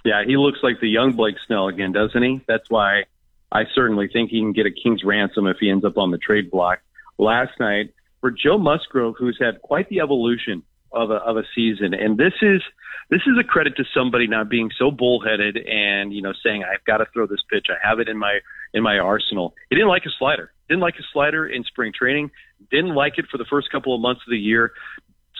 Yeah, 0.03 0.23
he 0.25 0.37
looks 0.37 0.59
like 0.63 0.79
the 0.79 0.89
young 0.89 1.11
Blake 1.11 1.35
Snell 1.45 1.67
again, 1.67 1.91
doesn't 1.91 2.23
he? 2.23 2.41
That's 2.47 2.67
why 2.69 3.03
I 3.51 3.65
certainly 3.75 4.07
think 4.11 4.31
he 4.31 4.39
can 4.39 4.53
get 4.53 4.65
a 4.65 4.71
king's 4.71 5.03
ransom 5.03 5.45
if 5.45 5.57
he 5.59 5.69
ends 5.69 5.85
up 5.85 5.97
on 5.97 6.09
the 6.09 6.17
trade 6.17 6.49
block. 6.49 6.79
Last 7.19 7.59
night, 7.59 7.93
for 8.21 8.31
Joe 8.31 8.57
Musgrove, 8.57 9.15
who's 9.19 9.37
had 9.39 9.61
quite 9.61 9.87
the 9.89 9.99
evolution 9.99 10.63
of 10.91 11.11
a, 11.11 11.15
of 11.15 11.37
a 11.37 11.43
season. 11.55 11.93
And 11.93 12.17
this 12.17 12.33
is 12.41 12.61
this 13.09 13.21
is 13.25 13.37
a 13.39 13.43
credit 13.43 13.75
to 13.77 13.83
somebody 13.93 14.27
not 14.27 14.49
being 14.49 14.69
so 14.77 14.91
bullheaded 14.91 15.57
and 15.57 16.13
you 16.13 16.21
know 16.21 16.33
saying 16.43 16.63
I've 16.63 16.83
got 16.85 16.97
to 16.97 17.05
throw 17.13 17.25
this 17.27 17.41
pitch. 17.51 17.67
I 17.69 17.87
have 17.87 17.99
it 17.99 18.07
in 18.09 18.17
my 18.17 18.39
in 18.73 18.83
my 18.83 18.97
arsenal. 18.99 19.53
He 19.69 19.75
didn't 19.75 19.89
like 19.89 20.03
his 20.03 20.13
slider. 20.17 20.51
Didn't 20.69 20.81
like 20.81 20.95
his 20.95 21.05
slider 21.13 21.47
in 21.47 21.63
spring 21.63 21.93
training. 21.97 22.31
Didn't 22.71 22.93
like 22.95 23.17
it 23.17 23.25
for 23.31 23.37
the 23.37 23.45
first 23.45 23.71
couple 23.71 23.95
of 23.95 24.01
months 24.01 24.21
of 24.27 24.31
the 24.31 24.37
year. 24.39 24.73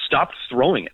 Stopped 0.06 0.36
throwing 0.50 0.86
it 0.86 0.94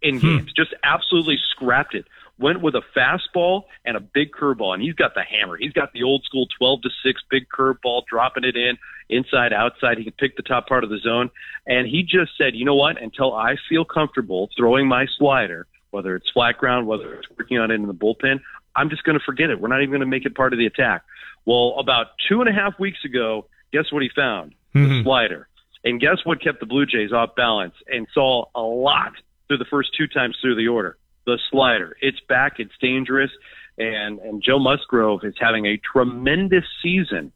in 0.00 0.18
Hmm. 0.18 0.38
games. 0.38 0.52
Just 0.52 0.72
absolutely 0.82 1.36
scrapped 1.50 1.94
it. 1.94 2.06
Went 2.38 2.60
with 2.60 2.74
a 2.74 2.82
fastball 2.94 3.62
and 3.84 3.96
a 3.96 4.00
big 4.00 4.30
curveball, 4.30 4.74
and 4.74 4.82
he's 4.82 4.94
got 4.94 5.14
the 5.14 5.22
hammer. 5.22 5.56
He's 5.56 5.72
got 5.72 5.92
the 5.94 6.02
old 6.02 6.22
school 6.24 6.46
twelve 6.58 6.82
to 6.82 6.90
six 7.02 7.22
big 7.30 7.46
curveball, 7.48 8.02
dropping 8.06 8.44
it 8.44 8.56
in 8.56 8.76
inside, 9.08 9.54
outside. 9.54 9.96
He 9.96 10.04
can 10.04 10.12
pick 10.12 10.36
the 10.36 10.42
top 10.42 10.68
part 10.68 10.84
of 10.84 10.90
the 10.90 10.98
zone, 10.98 11.30
and 11.66 11.86
he 11.86 12.02
just 12.02 12.32
said, 12.36 12.54
"You 12.54 12.66
know 12.66 12.74
what? 12.74 13.00
Until 13.00 13.32
I 13.32 13.56
feel 13.68 13.86
comfortable 13.86 14.50
throwing 14.56 14.86
my 14.86 15.06
slider, 15.16 15.66
whether 15.92 16.14
it's 16.14 16.30
flat 16.30 16.58
ground, 16.58 16.86
whether 16.86 17.14
it's 17.14 17.28
working 17.38 17.58
on 17.58 17.70
it 17.70 17.74
in 17.74 17.86
the 17.86 17.94
bullpen, 17.94 18.40
I'm 18.74 18.90
just 18.90 19.04
going 19.04 19.18
to 19.18 19.24
forget 19.24 19.48
it. 19.48 19.58
We're 19.58 19.68
not 19.68 19.80
even 19.80 19.90
going 19.90 20.00
to 20.00 20.06
make 20.06 20.26
it 20.26 20.34
part 20.34 20.52
of 20.52 20.58
the 20.58 20.66
attack." 20.66 21.04
Well, 21.46 21.76
about 21.78 22.08
two 22.28 22.40
and 22.40 22.50
a 22.50 22.52
half 22.52 22.78
weeks 22.78 23.04
ago, 23.04 23.46
guess 23.72 23.90
what 23.92 24.02
he 24.02 24.10
found? 24.14 24.54
The 24.74 24.80
mm-hmm. 24.80 25.02
slider. 25.04 25.48
And 25.84 26.00
guess 26.00 26.18
what 26.24 26.42
kept 26.42 26.60
the 26.60 26.66
Blue 26.66 26.84
Jays 26.84 27.12
off 27.12 27.36
balance 27.36 27.74
and 27.86 28.08
saw 28.12 28.46
a 28.54 28.60
lot 28.60 29.12
through 29.46 29.58
the 29.58 29.64
first 29.64 29.90
two 29.96 30.08
times 30.08 30.36
through 30.42 30.56
the 30.56 30.66
order? 30.68 30.98
The 31.26 31.38
slider. 31.50 31.96
It's 32.00 32.20
back. 32.28 32.54
It's 32.58 32.72
dangerous. 32.80 33.30
And, 33.78 34.20
and 34.20 34.42
Joe 34.42 34.58
Musgrove 34.58 35.24
is 35.24 35.34
having 35.38 35.66
a 35.66 35.76
tremendous 35.76 36.64
season 36.82 37.32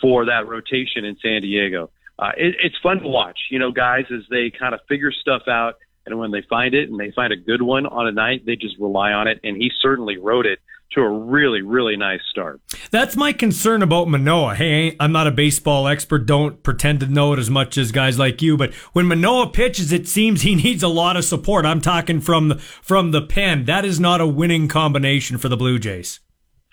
for 0.00 0.26
that 0.26 0.48
rotation 0.48 1.04
in 1.04 1.16
San 1.22 1.42
Diego. 1.42 1.90
Uh, 2.18 2.30
it, 2.36 2.54
it's 2.62 2.76
fun 2.82 3.00
to 3.00 3.08
watch, 3.08 3.38
you 3.50 3.58
know, 3.58 3.72
guys, 3.72 4.04
as 4.14 4.22
they 4.30 4.50
kind 4.56 4.74
of 4.74 4.80
figure 4.88 5.12
stuff 5.12 5.42
out. 5.48 5.74
And 6.06 6.18
when 6.18 6.30
they 6.30 6.42
find 6.48 6.74
it 6.74 6.88
and 6.88 6.98
they 6.98 7.10
find 7.10 7.32
a 7.32 7.36
good 7.36 7.62
one 7.62 7.86
on 7.86 8.06
a 8.06 8.12
night, 8.12 8.44
they 8.46 8.56
just 8.56 8.78
rely 8.78 9.12
on 9.12 9.28
it. 9.28 9.40
And 9.44 9.56
he 9.56 9.70
certainly 9.80 10.18
wrote 10.18 10.46
it 10.46 10.58
to 10.94 11.00
a 11.00 11.10
really, 11.10 11.62
really 11.62 11.96
nice 11.96 12.20
start. 12.30 12.60
That's 12.90 13.16
my 13.16 13.32
concern 13.32 13.82
about 13.82 14.08
Manoah. 14.08 14.54
Hey, 14.54 14.96
I'm 15.00 15.12
not 15.12 15.26
a 15.26 15.30
baseball 15.30 15.88
expert. 15.88 16.26
Don't 16.26 16.62
pretend 16.62 17.00
to 17.00 17.06
know 17.06 17.32
it 17.32 17.38
as 17.38 17.50
much 17.50 17.78
as 17.78 17.92
guys 17.92 18.18
like 18.18 18.42
you. 18.42 18.56
But 18.56 18.74
when 18.92 19.06
Manoah 19.06 19.50
pitches, 19.50 19.92
it 19.92 20.08
seems 20.08 20.42
he 20.42 20.54
needs 20.62 20.82
a 20.82 20.88
lot 20.88 21.16
of 21.16 21.24
support. 21.24 21.64
I'm 21.64 21.80
talking 21.80 22.20
from 22.20 22.48
the, 22.48 22.58
from 22.58 23.10
the 23.10 23.22
pen. 23.22 23.64
That 23.64 23.84
is 23.84 23.98
not 23.98 24.20
a 24.20 24.26
winning 24.26 24.68
combination 24.68 25.38
for 25.38 25.48
the 25.48 25.56
Blue 25.56 25.78
Jays. 25.78 26.20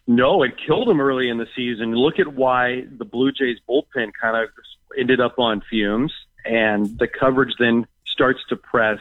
No, 0.07 0.41
it 0.41 0.53
killed 0.65 0.89
him 0.89 0.99
early 0.99 1.29
in 1.29 1.37
the 1.37 1.47
season. 1.55 1.93
Look 1.93 2.19
at 2.19 2.33
why 2.33 2.85
the 2.97 3.05
Blue 3.05 3.31
Jays 3.31 3.57
bullpen 3.69 4.11
kind 4.19 4.35
of 4.35 4.49
ended 4.97 5.21
up 5.21 5.37
on 5.37 5.61
fumes, 5.69 6.11
and 6.45 6.97
the 6.97 7.07
coverage 7.07 7.53
then 7.59 7.85
starts 8.07 8.39
to 8.49 8.55
press 8.55 8.97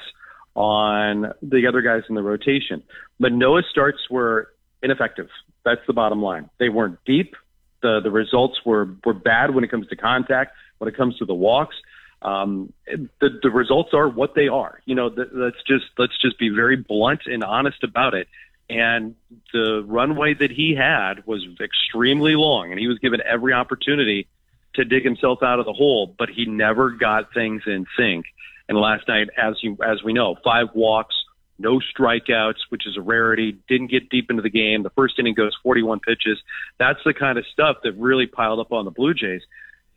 on 0.54 1.32
the 1.40 1.66
other 1.66 1.80
guys 1.80 2.02
in 2.08 2.14
the 2.14 2.22
rotation. 2.22 2.82
Manoah 3.18 3.62
starts 3.70 3.98
were 4.10 4.50
ineffective. 4.82 5.28
That's 5.64 5.80
the 5.86 5.92
bottom 5.92 6.22
line. 6.22 6.50
They 6.58 6.68
weren't 6.68 6.98
deep. 7.04 7.34
The 7.82 8.00
the 8.02 8.10
results 8.10 8.60
were 8.64 8.88
were 9.04 9.14
bad 9.14 9.54
when 9.54 9.64
it 9.64 9.70
comes 9.70 9.86
to 9.88 9.96
contact. 9.96 10.52
When 10.78 10.88
it 10.88 10.96
comes 10.96 11.16
to 11.18 11.24
the 11.24 11.34
walks, 11.34 11.76
um, 12.22 12.72
the 12.86 13.38
the 13.42 13.50
results 13.50 13.90
are 13.94 14.08
what 14.08 14.34
they 14.34 14.48
are. 14.48 14.80
You 14.84 14.94
know, 14.94 15.10
th- 15.10 15.28
let's 15.32 15.62
just 15.66 15.86
let's 15.98 16.16
just 16.20 16.38
be 16.38 16.48
very 16.48 16.76
blunt 16.76 17.22
and 17.26 17.44
honest 17.44 17.82
about 17.84 18.14
it. 18.14 18.28
And 18.70 19.14
the 19.52 19.82
runway 19.86 20.34
that 20.34 20.50
he 20.50 20.74
had 20.74 21.26
was 21.26 21.46
extremely 21.60 22.34
long, 22.34 22.70
and 22.70 22.78
he 22.78 22.86
was 22.86 22.98
given 22.98 23.20
every 23.24 23.52
opportunity 23.52 24.28
to 24.74 24.84
dig 24.84 25.04
himself 25.04 25.42
out 25.42 25.58
of 25.58 25.64
the 25.64 25.72
hole, 25.72 26.14
but 26.18 26.28
he 26.28 26.44
never 26.44 26.90
got 26.90 27.32
things 27.32 27.62
in 27.66 27.86
sync. 27.96 28.26
And 28.68 28.76
last 28.78 29.08
night, 29.08 29.28
as 29.36 29.54
you 29.62 29.78
as 29.84 30.02
we 30.02 30.12
know, 30.12 30.36
five 30.44 30.68
walks, 30.74 31.14
no 31.58 31.80
strikeouts, 31.80 32.58
which 32.68 32.86
is 32.86 32.96
a 32.96 33.00
rarity. 33.00 33.58
Didn't 33.68 33.90
get 33.90 34.08
deep 34.08 34.30
into 34.30 34.42
the 34.42 34.50
game. 34.50 34.82
The 34.82 34.90
first 34.90 35.18
inning 35.18 35.34
goes 35.34 35.56
41 35.62 36.00
pitches. 36.00 36.38
That's 36.78 37.00
the 37.04 37.14
kind 37.14 37.38
of 37.38 37.44
stuff 37.52 37.78
that 37.82 37.92
really 37.92 38.26
piled 38.26 38.60
up 38.60 38.72
on 38.72 38.84
the 38.84 38.90
Blue 38.90 39.14
Jays 39.14 39.42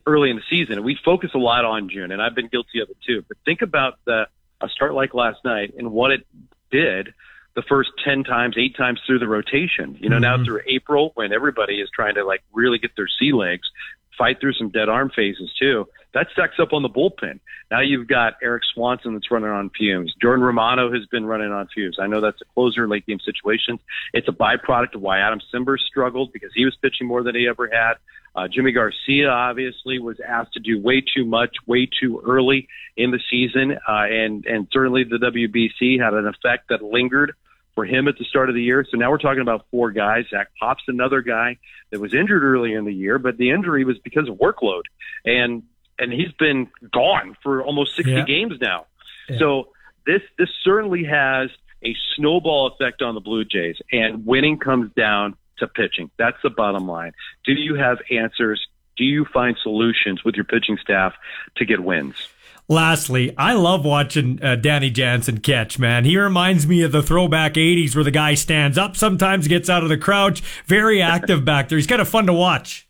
early 0.06 0.30
in 0.30 0.38
the 0.38 0.44
season. 0.50 0.76
And 0.76 0.86
we 0.86 0.98
focus 1.04 1.32
a 1.36 1.38
lot 1.38 1.66
on 1.66 1.90
June, 1.90 2.12
and 2.12 2.22
I've 2.22 2.36
been 2.36 2.48
guilty 2.48 2.82
of 2.82 2.90
it 2.90 2.98
too. 3.06 3.24
But 3.28 3.38
think 3.46 3.62
about 3.62 4.00
the 4.06 4.28
a 4.62 4.70
start 4.70 4.94
like 4.94 5.14
last 5.14 5.44
night 5.44 5.74
and 5.78 5.92
what 5.92 6.12
it 6.12 6.26
did 6.70 7.14
the 7.56 7.62
first 7.64 7.90
10 8.06 8.24
times, 8.24 8.56
eight 8.58 8.78
times 8.78 9.00
through 9.06 9.20
the 9.20 9.28
rotation. 9.28 9.98
You 10.00 10.10
know, 10.10 10.20
now 10.20 10.36
mm-hmm. 10.36 10.46
through 10.46 10.62
April 10.68 11.12
when 11.16 11.34
everybody 11.34 11.82
is 11.82 11.90
trying 11.94 12.16
to 12.16 12.24
like 12.24 12.42
really 12.54 12.78
get 12.78 12.96
their 12.96 13.10
sea 13.20 13.34
legs, 13.34 13.70
fight 14.18 14.40
through 14.40 14.54
some 14.54 14.70
dead 14.70 14.90
arm 14.90 15.12
phases 15.16 15.52
too. 15.60 15.88
That 16.14 16.28
stacks 16.34 16.56
up 16.60 16.74
on 16.74 16.84
the 16.84 16.90
bullpen. 16.90 17.40
Now 17.70 17.80
you've 17.80 18.08
got 18.08 18.34
Erik 18.44 18.64
Swanson 18.74 19.14
that's 19.14 19.32
running 19.32 19.50
on 19.50 19.70
fumes. 19.70 20.14
Jordan 20.22 20.44
Romano 20.44 20.92
has 20.92 21.06
been 21.06 21.26
running 21.26 21.52
on 21.52 21.68
fumes. 21.74 21.98
I 22.02 22.08
know 22.08 22.20
that's 22.20 22.42
a 22.42 22.54
closer 22.54 22.88
late 22.88 23.06
game 23.06 23.20
situations. 23.24 23.80
It's 24.14 24.28
a 24.28 24.34
byproduct 24.34 24.96
of 24.96 25.02
why 25.02 25.20
Adam 25.20 25.40
Cimber 25.54 25.78
struggled 25.80 26.34
because 26.34 26.52
he 26.54 26.66
was 26.66 26.76
pitching 26.82 27.08
more 27.08 27.24
than 27.24 27.36
he 27.36 27.48
ever 27.48 27.70
had. 27.72 27.94
Uh, 28.36 28.48
Yimi 28.48 28.74
Garcia 28.74 29.30
obviously 29.30 30.00
was 30.00 30.18
asked 30.26 30.54
to 30.54 30.60
do 30.60 30.82
way 30.82 31.02
too 31.02 31.26
much, 31.26 31.56
way 31.68 31.86
too 31.86 32.22
early 32.26 32.68
in 32.96 33.12
the 33.12 33.20
season, 33.30 33.74
uh, 33.74 34.06
and 34.10 34.46
and 34.46 34.68
certainly 34.72 35.04
the 35.04 35.18
WBC 35.18 36.02
had 36.02 36.14
an 36.14 36.28
effect 36.28 36.70
that 36.70 36.82
lingered 36.82 37.34
for 37.76 37.86
him 37.86 38.08
at 38.08 38.18
the 38.18 38.26
start 38.26 38.50
of 38.50 38.56
the 38.56 38.62
year. 38.64 38.86
So 38.90 38.98
now 38.98 39.10
we're 39.12 39.18
talking 39.18 39.42
about 39.42 39.66
four 39.72 39.92
guys. 39.92 40.26
Zach 40.30 40.48
Pop's 40.60 40.84
another 40.88 41.22
guy 41.22 41.58
that 41.92 42.00
was 42.00 42.14
injured 42.14 42.44
early 42.44 42.74
in 42.74 42.86
the 42.86 42.94
year, 42.94 43.18
but 43.20 43.38
the 43.38 43.52
injury 43.52 43.86
was 43.86 43.98
because 44.00 44.28
of 44.28 44.36
workload, 44.36 44.84
and 45.26 45.64
and 46.00 46.12
he's 46.12 46.32
been 46.40 46.68
gone 46.92 47.38
for 47.44 47.62
almost 47.64 47.96
60 47.96 48.12
Yeah. 48.12 48.26
games 48.26 48.56
now. 48.60 48.88
So 49.38 49.70
this 50.06 50.22
this 50.38 50.50
certainly 50.64 51.04
has 51.06 51.50
a 51.84 51.96
snowball 52.16 52.68
effect 52.68 53.02
on 53.02 53.16
the 53.16 53.22
Blue 53.22 53.46
Jays, 53.46 53.78
and 53.92 54.26
winning 54.26 54.58
comes 54.58 54.92
down 54.94 55.36
to 55.60 55.68
pitching. 55.68 56.10
That's 56.18 56.38
the 56.44 56.50
bottom 56.50 56.88
line. 56.88 57.14
Do 57.46 57.54
you 57.54 57.76
have 57.76 58.00
answers? 58.12 58.66
Do 58.98 59.04
you 59.06 59.26
find 59.26 59.58
solutions 59.64 60.24
with 60.24 60.36
your 60.36 60.44
pitching 60.44 60.78
staff 60.82 61.14
to 61.58 61.66
get 61.66 61.80
wins? 61.80 62.16
Lastly, 62.72 63.36
I 63.38 63.52
love 63.52 63.84
watching 63.84 64.42
uh, 64.42 64.56
Danny 64.56 64.90
Jansen 64.90 65.42
catch, 65.42 65.78
man. 65.78 66.06
He 66.06 66.18
reminds 66.18 66.66
me 66.66 66.84
of 66.84 66.94
the 66.94 67.04
throwback 67.04 67.56
80s 67.56 67.96
where 67.96 68.06
the 68.06 68.12
guy 68.12 68.34
stands 68.34 68.78
up, 68.78 68.96
sometimes 68.96 69.50
gets 69.50 69.70
out 69.70 69.84
of 69.84 69.90
the 69.90 69.98
crouch, 69.98 70.40
very 70.68 71.02
active 71.02 71.44
back 71.44 71.68
there. 71.68 71.78
He's 71.78 71.86
kind 71.86 72.02
of 72.02 72.08
fun 72.08 72.28
to 72.28 72.34
watch. 72.34 72.88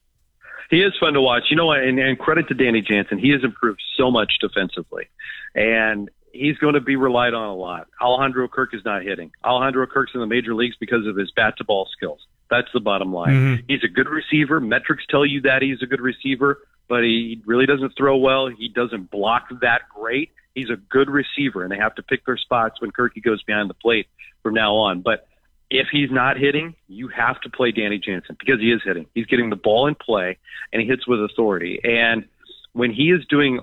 He 0.70 0.84
is 0.84 0.94
fun 1.00 1.14
to 1.14 1.22
watch. 1.22 1.46
You 1.50 1.56
know 1.56 1.66
what? 1.66 1.80
And, 1.80 1.98
and 1.98 2.20
credit 2.20 2.48
to 2.50 2.54
Danny 2.54 2.82
Jansen. 2.84 3.18
He 3.18 3.30
has 3.32 3.44
improved 3.44 3.82
so 3.98 4.12
much 4.12 4.34
defensively. 4.40 5.08
And 5.56 6.12
he's 6.32 6.58
going 6.60 6.76
to 6.76 6.80
be 6.80 6.96
relied 6.96 7.34
on 7.34 7.48
a 7.48 7.56
lot. 7.56 7.88
Alejandro 8.00 8.48
Kirk 8.50 8.76
is 8.76 8.86
not 8.86 9.02
hitting. 9.02 9.32
Alejandro 9.44 9.88
Kirk's 9.88 10.12
in 10.14 10.20
the 10.20 10.28
major 10.28 10.54
leagues 10.54 10.76
because 10.80 11.08
of 11.08 11.16
his 11.16 11.32
bat 11.32 11.56
to 11.58 11.64
ball 11.64 11.90
skills. 11.92 12.20
That's 12.52 12.68
the 12.72 12.82
bottom 12.82 13.12
line. 13.12 13.34
Mhm. 13.34 13.64
He's 13.68 13.84
a 13.84 13.88
good 13.88 14.08
receiver. 14.08 14.60
Metrics 14.60 15.06
tell 15.10 15.26
you 15.26 15.42
that 15.42 15.64
he's 15.64 15.82
a 15.82 15.88
good 15.88 16.02
receiver, 16.02 16.60
but 16.92 17.04
he 17.06 17.42
really 17.46 17.66
doesn't 17.66 17.94
throw 17.98 18.18
well. 18.18 18.50
He 18.50 18.68
doesn't 18.68 19.10
block 19.10 19.48
that 19.62 19.84
great. 19.88 20.32
He's 20.54 20.70
a 20.70 20.76
good 20.76 21.10
receiver, 21.10 21.64
and 21.64 21.72
they 21.72 21.78
have 21.78 21.96
to 21.96 22.04
pick 22.04 22.26
their 22.26 22.36
spots 22.36 22.82
when 22.82 22.92
Kirky 22.92 23.24
goes 23.24 23.42
behind 23.44 23.70
the 23.70 23.74
plate 23.74 24.08
from 24.44 24.56
now 24.56 24.76
on. 24.76 25.00
But 25.00 25.26
if 25.70 25.88
he's 25.90 26.12
not 26.12 26.36
hitting, 26.36 26.76
you 26.90 27.08
have 27.08 27.40
to 27.42 27.50
play 27.50 27.72
Danny 27.72 27.98
Jansen 27.98 28.36
because 28.38 28.60
he 28.60 28.74
is 28.74 28.82
hitting. 28.84 29.06
He's 29.16 29.26
getting 29.26 29.50
the 29.50 29.56
ball 29.56 29.88
in 29.88 29.96
play 29.96 30.38
and 30.74 30.82
he 30.82 30.88
hits 30.90 31.08
with 31.08 31.24
authority. 31.24 31.80
And 31.82 32.26
when 32.74 32.92
he 32.92 33.12
is 33.12 33.26
doing 33.30 33.62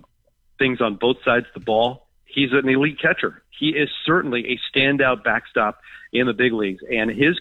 things 0.58 0.80
on 0.80 0.94
both 0.94 1.18
sides 1.22 1.44
of 1.48 1.60
the 1.60 1.66
ball, 1.66 2.08
he's 2.24 2.52
an 2.52 2.66
elite 2.66 2.98
catcher. 2.98 3.42
He 3.50 3.76
is 3.76 3.90
certainly 4.06 4.54
a 4.54 4.58
standout 4.74 5.22
backstop 5.22 5.80
in 6.14 6.26
the 6.28 6.32
big 6.32 6.54
leagues. 6.54 6.82
And 6.90 7.10
his 7.10 7.38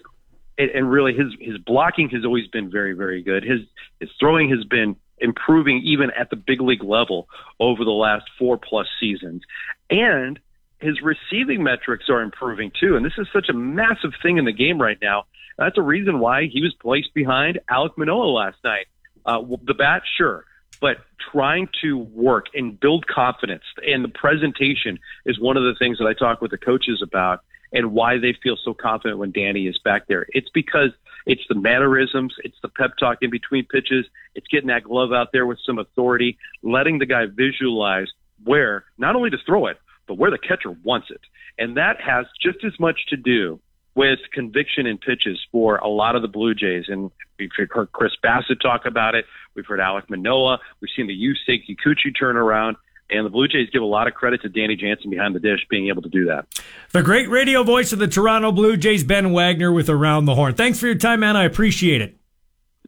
and 0.57 0.91
really 0.91 1.13
his 1.13 1.27
his 1.39 1.57
blocking 1.59 2.09
has 2.09 2.25
always 2.25 2.47
been 2.47 2.69
very 2.69 2.91
very 2.91 3.21
good. 3.21 3.43
His 3.43 3.61
his 4.01 4.09
throwing 4.19 4.49
has 4.49 4.65
been 4.65 4.97
improving 5.19 5.81
even 5.83 6.11
at 6.11 6.29
the 6.29 6.35
big 6.35 6.61
league 6.61 6.83
level 6.83 7.27
over 7.59 7.83
the 7.83 7.91
last 7.91 8.25
four 8.37 8.57
plus 8.57 8.87
seasons, 8.99 9.43
and 9.89 10.39
his 10.79 11.01
receiving 11.01 11.63
metrics 11.63 12.05
are 12.09 12.21
improving 12.21 12.71
too. 12.79 12.95
And 12.95 13.05
this 13.05 13.17
is 13.17 13.27
such 13.33 13.49
a 13.49 13.53
massive 13.53 14.11
thing 14.21 14.37
in 14.37 14.45
the 14.45 14.51
game 14.51 14.81
right 14.81 14.97
now. 15.01 15.25
That's 15.57 15.77
a 15.77 15.81
reason 15.81 16.19
why 16.19 16.45
he 16.45 16.61
was 16.61 16.73
placed 16.79 17.13
behind 17.13 17.59
Alek 17.69 17.97
Manoah 17.97 18.31
last 18.31 18.57
night. 18.63 18.85
Uh, 19.25 19.41
the 19.63 19.73
bat, 19.73 20.03
sure, 20.17 20.45
but 20.79 20.97
trying 21.31 21.67
to 21.81 21.97
work 21.97 22.45
and 22.53 22.79
build 22.79 23.07
confidence 23.07 23.63
and 23.85 24.03
the 24.03 24.09
presentation 24.09 24.99
is 25.25 25.39
one 25.39 25.57
of 25.57 25.63
the 25.63 25.75
things 25.77 25.97
that 25.97 26.05
I 26.05 26.13
talk 26.13 26.41
with 26.41 26.51
the 26.51 26.57
coaches 26.57 27.01
about 27.01 27.41
and 27.73 27.91
why 27.91 28.17
they 28.17 28.33
feel 28.41 28.57
so 28.63 28.73
confident 28.73 29.19
when 29.19 29.31
Danny 29.31 29.67
is 29.67 29.77
back 29.83 30.07
there. 30.07 30.25
It's 30.29 30.49
because 30.53 30.91
it's 31.27 31.43
the 31.49 31.55
mannerisms, 31.55 32.33
it's 32.43 32.57
the 32.61 32.69
pep 32.69 32.97
talk 32.97 33.17
in 33.21 33.29
between 33.29 33.65
pitches, 33.65 34.05
it's 34.33 34.47
getting 34.47 34.69
that 34.69 34.83
glove 34.83 35.11
out 35.11 35.27
there 35.33 35.45
with 35.45 35.59
some 35.63 35.77
authority, 35.77 36.37
letting 36.63 36.99
the 36.99 37.05
guy 37.05 37.25
visualize 37.25 38.07
where 38.45 38.85
not 38.97 39.15
only 39.15 39.29
to 39.29 39.37
throw 39.45 39.67
it, 39.67 39.77
but 40.07 40.17
where 40.17 40.31
the 40.31 40.37
catcher 40.37 40.71
wants 40.83 41.07
it. 41.11 41.19
And 41.59 41.75
that 41.75 41.99
has 41.99 42.25
just 42.41 42.63
as 42.63 42.79
much 42.79 43.07
to 43.09 43.17
do 43.17 43.59
with 43.93 44.19
conviction 44.31 44.85
in 44.85 44.97
pitches 44.97 45.39
for 45.51 45.77
a 45.77 45.87
lot 45.87 46.15
of 46.15 46.21
the 46.21 46.27
Blue 46.27 46.53
Jays. 46.53 46.85
And 46.87 47.11
we've 47.37 47.49
heard 47.57 47.91
Chris 47.91 48.13
Bassitt 48.23 48.61
talk 48.61 48.85
about 48.85 49.15
it. 49.15 49.25
We've 49.53 49.65
heard 49.65 49.79
Alek 49.79 50.09
Manoah. 50.09 50.59
We've 50.79 50.91
seen 50.95 51.07
the 51.07 51.19
Yusei 51.19 51.61
Kikuchi 51.67 52.17
turn 52.17 52.37
around. 52.37 52.77
And 53.09 53.25
the 53.25 53.29
Blue 53.29 53.47
Jays 53.47 53.69
give 53.71 53.81
a 53.81 53.85
lot 53.85 54.07
of 54.07 54.13
credit 54.13 54.41
to 54.41 54.49
Danny 54.49 54.75
Jansen 54.75 55.09
behind 55.09 55.33
the 55.33 55.39
dish 55.39 55.65
being 55.69 55.87
able 55.87 56.01
to 56.01 56.09
do 56.09 56.25
that. 56.25 56.45
The 56.91 57.03
great 57.03 57.29
radio 57.29 57.63
voice 57.63 57.93
of 57.93 57.99
the 57.99 58.07
Toronto 58.07 58.51
Blue 58.51 58.75
Jays, 58.75 59.03
Ben 59.03 59.31
Wagner, 59.31 59.71
with 59.71 59.89
Around 59.89 60.25
the 60.25 60.35
Horn. 60.35 60.55
Thanks 60.55 60.79
for 60.79 60.87
your 60.87 60.95
time, 60.95 61.21
man. 61.21 61.37
I 61.37 61.45
appreciate 61.45 62.01
it. 62.01 62.17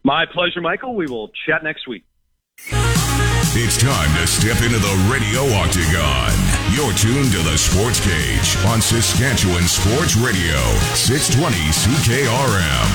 My 0.04 0.26
pleasure, 0.26 0.60
Michael. 0.60 0.94
We 0.94 1.06
will 1.06 1.30
chat 1.46 1.62
next 1.62 1.88
week. 1.88 2.04
It's 3.52 3.78
time 3.78 4.16
to 4.20 4.26
step 4.26 4.62
into 4.62 4.78
the 4.78 5.08
radio 5.10 5.42
octagon. 5.56 6.30
You're 6.72 6.92
tuned 6.94 7.32
to 7.32 7.42
the 7.42 7.58
Sports 7.58 7.98
Cage 7.98 8.56
on 8.66 8.80
Saskatchewan 8.80 9.64
Sports 9.64 10.16
Radio, 10.16 10.56
620 10.94 11.56
CKRM. 11.56 12.90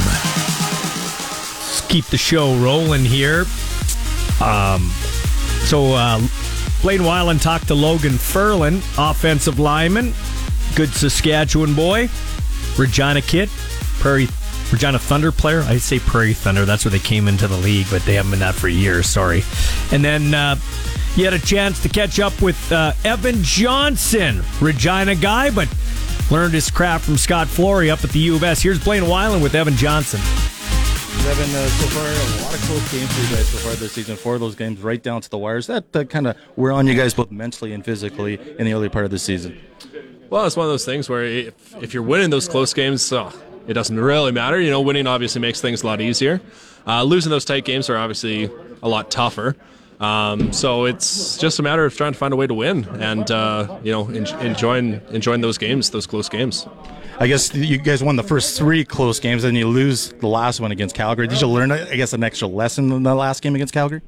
Let's 1.60 1.82
keep 1.88 2.06
the 2.06 2.18
show 2.18 2.56
rolling 2.58 3.04
here. 3.04 3.46
Um, 4.42 4.90
so, 5.66 5.94
uh, 5.94 6.22
Blaine 6.82 7.02
Weiland 7.02 7.42
talked 7.42 7.68
to 7.68 7.76
Logan 7.76 8.18
Ferland, 8.18 8.84
offensive 8.98 9.60
lineman, 9.60 10.14
good 10.76 10.90
Saskatchewan 10.90 11.74
boy, 11.74 12.10
Regina 12.78 13.22
kid, 13.22 13.50
Prairie 14.00 14.28
Regina 14.72 15.00
Thunder 15.00 15.32
player. 15.32 15.62
I 15.62 15.78
say 15.78 16.00
Prairie 16.00 16.34
Thunder. 16.34 16.66
That's 16.66 16.86
where 16.86 16.92
they 16.92 17.00
came 17.00 17.28
into 17.28 17.48
the 17.48 17.58
league, 17.58 17.88
but 17.90 18.04
they 18.04 18.16
haven't 18.16 18.32
been 18.32 18.40
that 18.40 18.56
for 18.56 18.68
years. 18.68 19.08
Sorry. 19.08 19.44
And 19.92 20.04
then 20.04 20.34
uh, 20.34 20.58
you 21.16 21.24
had 21.24 21.34
a 21.34 21.40
chance 21.40 21.82
to 21.84 21.90
catch 21.90 22.20
up 22.20 22.42
with 22.42 22.72
uh, 22.72 22.94
Evan 23.04 23.42
Johnson, 23.42 24.44
Regina 24.60 25.16
guy, 25.16 25.50
but 25.50 25.70
learned 26.32 26.54
his 26.54 26.72
craft 26.72 27.06
from 27.06 27.18
Scott 27.18 27.48
Flory 27.48 27.90
up 27.90 28.04
at 28.04 28.10
the 28.10 28.20
U 28.20 28.36
of 28.36 28.44
S. 28.44 28.62
Here's 28.62 28.84
Blaine 28.84 29.04
Weiland 29.04 29.42
with 29.42 29.56
Evan 29.56 29.76
Johnson. 29.76 30.20
Evan, 31.24 31.56
uh, 31.56 31.68
so 31.68 31.88
far 31.88 32.06
a 32.06 32.44
lot 32.44 32.54
of 32.54 32.62
close 32.62 32.92
games 32.92 33.12
for 33.14 33.22
you 33.22 33.36
guys 33.36 33.48
so 33.48 33.58
far 33.58 33.74
this 33.74 33.94
season. 33.94 34.16
Four 34.16 34.36
of 34.36 34.42
those 34.42 34.56
games 34.56 34.80
right 34.82 35.02
down 35.02 35.22
to 35.22 35.30
the 35.30 35.38
wires. 35.38 35.68
That 35.68 35.96
uh, 35.96 36.04
kind 36.04 36.28
of 36.28 36.38
we're 36.56 36.72
on 36.72 36.86
you 36.88 36.96
guys 36.96 37.14
both 37.14 37.32
mentally 37.32 37.74
and 37.74 37.84
physically 37.84 38.40
in 38.60 38.66
the 38.66 38.74
early 38.74 38.90
part 38.90 39.06
of 39.06 39.12
the 39.12 39.20
season. 39.20 39.60
Well, 40.30 40.46
it's 40.46 40.56
one 40.56 40.66
of 40.66 40.72
those 40.72 40.86
things 40.86 41.10
where 41.10 41.24
if, 41.24 41.76
if 41.82 41.94
you're 41.94 42.04
winning 42.04 42.30
those 42.30 42.48
close 42.48 42.74
games, 42.74 43.12
oh, 43.12 43.32
it 43.68 43.74
doesn't 43.74 44.00
really 44.00 44.32
matter. 44.32 44.60
You 44.60 44.70
know, 44.70 44.82
winning 44.82 45.08
obviously 45.08 45.42
makes 45.42 45.62
things 45.62 45.84
a 45.84 45.88
lot 45.88 46.02
easier. 46.02 46.42
Uh, 46.86 47.04
losing 47.04 47.30
those 47.32 47.46
tight 47.46 47.66
games 47.66 47.90
are 47.90 47.98
obviously 47.98 48.50
a 48.84 48.88
lot 48.88 49.10
tougher. 49.10 49.56
Um, 50.00 50.52
so 50.52 50.86
it's 50.86 51.38
just 51.38 51.58
a 51.60 51.64
matter 51.64 51.86
of 51.86 51.96
trying 51.96 52.14
to 52.14 52.18
find 52.20 52.34
a 52.34 52.38
way 52.38 52.48
to 52.48 52.54
win 52.54 52.84
and 53.00 53.32
uh, 53.32 53.80
you 53.82 53.92
know 53.94 54.08
en- 54.10 54.28
enjoying 54.46 55.02
enjoying 55.10 55.42
those 55.42 55.58
games, 55.58 55.90
those 55.92 56.06
close 56.06 56.28
games. 56.30 56.68
I 57.18 57.28
guess 57.28 57.54
you 57.56 57.78
guys 57.78 58.04
won 58.04 58.18
the 58.18 58.24
first 58.24 58.58
three 58.58 58.84
close 58.84 59.20
games, 59.20 59.44
and 59.44 59.58
you 59.58 59.68
lose 59.68 60.10
the 60.12 60.28
last 60.28 60.60
one 60.60 60.72
against 60.72 60.96
Calgary. 60.96 61.28
Did 61.28 61.40
you 61.40 61.48
learn, 61.48 61.72
I 61.72 61.96
guess, 61.96 62.14
an 62.14 62.24
extra 62.24 62.48
lesson 62.48 62.92
in 62.92 63.04
the 63.04 63.16
last 63.16 63.42
game 63.42 63.56
against 63.56 63.74
Calgary? 63.74 64.02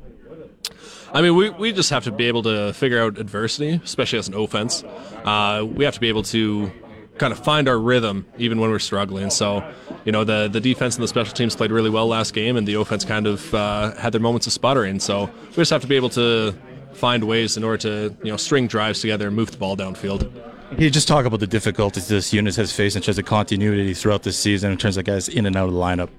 I 1.13 1.21
mean, 1.21 1.35
we, 1.35 1.49
we 1.49 1.71
just 1.71 1.89
have 1.89 2.03
to 2.03 2.11
be 2.11 2.25
able 2.25 2.43
to 2.43 2.73
figure 2.73 3.01
out 3.01 3.17
adversity, 3.17 3.79
especially 3.83 4.19
as 4.19 4.27
an 4.27 4.33
offense. 4.33 4.83
Uh, 5.23 5.65
we 5.65 5.85
have 5.85 5.93
to 5.93 6.01
be 6.01 6.09
able 6.09 6.23
to 6.23 6.69
kind 7.17 7.31
of 7.31 7.39
find 7.39 7.67
our 7.67 7.79
rhythm 7.79 8.25
even 8.37 8.59
when 8.59 8.69
we're 8.69 8.79
struggling. 8.79 9.29
So, 9.29 9.67
you 10.05 10.11
know, 10.11 10.23
the 10.23 10.49
the 10.49 10.59
defense 10.59 10.95
and 10.95 11.03
the 11.03 11.07
special 11.07 11.33
teams 11.33 11.55
played 11.55 11.71
really 11.71 11.89
well 11.89 12.07
last 12.07 12.33
game, 12.33 12.57
and 12.57 12.67
the 12.67 12.75
offense 12.75 13.05
kind 13.05 13.25
of 13.25 13.53
uh, 13.53 13.95
had 13.95 14.11
their 14.11 14.21
moments 14.21 14.47
of 14.47 14.53
sputtering. 14.53 14.99
So 14.99 15.29
we 15.49 15.55
just 15.55 15.71
have 15.71 15.81
to 15.81 15.87
be 15.87 15.95
able 15.95 16.09
to 16.09 16.53
find 16.93 17.23
ways 17.23 17.57
in 17.57 17.63
order 17.63 17.77
to 17.77 18.17
you 18.23 18.31
know 18.31 18.37
string 18.37 18.67
drives 18.67 18.99
together 18.99 19.27
and 19.27 19.35
move 19.35 19.51
the 19.51 19.57
ball 19.57 19.77
downfield. 19.77 20.29
Can 20.69 20.81
you 20.81 20.89
just 20.89 21.07
talk 21.07 21.25
about 21.25 21.39
the 21.39 21.47
difficulties 21.47 22.07
this 22.07 22.33
unit 22.33 22.55
has 22.57 22.73
faced 22.73 22.95
in 22.95 23.01
terms 23.01 23.17
of 23.17 23.25
continuity 23.25 23.93
throughout 23.93 24.23
this 24.23 24.37
season 24.37 24.71
in 24.71 24.77
terms 24.77 24.97
of 24.97 25.05
guys 25.05 25.29
in 25.29 25.45
and 25.45 25.55
out 25.55 25.67
of 25.67 25.73
the 25.73 25.79
lineup? 25.79 26.09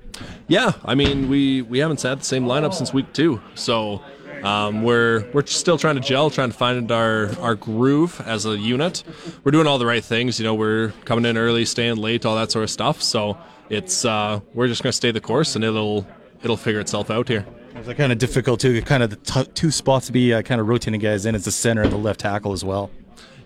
Yeah, 0.47 0.73
I 0.85 0.95
mean 0.95 1.29
we 1.29 1.63
we 1.63 1.79
haven't 1.79 2.01
had 2.01 2.21
the 2.21 2.25
same 2.25 2.45
lineup 2.45 2.75
since 2.75 2.93
week 2.93 3.13
two, 3.13 3.41
so. 3.55 4.03
Um, 4.43 4.85
we're 4.85 5.29
we're 5.33 5.45
still 5.47 5.79
trying 5.79 5.97
to 5.97 6.01
gel, 6.01 6.31
trying 6.31 6.53
to 6.53 6.57
find 6.57 6.93
our, 6.93 7.37
our 7.41 7.57
groove 7.57 8.23
as 8.25 8.47
a 8.47 8.57
unit. 8.57 9.03
We're 9.43 9.51
doing 9.51 9.67
all 9.67 9.79
the 9.79 9.87
right 9.87 10.05
things, 10.05 10.39
you 10.39 10.45
know. 10.45 10.55
We're 10.55 10.93
coming 11.05 11.25
in 11.25 11.37
early, 11.37 11.65
staying 11.65 11.97
late, 11.97 12.25
all 12.25 12.37
that 12.37 12.53
sort 12.53 12.63
of 12.63 12.71
stuff. 12.71 13.03
So 13.03 13.37
it's 13.69 14.05
uh, 14.05 14.39
we're 14.55 14.69
just 14.69 14.85
going 14.85 14.93
to 14.93 14.97
stay 14.97 15.11
the 15.11 15.21
course, 15.21 15.57
and 15.57 15.65
it'll 15.65 16.07
it'll 16.45 16.57
figure 16.57 16.79
itself 16.79 17.11
out 17.11 17.27
here. 17.27 17.45
It's 17.75 17.93
kind 17.99 18.13
of 18.13 18.19
difficult 18.19 18.61
to 18.61 18.81
kind 18.83 19.03
of 19.03 19.11
the 19.11 19.17
t- 19.17 19.51
two 19.55 19.73
spots 19.73 20.07
to 20.07 20.13
be 20.13 20.33
uh, 20.33 20.43
kind 20.43 20.61
of 20.61 20.69
rotating 20.69 21.01
guys 21.01 21.27
in. 21.27 21.35
It's 21.35 21.47
the 21.47 21.51
center 21.51 21.83
and 21.83 21.91
the 21.91 21.97
left 21.97 22.21
tackle 22.21 22.53
as 22.53 22.65
well. 22.65 22.93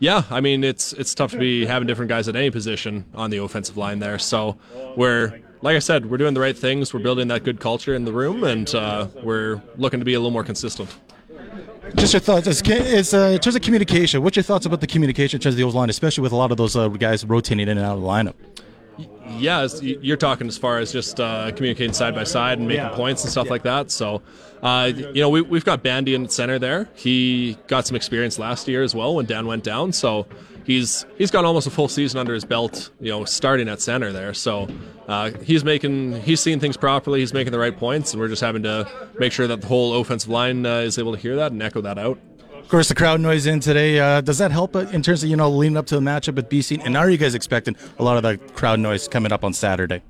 Yeah, 0.02 0.24
I 0.30 0.40
mean 0.40 0.64
it's 0.64 0.92
it's 0.94 1.14
tough 1.14 1.30
to 1.30 1.38
be 1.38 1.64
having 1.64 1.86
different 1.86 2.08
guys 2.08 2.26
at 2.26 2.34
any 2.34 2.50
position 2.50 3.04
on 3.14 3.30
the 3.30 3.36
offensive 3.36 3.76
line 3.76 4.00
there. 4.00 4.18
So 4.18 4.58
we're 4.96 5.38
like 5.60 5.76
I 5.76 5.78
said, 5.78 6.10
we're 6.10 6.16
doing 6.16 6.34
the 6.34 6.40
right 6.40 6.58
things. 6.58 6.92
We're 6.92 6.98
building 6.98 7.28
that 7.28 7.44
good 7.44 7.60
culture 7.60 7.94
in 7.94 8.04
the 8.04 8.12
room, 8.12 8.42
and 8.42 8.68
uh, 8.74 9.06
we're 9.22 9.62
looking 9.76 10.00
to 10.00 10.04
be 10.04 10.14
a 10.14 10.18
little 10.18 10.32
more 10.32 10.42
consistent. 10.42 10.92
Just 11.94 12.14
your 12.14 12.18
thoughts. 12.18 12.48
It's, 12.48 12.62
it's 12.66 13.14
uh, 13.14 13.30
in 13.34 13.38
terms 13.38 13.54
of 13.54 13.62
communication. 13.62 14.24
What's 14.24 14.36
your 14.36 14.42
thoughts 14.42 14.66
about 14.66 14.80
the 14.80 14.88
communication 14.88 15.36
in 15.38 15.40
terms 15.40 15.54
of 15.54 15.58
the 15.58 15.62
old 15.62 15.74
line, 15.74 15.88
especially 15.88 16.22
with 16.22 16.32
a 16.32 16.36
lot 16.36 16.50
of 16.50 16.56
those 16.56 16.74
uh, 16.74 16.88
guys 16.88 17.24
rotating 17.24 17.68
in 17.68 17.78
and 17.78 17.86
out 17.86 17.94
of 17.94 18.02
the 18.02 18.08
lineup? 18.08 18.34
Yeah, 19.38 19.68
you're 19.80 20.16
talking 20.16 20.48
as 20.48 20.58
far 20.58 20.78
as 20.78 20.90
just 20.90 21.20
uh, 21.20 21.52
communicating 21.52 21.92
side 21.92 22.16
by 22.16 22.24
side 22.24 22.58
and 22.58 22.66
making 22.66 22.88
points 22.88 23.22
and 23.22 23.30
stuff 23.30 23.50
like 23.50 23.62
that. 23.62 23.92
So, 23.92 24.20
uh, 24.62 24.92
you 24.94 25.20
know, 25.20 25.28
we, 25.28 25.40
we've 25.40 25.64
got 25.64 25.82
Bandy 25.82 26.14
in 26.14 26.28
center 26.28 26.58
there. 26.58 26.88
He 26.94 27.58
got 27.66 27.86
some 27.86 27.96
experience 27.96 28.38
last 28.38 28.68
year 28.68 28.82
as 28.82 28.94
well 28.94 29.16
when 29.16 29.26
Dan 29.26 29.46
went 29.46 29.64
down. 29.64 29.92
So 29.92 30.26
he's 30.64 31.04
he's 31.18 31.30
got 31.30 31.44
almost 31.44 31.66
a 31.66 31.70
full 31.70 31.88
season 31.88 32.20
under 32.20 32.32
his 32.32 32.44
belt, 32.44 32.90
you 33.00 33.10
know, 33.10 33.24
starting 33.24 33.68
at 33.68 33.80
center 33.80 34.12
there. 34.12 34.32
So 34.34 34.68
uh, 35.08 35.30
he's 35.42 35.64
making 35.64 36.20
he's 36.22 36.40
seeing 36.40 36.60
things 36.60 36.76
properly. 36.76 37.20
He's 37.20 37.34
making 37.34 37.52
the 37.52 37.58
right 37.58 37.76
points, 37.76 38.12
and 38.12 38.20
we're 38.20 38.28
just 38.28 38.42
having 38.42 38.62
to 38.62 38.88
make 39.18 39.32
sure 39.32 39.48
that 39.48 39.62
the 39.62 39.66
whole 39.66 40.00
offensive 40.00 40.30
line 40.30 40.64
uh, 40.64 40.76
is 40.78 40.98
able 40.98 41.12
to 41.12 41.18
hear 41.18 41.36
that 41.36 41.50
and 41.52 41.62
echo 41.62 41.80
that 41.80 41.98
out. 41.98 42.18
Of 42.54 42.68
course, 42.68 42.88
the 42.88 42.94
crowd 42.94 43.20
noise 43.20 43.46
in 43.46 43.58
today. 43.58 43.98
Uh, 43.98 44.20
does 44.20 44.38
that 44.38 44.52
help 44.52 44.76
in 44.76 45.02
terms 45.02 45.24
of 45.24 45.28
you 45.28 45.36
know 45.36 45.50
leading 45.50 45.76
up 45.76 45.86
to 45.86 45.96
the 45.96 46.00
matchup 46.00 46.36
with 46.36 46.48
BC? 46.48 46.80
And 46.84 46.96
are 46.96 47.10
you 47.10 47.18
guys 47.18 47.34
expecting 47.34 47.76
a 47.98 48.04
lot 48.04 48.16
of 48.16 48.22
that 48.22 48.54
crowd 48.54 48.78
noise 48.78 49.08
coming 49.08 49.32
up 49.32 49.44
on 49.44 49.52
Saturday? 49.52 50.02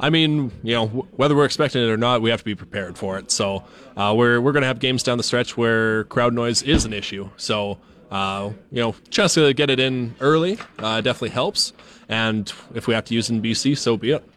I 0.00 0.10
mean, 0.10 0.50
you 0.62 0.74
know, 0.74 0.86
whether 1.12 1.36
we're 1.36 1.44
expecting 1.44 1.82
it 1.82 1.88
or 1.88 1.98
not, 1.98 2.22
we 2.22 2.30
have 2.30 2.40
to 2.40 2.44
be 2.44 2.54
prepared 2.54 2.96
for 2.96 3.18
it. 3.18 3.30
So 3.30 3.64
uh, 3.96 4.14
we're 4.16 4.40
we're 4.40 4.52
going 4.52 4.62
to 4.62 4.66
have 4.66 4.80
games 4.80 5.02
down 5.02 5.18
the 5.18 5.24
stretch 5.24 5.56
where 5.56 6.04
crowd 6.04 6.32
noise 6.32 6.62
is 6.62 6.84
an 6.86 6.92
issue. 6.92 7.28
So 7.36 7.78
uh, 8.10 8.50
you 8.72 8.80
know, 8.80 8.94
chance 9.10 9.34
to 9.34 9.52
get 9.52 9.70
it 9.70 9.78
in 9.78 10.14
early 10.20 10.58
uh, 10.78 11.00
definitely 11.00 11.30
helps. 11.30 11.72
And 12.08 12.52
if 12.74 12.86
we 12.86 12.94
have 12.94 13.04
to 13.04 13.14
use 13.14 13.30
it 13.30 13.34
in 13.34 13.42
BC, 13.42 13.78
so 13.78 13.96
be 13.96 14.12
it. 14.12 14.28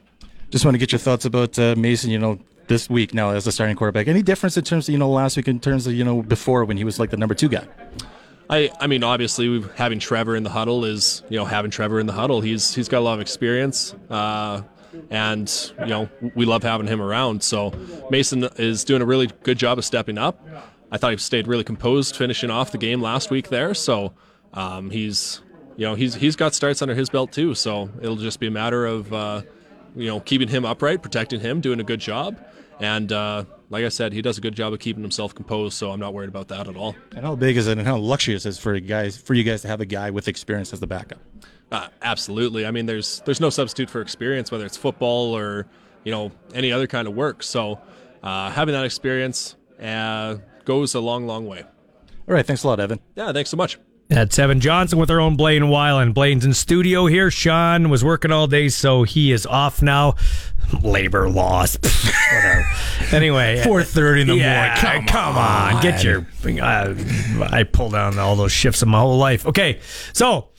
Just 0.51 0.65
want 0.65 0.75
to 0.75 0.79
get 0.79 0.91
your 0.91 0.99
thoughts 0.99 1.25
about 1.25 1.57
uh, 1.57 1.75
Mason. 1.75 2.11
You 2.11 2.19
know, 2.19 2.39
this 2.67 2.89
week 2.89 3.13
now 3.13 3.31
as 3.31 3.45
the 3.45 3.51
starting 3.51 3.75
quarterback. 3.75 4.07
Any 4.07 4.21
difference 4.21 4.57
in 4.57 4.63
terms 4.63 4.87
of 4.87 4.91
you 4.93 4.99
know 4.99 5.09
last 5.09 5.37
week 5.37 5.47
in 5.47 5.59
terms 5.59 5.87
of 5.87 5.93
you 5.93 6.03
know 6.03 6.21
before 6.21 6.65
when 6.65 6.77
he 6.77 6.83
was 6.83 6.99
like 6.99 7.09
the 7.09 7.17
number 7.17 7.33
two 7.33 7.49
guy? 7.49 7.67
I, 8.49 8.69
I 8.79 8.87
mean, 8.87 9.03
obviously, 9.03 9.63
having 9.75 9.99
Trevor 9.99 10.35
in 10.35 10.43
the 10.43 10.49
huddle 10.49 10.85
is, 10.85 11.23
you 11.29 11.37
know, 11.37 11.45
having 11.45 11.71
Trevor 11.71 11.99
in 11.99 12.05
the 12.05 12.13
huddle. 12.13 12.41
He's 12.41 12.75
he's 12.75 12.89
got 12.89 12.99
a 12.99 13.05
lot 13.05 13.13
of 13.13 13.21
experience, 13.21 13.95
uh, 14.09 14.61
and 15.09 15.73
you 15.79 15.87
know, 15.87 16.09
we 16.35 16.45
love 16.45 16.63
having 16.63 16.87
him 16.87 17.01
around. 17.01 17.43
So 17.43 17.73
Mason 18.09 18.43
is 18.57 18.83
doing 18.83 19.01
a 19.01 19.05
really 19.05 19.27
good 19.43 19.57
job 19.57 19.77
of 19.77 19.85
stepping 19.85 20.17
up. 20.17 20.45
I 20.91 20.97
thought 20.97 21.11
he 21.11 21.17
stayed 21.17 21.47
really 21.47 21.63
composed, 21.63 22.15
finishing 22.15 22.51
off 22.51 22.71
the 22.71 22.77
game 22.77 23.01
last 23.01 23.31
week 23.31 23.49
there. 23.49 23.73
So 23.73 24.13
um, 24.53 24.91
he's, 24.91 25.41
you 25.75 25.87
know, 25.87 25.95
he's 25.95 26.13
he's 26.15 26.35
got 26.35 26.53
starts 26.53 26.81
under 26.81 26.93
his 26.93 27.09
belt 27.09 27.31
too. 27.31 27.55
So 27.55 27.89
it'll 28.01 28.15
just 28.15 28.39
be 28.39 28.47
a 28.47 28.51
matter 28.51 28.85
of, 28.85 29.11
uh, 29.11 29.41
you 29.95 30.07
know, 30.07 30.19
keeping 30.19 30.47
him 30.47 30.65
upright, 30.65 31.01
protecting 31.01 31.39
him, 31.39 31.61
doing 31.61 31.79
a 31.79 31.83
good 31.83 31.99
job, 31.99 32.37
and 32.79 33.11
uh, 33.11 33.45
like 33.69 33.85
I 33.85 33.89
said, 33.89 34.13
he 34.13 34.21
does 34.21 34.37
a 34.37 34.41
good 34.41 34.55
job 34.55 34.73
of 34.73 34.79
keeping 34.79 35.03
himself 35.03 35.33
composed. 35.33 35.77
So 35.77 35.91
I'm 35.91 35.99
not 35.99 36.13
worried 36.13 36.29
about 36.29 36.49
that 36.49 36.67
at 36.67 36.75
all. 36.75 36.95
And 37.15 37.25
how 37.25 37.35
big 37.35 37.57
is 37.57 37.67
it, 37.67 37.77
and 37.77 37.87
how 37.87 37.97
luxurious 37.97 38.45
is 38.45 38.59
for 38.59 38.79
guys 38.79 39.17
for 39.17 39.33
you 39.33 39.43
guys 39.43 39.61
to 39.63 39.67
have 39.67 39.81
a 39.81 39.85
guy 39.85 40.09
with 40.09 40.27
experience 40.27 40.73
as 40.73 40.79
the 40.79 40.87
backup? 40.87 41.19
Uh, 41.71 41.87
absolutely. 42.01 42.65
I 42.65 42.71
mean, 42.71 42.85
there's 42.85 43.21
there's 43.25 43.39
no 43.39 43.49
substitute 43.49 43.89
for 43.89 44.01
experience, 44.01 44.51
whether 44.51 44.65
it's 44.65 44.77
football 44.77 45.35
or 45.35 45.65
you 46.03 46.11
know 46.11 46.31
any 46.53 46.71
other 46.71 46.87
kind 46.87 47.07
of 47.07 47.15
work. 47.15 47.43
So 47.43 47.79
uh, 48.21 48.51
having 48.51 48.73
that 48.73 48.85
experience. 48.85 49.55
Uh, 49.81 50.37
goes 50.65 50.95
a 50.95 50.99
long, 50.99 51.27
long 51.27 51.45
way. 51.45 51.63
All 51.63 52.33
right. 52.33 52.45
Thanks 52.45 52.63
a 52.63 52.67
lot, 52.67 52.79
Evan. 52.79 52.99
Yeah, 53.15 53.31
thanks 53.31 53.49
so 53.49 53.57
much. 53.57 53.79
That's 54.09 54.37
Evan 54.37 54.59
Johnson 54.59 54.99
with 54.99 55.09
our 55.09 55.19
own 55.19 55.35
Blaine 55.35 55.63
Weiland. 55.63 56.13
Blaine's 56.13 56.45
in 56.45 56.53
studio 56.53 57.07
here. 57.07 57.31
Sean 57.31 57.89
was 57.89 58.03
working 58.03 58.31
all 58.31 58.47
day, 58.47 58.69
so 58.69 59.03
he 59.03 59.31
is 59.31 59.45
off 59.45 59.81
now. 59.81 60.15
Labor 60.81 61.29
loss. 61.29 61.77
Anyway, 63.11 63.61
four 63.63 63.83
thirty 63.83 64.21
in 64.21 64.27
the 64.27 64.35
yeah, 64.35 64.79
morning. 64.81 65.07
Come, 65.07 65.35
come 65.35 65.37
on. 65.37 65.75
on, 65.75 65.83
get 65.83 66.03
your. 66.03 66.25
Uh, 66.43 66.95
I 67.51 67.61
pull 67.61 67.91
down 67.91 68.17
all 68.17 68.35
those 68.35 68.51
shifts 68.51 68.81
in 68.81 68.89
my 68.89 68.99
whole 68.99 69.19
life. 69.19 69.45
Okay, 69.45 69.79
so 70.13 70.49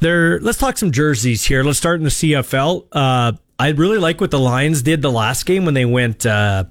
there. 0.00 0.40
Let's 0.40 0.58
talk 0.58 0.78
some 0.78 0.92
jerseys 0.92 1.44
here. 1.44 1.62
Let's 1.62 1.78
start 1.78 1.98
in 2.00 2.04
the 2.04 2.10
CFL. 2.10 2.86
Uh, 2.92 3.32
I 3.58 3.68
really 3.70 3.98
like 3.98 4.20
what 4.20 4.30
the 4.30 4.38
Lions 4.38 4.82
did 4.82 5.02
the 5.02 5.10
last 5.10 5.46
game 5.46 5.64
when 5.64 5.74
they 5.74 5.84
went. 5.84 6.26
Uh, 6.26 6.64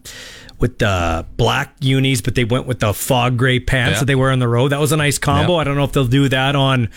with 0.57 0.77
the 0.79 1.25
black 1.35 1.75
unis, 1.81 2.21
but 2.21 2.35
they 2.35 2.45
went 2.45 2.65
with 2.65 2.79
the 2.79 2.93
fog 2.93 3.37
gray 3.37 3.59
pants 3.59 3.95
yeah. 3.95 3.99
that 3.99 4.05
they 4.05 4.15
wear 4.15 4.31
on 4.31 4.39
the 4.39 4.47
road. 4.47 4.69
That 4.69 4.79
was 4.79 4.93
a 4.93 4.97
nice 4.97 5.17
combo. 5.17 5.55
Yeah. 5.55 5.59
I 5.59 5.63
don't 5.65 5.75
know 5.75 5.83
if 5.83 5.91
they'll 5.91 6.07
do 6.07 6.29
that 6.29 6.55
on 6.55 6.89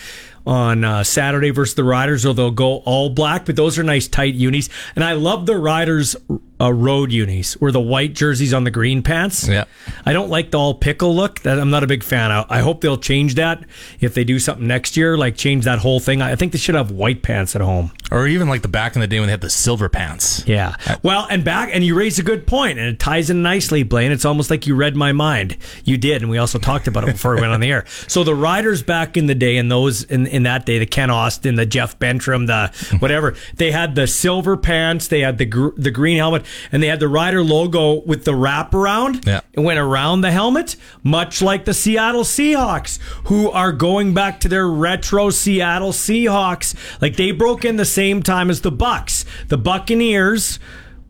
on 0.48 0.82
uh, 0.82 1.04
Saturday 1.04 1.50
versus 1.50 1.74
the 1.74 1.84
Riders, 1.84 2.24
or 2.24 2.32
they'll 2.32 2.50
go 2.50 2.78
all 2.78 3.10
black. 3.10 3.44
But 3.44 3.54
those 3.54 3.78
are 3.78 3.82
nice 3.82 4.08
tight 4.08 4.34
unis, 4.34 4.68
and 4.96 5.04
I 5.04 5.12
love 5.12 5.46
the 5.46 5.56
Riders 5.56 6.16
uh, 6.60 6.72
road 6.72 7.12
unis, 7.12 7.54
where 7.60 7.70
the 7.70 7.80
white 7.80 8.14
jerseys 8.14 8.52
on 8.52 8.64
the 8.64 8.70
green 8.70 9.02
pants. 9.02 9.46
Yeah. 9.46 9.64
I 10.04 10.12
don't 10.12 10.30
like 10.30 10.50
the 10.50 10.58
all 10.58 10.74
pickle 10.74 11.14
look. 11.14 11.40
That 11.40 11.58
I'm 11.58 11.70
not 11.70 11.84
a 11.84 11.86
big 11.86 12.02
fan. 12.02 12.32
I, 12.32 12.44
I 12.48 12.60
hope 12.60 12.80
they'll 12.80 12.98
change 12.98 13.36
that 13.36 13.64
if 14.00 14.14
they 14.14 14.24
do 14.24 14.38
something 14.38 14.66
next 14.66 14.96
year, 14.96 15.16
like 15.16 15.36
change 15.36 15.64
that 15.64 15.78
whole 15.78 16.00
thing. 16.00 16.22
I 16.22 16.34
think 16.34 16.52
they 16.52 16.58
should 16.58 16.74
have 16.74 16.90
white 16.90 17.22
pants 17.22 17.54
at 17.54 17.60
home. 17.60 17.92
Or 18.10 18.26
even 18.26 18.48
like 18.48 18.62
the 18.62 18.68
back 18.68 18.94
in 18.94 19.00
the 19.00 19.06
day 19.06 19.20
when 19.20 19.26
they 19.26 19.32
had 19.32 19.42
the 19.42 19.50
silver 19.50 19.88
pants. 19.88 20.42
Yeah. 20.46 20.74
Well, 21.02 21.26
and 21.30 21.44
back, 21.44 21.70
and 21.72 21.84
you 21.84 21.94
raise 21.94 22.18
a 22.18 22.22
good 22.22 22.46
point, 22.46 22.78
and 22.78 22.88
it 22.88 22.98
ties 22.98 23.28
in 23.28 23.42
nicely, 23.42 23.82
Blaine. 23.82 24.10
It's 24.10 24.24
almost 24.24 24.50
like 24.50 24.66
you 24.66 24.74
read 24.74 24.96
my 24.96 25.12
mind. 25.12 25.58
You 25.84 25.98
did, 25.98 26.22
and 26.22 26.30
we 26.30 26.38
also 26.38 26.58
talked 26.58 26.88
about 26.88 27.04
it 27.04 27.12
before 27.12 27.34
we 27.34 27.42
went 27.42 27.52
on 27.52 27.60
the 27.60 27.70
air. 27.70 27.84
So 28.06 28.24
the 28.24 28.34
riders 28.34 28.82
back 28.82 29.16
in 29.16 29.26
the 29.26 29.34
day, 29.34 29.58
and 29.58 29.70
those 29.70 30.04
in, 30.04 30.26
in 30.26 30.37
that 30.44 30.66
day, 30.66 30.78
the 30.78 30.86
Kent 30.86 31.10
Austin, 31.10 31.54
the 31.54 31.66
Jeff 31.66 31.98
Bentrim, 31.98 32.46
the 32.46 32.96
whatever, 32.98 33.34
they 33.56 33.70
had 33.72 33.94
the 33.94 34.06
silver 34.06 34.56
pants, 34.56 35.08
they 35.08 35.20
had 35.20 35.38
the 35.38 35.46
gr- 35.46 35.74
the 35.76 35.90
green 35.90 36.16
helmet, 36.18 36.44
and 36.72 36.82
they 36.82 36.86
had 36.88 37.00
the 37.00 37.08
rider 37.08 37.42
logo 37.42 38.02
with 38.04 38.24
the 38.24 38.32
wraparound. 38.32 39.26
Yeah. 39.26 39.40
It 39.52 39.60
went 39.60 39.78
around 39.78 40.20
the 40.20 40.30
helmet, 40.30 40.76
much 41.02 41.42
like 41.42 41.64
the 41.64 41.74
Seattle 41.74 42.24
Seahawks, 42.24 42.98
who 43.24 43.50
are 43.50 43.72
going 43.72 44.14
back 44.14 44.40
to 44.40 44.48
their 44.48 44.68
retro 44.68 45.30
Seattle 45.30 45.92
Seahawks. 45.92 46.74
Like 47.00 47.16
they 47.16 47.30
broke 47.32 47.64
in 47.64 47.76
the 47.76 47.84
same 47.84 48.22
time 48.22 48.50
as 48.50 48.60
the 48.60 48.70
Bucks. 48.72 49.24
The 49.48 49.58
Buccaneers 49.58 50.58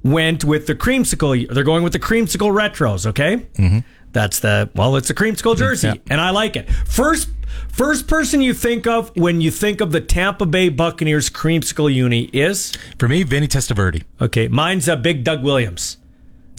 went 0.02 0.44
with 0.44 0.66
the 0.66 0.74
creamsicle. 0.74 1.52
They're 1.52 1.64
going 1.64 1.82
with 1.82 1.92
the 1.92 1.98
creamsicle 1.98 2.50
retros. 2.52 3.06
Okay, 3.06 3.36
mm-hmm. 3.54 3.78
that's 4.12 4.40
the 4.40 4.70
well. 4.74 4.96
It's 4.96 5.10
a 5.10 5.14
creamsicle 5.14 5.56
jersey, 5.56 5.88
Yeah. 5.88 5.94
and 6.10 6.20
I 6.20 6.30
like 6.30 6.56
it. 6.56 6.70
First. 6.70 7.30
First 7.68 8.06
person 8.08 8.40
you 8.40 8.54
think 8.54 8.86
of 8.86 9.14
when 9.16 9.40
you 9.40 9.50
think 9.50 9.80
of 9.80 9.92
the 9.92 10.00
Tampa 10.00 10.46
Bay 10.46 10.68
Buccaneers 10.68 11.30
creamsicle 11.30 11.92
uni 11.92 12.24
is 12.32 12.72
For 12.98 13.08
me, 13.08 13.22
Vinny 13.22 13.46
Testaverde. 13.48 14.02
okay. 14.20 14.48
Mine's 14.48 14.88
a 14.88 14.96
big 14.96 15.24
Doug 15.24 15.42
Williams 15.42 15.96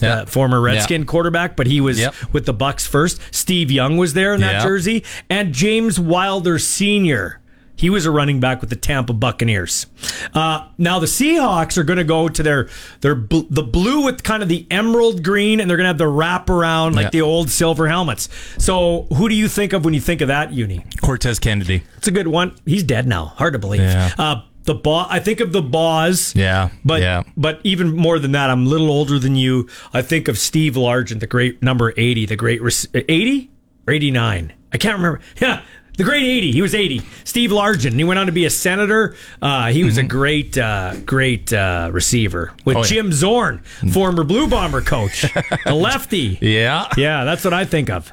uh, 0.02 0.24
former 0.24 0.60
Redskin 0.62 1.04
quarterback, 1.04 1.56
but 1.56 1.66
he 1.66 1.78
was 1.80 1.98
Yep. 1.98 2.14
with 2.32 2.46
the 2.46 2.54
Bucks 2.54 2.86
first. 2.86 3.20
Steve 3.34 3.70
Young 3.70 3.98
was 3.98 4.14
there 4.14 4.32
in 4.34 4.40
that 4.40 4.54
Yep. 4.54 4.62
jersey, 4.62 5.04
and 5.28 5.52
James 5.52 6.00
Wilder 6.00 6.58
Sr. 6.58 7.38
He 7.80 7.88
was 7.88 8.04
a 8.04 8.10
running 8.10 8.40
back 8.40 8.60
with 8.60 8.68
the 8.68 8.76
Tampa 8.76 9.14
Buccaneers. 9.14 9.86
Uh, 10.34 10.68
now 10.76 10.98
the 10.98 11.06
Seahawks 11.06 11.78
are 11.78 11.82
going 11.82 11.96
to 11.96 12.04
go 12.04 12.28
to 12.28 12.42
their 12.42 12.68
their 13.00 13.14
bl- 13.14 13.48
the 13.48 13.62
blue 13.62 14.04
with 14.04 14.22
kind 14.22 14.42
of 14.42 14.50
the 14.50 14.66
emerald 14.70 15.22
green, 15.24 15.60
and 15.60 15.68
they're 15.70 15.78
going 15.78 15.84
to 15.84 15.88
have 15.88 15.98
the 15.98 16.04
wraparound 16.04 16.94
like 16.94 17.04
Yeah. 17.04 17.10
the 17.10 17.22
old 17.22 17.48
silver 17.50 17.88
helmets. 17.88 18.28
So 18.58 19.06
who 19.14 19.28
do 19.30 19.34
you 19.34 19.48
think 19.48 19.72
of 19.72 19.84
when 19.84 19.94
you 19.94 20.00
think 20.00 20.20
of 20.20 20.28
that 20.28 20.52
uni? 20.52 20.84
Cortez 21.00 21.38
Kennedy. 21.38 21.82
It's 21.96 22.06
a 22.08 22.10
good 22.10 22.28
one. 22.28 22.54
He's 22.66 22.82
dead 22.82 23.06
now. 23.08 23.26
Hard 23.26 23.54
to 23.54 23.58
believe. 23.58 23.80
Yeah. 23.80 24.10
Uh, 24.18 24.42
the 24.64 24.74
Ba- 24.74 25.06
I 25.08 25.18
think 25.20 25.40
of 25.40 25.52
the 25.52 25.62
Boz. 25.62 26.34
Yeah. 26.36 26.68
But 26.84 27.00
yeah. 27.00 27.22
but 27.36 27.60
even 27.64 27.96
more 27.96 28.18
than 28.18 28.32
that, 28.32 28.50
I'm 28.50 28.66
a 28.66 28.68
little 28.68 28.90
older 28.90 29.18
than 29.18 29.36
you. 29.36 29.68
I 29.94 30.02
think 30.02 30.28
of 30.28 30.36
Steve 30.36 30.74
Largent, 30.74 31.20
the 31.20 31.26
great 31.26 31.62
number 31.62 31.94
80, 31.96 32.26
the 32.26 32.36
great 32.36 32.60
rec- 32.62 32.74
80 32.94 33.50
or 33.88 33.94
89. 33.94 34.52
I 34.72 34.76
can't 34.78 34.96
remember. 34.98 35.20
Yeah. 35.40 35.62
The 36.00 36.04
great 36.04 36.24
80. 36.24 36.52
He 36.52 36.62
was 36.62 36.74
80. 36.74 37.02
Steve 37.24 37.50
Largent. 37.50 37.92
He 37.92 38.04
went 38.04 38.18
on 38.18 38.24
to 38.24 38.32
be 38.32 38.46
a 38.46 38.50
senator. 38.50 39.14
Uh, 39.42 39.66
he 39.68 39.84
was 39.84 39.98
a 39.98 40.02
great, 40.02 40.56
uh, 40.56 40.94
great 41.04 41.52
uh, 41.52 41.90
receiver 41.92 42.54
with 42.64 42.76
Mm-hmm. 42.76 42.78
Oh, 42.78 42.82
yeah. 42.84 42.88
Jim 43.02 43.12
Zorn, 43.12 43.58
former 43.92 44.24
Blue 44.24 44.48
Bomber 44.48 44.80
coach, 44.80 45.22
the 45.66 45.74
lefty. 45.74 46.38
Yeah. 46.40 46.88
Yeah, 46.96 47.24
that's 47.24 47.44
what 47.44 47.52
I 47.52 47.66
think 47.66 47.90
of. 47.90 48.10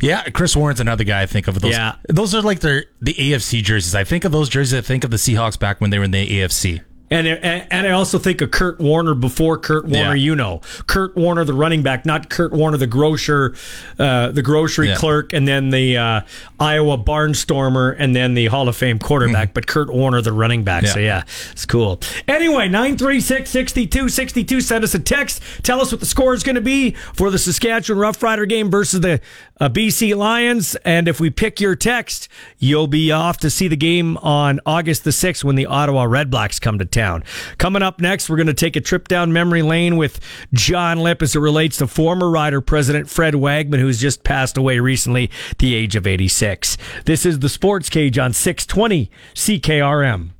Yeah, 0.00 0.22
Chris 0.30 0.56
Warren's 0.56 0.80
another 0.80 1.04
guy 1.04 1.20
I 1.20 1.26
think 1.26 1.46
of. 1.46 1.60
Those, 1.60 1.72
Yeah. 1.72 1.96
those 2.08 2.34
are 2.34 2.40
like 2.40 2.60
their 2.60 2.86
the 3.02 3.12
AFC 3.12 3.62
jerseys. 3.62 3.94
I 3.94 4.04
think 4.04 4.24
of 4.24 4.32
those 4.32 4.48
jerseys. 4.48 4.72
I 4.78 4.80
think 4.80 5.04
of 5.04 5.10
the 5.10 5.18
Seahawks 5.18 5.58
back 5.58 5.78
when 5.82 5.90
they 5.90 5.98
were 5.98 6.04
in 6.04 6.12
the 6.12 6.26
AFC. 6.40 6.80
And, 7.08 7.26
and 7.28 7.66
and 7.70 7.86
I 7.86 7.90
also 7.92 8.18
think 8.18 8.40
of 8.40 8.50
Curt 8.50 8.80
Warner 8.80 9.14
before 9.14 9.58
Kurt 9.58 9.84
Warner. 9.84 10.14
Yeah. 10.16 10.24
You 10.26 10.34
know, 10.34 10.60
Curt 10.88 11.14
Warner, 11.16 11.44
the 11.44 11.52
running 11.54 11.82
back, 11.82 12.04
not 12.04 12.30
Kurt 12.30 12.52
Warner, 12.52 12.76
the 12.78 12.86
grocer, 12.88 13.54
uh, 13.98 14.32
the 14.32 14.42
grocery 14.42 14.88
Yeah. 14.88 14.96
clerk, 14.96 15.32
and 15.32 15.46
then 15.46 15.70
the 15.70 15.96
uh, 15.96 16.20
Iowa 16.58 16.98
barnstormer, 16.98 17.94
and 17.98 18.16
then 18.16 18.34
the 18.34 18.46
Hall 18.46 18.68
of 18.68 18.76
Fame 18.76 18.98
quarterback. 18.98 19.54
But 19.54 19.66
Curt 19.68 19.92
Warner, 19.92 20.20
the 20.20 20.32
running 20.32 20.64
back. 20.64 20.84
So 20.86 20.96
Mm-hmm. 20.96 21.00
Yeah. 21.00 21.16
yeah, 21.18 21.52
it's 21.52 21.66
cool. 21.66 22.00
Anyway, 22.26 22.68
nine 22.68 22.96
three 22.96 23.20
six 23.20 23.50
sixty 23.50 23.86
two 23.86 24.08
sixty 24.08 24.42
two. 24.42 24.60
Send 24.60 24.82
us 24.82 24.94
a 24.94 24.98
text. 24.98 25.40
Tell 25.62 25.80
us 25.80 25.92
what 25.92 26.00
the 26.00 26.06
score 26.06 26.34
is 26.34 26.42
going 26.42 26.54
to 26.56 26.60
be 26.60 26.92
for 27.14 27.30
the 27.30 27.38
Saskatchewan 27.38 28.00
Roughrider 28.02 28.48
game 28.48 28.70
versus 28.70 29.00
the 29.00 29.20
uh, 29.60 29.68
BC 29.68 30.14
Lions. 30.16 30.74
And 30.84 31.08
if 31.08 31.20
we 31.20 31.30
pick 31.30 31.60
your 31.60 31.74
text, 31.74 32.28
you'll 32.58 32.86
be 32.86 33.10
off 33.10 33.38
to 33.38 33.50
see 33.50 33.68
the 33.68 33.76
game 33.76 34.16
on 34.18 34.60
August 34.66 35.04
the 35.04 35.10
6th 35.10 35.44
when 35.44 35.56
the 35.56 35.66
Ottawa 35.66 36.06
Redblacks 36.06 36.60
come 36.60 36.78
to 36.78 36.84
town. 36.84 37.24
Coming 37.58 37.82
up 37.82 38.00
next, 38.00 38.28
we're 38.28 38.36
going 38.36 38.46
to 38.46 38.54
take 38.54 38.76
a 38.76 38.80
trip 38.80 39.08
down 39.08 39.32
memory 39.32 39.62
lane 39.62 39.96
with 39.96 40.20
John 40.52 40.98
Lipp 40.98 41.22
as 41.22 41.34
it 41.34 41.40
relates 41.40 41.78
to 41.78 41.86
former 41.86 42.30
Rider 42.30 42.60
president 42.60 43.08
Fred 43.08 43.34
Wagman, 43.34 43.80
who's 43.80 44.00
just 44.00 44.24
passed 44.24 44.56
away 44.56 44.78
recently 44.78 45.30
at 45.50 45.58
the 45.58 45.74
age 45.74 45.96
of 45.96 46.06
86. 46.06 46.76
This 47.04 47.26
is 47.26 47.40
the 47.40 47.48
Sports 47.48 47.88
Cage 47.88 48.18
on 48.18 48.32
620 48.32 49.10
CKRM. 49.34 50.30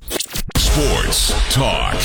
Sports 0.77 1.33
talk 1.51 1.95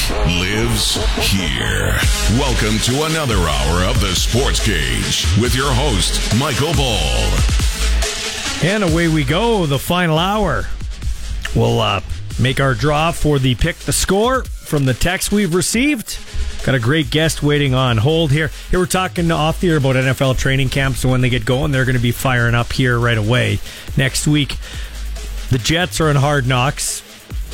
lives 0.40 0.96
here. 1.30 1.94
Welcome 2.38 2.78
to 2.84 3.04
another 3.04 3.36
hour 3.36 3.84
of 3.84 4.00
the 4.00 4.14
Sports 4.14 4.64
Cage 4.64 5.26
with 5.38 5.54
your 5.54 5.70
host, 5.70 6.34
Michael 6.38 6.72
Ball. 6.72 7.28
And 8.64 8.82
away 8.82 9.08
we 9.08 9.24
go, 9.24 9.66
the 9.66 9.78
final 9.78 10.16
hour. 10.16 10.64
We'll 11.54 11.80
uh, 11.80 12.00
make 12.40 12.60
our 12.60 12.72
draw 12.72 13.12
for 13.12 13.38
the 13.38 13.56
pick 13.56 13.76
the 13.76 13.92
score 13.92 14.42
from 14.44 14.86
the 14.86 14.94
text 14.94 15.32
we've 15.32 15.54
received. 15.54 16.18
Got 16.64 16.74
a 16.74 16.80
great 16.80 17.10
guest 17.10 17.42
waiting 17.42 17.74
on 17.74 17.98
hold 17.98 18.32
here. 18.32 18.50
Here 18.70 18.78
we're 18.78 18.86
talking 18.86 19.30
off 19.30 19.60
the 19.60 19.68
air 19.68 19.76
about 19.76 19.96
NFL 19.96 20.38
training 20.38 20.70
camps. 20.70 21.00
So 21.00 21.10
when 21.10 21.20
they 21.20 21.28
get 21.28 21.44
going, 21.44 21.72
they're 21.72 21.84
going 21.84 21.98
to 21.98 22.02
be 22.02 22.10
firing 22.10 22.54
up 22.54 22.72
here 22.72 22.98
right 22.98 23.18
away 23.18 23.60
next 23.98 24.26
week. 24.26 24.56
The 25.50 25.58
Jets 25.58 26.00
are 26.00 26.08
in 26.08 26.16
hard 26.16 26.46
knocks. 26.46 27.02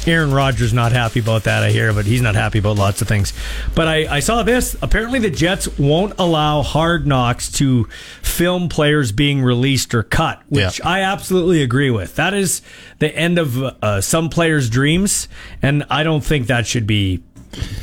Aaron 0.07 0.33
Rodgers 0.33 0.73
not 0.73 0.93
happy 0.93 1.21
about 1.21 1.45
that, 1.45 1.63
I 1.63 1.71
hear, 1.71 1.93
but 1.93 2.07
he's 2.07 2.23
not 2.23 2.35
happy 2.35 2.59
about 2.59 2.77
lots 2.77 3.03
of 3.03 3.09
things. 3.09 3.33
But 3.75 3.89
I, 3.89 4.17
I 4.17 4.21
saw 4.21 4.43
this. 4.43 4.77
Apparently, 4.81 5.19
the 5.19 5.31
Jets 5.31 5.79
won't 5.79 6.15
allow 6.19 6.63
hard 6.63 7.07
knocks 7.07 7.51
to 7.53 7.85
film 8.23 8.69
players 8.69 9.13
being 9.13 9.43
released 9.43 9.95
or 9.95 10.03
cut, 10.03 10.43
which 10.49 10.81
I 10.85 11.01
absolutely 11.01 11.63
agree 11.63 11.91
with. 11.91 12.17
That 12.17 12.35
is 12.35 12.63
the 12.99 13.15
end 13.15 13.39
of 13.39 13.57
uh, 13.63 14.01
some 14.01 14.29
players' 14.29 14.71
dreams, 14.71 15.29
and 15.63 15.85
I 15.91 16.03
don't 16.03 16.25
think 16.25 16.47
that 16.47 16.67
should 16.67 16.87
be. 16.87 17.23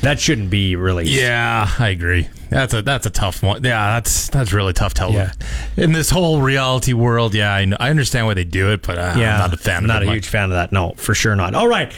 That 0.02 0.20
shouldn't 0.20 0.50
be 0.50 0.76
released. 0.76 1.12
Yeah, 1.12 1.70
I 1.80 1.90
agree. 1.90 2.28
That's 2.50 2.74
a 2.74 2.82
that's 2.82 3.06
a 3.06 3.10
tough 3.10 3.42
one. 3.42 3.64
Yeah, 3.64 3.96
that's 3.96 4.30
that's 4.30 4.54
really 4.54 4.74
tough 4.74 4.94
to 4.96 5.10
Yeah. 5.12 5.32
In 5.78 5.92
this 5.92 6.10
whole 6.10 6.42
reality 6.42 6.94
world, 6.94 7.34
yeah, 7.34 7.54
I, 7.54 7.66
know, 7.66 7.78
I 7.80 7.90
understand 7.90 8.28
why 8.28 8.34
they 8.36 8.44
do 8.44 8.72
it, 8.72 8.82
but 8.82 8.98
uh, 8.98 9.14
I'm 9.16 9.20
not 9.20 9.54
a 9.54 9.58
fan. 9.58 9.78
I'm 9.78 9.88
not 9.88 10.04
a 10.04 10.06
much. 10.06 10.14
huge 10.16 10.28
fan 10.28 10.46
of 10.46 10.52
that. 10.52 10.72
No, 10.72 10.94
for 10.96 11.16
sure 11.16 11.36
not. 11.36 11.56
All 11.56 11.68
right. 11.68 11.92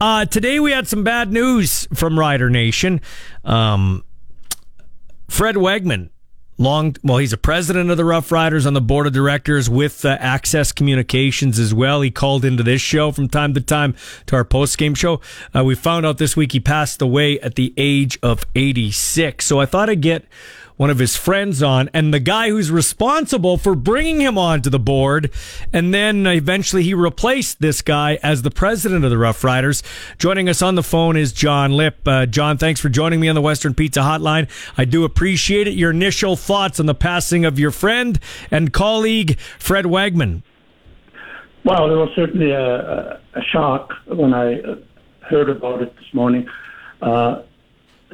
Uh, 0.00 0.24
today 0.26 0.60
we 0.60 0.72
had 0.72 0.86
some 0.86 1.04
bad 1.04 1.32
news 1.32 1.88
from 1.94 2.18
Rider 2.18 2.50
Nation. 2.50 3.00
Um, 3.44 4.04
Fred 5.28 5.56
Wagman, 5.56 6.10
long 6.58 6.96
well, 7.02 7.18
he's 7.18 7.32
a 7.32 7.38
president 7.38 7.90
of 7.90 7.96
the 7.96 8.04
Rough 8.04 8.30
Riders 8.30 8.66
on 8.66 8.74
the 8.74 8.80
board 8.80 9.06
of 9.06 9.12
directors 9.12 9.68
with 9.68 10.04
uh, 10.04 10.16
Access 10.20 10.72
Communications 10.72 11.58
as 11.58 11.74
well. 11.74 12.00
He 12.00 12.10
called 12.10 12.44
into 12.44 12.62
this 12.62 12.80
show 12.80 13.12
from 13.12 13.28
time 13.28 13.54
to 13.54 13.60
time 13.60 13.94
to 14.26 14.36
our 14.36 14.44
post 14.44 14.78
game 14.78 14.94
show. 14.94 15.20
Uh, 15.54 15.64
we 15.64 15.74
found 15.74 16.06
out 16.06 16.18
this 16.18 16.36
week 16.36 16.52
he 16.52 16.60
passed 16.60 17.02
away 17.02 17.40
at 17.40 17.56
the 17.56 17.74
age 17.76 18.18
of 18.22 18.44
86. 18.54 19.44
So 19.44 19.60
I 19.60 19.66
thought 19.66 19.90
I'd 19.90 20.00
get 20.00 20.24
one 20.76 20.90
of 20.90 20.98
his 20.98 21.16
friends 21.16 21.62
on 21.62 21.88
and 21.92 22.12
the 22.12 22.20
guy 22.20 22.48
who's 22.48 22.70
responsible 22.70 23.56
for 23.56 23.74
bringing 23.74 24.20
him 24.20 24.36
onto 24.36 24.68
the 24.68 24.78
board. 24.78 25.30
And 25.72 25.94
then 25.94 26.26
eventually 26.26 26.82
he 26.82 26.94
replaced 26.94 27.60
this 27.60 27.82
guy 27.82 28.18
as 28.22 28.42
the 28.42 28.50
president 28.50 29.04
of 29.04 29.10
the 29.10 29.18
Rough 29.18 29.44
Riders. 29.44 29.82
Joining 30.18 30.48
us 30.48 30.62
on 30.62 30.74
the 30.74 30.82
phone 30.82 31.16
is 31.16 31.32
John 31.32 31.72
Lipp. 31.72 32.06
Uh, 32.06 32.26
John, 32.26 32.58
thanks 32.58 32.80
for 32.80 32.88
joining 32.88 33.20
me 33.20 33.28
on 33.28 33.34
the 33.34 33.40
Western 33.40 33.74
Pizza 33.74 34.00
Hotline. 34.00 34.48
I 34.76 34.84
do 34.84 35.04
appreciate 35.04 35.68
it. 35.68 35.74
Your 35.74 35.90
initial 35.90 36.36
thoughts 36.36 36.80
on 36.80 36.86
the 36.86 36.94
passing 36.94 37.44
of 37.44 37.58
your 37.58 37.70
friend 37.70 38.18
and 38.50 38.72
colleague, 38.72 39.38
Fred 39.58 39.86
Wagman. 39.86 40.42
Well, 41.64 41.90
it 41.90 41.94
was 41.94 42.10
certainly 42.14 42.50
a, 42.50 43.18
a, 43.34 43.42
shock 43.50 43.94
when 44.06 44.34
I 44.34 44.60
heard 45.20 45.48
about 45.48 45.80
it 45.80 45.96
this 45.96 46.12
morning. 46.12 46.46
Uh, 47.00 47.42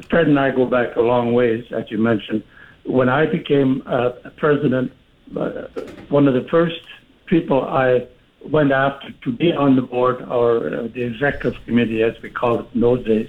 Fred 0.09 0.27
and 0.27 0.39
I 0.39 0.51
go 0.51 0.65
back 0.65 0.95
a 0.95 1.01
long 1.01 1.33
ways, 1.33 1.65
as 1.75 1.91
you 1.91 1.97
mentioned. 1.97 2.43
When 2.85 3.09
I 3.09 3.25
became 3.25 3.83
uh, 3.85 4.11
president, 4.37 4.91
uh, 5.39 5.67
one 6.09 6.27
of 6.27 6.33
the 6.33 6.47
first 6.49 6.81
people 7.27 7.61
I 7.63 8.07
went 8.49 8.71
after 8.71 9.11
to 9.23 9.31
be 9.31 9.51
on 9.53 9.75
the 9.75 9.83
board, 9.83 10.21
or 10.23 10.67
uh, 10.67 10.87
the 10.93 11.03
executive 11.03 11.53
committee, 11.65 12.01
as 12.01 12.13
we 12.23 12.29
called 12.29 12.61
it 12.61 12.67
in 12.73 12.81
those 12.81 13.05
days, 13.05 13.27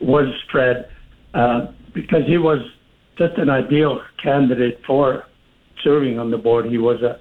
was 0.00 0.28
Fred, 0.50 0.88
uh, 1.34 1.66
because 1.92 2.24
he 2.26 2.38
was 2.38 2.60
just 3.18 3.36
an 3.38 3.50
ideal 3.50 4.00
candidate 4.22 4.80
for 4.86 5.24
serving 5.82 6.18
on 6.18 6.30
the 6.30 6.38
board. 6.38 6.66
He 6.66 6.78
was 6.78 7.02
a, 7.02 7.20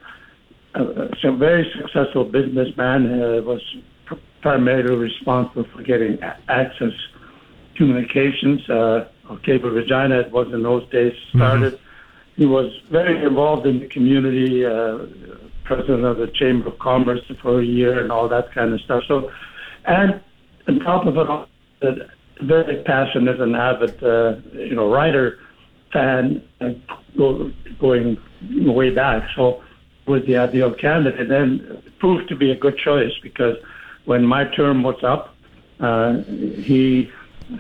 a, 0.76 1.10
a 1.24 1.36
very 1.36 1.72
successful 1.76 2.24
businessman, 2.24 3.08
uh, 3.08 3.42
was 3.42 3.62
pr- 4.06 4.16
primarily 4.42 4.96
responsible 4.96 5.66
for 5.76 5.84
getting 5.84 6.20
access 6.48 6.94
communications. 7.76 8.62
Cable 9.38 9.70
Regina, 9.70 10.20
it 10.20 10.32
was 10.32 10.52
in 10.54 10.64
those 10.64 10.88
days, 10.90 11.14
started. 11.36 11.80
He 12.36 12.46
was 12.46 12.72
very 12.90 13.24
involved 13.24 13.66
in 13.68 13.80
the 13.80 13.88
community, 13.88 14.66
uh, 14.66 15.00
president 15.64 16.04
of 16.04 16.18
the 16.18 16.28
Chamber 16.28 16.70
of 16.70 16.80
Commerce 16.80 17.22
for 17.42 17.62
a 17.62 17.66
year 17.66 18.02
and 18.02 18.12
all 18.12 18.28
that 18.28 18.52
kind 18.54 18.74
of 18.74 18.82
stuff. 18.82 19.04
So, 19.08 19.32
and 19.86 20.22
on 20.68 20.80
top 20.80 21.06
of 21.06 21.18
it 21.18 21.28
all, 21.30 21.48
very 22.42 22.84
passionate 22.84 23.40
and 23.40 23.56
avid, 23.56 24.04
uh, 24.04 24.36
you 24.54 24.76
know, 24.76 24.92
Rider 24.92 25.40
fan 25.92 26.44
uh, 26.60 26.70
go, 27.16 27.52
going 27.80 28.18
way 28.50 28.90
back. 28.90 29.30
So, 29.36 29.64
was 30.06 30.26
the 30.26 30.38
ideal 30.38 30.74
candidate, 30.74 31.32
and 31.32 31.82
proved 32.00 32.28
to 32.30 32.36
be 32.36 32.52
a 32.52 32.56
good 32.56 32.78
choice 32.78 33.14
because 33.22 33.56
when 34.06 34.26
my 34.26 34.44
term 34.44 34.84
was 34.84 35.02
up, 35.04 35.34
uh, 35.80 36.22
he 36.24 37.10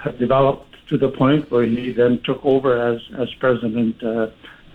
had 0.03 0.19
developed 0.19 0.72
to 0.89 0.97
the 0.97 1.09
point 1.09 1.49
where 1.51 1.63
he 1.63 1.91
then 1.91 2.21
took 2.23 2.43
over 2.45 2.93
as 2.93 3.01
as 3.17 3.33
president 3.35 4.01
uh, 4.03 4.27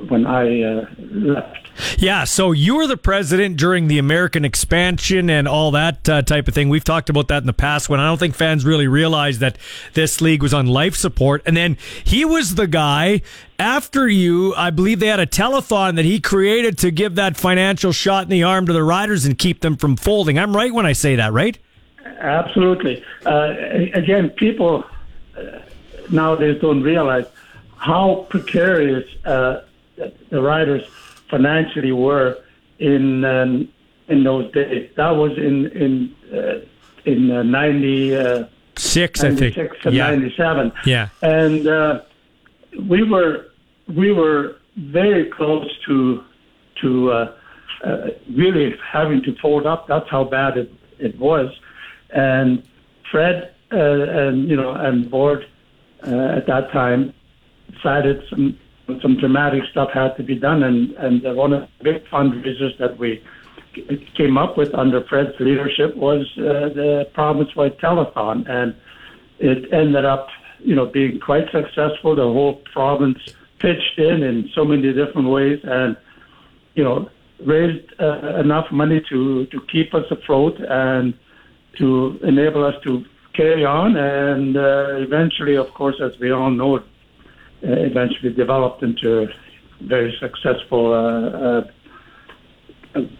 when 0.09 0.27
I 0.27 0.63
uh, 0.63 0.87
left. 0.99 1.69
Yeah, 1.99 2.25
so 2.25 2.53
you 2.53 2.77
were 2.77 2.87
the 2.87 2.97
president 2.97 3.57
during 3.57 3.89
the 3.89 3.99
American 3.99 4.45
expansion 4.45 5.31
and 5.31 5.47
all 5.47 5.71
that 5.73 6.09
uh, 6.09 6.23
type 6.23 6.49
of 6.49 6.55
thing. 6.55 6.69
We've 6.69 6.85
talked 6.85 7.09
about 7.09 7.29
that 7.29 7.43
in 7.43 7.47
the 7.47 7.53
past 7.53 7.89
when 7.89 8.01
I 8.01 8.07
don't 8.07 8.19
think 8.19 8.35
fans 8.35 8.65
really 8.65 8.89
realized 8.89 9.41
that 9.41 9.59
this 9.95 10.21
league 10.21 10.43
was 10.43 10.55
on 10.55 10.67
life 10.67 10.97
support. 10.97 11.43
And 11.47 11.57
then 11.57 11.77
he 12.05 12.25
was 12.25 12.55
the 12.55 12.67
guy 12.67 13.23
after 13.59 14.09
you, 14.09 14.55
I 14.55 14.71
believe 14.71 15.01
they 15.01 15.07
had 15.07 15.21
a 15.21 15.27
telethon 15.27 15.97
that 15.97 16.05
he 16.05 16.21
created 16.21 16.79
to 16.79 16.91
give 16.91 17.15
that 17.17 17.37
financial 17.37 17.93
shot 17.93 18.25
in 18.25 18.31
the 18.31 18.43
arm 18.43 18.67
to 18.67 18.73
the 18.73 18.85
riders 18.85 19.25
and 19.25 19.39
keep 19.39 19.61
them 19.61 19.77
from 19.77 19.97
folding. 19.97 20.39
I'm 20.39 20.55
right 20.55 20.73
when 20.73 20.87
I 20.87 20.93
say 20.93 21.17
that, 21.17 21.33
right? 21.33 21.59
Absolutely. 22.21 23.05
Uh, 23.25 23.55
again, 23.95 24.31
people 24.31 24.85
uh, 25.37 25.59
nowadays 26.11 26.61
don't 26.61 26.83
realize 26.83 27.27
how 27.77 28.27
precarious 28.29 29.05
uh, 29.25 29.61
the 30.31 30.41
riders 30.43 30.83
financially 31.31 31.93
were 31.93 32.39
in 32.79 33.25
um, 33.25 33.69
in 34.09 34.25
those 34.25 34.51
days. 34.53 34.91
That 34.97 35.11
was 35.11 35.37
in 35.39 35.67
in 35.69 36.15
uh, 36.33 36.61
in 37.05 37.31
uh, 37.31 37.43
ninety 37.43 38.17
uh, 38.17 38.45
Six, 38.77 39.25
I 39.25 39.35
think. 39.35 39.57
96 39.57 39.87
and 39.87 39.95
Yeah. 39.95 40.11
ninety 40.11 40.35
seven. 40.37 40.73
Yeah. 40.87 41.09
and 41.23 41.67
uh, 41.67 42.01
we 42.89 43.03
were 43.03 43.47
we 43.89 44.13
were 44.13 44.57
very 44.77 45.25
close 45.31 45.69
to 45.87 46.23
to 46.83 47.11
uh, 47.11 47.33
uh, 47.85 48.09
really 48.33 48.77
having 48.93 49.21
to 49.25 49.35
fold 49.37 49.67
up. 49.67 49.89
That's 49.89 50.09
how 50.09 50.23
bad 50.25 50.57
it, 50.57 50.73
it 51.01 51.19
was. 51.19 51.51
And 52.11 52.63
Fred 53.11 53.53
uh, 53.73 53.77
and 53.77 54.49
you 54.49 54.55
know 54.57 54.71
and 54.73 55.11
board 55.11 55.47
uh, 56.07 56.37
at 56.37 56.47
that 56.47 56.71
time 56.73 57.13
decided 57.73 58.23
some 58.31 58.59
some 59.03 59.19
dramatic 59.19 59.63
stuff 59.71 59.91
had 59.93 60.17
to 60.17 60.23
be 60.23 60.35
done. 60.35 60.63
And 60.63 60.93
and 60.93 61.37
one 61.37 61.53
of 61.53 61.63
the 61.63 61.85
big 61.85 62.05
fundraisers 62.07 62.77
that 62.79 62.99
we 62.99 63.23
came 64.17 64.39
up 64.39 64.57
with 64.57 64.75
under 64.75 65.05
Fred's 65.05 65.39
leadership 65.41 65.97
was 65.97 66.27
uh, 66.39 66.71
the 66.75 67.09
province-wide 67.13 67.79
telethon, 67.79 68.49
and 68.49 68.75
it 69.39 69.73
ended 69.73 70.05
up, 70.05 70.29
you 70.59 70.75
know, 70.75 70.87
being 70.87 71.21
quite 71.21 71.51
successful. 71.53 72.17
The 72.17 72.23
whole 72.23 72.55
province 72.73 73.19
pitched 73.59 73.99
in 73.99 74.23
in 74.23 74.51
so 74.55 74.65
many 74.65 74.93
different 74.93 75.29
ways, 75.29 75.61
and 75.65 75.97
you 76.75 76.85
know, 76.85 77.11
raised 77.45 77.89
uh, 78.01 78.37
enough 78.37 78.71
money 78.71 79.03
to 79.11 79.47
to 79.47 79.61
keep 79.73 79.95
us 79.95 80.05
afloat 80.11 80.59
and 80.61 81.15
to 81.77 82.19
enable 82.23 82.65
us 82.65 82.75
to 82.85 83.05
carry 83.39 83.65
on. 83.65 83.97
And 83.97 84.57
uh, 84.57 85.07
eventually, 85.07 85.57
of 85.57 85.69
course, 85.75 85.97
as 86.05 86.13
we 86.21 86.31
all 86.33 86.51
know, 86.51 86.77
uh, 86.77 86.81
eventually 87.63 88.33
developed 88.35 88.83
into 88.83 89.23
a 89.23 89.27
very 89.81 90.13
successful. 90.21 90.85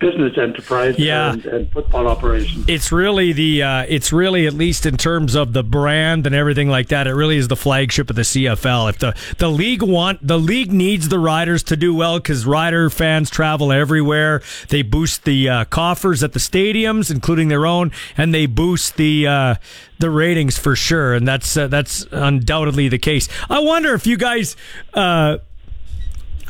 Business 0.01 0.37
enterprise 0.39 0.99
Yeah. 0.99 1.33
and, 1.33 1.45
and 1.47 1.71
football 1.73 2.09
operation. 2.09 2.65
It's 2.67 2.91
really 2.91 3.33
the 3.33 3.63
uh, 3.63 3.87
it's 3.89 4.13
really 4.13 4.47
at 4.47 4.55
least 4.55 4.87
in 4.87 4.97
terms 4.97 5.35
of 5.35 5.53
the 5.53 5.63
brand 5.63 6.27
and 6.27 6.35
everything 6.35 6.69
like 6.69 6.89
that. 6.89 7.07
It 7.07 7.13
really 7.13 7.37
is 7.37 7.49
the 7.49 7.57
flagship 7.57 8.11
of 8.11 8.17
the 8.17 8.23
CFL. 8.23 8.89
If 8.91 8.99
the 8.99 9.15
the 9.37 9.51
league 9.51 9.83
want 9.83 10.27
the 10.27 10.39
league 10.39 10.73
needs 10.73 11.09
the 11.11 11.19
riders 11.19 11.63
to 11.65 11.77
do 11.77 11.95
well 11.95 12.19
because 12.19 12.47
rider 12.47 12.89
fans 12.91 13.31
travel 13.31 13.71
everywhere. 13.71 14.43
They 14.69 14.83
boost 14.83 15.25
the 15.25 15.49
uh, 15.49 15.65
coffers 15.67 16.23
at 16.25 16.33
the 16.33 16.41
stadiums, 16.41 17.11
including 17.11 17.49
their 17.49 17.67
own, 17.67 17.93
and 18.17 18.35
they 18.35 18.47
boost 18.47 18.97
the. 18.97 19.27
Uh, 19.27 19.55
the 20.01 20.11
ratings 20.11 20.57
for 20.57 20.77
sure, 20.77 21.13
and 21.13 21.27
that's 21.27 21.57
uh, 21.57 21.67
that's 21.67 22.07
undoubtedly 22.13 22.89
the 22.89 22.99
case. 22.99 23.29
I 23.51 23.59
wonder 23.59 23.95
if 23.95 24.07
you 24.07 24.17
guys, 24.17 24.55
uh, 24.95 25.39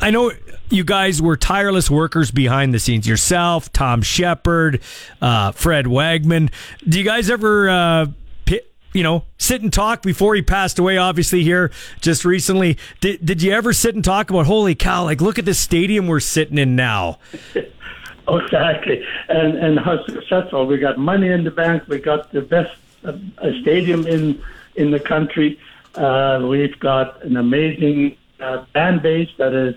I 0.01 0.11
know 0.11 0.31
you 0.69 0.83
guys 0.83 1.21
were 1.21 1.35
tireless 1.35 1.89
workers 1.89 2.31
behind 2.31 2.73
the 2.73 2.79
scenes. 2.79 3.07
Yourself, 3.07 3.71
Tom 3.73 4.01
Shepard, 4.01 4.81
uh, 5.21 5.51
Fred 5.51 5.85
Wagman. 5.85 6.51
Do 6.87 6.97
you 6.99 7.05
guys 7.05 7.29
ever, 7.29 7.69
uh, 7.69 8.05
you 8.93 9.03
know, 9.03 9.23
sit 9.37 9.61
and 9.61 9.71
talk 9.71 10.01
before 10.01 10.35
he 10.35 10.41
passed 10.41 10.79
away? 10.79 10.97
Obviously, 10.97 11.43
here 11.43 11.71
just 12.01 12.25
recently. 12.25 12.77
Did 13.01 13.25
Did 13.25 13.41
you 13.41 13.51
ever 13.51 13.73
sit 13.73 13.93
and 13.95 14.03
talk 14.03 14.29
about? 14.29 14.45
Holy 14.45 14.73
cow! 14.73 15.03
Like, 15.03 15.21
look 15.21 15.37
at 15.37 15.45
this 15.45 15.59
stadium 15.59 16.07
we're 16.07 16.19
sitting 16.19 16.57
in 16.57 16.75
now. 16.75 17.19
Exactly, 18.31 19.03
and 19.27 19.57
and 19.57 19.79
how 19.79 20.05
successful 20.05 20.67
we 20.67 20.77
got 20.77 20.99
money 20.99 21.29
in 21.29 21.43
the 21.43 21.49
bank. 21.49 21.87
We 21.87 21.97
got 21.97 22.31
the 22.31 22.41
best 22.41 22.75
uh, 23.03 23.13
stadium 23.61 24.05
in 24.05 24.39
in 24.75 24.91
the 24.91 24.99
country. 24.99 25.59
Uh, 25.95 26.45
we've 26.47 26.79
got 26.79 27.23
an 27.23 27.37
amazing 27.37 28.15
uh, 28.39 28.65
fan 28.73 28.99
base 28.99 29.29
that 29.37 29.53
is 29.53 29.75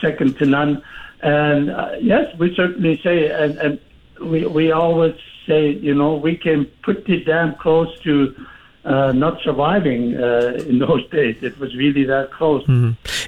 second 0.00 0.38
to 0.38 0.46
none. 0.46 0.82
And 1.22 1.70
uh, 1.70 1.96
yes, 2.00 2.36
we 2.38 2.54
certainly 2.54 3.00
say, 3.02 3.30
and, 3.30 3.56
and 3.58 3.80
we 4.20 4.46
we 4.46 4.72
always 4.72 5.14
say, 5.46 5.70
you 5.70 5.94
know, 5.94 6.14
we 6.14 6.36
came 6.36 6.70
pretty 6.82 7.24
damn 7.24 7.54
close 7.54 7.98
to 8.00 8.34
uh, 8.84 9.12
not 9.12 9.40
surviving 9.42 10.14
uh, 10.16 10.62
in 10.68 10.78
those 10.78 11.08
days. 11.10 11.36
It 11.42 11.58
was 11.58 11.74
really 11.74 12.04
that 12.04 12.30
close. 12.32 12.64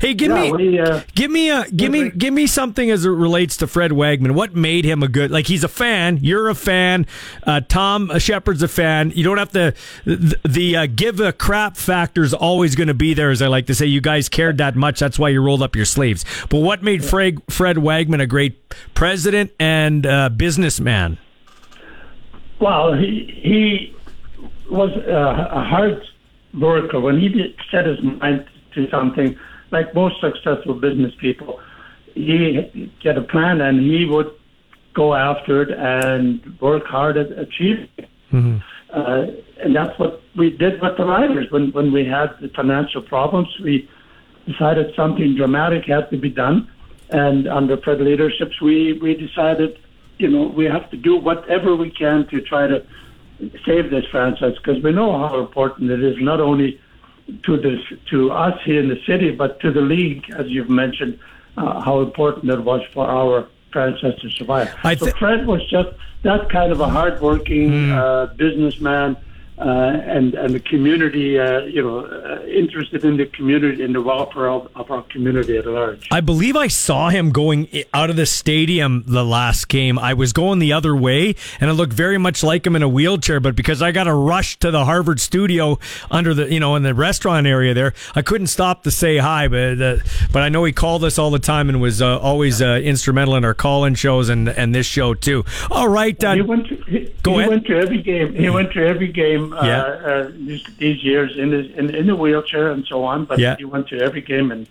Hey, 0.00 0.12
give 0.12 0.30
Yeah, 0.30 0.42
me, 0.42 0.52
we, 0.52 0.78
uh, 0.80 1.00
give 1.14 1.30
me 1.30 1.50
a, 1.50 1.64
give 1.70 1.90
me, 1.90 2.10
give 2.10 2.34
me 2.34 2.46
something 2.46 2.90
as 2.90 3.06
it 3.06 3.10
relates 3.10 3.56
to 3.58 3.66
Fred 3.66 3.92
Wagman. 3.92 4.32
What 4.34 4.54
made 4.54 4.84
him 4.84 5.02
a 5.02 5.08
good? 5.08 5.30
Like 5.30 5.46
he's 5.46 5.64
a 5.64 5.68
fan. 5.68 6.18
You're 6.20 6.50
a 6.50 6.54
fan. 6.54 7.06
Uh, 7.44 7.62
Tom 7.66 8.18
Shepard's 8.18 8.62
a 8.62 8.68
fan. 8.68 9.12
You 9.14 9.24
don't 9.24 9.38
have 9.38 9.52
to. 9.52 9.72
The, 10.04 10.38
the 10.44 10.76
uh, 10.76 10.86
give 10.86 11.20
a 11.20 11.32
crap 11.32 11.76
factor 11.78 12.22
is 12.22 12.34
always 12.34 12.74
going 12.74 12.88
to 12.88 12.94
be 12.94 13.14
there, 13.14 13.30
as 13.30 13.40
I 13.40 13.46
like 13.46 13.66
to 13.66 13.74
say. 13.74 13.86
You 13.86 14.02
guys 14.02 14.28
cared 14.28 14.58
that 14.58 14.76
much. 14.76 15.00
That's 15.00 15.18
why 15.18 15.30
you 15.30 15.40
rolled 15.42 15.62
up 15.62 15.74
your 15.74 15.86
sleeves. 15.86 16.24
But 16.50 16.58
what 16.58 16.82
made 16.82 17.02
Fred 17.04 17.42
Fred 17.48 17.78
Wagman 17.78 18.20
a 18.20 18.26
great 18.26 18.60
president 18.94 19.52
and 19.58 20.06
uh, 20.06 20.28
businessman? 20.28 21.16
Well, 22.60 22.94
he 22.94 23.40
he 23.42 23.95
was 24.70 24.90
a, 24.96 25.48
a 25.52 25.64
hard 25.64 26.02
worker. 26.58 27.00
When 27.00 27.18
he 27.20 27.54
set 27.70 27.86
his 27.86 28.02
mind 28.02 28.46
to 28.74 28.88
something, 28.90 29.38
like 29.70 29.94
most 29.94 30.20
successful 30.20 30.74
business 30.74 31.12
people, 31.20 31.60
he 32.14 32.90
get 33.02 33.18
a 33.18 33.22
plan 33.22 33.60
and 33.60 33.80
he 33.80 34.04
would 34.04 34.32
go 34.94 35.14
after 35.14 35.62
it 35.62 35.70
and 35.70 36.58
work 36.60 36.86
hard 36.86 37.16
at 37.18 37.30
achieving 37.38 37.88
it. 37.98 38.08
Uh, 38.90 39.26
and 39.62 39.74
that's 39.74 39.98
what 39.98 40.22
we 40.36 40.50
did 40.50 40.80
with 40.80 40.96
the 40.96 41.04
riders. 41.04 41.50
When 41.50 41.70
when 41.72 41.92
we 41.92 42.04
had 42.04 42.28
the 42.40 42.48
financial 42.48 43.02
problems, 43.02 43.48
we 43.62 43.88
decided 44.46 44.94
something 44.94 45.36
dramatic 45.36 45.84
had 45.84 46.08
to 46.10 46.16
be 46.16 46.30
done. 46.30 46.70
And 47.10 47.46
under 47.46 47.76
Fred 47.76 48.00
leaderships, 48.00 48.60
we 48.60 48.94
we 48.94 49.14
decided, 49.14 49.78
you 50.18 50.28
know, 50.28 50.46
we 50.46 50.64
have 50.64 50.90
to 50.90 50.96
do 50.96 51.16
whatever 51.16 51.76
we 51.76 51.90
can 51.90 52.26
to 52.28 52.40
try 52.40 52.66
to 52.66 52.86
save 53.64 53.90
this 53.90 54.04
franchise 54.06 54.54
because 54.56 54.82
we 54.82 54.92
know 54.92 55.18
how 55.18 55.38
important 55.40 55.90
it 55.90 56.02
is 56.02 56.16
not 56.20 56.40
only 56.40 56.80
to 57.44 57.56
this 57.56 57.80
to 58.10 58.30
us 58.30 58.58
here 58.64 58.80
in 58.80 58.88
the 58.88 59.00
city, 59.06 59.30
but 59.30 59.60
to 59.60 59.72
the 59.72 59.80
league, 59.80 60.30
as 60.36 60.46
you've 60.48 60.70
mentioned, 60.70 61.18
uh, 61.56 61.80
how 61.80 62.00
important 62.00 62.50
it 62.50 62.60
was 62.60 62.82
for 62.92 63.06
our 63.06 63.48
franchise 63.72 64.18
to 64.20 64.30
survive. 64.30 64.68
so 64.98 65.10
Fred 65.18 65.46
was 65.46 65.68
just 65.68 65.90
that 66.22 66.48
kind 66.48 66.72
of 66.72 66.80
a 66.80 66.88
hardworking 66.88 67.90
uh, 67.90 68.26
businessman. 68.36 69.16
Uh, 69.58 69.62
and 70.16 70.34
and 70.34 70.52
the 70.52 70.60
community, 70.60 71.38
uh, 71.38 71.60
you 71.60 71.82
know, 71.82 72.00
uh, 72.04 72.42
interested 72.44 73.04
in 73.06 73.16
the 73.16 73.24
community, 73.24 73.82
in 73.82 73.94
the 73.94 74.02
welfare 74.02 74.50
of, 74.50 74.68
of 74.76 74.90
our 74.90 75.00
community 75.04 75.56
at 75.56 75.64
large. 75.66 76.06
I 76.10 76.20
believe 76.20 76.56
I 76.56 76.68
saw 76.68 77.08
him 77.08 77.30
going 77.30 77.66
out 77.94 78.10
of 78.10 78.16
the 78.16 78.26
stadium 78.26 79.02
the 79.06 79.24
last 79.24 79.68
game. 79.68 79.98
I 79.98 80.12
was 80.12 80.34
going 80.34 80.58
the 80.58 80.74
other 80.74 80.94
way, 80.94 81.34
and 81.58 81.70
it 81.70 81.72
looked 81.72 81.94
very 81.94 82.18
much 82.18 82.42
like 82.42 82.66
him 82.66 82.76
in 82.76 82.82
a 82.82 82.88
wheelchair. 82.88 83.40
But 83.40 83.56
because 83.56 83.80
I 83.80 83.92
got 83.92 84.04
to 84.04 84.12
rush 84.12 84.58
to 84.58 84.70
the 84.70 84.84
Harvard 84.84 85.20
studio 85.20 85.78
under 86.10 86.34
the, 86.34 86.52
you 86.52 86.60
know, 86.60 86.76
in 86.76 86.82
the 86.82 86.92
restaurant 86.94 87.46
area 87.46 87.72
there, 87.72 87.94
I 88.14 88.20
couldn't 88.20 88.48
stop 88.48 88.82
to 88.82 88.90
say 88.90 89.16
hi. 89.16 89.48
But 89.48 89.80
uh, 89.80 89.96
but 90.32 90.42
I 90.42 90.50
know 90.50 90.64
he 90.64 90.72
called 90.72 91.02
us 91.02 91.18
all 91.18 91.30
the 91.30 91.38
time 91.38 91.70
and 91.70 91.80
was 91.80 92.02
uh, 92.02 92.18
always 92.18 92.60
uh, 92.60 92.80
instrumental 92.84 93.36
in 93.36 93.44
our 93.46 93.54
call-in 93.54 93.94
shows 93.94 94.28
and 94.28 94.50
and 94.50 94.74
this 94.74 94.86
show 94.86 95.14
too. 95.14 95.46
All 95.70 95.88
right, 95.88 96.22
uh, 96.22 96.34
He 96.34 96.42
went 96.42 96.66
to 96.68 96.76
he, 96.88 97.10
Go 97.22 97.32
he 97.32 97.38
ahead. 97.38 97.48
went 97.48 97.66
to 97.68 97.76
every 97.78 98.02
game. 98.02 98.34
He 98.34 98.50
went 98.50 98.72
to 98.72 98.86
every 98.86 99.08
game 99.08 99.45
uh, 99.52 99.64
Yeah. 99.64 99.82
uh, 99.82 100.30
these, 100.34 100.64
these 100.78 101.02
years 101.04 101.36
in, 101.36 101.52
his, 101.52 101.70
in 101.76 101.94
in 101.94 102.06
the 102.06 102.16
wheelchair 102.16 102.70
and 102.70 102.86
so 102.86 103.04
on. 103.04 103.24
But 103.24 103.38
Yeah. 103.38 103.56
he 103.58 103.64
went 103.64 103.88
to 103.88 104.00
every 104.00 104.20
game 104.22 104.50
and 104.52 104.66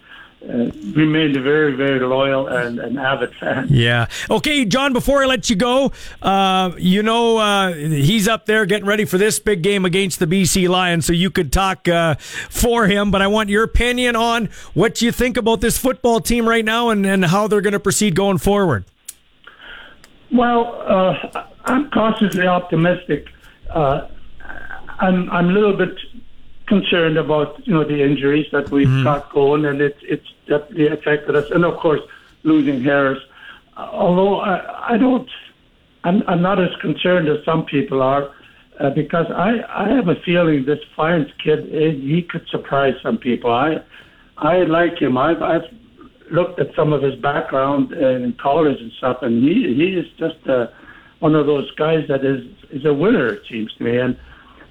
uh, 0.48 0.70
remained 0.94 1.36
a 1.36 1.42
very 1.42 1.72
very 1.74 2.00
loyal 2.00 2.48
and 2.48 2.78
an 2.80 3.00
avid 3.00 3.34
fan. 3.36 3.68
Yeah. 3.72 4.06
Okay, 4.30 4.64
John, 4.66 4.94
before 4.94 5.24
I 5.24 5.26
let 5.26 5.50
you 5.50 5.56
go, 5.56 5.92
uh, 6.22 6.72
you 6.78 7.02
know, 7.02 7.38
uh, 7.38 7.74
he's 7.74 8.28
up 8.28 8.46
there 8.46 8.66
getting 8.68 8.86
ready 8.86 9.06
for 9.06 9.18
this 9.18 9.40
big 9.40 9.64
game 9.64 9.86
against 9.86 10.20
the 10.20 10.28
BC 10.28 10.68
Lions, 10.70 11.06
so 11.08 11.14
you 11.14 11.32
could 11.32 11.52
talk 11.52 11.88
uh, 11.88 12.14
for 12.16 12.86
him, 12.86 13.10
but 13.10 13.24
I 13.24 13.28
want 13.28 13.50
your 13.50 13.64
opinion 13.64 14.16
on 14.16 14.50
what 14.76 15.02
you 15.02 15.12
think 15.12 15.36
about 15.38 15.62
this 15.62 15.80
football 15.80 16.20
team 16.20 16.48
right 16.48 16.66
now 16.66 16.90
and, 16.90 17.06
and 17.08 17.26
how 17.26 17.48
they're 17.48 17.62
going 17.62 17.74
to 17.74 17.80
proceed 17.80 18.14
going 18.16 18.38
forward. 18.38 18.86
Well, 20.32 20.82
uh, 20.86 21.46
I'm 21.66 21.90
cautiously 21.92 22.46
optimistic. 22.48 23.28
Uh, 23.70 24.08
I'm 25.00 25.30
I'm 25.30 25.50
a 25.50 25.52
little 25.52 25.76
bit 25.76 25.98
concerned 26.68 27.18
about 27.18 27.66
you 27.68 27.74
know 27.74 27.84
the 27.84 28.04
injuries 28.04 28.48
that 28.52 28.70
we've 28.70 29.04
got 29.04 29.32
going, 29.32 29.66
and 29.66 29.82
it's 29.82 30.00
it's 30.02 30.28
definitely 30.48 30.88
affected 30.88 31.36
us. 31.36 31.50
And 31.52 31.66
of 31.66 31.78
course, 31.78 32.02
losing 32.44 32.84
Harris. 32.84 33.22
Uh, 33.78 33.90
although 33.92 34.40
I, 34.40 34.94
I 34.94 34.98
don't, 34.98 35.30
I'm 36.04 36.24
I'm 36.28 36.42
not 36.42 36.60
as 36.62 36.76
concerned 36.82 37.28
as 37.28 37.44
some 37.44 37.66
people 37.66 38.02
are, 38.02 38.30
uh, 38.80 38.90
because 38.92 39.28
I 39.30 39.62
I 39.70 39.90
have 39.90 40.08
a 40.08 40.16
feeling 40.26 40.66
this 40.66 40.80
Fine 40.96 41.32
kid 41.44 41.74
eh, 41.74 41.92
he 41.92 42.22
could 42.22 42.48
surprise 42.50 42.96
some 43.04 43.18
people. 43.18 43.52
I 43.52 43.82
I 44.38 44.64
like 44.64 45.00
him. 45.00 45.18
I've 45.18 45.42
I've 45.42 45.70
looked 46.32 46.60
at 46.60 46.74
some 46.76 46.94
of 46.94 47.02
his 47.04 47.16
background 47.16 47.92
in 47.92 48.34
college 48.42 48.80
and 48.80 48.92
stuff, 48.94 49.18
and 49.22 49.44
he 49.44 49.74
he 49.76 49.98
is 49.98 50.08
just 50.18 50.48
uh, 50.48 50.68
one 51.20 51.36
of 51.36 51.46
those 51.46 51.70
guys 51.76 52.08
that 52.08 52.26
is 52.26 52.46
is 52.72 52.86
a 52.86 52.94
winner. 52.94 53.28
It 53.28 53.44
seems 53.50 53.74
to 53.76 53.84
me, 53.84 53.98
and 53.98 54.18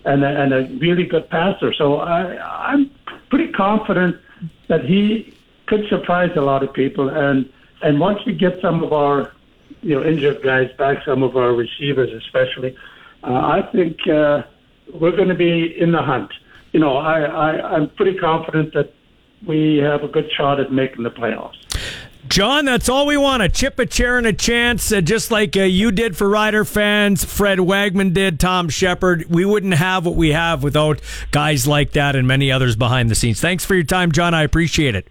and 0.05 0.23
a, 0.23 0.43
and 0.43 0.53
a 0.53 0.69
really 0.79 1.05
good 1.05 1.29
passer. 1.31 1.73
So 1.75 1.97
I 1.97 2.37
I'm 2.73 2.91
pretty 3.31 3.53
confident 3.53 4.17
that 4.69 4.85
he 4.85 5.35
could 5.67 5.89
surprise 5.89 6.31
a 6.37 6.41
lot 6.41 6.63
of 6.63 6.73
people. 6.73 7.09
And 7.09 7.51
and 7.83 8.01
once 8.01 8.21
we 8.27 8.35
get 8.35 8.61
some 8.61 8.83
of 8.83 8.93
our 8.93 9.33
you 9.83 9.95
know 9.95 10.05
injured 10.05 10.43
guys 10.43 10.71
back, 10.77 11.05
some 11.05 11.23
of 11.23 11.37
our 11.37 11.53
receivers 11.53 12.11
especially, 12.13 12.77
uh, 13.23 13.33
I 13.33 13.63
think 13.73 14.07
uh, 14.09 14.43
we're 14.93 15.17
going 15.17 15.29
to 15.29 15.35
be 15.35 15.79
in 15.79 15.93
the 15.93 16.03
hunt. 16.03 16.33
You 16.73 16.81
know, 16.81 16.97
I, 16.97 17.23
I 17.23 17.75
I'm 17.75 17.89
pretty 17.91 18.19
confident 18.19 18.75
that 18.75 18.93
we 19.47 19.79
have 19.79 20.03
a 20.03 20.09
good 20.09 20.31
shot 20.33 20.61
at 20.61 20.73
making 20.73 21.05
the 21.05 21.11
playoffs. 21.11 21.74
John, 22.29 22.65
that's 22.65 22.89
all 22.89 23.07
we 23.07 23.17
want. 23.17 23.43
A 23.43 23.49
chip, 23.49 23.79
a 23.79 23.87
chair, 23.87 24.19
and 24.19 24.27
a 24.27 24.33
chance, 24.33 24.91
uh, 24.91 25.01
just 25.01 25.31
like 25.31 25.57
uh, 25.57 25.63
you 25.63 25.93
did 25.93 26.17
for 26.17 26.29
Rider 26.29 26.65
fans, 26.65 27.25
Fred 27.25 27.59
Wagman 27.59 28.13
did, 28.13 28.41
Tom 28.41 28.69
Shepard. 28.69 29.27
We 29.29 29.45
wouldn't 29.45 29.75
have 29.75 30.07
what 30.07 30.17
we 30.17 30.31
have 30.31 30.63
without 30.63 31.01
guys 31.31 31.67
like 31.67 31.93
that 31.93 32.17
and 32.17 32.27
many 32.27 32.51
others 32.51 32.77
behind 32.77 33.11
the 33.11 33.15
scenes. 33.15 33.41
Thanks 33.41 33.65
for 33.65 33.75
your 33.75 33.85
time, 33.85 34.11
John. 34.11 34.35
I 34.35 34.43
appreciate 34.43 34.95
it. 34.95 35.09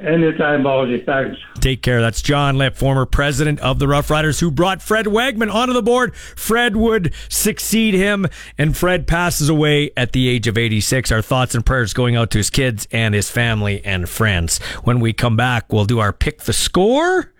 Anytime, 0.00 0.62
Baldy. 0.62 1.02
Thanks. 1.04 1.38
Take 1.60 1.82
care. 1.82 2.00
That's 2.00 2.20
John 2.20 2.58
Lipp, 2.58 2.76
former 2.76 3.06
president 3.06 3.60
of 3.60 3.78
the 3.78 3.88
Rough 3.88 4.10
Riders, 4.10 4.40
who 4.40 4.50
brought 4.50 4.82
Fred 4.82 5.06
Wagman 5.06 5.52
onto 5.52 5.72
the 5.72 5.82
board. 5.82 6.14
Fred 6.14 6.76
would 6.76 7.14
succeed 7.28 7.94
him, 7.94 8.26
and 8.58 8.76
Fred 8.76 9.06
passes 9.06 9.48
away 9.48 9.90
at 9.96 10.12
the 10.12 10.28
age 10.28 10.46
of 10.46 10.58
86. 10.58 11.10
Our 11.10 11.22
thoughts 11.22 11.54
and 11.54 11.64
prayers 11.64 11.94
going 11.94 12.14
out 12.14 12.30
to 12.32 12.38
his 12.38 12.50
kids 12.50 12.86
and 12.92 13.14
his 13.14 13.30
family 13.30 13.82
and 13.84 14.08
friends. 14.08 14.58
When 14.84 15.00
we 15.00 15.12
come 15.12 15.36
back, 15.36 15.72
we'll 15.72 15.86
do 15.86 15.98
our 15.98 16.12
pick 16.12 16.42
the 16.42 16.52
score. 16.52 17.32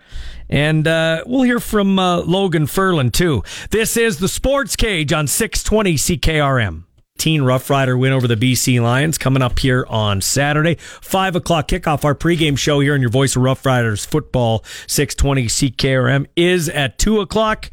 And 0.48 0.86
uh, 0.86 1.24
we'll 1.26 1.42
hear 1.42 1.60
from 1.60 1.98
uh, 1.98 2.18
Logan 2.20 2.66
Ferland, 2.66 3.12
too. 3.12 3.42
This 3.70 3.96
is 3.96 4.18
the 4.18 4.28
Sports 4.28 4.76
Cage 4.76 5.12
on 5.12 5.26
620 5.26 5.94
CKRM. 5.96 6.85
Teen 7.18 7.42
Rough 7.42 7.68
Rider 7.70 7.96
win 7.96 8.12
over 8.12 8.28
the 8.28 8.36
BC 8.36 8.80
Lions 8.80 9.18
coming 9.18 9.42
up 9.42 9.58
here 9.58 9.86
on 9.88 10.20
Saturday. 10.20 10.76
Five 10.76 11.36
o'clock 11.36 11.68
kickoff. 11.68 12.04
Our 12.04 12.14
pregame 12.14 12.58
show 12.58 12.80
here 12.80 12.94
on 12.94 13.00
your 13.00 13.10
voice 13.10 13.36
of 13.36 13.42
Rough 13.42 13.64
Riders 13.64 14.04
football 14.04 14.64
620 14.86 15.46
CKRM 15.46 16.26
is 16.36 16.68
at 16.68 16.98
two 16.98 17.20
o'clock. 17.20 17.70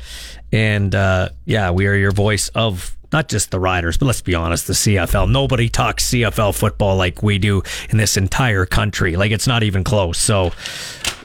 And 0.52 0.94
uh, 0.94 1.30
yeah, 1.45 1.72
we 1.72 1.88
are 1.88 1.95
your 1.95 2.11
voice 2.11 2.49
of 2.49 2.98
not 3.14 3.30
just 3.30 3.52
the 3.52 3.60
Riders, 3.60 3.98
but 3.98 4.07
let's 4.07 4.22
be 4.22 4.36
honest, 4.36 4.68
the 4.68 4.74
CFL. 4.74 5.30
Nobody 5.30 5.70
talks 5.70 6.10
CFL 6.10 6.56
football 6.56 6.98
like 6.98 7.22
we 7.22 7.38
do 7.38 7.61
in 7.90 7.98
this 7.98 8.18
entire 8.18 8.65
country. 8.65 9.15
Like 9.15 9.32
it's 9.32 9.48
not 9.48 9.64
even 9.64 9.84
close. 9.84 10.18
So 10.18 10.52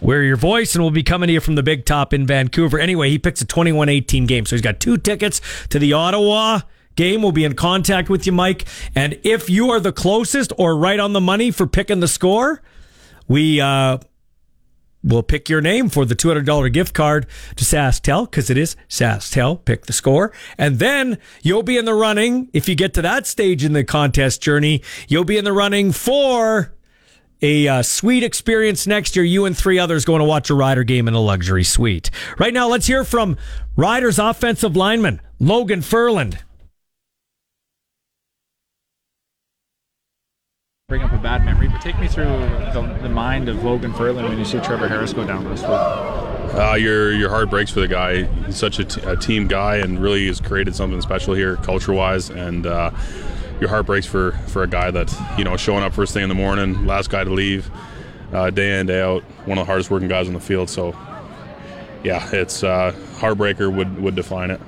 we're 0.00 0.22
your 0.22 0.36
voice, 0.36 0.74
and 0.74 0.84
we'll 0.84 0.90
be 0.90 1.02
coming 1.02 1.26
to 1.28 1.32
you 1.32 1.40
from 1.40 1.54
the 1.54 1.62
Big 1.62 1.86
Top 1.86 2.12
in 2.12 2.26
Vancouver. 2.26 2.78
Anyway, 2.78 3.10
he 3.10 3.18
picks 3.18 3.40
a 3.40 3.46
21 3.46 3.88
18 3.88 4.26
game. 4.26 4.46
So 4.46 4.54
he's 4.54 4.62
got 4.62 4.78
two 4.78 4.98
tickets 4.98 5.40
to 5.70 5.78
the 5.78 5.94
Ottawa 5.94 6.60
game. 6.98 7.22
We'll 7.22 7.32
be 7.32 7.44
in 7.44 7.54
contact 7.54 8.10
with 8.10 8.26
you, 8.26 8.32
Mike. 8.32 8.66
And 8.94 9.18
if 9.22 9.48
you 9.48 9.70
are 9.70 9.80
the 9.80 9.92
closest 9.92 10.52
or 10.58 10.76
right 10.76 11.00
on 11.00 11.14
the 11.14 11.20
money 11.20 11.50
for 11.50 11.66
picking 11.66 12.00
the 12.00 12.08
score, 12.08 12.60
we 13.26 13.60
uh, 13.60 13.98
will 15.02 15.22
pick 15.22 15.48
your 15.48 15.60
name 15.60 15.88
for 15.88 16.04
the 16.04 16.16
$200 16.16 16.72
gift 16.72 16.92
card 16.92 17.26
to 17.56 17.64
SaskTel 17.64 18.30
because 18.30 18.50
it 18.50 18.58
is 18.58 18.76
SaskTel. 18.88 19.64
Pick 19.64 19.86
the 19.86 19.92
score. 19.92 20.32
And 20.58 20.78
then 20.78 21.18
you'll 21.42 21.62
be 21.62 21.78
in 21.78 21.84
the 21.84 21.94
running. 21.94 22.50
If 22.52 22.68
you 22.68 22.74
get 22.74 22.92
to 22.94 23.02
that 23.02 23.26
stage 23.26 23.64
in 23.64 23.72
the 23.72 23.84
contest 23.84 24.42
journey, 24.42 24.82
you'll 25.06 25.24
be 25.24 25.38
in 25.38 25.44
the 25.44 25.52
running 25.52 25.92
for 25.92 26.74
a 27.40 27.68
uh, 27.68 27.82
sweet 27.82 28.24
experience 28.24 28.86
next 28.86 29.14
year. 29.14 29.24
You 29.24 29.44
and 29.44 29.56
three 29.56 29.78
others 29.78 30.04
going 30.04 30.18
to 30.18 30.24
watch 30.24 30.50
a 30.50 30.54
Rider 30.54 30.82
game 30.82 31.06
in 31.06 31.14
a 31.14 31.20
luxury 31.20 31.64
suite. 31.64 32.10
Right 32.38 32.52
now, 32.52 32.68
let's 32.68 32.86
hear 32.86 33.04
from 33.04 33.36
Riders 33.76 34.18
offensive 34.18 34.74
lineman 34.74 35.20
Logan 35.38 35.82
Ferland. 35.82 36.42
Bring 40.88 41.02
up 41.02 41.12
a 41.12 41.18
bad 41.18 41.44
memory, 41.44 41.68
but 41.68 41.82
take 41.82 41.98
me 42.00 42.08
through 42.08 42.24
the, 42.24 42.98
the 43.02 43.10
mind 43.10 43.50
of 43.50 43.62
Logan 43.62 43.92
Ferland 43.92 44.26
when 44.26 44.38
you 44.38 44.44
see 44.46 44.58
Trevor 44.58 44.88
Harris 44.88 45.12
go 45.12 45.26
down 45.26 45.44
this 45.44 45.60
week. 45.60 45.70
Uh, 45.70 46.78
your 46.80 47.12
your 47.12 47.28
heart 47.28 47.50
breaks 47.50 47.70
for 47.70 47.80
the 47.80 47.88
guy. 47.88 48.22
He's 48.46 48.56
such 48.56 48.78
a, 48.78 48.86
t- 48.86 49.02
a 49.02 49.14
team 49.14 49.48
guy 49.48 49.76
and 49.76 50.00
really 50.00 50.26
has 50.28 50.40
created 50.40 50.74
something 50.74 50.98
special 51.02 51.34
here, 51.34 51.56
culture 51.56 51.92
wise. 51.92 52.30
And 52.30 52.66
uh, 52.66 52.90
your 53.60 53.68
heart 53.68 53.84
breaks 53.84 54.06
for 54.06 54.32
for 54.46 54.62
a 54.62 54.66
guy 54.66 54.90
that 54.90 55.14
you 55.36 55.44
know 55.44 55.58
showing 55.58 55.84
up 55.84 55.92
first 55.92 56.14
thing 56.14 56.22
in 56.22 56.30
the 56.30 56.34
morning, 56.34 56.86
last 56.86 57.10
guy 57.10 57.22
to 57.22 57.34
leave, 57.34 57.70
uh, 58.32 58.48
day 58.48 58.80
in 58.80 58.86
day 58.86 59.02
out, 59.02 59.22
one 59.44 59.58
of 59.58 59.66
the 59.66 59.70
hardest 59.70 59.90
working 59.90 60.08
guys 60.08 60.26
on 60.26 60.32
the 60.32 60.40
field. 60.40 60.70
So 60.70 60.96
yeah, 62.02 62.26
it's 62.32 62.64
uh, 62.64 62.94
heartbreaker 63.16 63.70
would 63.70 64.00
would 64.00 64.14
define 64.14 64.50
it. 64.50 64.60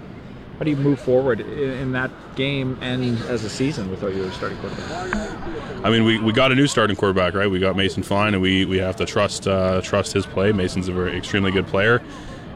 How 0.61 0.65
do 0.65 0.71
you 0.73 0.77
move 0.77 1.01
forward 1.01 1.41
in, 1.41 1.71
in 1.71 1.93
that 1.93 2.11
game 2.37 2.77
and 2.83 3.19
as 3.31 3.45
a 3.45 3.49
season 3.49 3.91
without 3.91 4.15
your 4.15 4.31
starting 4.33 4.59
quarterback? 4.59 5.35
I 5.83 5.89
mean, 5.89 6.05
we, 6.05 6.19
we 6.19 6.35
got 6.35 6.53
a 6.53 6.55
new 6.55 6.67
starting 6.67 6.97
quarterback, 6.97 7.33
right? 7.33 7.51
We 7.51 7.59
got 7.59 7.77
Mason 7.77 8.03
Fine, 8.03 8.35
and 8.35 8.43
we, 8.43 8.67
we 8.67 8.77
have 8.77 8.95
to 8.97 9.07
trust 9.07 9.49
uh, 9.49 9.81
trust 9.81 10.13
his 10.13 10.27
play. 10.27 10.53
Mason's 10.53 10.89
a 10.89 10.93
very 10.93 11.17
extremely 11.17 11.51
good 11.51 11.67
player, 11.67 12.03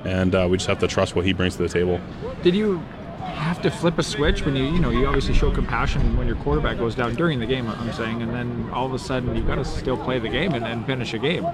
and 0.04 0.34
uh, 0.34 0.46
we 0.50 0.58
just 0.58 0.68
have 0.68 0.80
to 0.80 0.86
trust 0.86 1.16
what 1.16 1.24
he 1.24 1.32
brings 1.32 1.56
to 1.56 1.62
the 1.62 1.68
table. 1.70 1.98
Did 2.42 2.54
you 2.54 2.76
have 3.22 3.62
to 3.62 3.70
flip 3.70 3.96
a 3.96 4.02
switch 4.02 4.44
when 4.44 4.54
you 4.54 4.64
you 4.64 4.80
know 4.80 4.90
you 4.90 5.06
obviously 5.06 5.32
show 5.32 5.50
compassion 5.50 6.14
when 6.18 6.26
your 6.26 6.36
quarterback 6.36 6.76
goes 6.76 6.94
down 6.94 7.14
during 7.14 7.40
the 7.40 7.46
game? 7.46 7.66
I'm 7.66 7.90
saying, 7.94 8.20
and 8.20 8.34
then 8.34 8.68
all 8.70 8.84
of 8.84 8.92
a 8.92 8.98
sudden 8.98 9.34
you've 9.34 9.46
got 9.46 9.54
to 9.54 9.64
still 9.64 9.96
play 9.96 10.18
the 10.18 10.28
game 10.28 10.52
and, 10.52 10.66
and 10.66 10.84
finish 10.84 11.14
a 11.14 11.18
game. 11.18 11.46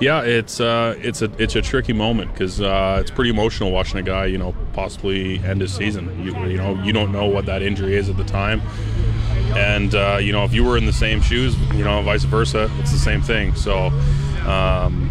Yeah, 0.00 0.22
it's 0.22 0.60
uh, 0.60 0.96
it's 0.98 1.22
a 1.22 1.30
it's 1.38 1.54
a 1.54 1.62
tricky 1.62 1.92
moment 1.92 2.32
because 2.32 2.60
uh, 2.60 2.98
it's 3.00 3.10
pretty 3.10 3.30
emotional 3.30 3.70
watching 3.70 3.98
a 3.98 4.02
guy, 4.02 4.26
you 4.26 4.38
know, 4.38 4.54
possibly 4.72 5.38
end 5.44 5.60
his 5.60 5.72
season. 5.72 6.08
You, 6.24 6.36
you 6.46 6.56
know, 6.56 6.74
you 6.82 6.92
don't 6.92 7.12
know 7.12 7.26
what 7.26 7.46
that 7.46 7.62
injury 7.62 7.94
is 7.94 8.08
at 8.08 8.16
the 8.16 8.24
time, 8.24 8.60
and 9.54 9.94
uh, 9.94 10.18
you 10.20 10.32
know, 10.32 10.44
if 10.44 10.52
you 10.52 10.64
were 10.64 10.76
in 10.76 10.84
the 10.84 10.92
same 10.92 11.22
shoes, 11.22 11.56
you 11.74 11.84
know, 11.84 12.02
vice 12.02 12.24
versa, 12.24 12.70
it's 12.80 12.90
the 12.90 12.98
same 12.98 13.22
thing. 13.22 13.54
So, 13.54 13.86
um, 14.46 15.10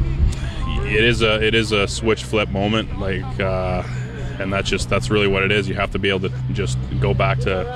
it 0.86 1.04
is 1.04 1.22
a 1.22 1.42
it 1.42 1.56
is 1.56 1.72
a 1.72 1.88
switch 1.88 2.26
flip 2.26 2.50
moment, 2.50 3.00
like, 3.00 3.40
uh, 3.40 3.84
and 4.40 4.52
that's 4.52 4.70
just 4.70 4.90
that's 4.90 5.10
really 5.10 5.28
what 5.28 5.44
it 5.44 5.52
is. 5.52 5.68
You 5.68 5.76
have 5.76 5.92
to 5.92 6.00
be 6.00 6.10
able 6.10 6.30
to 6.30 6.32
just 6.54 6.78
go 7.00 7.14
back 7.14 7.40
to 7.42 7.68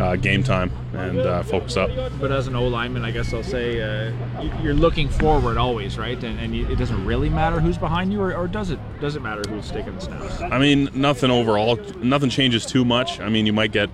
uh, 0.00 0.16
game 0.16 0.42
time 0.42 0.70
and 0.94 1.18
uh, 1.18 1.42
focus 1.42 1.76
up. 1.76 1.90
But 2.20 2.32
as 2.32 2.46
an 2.46 2.56
O 2.56 2.66
lineman, 2.66 3.04
I 3.04 3.10
guess 3.10 3.32
I'll 3.34 3.42
say 3.42 3.80
uh, 3.82 4.12
you- 4.42 4.52
you're 4.62 4.74
looking 4.74 5.08
forward 5.08 5.56
always, 5.58 5.98
right? 5.98 6.22
And, 6.22 6.38
and 6.40 6.54
it 6.54 6.76
doesn't 6.78 7.04
really 7.04 7.28
matter 7.28 7.60
who's 7.60 7.78
behind 7.78 8.12
you, 8.12 8.20
or, 8.20 8.34
or 8.34 8.48
does 8.48 8.70
it? 8.70 8.78
Does 9.00 9.16
it 9.16 9.20
matter 9.22 9.42
who's 9.48 9.70
taking 9.70 9.94
the 9.94 10.00
snaps? 10.00 10.40
I 10.40 10.58
mean, 10.58 10.88
nothing 10.94 11.30
overall. 11.30 11.76
Nothing 11.98 12.30
changes 12.30 12.64
too 12.66 12.84
much. 12.84 13.20
I 13.20 13.28
mean, 13.28 13.46
you 13.46 13.52
might 13.52 13.72
get 13.72 13.90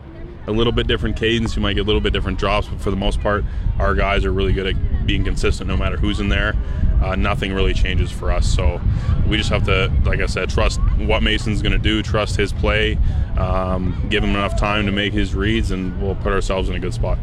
a 0.47 0.52
little 0.52 0.73
bit 0.73 0.86
different 0.86 1.16
cadence. 1.16 1.56
You 1.56 1.62
might 1.62 1.74
get 1.74 1.81
a 1.81 1.85
little 1.85 2.01
bit 2.01 2.12
different 2.12 2.39
drops, 2.39 2.69
but 2.69 2.81
for 2.81 2.90
the 2.90 2.97
most 2.97 3.20
part, 3.20 3.44
our 3.78 3.94
guys 3.94 4.24
are 4.24 4.32
really 4.32 4.52
good 4.52 4.66
at 4.66 5.06
being 5.06 5.24
consistent 5.24 5.69
no 5.69 5.77
matter 5.77 5.97
who's 5.97 6.20
in 6.20 6.28
there. 6.28 6.55
Uh, 7.02 7.16
nothing 7.16 7.52
really 7.52 7.74
changes 7.74 8.10
for 8.10 8.31
us. 8.31 8.47
So 8.47 8.81
we 9.27 9.36
just 9.36 9.51
have 9.51 9.64
to, 9.64 9.93
like 10.05 10.20
I 10.20 10.27
said, 10.27 10.51
trust 10.51 10.81
what 10.98 11.23
Mason's 11.23 11.62
going 11.62 11.73
to 11.73 11.78
do, 11.78 12.02
trust 12.02 12.36
his 12.36 12.52
play, 12.52 12.97
um, 13.36 14.06
give 14.09 14.23
him 14.23 14.31
enough 14.31 14.59
time 14.59 14.86
to 14.86 14.93
make 14.93 15.12
his 15.12 15.35
reads, 15.35 15.70
and 15.70 16.01
we'll 16.01 16.14
put 16.16 16.32
ourselves 16.32 16.69
in 16.69 16.77
a 16.77 16.78
good 16.78 16.94
spot. 16.94 17.19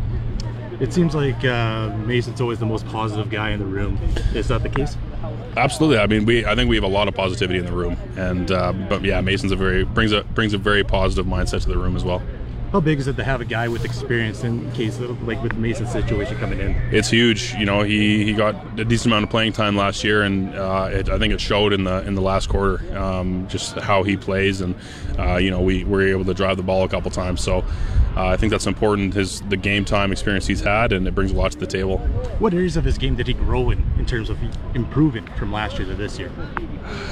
It 0.80 0.94
seems 0.94 1.14
like 1.14 1.44
uh, 1.44 1.90
Mason's 2.06 2.40
always 2.40 2.60
the 2.60 2.66
most 2.66 2.86
positive 2.88 3.30
guy 3.30 3.52
in 3.52 3.60
the 3.60 3.66
room. 3.66 4.00
Is 4.34 4.48
that 4.48 4.64
the 4.64 4.70
case? 4.70 4.96
Absolutely. 5.58 5.98
I 5.98 6.08
mean, 6.08 6.26
we 6.26 6.46
I 6.46 6.56
think 6.56 6.70
we 6.70 6.78
have 6.78 6.86
a 6.86 6.88
lot 6.88 7.10
of 7.10 7.14
positivity 7.14 7.60
in 7.60 7.66
the 7.66 7.74
room, 7.74 7.98
and 8.16 8.50
uh, 8.50 8.72
but 8.72 9.04
yeah, 9.04 9.20
Mason's 9.20 9.52
a 9.52 9.58
very 9.58 9.84
brings 9.84 10.14
a 10.14 10.24
brings 10.24 10.54
a 10.54 10.58
very 10.58 10.86
positive 10.86 11.26
mindset 11.26 11.64
to 11.64 11.68
the 11.68 11.78
room 11.78 11.98
as 11.98 12.06
well. 12.06 12.22
How 12.72 12.80
big 12.80 13.00
is 13.00 13.08
it 13.08 13.18
to 13.18 13.24
have 13.24 13.42
a 13.42 13.46
guy 13.46 13.68
with 13.68 13.84
experience 13.84 14.44
in 14.44 14.72
case 14.74 15.00
of, 15.00 15.28
like 15.28 15.42
with 15.42 15.56
Mason's 15.56 15.92
situation 15.92 16.38
coming 16.38 16.60
in? 16.60 16.76
It's 16.92 17.10
huge. 17.10 17.56
You 17.56 17.66
know, 17.66 17.82
he, 17.82 18.24
he 18.24 18.34
got 18.34 18.80
a 18.80 18.86
decent 18.86 19.08
amount 19.08 19.24
of 19.24 19.32
playing 19.32 19.54
time 19.54 19.76
last 19.76 20.04
year, 20.04 20.22
and 20.22 20.54
uh, 20.54 20.90
it, 20.92 21.10
I 21.10 21.18
think 21.18 21.34
it 21.34 21.42
showed 21.42 21.74
in 21.74 21.84
the 21.84 22.06
in 22.06 22.14
the 22.14 22.22
last 22.22 22.48
quarter. 22.48 22.80
Um, 22.96 23.48
just 23.48 23.76
how 23.76 24.04
he 24.04 24.16
plays, 24.16 24.62
and 24.62 24.76
uh, 25.18 25.38
you 25.38 25.50
know, 25.50 25.62
we 25.62 25.84
were 25.84 26.08
able 26.08 26.26
to 26.26 26.34
drive 26.36 26.58
the 26.58 26.64
ball 26.64 26.84
a 26.84 26.90
couple 26.90 27.10
times. 27.10 27.42
So 27.42 27.66
uh, 28.16 28.28
I 28.28 28.38
think 28.38 28.52
that's 28.52 28.68
important. 28.68 29.16
His 29.16 29.42
the 29.50 29.58
game 29.58 29.84
time 29.84 30.12
experience 30.12 30.46
he's 30.46 30.62
had, 30.62 30.94
and 30.94 31.08
it 31.08 31.16
brings 31.16 31.32
a 31.32 31.36
lot 31.36 31.52
to 31.54 31.58
the 31.58 31.66
table. 31.66 31.98
What 32.38 32.54
areas 32.54 32.78
of 32.78 32.84
his 32.84 33.00
game 33.00 33.16
did 33.16 33.26
he 33.26 33.34
grow 33.34 33.72
in 33.72 33.84
in 33.98 34.06
terms 34.06 34.30
of 34.30 34.38
improving 34.76 35.26
from 35.38 35.52
last 35.52 35.80
year 35.80 35.88
to 35.88 35.96
this 35.96 36.20
year? 36.20 36.32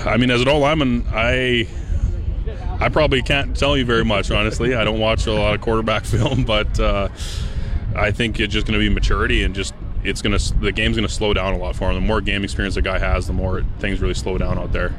I 0.06 0.18
mean, 0.18 0.30
as 0.30 0.40
an 0.40 0.48
old 0.48 0.62
lineman, 0.62 1.08
I 1.10 1.68
I 2.80 2.90
probably 2.90 3.22
can't 3.22 3.58
tell 3.58 3.76
you 3.76 3.86
very 3.86 4.06
much, 4.06 4.30
honestly. 4.32 4.76
I 4.76 4.84
don't 4.84 5.00
watch 5.00 5.26
a 5.26 5.34
lot 5.34 5.56
of 5.56 5.62
quarterback 5.62 6.06
film, 6.06 6.44
but 6.44 6.80
uh, 6.80 7.10
I 7.96 8.12
think 8.12 8.40
it's 8.40 8.54
just 8.54 8.68
going 8.68 8.80
to 8.80 8.86
be 8.86 8.94
maturity 8.94 9.44
and 9.44 9.56
just 9.56 9.74
it's 10.04 10.22
going 10.22 10.38
to 10.38 10.54
the 10.60 10.72
game's 10.72 10.96
going 10.96 11.08
to 11.08 11.14
slow 11.14 11.34
down 11.34 11.54
a 11.54 11.58
lot 11.58 11.76
for 11.76 11.90
him. 11.90 11.96
The 11.96 12.02
more 12.02 12.22
game 12.22 12.44
experience 12.44 12.78
a 12.78 12.82
guy 12.82 13.00
has, 13.00 13.28
the 13.28 13.34
more 13.34 13.64
things 13.80 14.00
really 14.00 14.14
slow 14.14 14.38
down 14.38 14.58
out 14.58 14.72
there. 14.72 14.94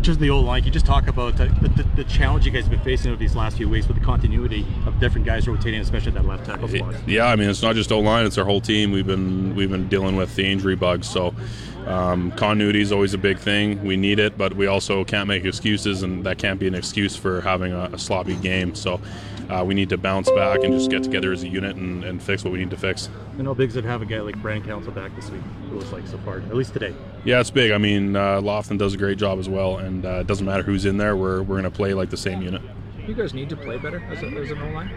Just 0.00 0.20
the 0.20 0.28
old 0.28 0.44
line. 0.44 0.60
Can 0.60 0.66
you 0.66 0.72
just 0.72 0.84
talk 0.84 1.08
about 1.08 1.38
the, 1.38 1.46
the, 1.46 1.82
the 1.96 2.04
challenge 2.04 2.44
you 2.44 2.52
guys 2.52 2.64
have 2.64 2.70
been 2.70 2.80
facing 2.80 3.10
over 3.10 3.18
these 3.18 3.34
last 3.34 3.56
few 3.56 3.70
weeks 3.70 3.88
with 3.88 3.98
the 3.98 4.04
continuity 4.04 4.66
of 4.86 5.00
different 5.00 5.26
guys 5.26 5.48
rotating, 5.48 5.80
especially 5.80 6.12
that 6.12 6.26
left 6.26 6.44
tackle 6.44 6.68
spot. 6.68 6.94
Yeah, 7.08 7.24
I 7.24 7.36
mean 7.36 7.48
it's 7.48 7.62
not 7.62 7.74
just 7.74 7.90
O 7.90 8.00
line; 8.00 8.26
it's 8.26 8.36
our 8.36 8.44
whole 8.44 8.60
team. 8.60 8.92
We've 8.92 9.06
been 9.06 9.54
we've 9.54 9.70
been 9.70 9.88
dealing 9.88 10.16
with 10.16 10.36
the 10.36 10.44
injury 10.44 10.76
bugs, 10.76 11.08
so 11.08 11.34
um, 11.86 12.32
continuity 12.32 12.80
is 12.80 12.92
always 12.92 13.14
a 13.14 13.18
big 13.18 13.38
thing. 13.38 13.84
We 13.84 13.96
need 13.96 14.18
it, 14.18 14.38
but 14.38 14.54
we 14.54 14.66
also 14.66 15.04
can't 15.04 15.28
make 15.28 15.44
excuses, 15.44 16.02
and 16.02 16.24
that 16.24 16.38
can't 16.38 16.58
be 16.58 16.66
an 16.66 16.74
excuse 16.74 17.14
for 17.16 17.40
having 17.40 17.72
a, 17.72 17.90
a 17.92 17.98
sloppy 17.98 18.36
game. 18.36 18.74
So 18.74 19.00
uh, 19.50 19.62
we 19.66 19.74
need 19.74 19.90
to 19.90 19.98
bounce 19.98 20.30
back 20.30 20.62
and 20.62 20.72
just 20.72 20.90
get 20.90 21.02
together 21.02 21.32
as 21.32 21.42
a 21.42 21.48
unit 21.48 21.76
and, 21.76 22.04
and 22.04 22.22
fix 22.22 22.44
what 22.44 22.52
we 22.52 22.58
need 22.58 22.70
to 22.70 22.76
fix. 22.76 23.10
And 23.38 23.46
how 23.46 23.54
big 23.54 23.70
is 23.70 23.76
it 23.76 23.84
have 23.84 24.00
a 24.00 24.06
guy 24.06 24.20
like 24.20 24.40
Brand 24.40 24.64
Council 24.64 24.92
back 24.92 25.14
this 25.16 25.30
week? 25.30 25.42
It 25.66 25.74
looks 25.74 25.92
like 25.92 26.06
so 26.06 26.18
far, 26.18 26.38
at 26.38 26.54
least 26.54 26.72
today. 26.72 26.94
Yeah, 27.24 27.40
it's 27.40 27.50
big. 27.50 27.72
I 27.72 27.78
mean, 27.78 28.16
uh, 28.16 28.40
Lofton 28.40 28.78
does 28.78 28.94
a 28.94 28.96
great 28.96 29.18
job 29.18 29.38
as 29.38 29.48
well, 29.48 29.78
and 29.78 30.06
uh, 30.06 30.20
it 30.20 30.26
doesn't 30.26 30.46
matter 30.46 30.62
who's 30.62 30.86
in 30.86 30.96
there. 30.96 31.16
We're, 31.16 31.42
we're 31.42 31.60
going 31.60 31.64
to 31.64 31.70
play 31.70 31.94
like 31.94 32.10
the 32.10 32.16
same 32.16 32.40
unit. 32.42 32.62
You 33.06 33.12
guys 33.12 33.34
need 33.34 33.50
to 33.50 33.56
play 33.56 33.76
better 33.76 34.02
as, 34.04 34.22
a, 34.22 34.26
as 34.28 34.50
an 34.50 34.62
O 34.62 34.70
line. 34.70 34.90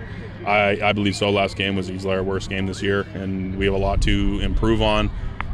I, 0.46 0.80
I 0.82 0.94
believe 0.94 1.16
so. 1.18 1.30
Last 1.30 1.58
game 1.58 1.76
was 1.76 1.92
easily 1.92 2.14
our 2.14 2.24
worst 2.24 2.50
game 2.50 2.66
this 2.66 2.82
year, 2.82 3.06
and 3.14 3.58
we 3.58 3.66
have 3.66 3.74
a 3.74 3.78
lot 3.78 4.02
to 4.04 4.40
improve 4.40 4.82
on. 4.82 5.12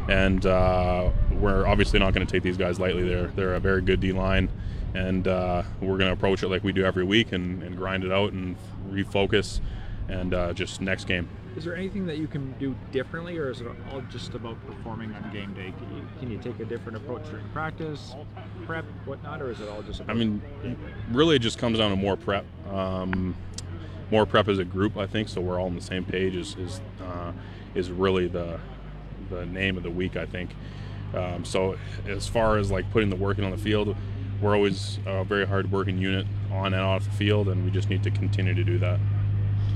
And 0.08 0.44
uh, 0.44 1.10
we're 1.32 1.66
obviously 1.66 1.98
not 1.98 2.12
going 2.12 2.26
to 2.26 2.30
take 2.30 2.42
these 2.42 2.56
guys 2.56 2.78
lightly. 2.78 3.08
They're 3.08 3.28
they're 3.28 3.54
a 3.54 3.60
very 3.60 3.80
good 3.80 4.00
D 4.00 4.12
line, 4.12 4.50
and 4.94 5.26
uh, 5.26 5.62
we're 5.80 5.98
going 5.98 6.08
to 6.08 6.12
approach 6.12 6.42
it 6.42 6.48
like 6.48 6.62
we 6.62 6.72
do 6.72 6.84
every 6.84 7.04
week 7.04 7.32
and, 7.32 7.62
and 7.62 7.76
grind 7.76 8.04
it 8.04 8.12
out 8.12 8.32
and 8.32 8.56
refocus, 8.90 9.60
and 10.08 10.34
uh, 10.34 10.52
just 10.52 10.80
next 10.80 11.04
game. 11.04 11.28
Is 11.56 11.64
there 11.64 11.76
anything 11.76 12.04
that 12.06 12.18
you 12.18 12.26
can 12.26 12.52
do 12.58 12.74
differently, 12.90 13.38
or 13.38 13.50
is 13.50 13.60
it 13.60 13.68
all 13.92 14.02
just 14.10 14.34
about 14.34 14.56
performing 14.66 15.14
on 15.14 15.32
game 15.32 15.54
day? 15.54 15.72
Can 15.78 15.96
you, 15.96 16.02
can 16.18 16.30
you 16.30 16.38
take 16.38 16.58
a 16.58 16.64
different 16.64 16.96
approach 16.98 17.24
during 17.30 17.48
practice, 17.50 18.14
prep, 18.66 18.84
whatnot, 19.04 19.40
or 19.40 19.52
is 19.52 19.60
it 19.60 19.68
all 19.68 19.80
just? 19.82 20.00
About 20.00 20.16
I 20.16 20.18
mean, 20.18 20.42
really, 21.12 21.36
it 21.36 21.40
just 21.40 21.58
comes 21.58 21.78
down 21.78 21.90
to 21.90 21.96
more 21.96 22.16
prep. 22.16 22.44
Um, 22.70 23.36
more 24.10 24.26
prep 24.26 24.48
as 24.48 24.58
a 24.58 24.64
group, 24.64 24.96
I 24.96 25.06
think, 25.06 25.28
so 25.28 25.40
we're 25.40 25.60
all 25.60 25.66
on 25.66 25.76
the 25.76 25.80
same 25.80 26.04
page. 26.04 26.34
Is 26.34 26.56
is, 26.56 26.80
uh, 27.00 27.32
is 27.74 27.90
really 27.90 28.26
the 28.26 28.58
the 29.30 29.46
name 29.46 29.76
of 29.76 29.82
the 29.82 29.90
week, 29.90 30.16
I 30.16 30.26
think. 30.26 30.50
Um, 31.14 31.44
so 31.44 31.76
as 32.06 32.26
far 32.26 32.58
as 32.58 32.70
like 32.70 32.90
putting 32.90 33.10
the 33.10 33.16
work 33.16 33.38
in 33.38 33.44
on 33.44 33.50
the 33.50 33.58
field, 33.58 33.96
we're 34.40 34.54
always 34.54 34.98
a 35.06 35.24
very 35.24 35.46
hard 35.46 35.70
working 35.70 35.98
unit 35.98 36.26
on 36.50 36.74
and 36.74 36.82
off 36.82 37.04
the 37.04 37.10
field, 37.10 37.48
and 37.48 37.64
we 37.64 37.70
just 37.70 37.88
need 37.88 38.02
to 38.02 38.10
continue 38.10 38.54
to 38.54 38.64
do 38.64 38.78
that. 38.78 38.98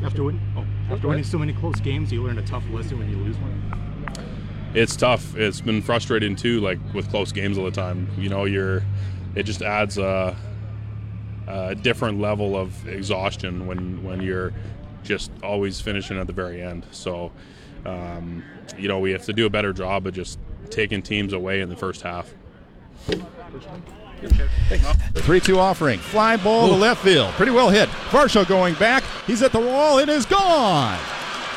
After, 0.04 0.24
win- 0.24 0.40
oh, 0.56 0.64
after 0.92 1.08
winning 1.08 1.24
so 1.24 1.38
many 1.38 1.52
close 1.52 1.80
games, 1.80 2.12
you 2.12 2.22
learn 2.22 2.38
a 2.38 2.46
tough 2.46 2.64
lesson 2.70 2.98
when 2.98 3.08
you 3.08 3.16
lose 3.16 3.36
one. 3.38 3.78
It's 4.74 4.96
tough. 4.96 5.34
It's 5.36 5.60
been 5.60 5.80
frustrating 5.80 6.36
too, 6.36 6.60
like 6.60 6.78
with 6.92 7.08
close 7.08 7.32
games 7.32 7.56
all 7.56 7.64
the 7.64 7.70
time. 7.70 8.08
You 8.18 8.28
know, 8.28 8.44
you're 8.44 8.82
it 9.34 9.44
just 9.44 9.62
adds 9.62 9.98
a, 9.98 10.36
a 11.46 11.74
different 11.74 12.20
level 12.20 12.56
of 12.56 12.86
exhaustion 12.86 13.66
when 13.66 14.02
when 14.04 14.20
you're 14.20 14.52
just 15.02 15.30
always 15.42 15.80
finishing 15.80 16.18
at 16.18 16.26
the 16.26 16.32
very 16.32 16.62
end. 16.62 16.84
So, 16.90 17.32
um, 17.86 18.44
you 18.78 18.88
know, 18.88 18.98
we 18.98 19.12
have 19.12 19.24
to 19.24 19.32
do 19.32 19.46
a 19.46 19.50
better 19.50 19.72
job 19.72 20.06
of 20.06 20.14
just 20.14 20.38
taking 20.70 21.02
teams 21.02 21.32
away 21.32 21.60
in 21.60 21.68
the 21.68 21.76
first 21.76 22.02
half. 22.02 22.32
The 25.12 25.22
3 25.22 25.40
2 25.40 25.58
offering. 25.58 25.98
Fly 25.98 26.36
ball 26.36 26.68
to 26.68 26.74
left 26.74 27.02
field. 27.04 27.32
Pretty 27.34 27.52
well 27.52 27.70
hit. 27.70 27.88
Varsho 28.10 28.46
going 28.46 28.74
back. 28.74 29.04
He's 29.26 29.42
at 29.42 29.52
the 29.52 29.60
wall. 29.60 29.98
It 29.98 30.08
is 30.08 30.26
gone. 30.26 30.98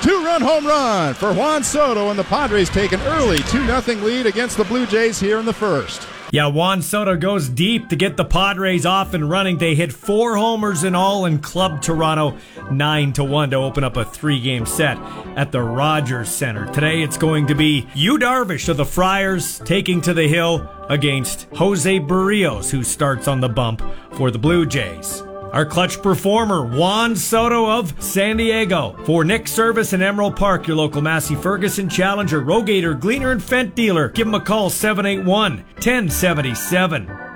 Two 0.01 0.23
run 0.25 0.41
home 0.41 0.65
run 0.65 1.13
for 1.13 1.33
Juan 1.33 1.63
Soto, 1.63 2.09
and 2.09 2.17
the 2.17 2.23
Padres 2.23 2.69
take 2.69 2.91
an 2.91 3.01
early 3.01 3.37
2 3.37 3.65
0 3.65 3.81
lead 4.03 4.25
against 4.25 4.57
the 4.57 4.63
Blue 4.63 4.85
Jays 4.85 5.19
here 5.19 5.39
in 5.39 5.45
the 5.45 5.53
first. 5.53 6.07
Yeah, 6.31 6.47
Juan 6.47 6.81
Soto 6.81 7.17
goes 7.17 7.49
deep 7.49 7.89
to 7.89 7.97
get 7.97 8.15
the 8.15 8.23
Padres 8.23 8.85
off 8.85 9.13
and 9.13 9.29
running. 9.29 9.57
They 9.57 9.75
hit 9.75 9.91
four 9.91 10.37
homers 10.37 10.85
in 10.85 10.95
all 10.95 11.25
in 11.25 11.39
Club 11.39 11.81
Toronto, 11.81 12.37
nine 12.71 13.11
to 13.13 13.23
one 13.25 13.49
to 13.49 13.57
open 13.57 13.83
up 13.83 13.97
a 13.97 14.05
three-game 14.05 14.65
set 14.65 14.97
at 15.35 15.51
the 15.51 15.61
Rogers 15.61 16.29
Center. 16.29 16.71
Today, 16.71 17.03
it's 17.03 17.17
going 17.17 17.47
to 17.47 17.55
be 17.55 17.85
Yu 17.95 18.17
Darvish 18.17 18.69
of 18.69 18.77
the 18.77 18.85
Friars 18.85 19.59
taking 19.65 19.99
to 20.01 20.13
the 20.13 20.29
hill 20.29 20.69
against 20.87 21.47
Jose 21.55 21.99
Berríos, 21.99 22.71
who 22.71 22.81
starts 22.81 23.27
on 23.27 23.41
the 23.41 23.49
bump 23.49 23.81
for 24.13 24.31
the 24.31 24.39
Blue 24.39 24.65
Jays. 24.65 25.23
Our 25.53 25.65
clutch 25.65 26.01
performer, 26.01 26.65
Juan 26.65 27.15
Soto 27.15 27.69
of 27.69 28.01
San 28.01 28.37
Diego. 28.37 28.95
For 29.05 29.25
Nick 29.25 29.49
Service 29.49 29.91
in 29.91 30.01
Emerald 30.01 30.37
Park, 30.37 30.67
your 30.67 30.77
local 30.77 31.01
Massey 31.01 31.35
Ferguson 31.35 31.89
Challenger, 31.89 32.41
Rogator, 32.41 32.97
Gleaner, 32.97 33.31
and 33.31 33.41
Fendt 33.41 33.75
dealer. 33.75 34.07
Give 34.09 34.27
them 34.27 34.35
a 34.35 34.39
call 34.39 34.69
781 34.69 35.57
1077. 35.57 37.31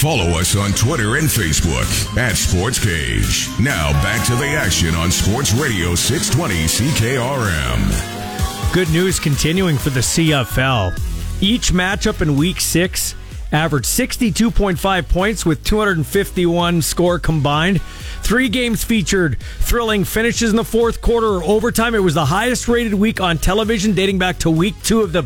Follow 0.00 0.40
us 0.40 0.56
on 0.56 0.72
Twitter 0.72 1.16
and 1.16 1.28
Facebook 1.28 2.16
at 2.16 2.34
Sports 2.34 2.82
Cage. 2.82 3.50
Now 3.60 3.92
back 4.02 4.26
to 4.28 4.34
the 4.36 4.46
action 4.46 4.94
on 4.94 5.10
Sports 5.10 5.52
Radio 5.52 5.94
620 5.94 6.64
CKRM. 6.64 8.72
Good 8.72 8.88
news 8.88 9.20
continuing 9.20 9.76
for 9.76 9.90
the 9.90 10.00
CFL. 10.00 10.98
Each 11.42 11.72
matchup 11.72 12.22
in 12.22 12.36
week 12.36 12.62
six 12.62 13.14
averaged 13.52 13.86
62.5 13.86 15.08
points 15.08 15.46
with 15.46 15.64
251 15.64 16.82
score 16.82 17.18
combined. 17.18 17.80
Three 18.22 18.48
games 18.48 18.84
featured 18.84 19.40
thrilling 19.58 20.04
finishes 20.04 20.50
in 20.50 20.56
the 20.56 20.64
fourth 20.64 21.00
quarter 21.00 21.26
or 21.26 21.44
overtime. 21.44 21.94
It 21.94 22.00
was 22.00 22.14
the 22.14 22.26
highest 22.26 22.68
rated 22.68 22.94
week 22.94 23.20
on 23.20 23.38
television 23.38 23.94
dating 23.94 24.18
back 24.18 24.38
to 24.40 24.50
week 24.50 24.80
two 24.82 25.00
of 25.00 25.12
the 25.12 25.24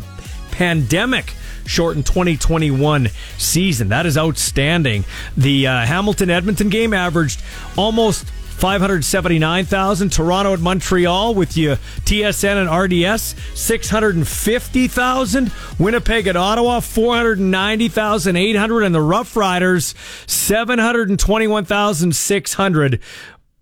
pandemic 0.51 1.33
shortened 1.65 2.05
2021 2.05 3.09
season. 3.37 3.89
That 3.89 4.05
is 4.05 4.17
outstanding. 4.17 5.03
The 5.35 5.67
uh, 5.67 5.85
Hamilton 5.85 6.29
Edmonton 6.29 6.69
game 6.69 6.93
averaged 6.93 7.41
almost 7.77 8.25
579,000. 8.55 10.11
Toronto 10.11 10.53
at 10.53 10.59
Montreal 10.59 11.35
with 11.35 11.57
you 11.57 11.77
TSN 12.05 12.61
and 12.61 12.69
RDS 12.71 13.35
650,000. 13.53 15.51
Winnipeg 15.77 16.25
at 16.27 16.35
Ottawa 16.35 16.79
490,800 16.79 18.83
and 18.83 18.95
the 18.95 19.01
Rough 19.01 19.35
Riders 19.35 19.93
721,600 20.25 22.99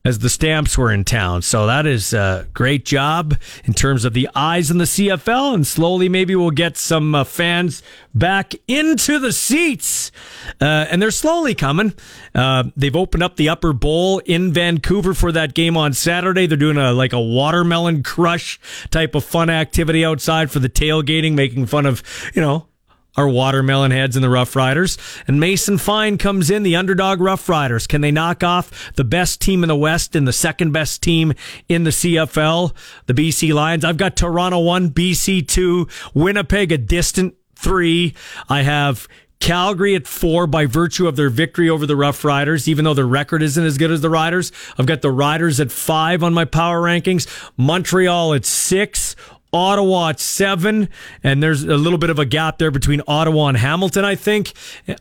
as 0.05 0.19
the 0.19 0.29
Stamps 0.29 0.77
were 0.77 0.91
in 0.91 1.05
town. 1.05 1.41
So 1.41 1.65
that 1.65 1.85
is 1.85 2.13
a 2.13 2.45
great 2.53 2.83
job 2.83 3.37
in 3.63 3.73
terms 3.73 4.03
of 4.03 4.13
the 4.13 4.27
eyes 4.35 4.69
in 4.69 4.77
the 4.77 4.83
CFL, 4.83 5.53
and 5.53 5.65
slowly 5.65 6.09
maybe 6.09 6.35
we'll 6.35 6.51
get 6.51 6.75
some 6.75 7.15
uh, 7.15 7.23
fans 7.23 7.81
back 8.13 8.53
into 8.67 9.17
the 9.17 9.31
seats. 9.31 10.11
Uh, 10.59 10.87
and 10.89 11.01
they're 11.01 11.09
slowly 11.09 11.55
coming. 11.55 11.93
Uh, 12.35 12.65
they've 12.75 12.97
opened 12.97 13.23
up 13.23 13.37
the 13.37 13.47
Upper 13.47 13.71
Bowl 13.71 14.19
in 14.19 14.51
Vancouver 14.51 15.13
for 15.13 15.31
that 15.31 15.53
game 15.53 15.77
on 15.77 15.93
Saturday. 15.93 16.47
They're 16.47 16.57
doing 16.57 16.77
a 16.77 16.91
like 16.91 17.13
a 17.13 17.21
watermelon 17.21 18.03
crush 18.03 18.59
type 18.91 19.15
of 19.15 19.23
fun 19.23 19.49
activity 19.49 20.03
outside 20.03 20.51
for 20.51 20.59
the 20.59 20.69
tailgating, 20.69 21.33
making 21.33 21.67
fun 21.67 21.85
of 21.85 22.03
you 22.33 22.41
know 22.41 22.67
our 23.15 23.27
watermelon 23.27 23.91
heads 23.91 24.15
and 24.15 24.23
the 24.23 24.29
Rough 24.29 24.55
Riders. 24.55 24.97
And 25.27 25.39
Mason 25.39 25.77
Fine 25.77 26.17
comes 26.17 26.49
in, 26.49 26.63
the 26.63 26.75
underdog 26.75 27.19
Rough 27.19 27.47
Riders. 27.47 27.87
Can 27.87 28.01
they 28.01 28.11
knock 28.11 28.43
off 28.43 28.93
the 28.95 29.03
best 29.03 29.41
team 29.41 29.63
in 29.63 29.67
the 29.67 29.75
West 29.75 30.15
and 30.15 30.27
the 30.27 30.33
second 30.33 30.71
best 30.71 31.01
team 31.01 31.33
in 31.69 31.83
the 31.83 31.91
CFL, 31.91 32.73
the 33.05 33.13
BC 33.13 33.53
Lions? 33.53 33.85
I've 33.85 33.97
got 33.97 34.15
Toronto 34.15 34.59
1, 34.59 34.91
BC 34.91 35.47
2, 35.47 35.87
Winnipeg 36.13 36.71
a 36.71 36.77
distant 36.77 37.35
3. 37.55 38.13
I 38.49 38.61
have 38.63 39.07
Calgary 39.43 39.93
at 39.93 40.07
four 40.07 40.47
by 40.47 40.65
virtue 40.65 41.05
of 41.05 41.17
their 41.17 41.29
victory 41.29 41.69
over 41.69 41.85
the 41.85 41.97
Rough 41.97 42.23
Riders, 42.23 42.69
even 42.69 42.85
though 42.85 42.93
their 42.93 43.05
record 43.05 43.43
isn't 43.43 43.65
as 43.65 43.77
good 43.77 43.91
as 43.91 43.99
the 43.99 44.09
Riders. 44.09 44.53
I've 44.77 44.85
got 44.85 45.01
the 45.01 45.11
Riders 45.11 45.59
at 45.59 45.69
five 45.69 46.23
on 46.23 46.33
my 46.33 46.45
power 46.45 46.81
rankings. 46.81 47.27
Montreal 47.57 48.35
at 48.35 48.45
six. 48.45 49.17
Ottawa 49.53 50.09
at 50.09 50.19
seven, 50.19 50.89
and 51.23 51.41
there's 51.41 51.63
a 51.63 51.77
little 51.77 51.99
bit 51.99 52.09
of 52.09 52.19
a 52.19 52.25
gap 52.25 52.57
there 52.57 52.71
between 52.71 53.01
Ottawa 53.07 53.47
and 53.47 53.57
Hamilton, 53.57 54.03
I 54.03 54.15
think. 54.15 54.53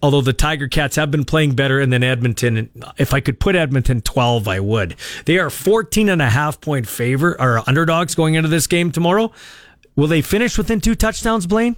Although 0.02 0.20
the 0.20 0.32
Tiger 0.32 0.68
Cats 0.68 0.96
have 0.96 1.10
been 1.10 1.24
playing 1.24 1.54
better, 1.54 1.80
and 1.80 1.92
then 1.92 2.02
Edmonton. 2.02 2.70
If 2.98 3.14
I 3.14 3.20
could 3.20 3.40
put 3.40 3.56
Edmonton 3.56 4.02
12, 4.02 4.46
I 4.46 4.60
would. 4.60 4.94
They 5.24 5.38
are 5.38 5.50
14 5.50 6.08
and 6.08 6.20
a 6.20 6.30
half 6.30 6.60
point 6.60 6.86
favor 6.86 7.40
or 7.40 7.62
underdogs 7.66 8.14
going 8.14 8.34
into 8.34 8.48
this 8.48 8.66
game 8.66 8.92
tomorrow. 8.92 9.32
Will 9.96 10.08
they 10.08 10.22
finish 10.22 10.56
within 10.56 10.80
two 10.80 10.94
touchdowns, 10.94 11.46
Blaine? 11.46 11.76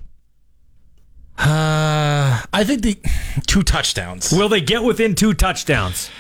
Uh, 1.37 2.43
I 2.53 2.65
think 2.65 2.83
the 2.83 2.99
two 3.47 3.63
touchdowns. 3.63 4.33
Will 4.33 4.49
they 4.49 4.61
get 4.61 4.85
within 4.85 5.15
two 5.15 5.35
touchdowns? 5.35 6.11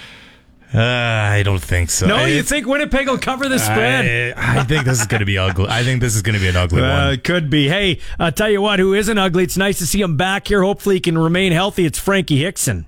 Uh, 0.74 0.80
I 0.80 1.42
don't 1.44 1.62
think 1.62 1.88
so. 1.90 2.06
No, 2.06 2.16
I, 2.16 2.26
you 2.26 2.42
think 2.42 2.66
Winnipeg 2.66 3.06
will 3.06 3.18
cover 3.18 3.48
the 3.48 3.58
spread? 3.60 4.34
I, 4.36 4.60
I 4.60 4.64
think 4.64 4.84
this 4.84 5.00
is 5.00 5.06
going 5.06 5.20
to 5.20 5.26
be 5.26 5.38
ugly. 5.38 5.66
I 5.68 5.84
think 5.84 6.00
this 6.00 6.16
is 6.16 6.22
going 6.22 6.34
to 6.34 6.40
be 6.40 6.48
an 6.48 6.56
ugly 6.56 6.82
Uh, 6.82 6.88
one. 6.88 7.12
it 7.12 7.22
could 7.24 7.48
be. 7.48 7.68
Hey, 7.68 8.00
I'll 8.18 8.32
tell 8.32 8.50
you 8.50 8.60
what, 8.60 8.80
who 8.80 8.92
isn't 8.94 9.16
ugly? 9.16 9.44
It's 9.44 9.56
nice 9.56 9.78
to 9.78 9.86
see 9.86 10.00
him 10.00 10.16
back 10.16 10.48
here. 10.48 10.62
Hopefully, 10.64 10.96
he 10.96 11.00
can 11.00 11.16
remain 11.16 11.52
healthy. 11.52 11.84
It's 11.84 11.98
Frankie 11.98 12.38
Hickson. 12.42 12.86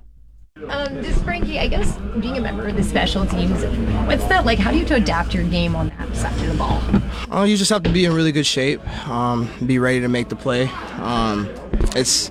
Um, 0.69 1.03
just 1.03 1.23
Frankie, 1.23 1.59
I 1.59 1.67
guess 1.69 1.99
being 2.19 2.39
a 2.39 2.41
member 2.41 2.67
of 2.67 2.77
the 2.77 2.83
special 2.83 3.27
teams, 3.27 3.63
what's 4.07 4.25
that 4.25 4.47
like? 4.47 4.59
How 4.59 4.71
do 4.71 4.79
you 4.79 4.87
to 4.87 4.95
adapt 4.95 5.35
your 5.35 5.45
game 5.45 5.77
on 5.77 5.91
that 5.91 6.17
side 6.17 6.33
of 6.41 6.47
the 6.49 6.55
ball? 6.55 6.81
Oh, 7.31 7.45
you 7.45 7.59
just 7.59 7.71
have 7.71 7.83
to 7.83 7.91
be 7.91 8.07
in 8.07 8.15
really 8.15 8.33
good 8.33 8.47
shape. 8.47 8.81
Um, 9.07 9.51
be 9.67 9.79
ready 9.79 10.01
to 10.01 10.09
make 10.09 10.31
the 10.31 10.37
play. 10.37 10.69
Um, 10.99 11.51
it's 11.95 12.31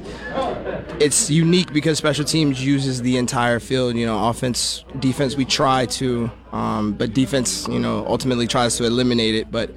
it's 1.00 1.30
unique 1.30 1.72
because 1.72 2.00
special 2.00 2.26
teams 2.26 2.66
uses 2.66 3.04
the 3.04 3.18
entire 3.18 3.60
field. 3.60 3.96
You 3.96 4.08
know, 4.08 4.28
offense, 4.28 4.86
defense, 4.98 5.36
we 5.36 5.46
try 5.46 5.86
to, 5.86 6.32
um, 6.52 6.94
but 6.94 7.14
defense, 7.14 7.68
you 7.68 7.80
know, 7.80 8.08
ultimately 8.08 8.48
tries 8.48 8.76
to 8.78 8.86
eliminate 8.86 9.36
it. 9.36 9.52
But 9.52 9.70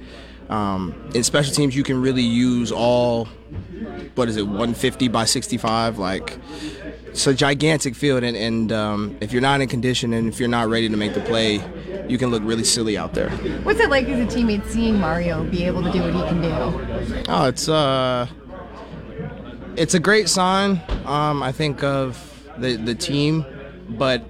um, 0.49 1.11
in 1.13 1.23
special 1.23 1.53
teams, 1.53 1.75
you 1.75 1.83
can 1.83 2.01
really 2.01 2.23
use 2.23 2.71
all. 2.71 3.25
What 4.15 4.27
is 4.27 4.37
it? 4.37 4.47
150 4.47 5.07
by 5.09 5.25
65, 5.25 5.99
like. 5.99 6.39
It's 7.09 7.25
a 7.27 7.33
gigantic 7.33 7.95
field, 7.95 8.23
and, 8.23 8.37
and 8.37 8.71
um, 8.71 9.17
if 9.19 9.31
you're 9.31 9.41
not 9.41 9.61
in 9.61 9.67
condition 9.67 10.13
and 10.13 10.27
if 10.27 10.39
you're 10.39 10.49
not 10.49 10.69
ready 10.69 10.87
to 10.89 10.95
make 10.95 11.13
the 11.13 11.21
play, 11.21 11.61
you 12.07 12.17
can 12.17 12.29
look 12.29 12.43
really 12.43 12.63
silly 12.63 12.97
out 12.97 13.13
there. 13.13 13.29
What's 13.63 13.79
it 13.79 13.89
like 13.89 14.07
as 14.07 14.19
a 14.19 14.37
teammate 14.37 14.65
seeing 14.65 14.99
Mario 14.99 15.43
be 15.43 15.65
able 15.65 15.83
to 15.83 15.91
do 15.91 16.01
what 16.01 16.13
he 16.13 16.21
can 16.21 16.41
do? 16.41 17.25
Oh, 17.27 17.45
it's 17.45 17.67
uh, 17.67 18.27
it's 19.75 19.93
a 19.93 19.99
great 19.99 20.29
sign. 20.29 20.81
Um, 21.05 21.41
I 21.43 21.51
think 21.51 21.83
of 21.83 22.17
the 22.57 22.75
the 22.75 22.95
team, 22.95 23.45
but 23.89 24.23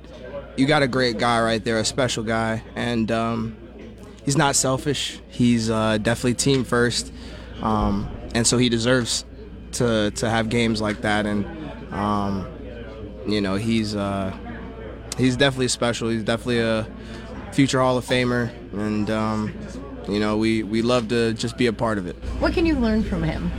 you 0.57 0.65
got 0.65 0.84
a 0.84 0.88
great 0.88 1.18
guy 1.18 1.41
right 1.41 1.64
there, 1.64 1.80
a 1.80 1.85
special 1.85 2.23
guy, 2.23 2.64
and 2.76 3.11
um, 3.11 3.57
he's 4.23 4.38
not 4.38 4.56
selfish. 4.56 5.19
He's 5.30 5.69
uh, 5.69 5.97
definitely 5.97 6.35
team 6.35 6.64
first, 6.64 7.11
um, 7.61 8.10
and 8.34 8.47
so 8.47 8.57
he 8.57 8.69
deserves 8.69 9.26
to 9.73 10.11
to 10.11 10.30
have 10.30 10.49
games 10.49 10.81
like 10.81 11.01
that. 11.01 11.26
And 11.26 11.45
um, 11.91 12.47
you 13.27 13.41
know, 13.41 13.55
he's 13.55 13.95
uh, 13.95 14.35
he's 15.17 15.37
definitely 15.37 15.67
special. 15.67 16.09
He's 16.09 16.23
definitely 16.23 16.59
a 16.59 16.87
future 17.51 17.79
Hall 17.79 17.97
of 17.97 18.05
Famer, 18.05 18.51
and 18.73 19.09
um, 19.09 19.53
you 20.07 20.19
know, 20.19 20.37
we 20.37 20.63
we 20.63 20.81
love 20.81 21.07
to 21.09 21.33
just 21.33 21.57
be 21.57 21.67
a 21.67 21.73
part 21.73 21.97
of 21.97 22.07
it. 22.07 22.15
What 22.39 22.53
can 22.53 22.65
you 22.65 22.75
learn 22.75 23.03
from 23.03 23.23
him? 23.23 23.51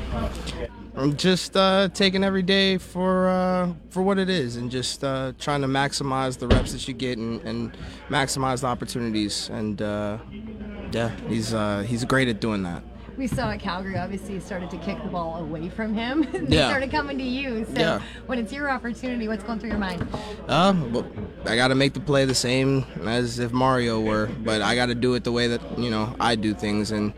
I'm 0.97 1.17
just 1.17 1.57
uh, 1.57 1.89
taking 1.95 2.25
every 2.25 2.43
day 2.43 2.77
for 2.77 3.29
uh, 3.29 3.73
for 3.91 4.03
what 4.03 4.19
it 4.19 4.29
is, 4.29 4.57
and 4.57 4.71
just 4.71 5.05
uh, 5.05 5.33
trying 5.39 5.63
to 5.63 5.69
maximize 5.69 6.39
the 6.39 6.49
reps 6.49 6.73
that 6.73 6.87
you 6.87 6.95
get 6.95 7.17
and, 7.17 7.41
and 7.43 7.77
maximize 8.09 8.61
the 8.61 8.67
opportunities. 8.67 9.49
And 9.51 9.81
uh, 9.81 10.19
yeah, 10.93 11.11
he's 11.29 11.55
uh, 11.55 11.85
he's 11.87 12.05
great 12.05 12.29
at 12.29 12.41
doing 12.41 12.65
that. 12.65 12.83
We 13.21 13.27
saw 13.27 13.51
at 13.51 13.61
Calgary, 13.61 13.99
obviously, 13.99 14.41
started 14.41 14.71
to 14.71 14.79
kick 14.79 14.97
the 15.03 15.11
ball 15.11 15.37
away 15.37 15.69
from 15.69 15.93
him. 15.93 16.23
they 16.33 16.57
Yeah. 16.57 16.71
started 16.71 16.91
coming 16.91 17.19
to 17.19 17.23
you. 17.23 17.67
So 17.67 17.79
Yeah. 17.79 18.01
when 18.25 18.39
it's 18.39 18.51
your 18.51 18.71
opportunity, 18.71 19.29
what's 19.29 19.45
going 19.45 19.59
through 19.59 19.69
your 19.69 19.79
mind? 19.79 20.09
Uh, 20.49 20.73
but 20.73 21.05
I 21.45 21.55
got 21.55 21.69
to 21.69 21.75
make 21.75 21.93
the 21.93 22.01
play 22.01 22.25
the 22.25 22.35
same 22.35 22.87
as 23.05 23.39
if 23.39 23.53
Mario 23.53 24.01
were, 24.01 24.31
but 24.43 24.63
I 24.63 24.75
got 24.75 24.87
to 24.87 24.95
do 24.95 25.13
it 25.17 25.25
the 25.25 25.33
way 25.33 25.49
that 25.49 25.61
you 25.79 25.91
know 25.91 26.17
I 26.19 26.35
do 26.35 26.55
things, 26.55 26.93
and 26.93 27.13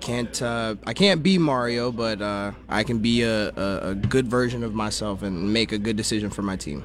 can't 0.00 0.42
uh, 0.42 0.74
I 0.84 0.92
can't 0.94 1.22
be 1.22 1.38
Mario, 1.38 1.92
but 1.92 2.20
uh, 2.20 2.50
I 2.68 2.82
can 2.82 2.98
be 2.98 3.22
a, 3.22 3.50
a, 3.50 3.90
a 3.90 3.94
good 3.94 4.26
version 4.26 4.64
of 4.64 4.74
myself 4.74 5.22
and 5.22 5.52
make 5.52 5.70
a 5.70 5.78
good 5.78 5.96
decision 5.96 6.28
for 6.28 6.42
my 6.42 6.56
team. 6.56 6.82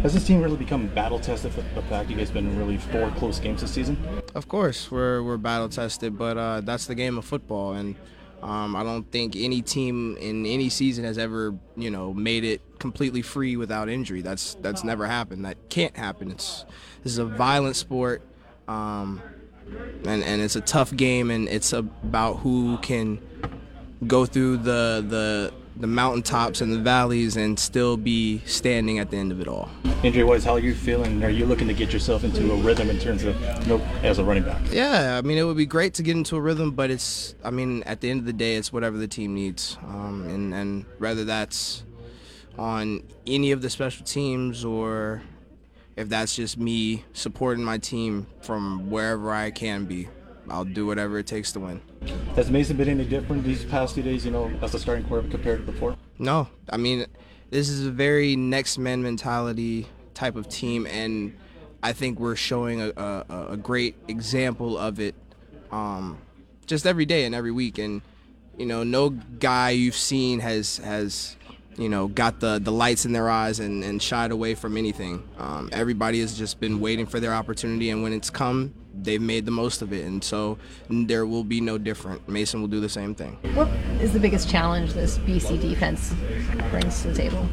Has 0.00 0.14
this 0.14 0.26
team 0.26 0.42
really 0.42 0.56
become 0.56 0.88
battle 0.88 1.20
tested 1.20 1.52
for 1.52 1.62
the 1.74 1.82
fact 1.82 2.10
you 2.10 2.16
guys 2.16 2.30
been 2.30 2.48
in 2.48 2.58
really 2.58 2.78
four 2.78 3.10
close 3.12 3.38
games 3.38 3.60
this 3.60 3.70
season? 3.70 3.96
Of 4.34 4.48
course, 4.48 4.90
we're 4.90 5.22
we're 5.22 5.36
battle 5.36 5.68
tested, 5.68 6.18
but 6.18 6.36
uh, 6.36 6.60
that's 6.62 6.86
the 6.86 6.94
game 6.94 7.18
of 7.18 7.24
football, 7.24 7.74
and 7.74 7.94
um, 8.42 8.74
I 8.74 8.82
don't 8.82 9.08
think 9.12 9.36
any 9.36 9.62
team 9.62 10.16
in 10.16 10.44
any 10.44 10.68
season 10.68 11.04
has 11.04 11.18
ever 11.18 11.54
you 11.76 11.90
know 11.90 12.12
made 12.12 12.42
it 12.42 12.60
completely 12.80 13.22
free 13.22 13.56
without 13.56 13.88
injury. 13.88 14.22
That's 14.22 14.54
that's 14.56 14.82
never 14.82 15.06
happened. 15.06 15.44
That 15.44 15.56
can't 15.68 15.96
happen. 15.96 16.32
It's 16.32 16.64
this 17.04 17.12
is 17.12 17.18
a 17.18 17.24
violent 17.24 17.76
sport, 17.76 18.22
um, 18.66 19.22
and 20.04 20.24
and 20.24 20.42
it's 20.42 20.56
a 20.56 20.60
tough 20.60 20.94
game, 20.96 21.30
and 21.30 21.48
it's 21.48 21.72
about 21.72 22.38
who 22.38 22.78
can 22.78 23.20
go 24.08 24.26
through 24.26 24.56
the 24.56 25.04
the 25.06 25.54
the 25.76 25.86
mountaintops 25.86 26.60
and 26.60 26.72
the 26.72 26.78
valleys 26.78 27.36
and 27.36 27.58
still 27.58 27.96
be 27.96 28.40
standing 28.44 28.98
at 28.98 29.10
the 29.10 29.16
end 29.16 29.32
of 29.32 29.40
it 29.40 29.48
all. 29.48 29.70
Injury 30.02 30.24
wise, 30.24 30.44
how 30.44 30.52
are 30.52 30.58
you 30.58 30.74
feeling? 30.74 31.24
Are 31.24 31.30
you 31.30 31.46
looking 31.46 31.68
to 31.68 31.74
get 31.74 31.92
yourself 31.92 32.24
into 32.24 32.52
a 32.52 32.56
rhythm 32.56 32.90
in 32.90 32.98
terms 32.98 33.24
of 33.24 33.40
you 33.62 33.66
know, 33.66 33.78
as 34.02 34.18
a 34.18 34.24
running 34.24 34.42
back? 34.42 34.60
Yeah, 34.70 35.18
I 35.18 35.26
mean, 35.26 35.38
it 35.38 35.44
would 35.44 35.56
be 35.56 35.66
great 35.66 35.94
to 35.94 36.02
get 36.02 36.16
into 36.16 36.36
a 36.36 36.40
rhythm, 36.40 36.72
but 36.72 36.90
it's, 36.90 37.34
I 37.42 37.50
mean, 37.50 37.82
at 37.84 38.00
the 38.00 38.10
end 38.10 38.20
of 38.20 38.26
the 38.26 38.32
day, 38.32 38.56
it's 38.56 38.72
whatever 38.72 38.98
the 38.98 39.08
team 39.08 39.34
needs. 39.34 39.78
Um, 39.86 40.26
and, 40.28 40.54
and 40.54 40.84
whether 40.98 41.24
that's 41.24 41.84
on 42.58 43.02
any 43.26 43.52
of 43.52 43.62
the 43.62 43.70
special 43.70 44.04
teams 44.04 44.64
or 44.64 45.22
if 45.96 46.08
that's 46.08 46.36
just 46.36 46.58
me 46.58 47.04
supporting 47.12 47.64
my 47.64 47.78
team 47.78 48.26
from 48.40 48.90
wherever 48.90 49.30
I 49.30 49.50
can 49.50 49.84
be, 49.84 50.08
I'll 50.48 50.64
do 50.64 50.86
whatever 50.86 51.18
it 51.18 51.26
takes 51.26 51.52
to 51.52 51.60
win. 51.60 51.80
Has 52.36 52.50
Mason 52.50 52.76
been 52.76 52.88
any 52.88 53.04
different 53.04 53.44
these 53.44 53.64
past 53.64 53.94
two 53.94 54.02
days, 54.02 54.24
you 54.24 54.30
know, 54.30 54.50
as 54.62 54.74
a 54.74 54.78
starting 54.78 55.04
quarterback 55.04 55.30
compared 55.30 55.66
to 55.66 55.72
before? 55.72 55.96
No, 56.18 56.48
I 56.70 56.76
mean, 56.76 57.06
this 57.50 57.68
is 57.68 57.86
a 57.86 57.90
very 57.90 58.36
next 58.36 58.78
man 58.78 59.02
mentality 59.02 59.86
type 60.14 60.36
of 60.36 60.48
team, 60.48 60.86
and 60.86 61.36
I 61.82 61.92
think 61.92 62.18
we're 62.18 62.36
showing 62.36 62.80
a, 62.80 62.92
a, 62.96 63.46
a 63.50 63.56
great 63.56 63.96
example 64.08 64.78
of 64.78 65.00
it 65.00 65.14
um, 65.70 66.18
just 66.66 66.86
every 66.86 67.04
day 67.04 67.24
and 67.24 67.34
every 67.34 67.50
week. 67.50 67.78
And 67.78 68.02
you 68.56 68.66
know, 68.66 68.84
no 68.84 69.10
guy 69.10 69.70
you've 69.70 69.96
seen 69.96 70.40
has 70.40 70.78
has 70.78 71.36
you 71.76 71.88
know 71.88 72.08
got 72.08 72.40
the 72.40 72.58
the 72.58 72.72
lights 72.72 73.04
in 73.04 73.12
their 73.12 73.28
eyes 73.28 73.60
and, 73.60 73.82
and 73.82 74.02
shied 74.02 74.30
away 74.30 74.54
from 74.54 74.76
anything. 74.76 75.28
Um, 75.38 75.70
everybody 75.72 76.20
has 76.20 76.36
just 76.36 76.60
been 76.60 76.80
waiting 76.80 77.06
for 77.06 77.20
their 77.20 77.34
opportunity, 77.34 77.90
and 77.90 78.02
when 78.02 78.12
it's 78.12 78.30
come, 78.30 78.74
they've 78.94 79.20
made 79.20 79.46
the 79.46 79.52
most 79.52 79.82
of 79.82 79.92
it. 79.92 80.04
And 80.04 80.22
so 80.22 80.58
there 80.88 81.26
will 81.26 81.44
be 81.44 81.60
no 81.60 81.78
different. 81.78 82.28
Mason 82.28 82.60
will 82.60 82.68
do 82.68 82.80
the 82.80 82.88
same 82.88 83.14
thing. 83.14 83.38
What 83.54 83.68
is 84.00 84.12
the 84.12 84.20
biggest 84.20 84.48
challenge 84.48 84.92
this 84.92 85.18
BC 85.18 85.60
defense 85.60 86.14
brings 86.70 87.02
to 87.02 87.08
the 87.08 87.14
table? 87.14 87.48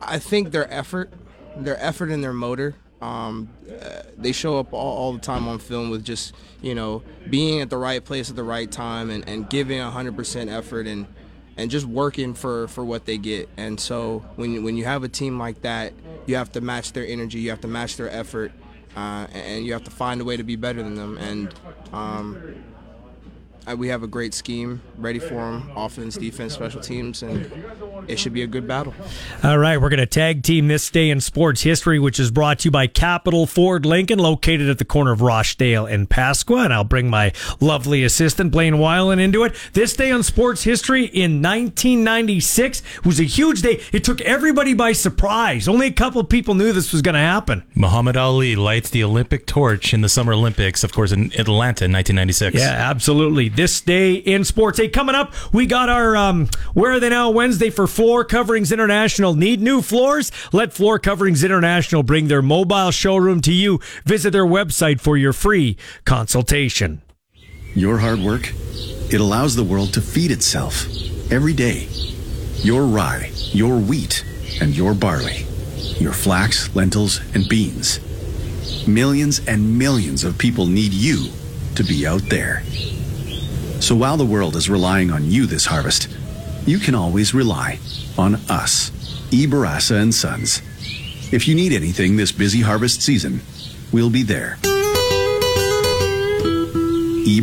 I 0.00 0.18
think 0.18 0.50
their 0.50 0.70
effort, 0.72 1.12
their 1.56 1.78
effort 1.82 2.10
and 2.10 2.22
their 2.22 2.32
motor. 2.32 2.74
Um, 3.00 3.48
uh, 3.68 4.02
they 4.16 4.30
show 4.30 4.58
up 4.58 4.72
all, 4.72 4.96
all 4.96 5.12
the 5.12 5.18
time 5.18 5.48
on 5.48 5.58
film 5.58 5.90
with 5.90 6.04
just 6.04 6.34
you 6.60 6.72
know 6.72 7.02
being 7.28 7.60
at 7.60 7.68
the 7.68 7.76
right 7.76 8.04
place 8.04 8.30
at 8.30 8.36
the 8.36 8.44
right 8.44 8.70
time 8.70 9.10
and, 9.10 9.28
and 9.28 9.50
giving 9.50 9.80
100% 9.80 10.48
effort 10.48 10.86
and 10.86 11.08
and 11.56 11.70
just 11.70 11.86
working 11.86 12.34
for, 12.34 12.68
for 12.68 12.84
what 12.84 13.04
they 13.04 13.18
get. 13.18 13.48
And 13.56 13.78
so 13.78 14.24
when 14.36 14.52
you, 14.52 14.62
when 14.62 14.76
you 14.76 14.84
have 14.84 15.04
a 15.04 15.08
team 15.08 15.38
like 15.38 15.62
that, 15.62 15.92
you 16.26 16.36
have 16.36 16.52
to 16.52 16.60
match 16.60 16.92
their 16.92 17.06
energy, 17.06 17.40
you 17.40 17.50
have 17.50 17.60
to 17.62 17.68
match 17.68 17.96
their 17.96 18.10
effort, 18.10 18.52
uh, 18.96 19.26
and 19.32 19.64
you 19.64 19.72
have 19.72 19.84
to 19.84 19.90
find 19.90 20.20
a 20.20 20.24
way 20.24 20.36
to 20.36 20.44
be 20.44 20.56
better 20.56 20.82
than 20.82 20.94
them. 20.94 21.18
And 21.18 21.54
um, 21.92 22.40
Uh, 23.66 23.76
we 23.76 23.88
have 23.88 24.02
a 24.02 24.06
great 24.06 24.34
scheme 24.34 24.80
ready 24.98 25.18
for 25.18 25.34
them 25.34 25.70
offense 25.76 26.16
defense 26.16 26.52
special 26.52 26.80
teams 26.80 27.22
and 27.22 27.50
it 28.08 28.18
should 28.18 28.32
be 28.32 28.42
a 28.42 28.46
good 28.46 28.66
battle 28.66 28.92
All 29.44 29.58
right, 29.58 29.80
we're 29.80 29.88
going 29.88 30.00
to 30.00 30.06
tag 30.06 30.42
team 30.42 30.68
this 30.68 30.90
day 30.90 31.10
in 31.10 31.20
sports 31.20 31.62
history, 31.62 31.98
which 31.98 32.18
is 32.18 32.30
brought 32.30 32.60
to 32.60 32.66
you 32.66 32.70
by 32.70 32.86
Capital 32.86 33.46
Ford 33.46 33.86
Lincoln, 33.86 34.18
located 34.18 34.68
at 34.68 34.78
the 34.78 34.84
corner 34.84 35.12
of 35.12 35.20
Rochdale 35.22 35.86
and 35.86 36.08
Pasqua. 36.08 36.64
And 36.64 36.72
I'll 36.72 36.84
bring 36.84 37.08
my 37.08 37.32
lovely 37.60 38.04
assistant, 38.04 38.52
Blaine 38.52 38.74
Weiland, 38.74 39.20
into 39.20 39.44
it. 39.44 39.54
This 39.72 39.94
day 39.94 40.10
on 40.10 40.22
sports 40.22 40.62
history 40.64 41.04
in 41.04 41.42
1996 41.42 42.82
was 43.04 43.20
a 43.20 43.24
huge 43.24 43.62
day. 43.62 43.80
It 43.92 44.04
took 44.04 44.20
everybody 44.22 44.74
by 44.74 44.92
surprise. 44.92 45.68
Only 45.68 45.86
a 45.86 45.92
couple 45.92 46.22
people 46.24 46.54
knew 46.54 46.72
this 46.72 46.92
was 46.92 47.02
going 47.02 47.14
to 47.14 47.20
happen. 47.20 47.62
Muhammad 47.74 48.16
Ali 48.16 48.56
lights 48.56 48.90
the 48.90 49.04
Olympic 49.04 49.46
torch 49.46 49.92
in 49.94 50.00
the 50.00 50.08
Summer 50.08 50.32
Olympics, 50.32 50.84
of 50.84 50.92
course, 50.92 51.12
in 51.12 51.26
Atlanta 51.38 51.84
in 51.84 51.92
1996. 51.92 52.56
Yeah, 52.56 52.70
absolutely. 52.70 53.48
This 53.54 53.82
day 53.82 54.14
in 54.14 54.44
sports. 54.44 54.78
Hey, 54.78 54.88
coming 54.88 55.14
up, 55.14 55.34
we 55.52 55.66
got 55.66 55.90
our 55.90 56.16
um, 56.16 56.48
Where 56.72 56.92
Are 56.92 57.00
They 57.00 57.10
Now 57.10 57.30
Wednesday 57.30 57.68
for 57.68 57.86
Floor 57.86 58.24
Coverings 58.24 58.72
International. 58.72 59.34
Need 59.34 59.60
new 59.60 59.82
floors? 59.82 60.32
Let 60.52 60.72
Floor 60.72 60.98
Coverings 60.98 61.44
International 61.44 62.02
bring 62.02 62.28
their 62.28 62.40
mobile 62.40 62.90
showroom 62.90 63.42
to 63.42 63.52
you. 63.52 63.78
Visit 64.06 64.30
their 64.30 64.46
website 64.46 65.00
for 65.00 65.18
your 65.18 65.34
free 65.34 65.76
consultation. 66.06 67.02
Your 67.74 67.98
hard 67.98 68.20
work, 68.20 68.52
It 69.10 69.20
allows 69.20 69.54
the 69.54 69.64
world 69.64 69.92
to 69.94 70.00
feed 70.00 70.30
itself 70.30 70.86
every 71.30 71.52
day. 71.52 71.88
Your 72.56 72.86
rye, 72.86 73.30
your 73.52 73.76
wheat, 73.78 74.24
and 74.62 74.74
your 74.74 74.94
barley. 74.94 75.44
Your 75.98 76.12
flax, 76.14 76.74
lentils, 76.74 77.20
and 77.34 77.46
beans. 77.48 78.00
Millions 78.88 79.46
and 79.46 79.78
millions 79.78 80.24
of 80.24 80.38
people 80.38 80.64
need 80.66 80.94
you 80.94 81.26
to 81.74 81.84
be 81.84 82.06
out 82.06 82.22
there. 82.30 82.62
So 83.82 83.96
while 83.96 84.16
the 84.16 84.24
world 84.24 84.54
is 84.54 84.70
relying 84.70 85.10
on 85.10 85.28
you 85.28 85.44
this 85.44 85.66
harvest, 85.66 86.08
you 86.66 86.78
can 86.78 86.94
always 86.94 87.34
rely 87.34 87.80
on 88.16 88.36
us, 88.48 88.92
E. 89.32 89.44
Barassa 89.44 90.00
and 90.00 90.14
Sons. 90.14 90.62
If 91.32 91.48
you 91.48 91.56
need 91.56 91.72
anything 91.72 92.16
this 92.16 92.30
busy 92.30 92.60
harvest 92.60 93.02
season, 93.02 93.40
we'll 93.90 94.08
be 94.08 94.22
there. 94.22 94.56
E. 97.26 97.40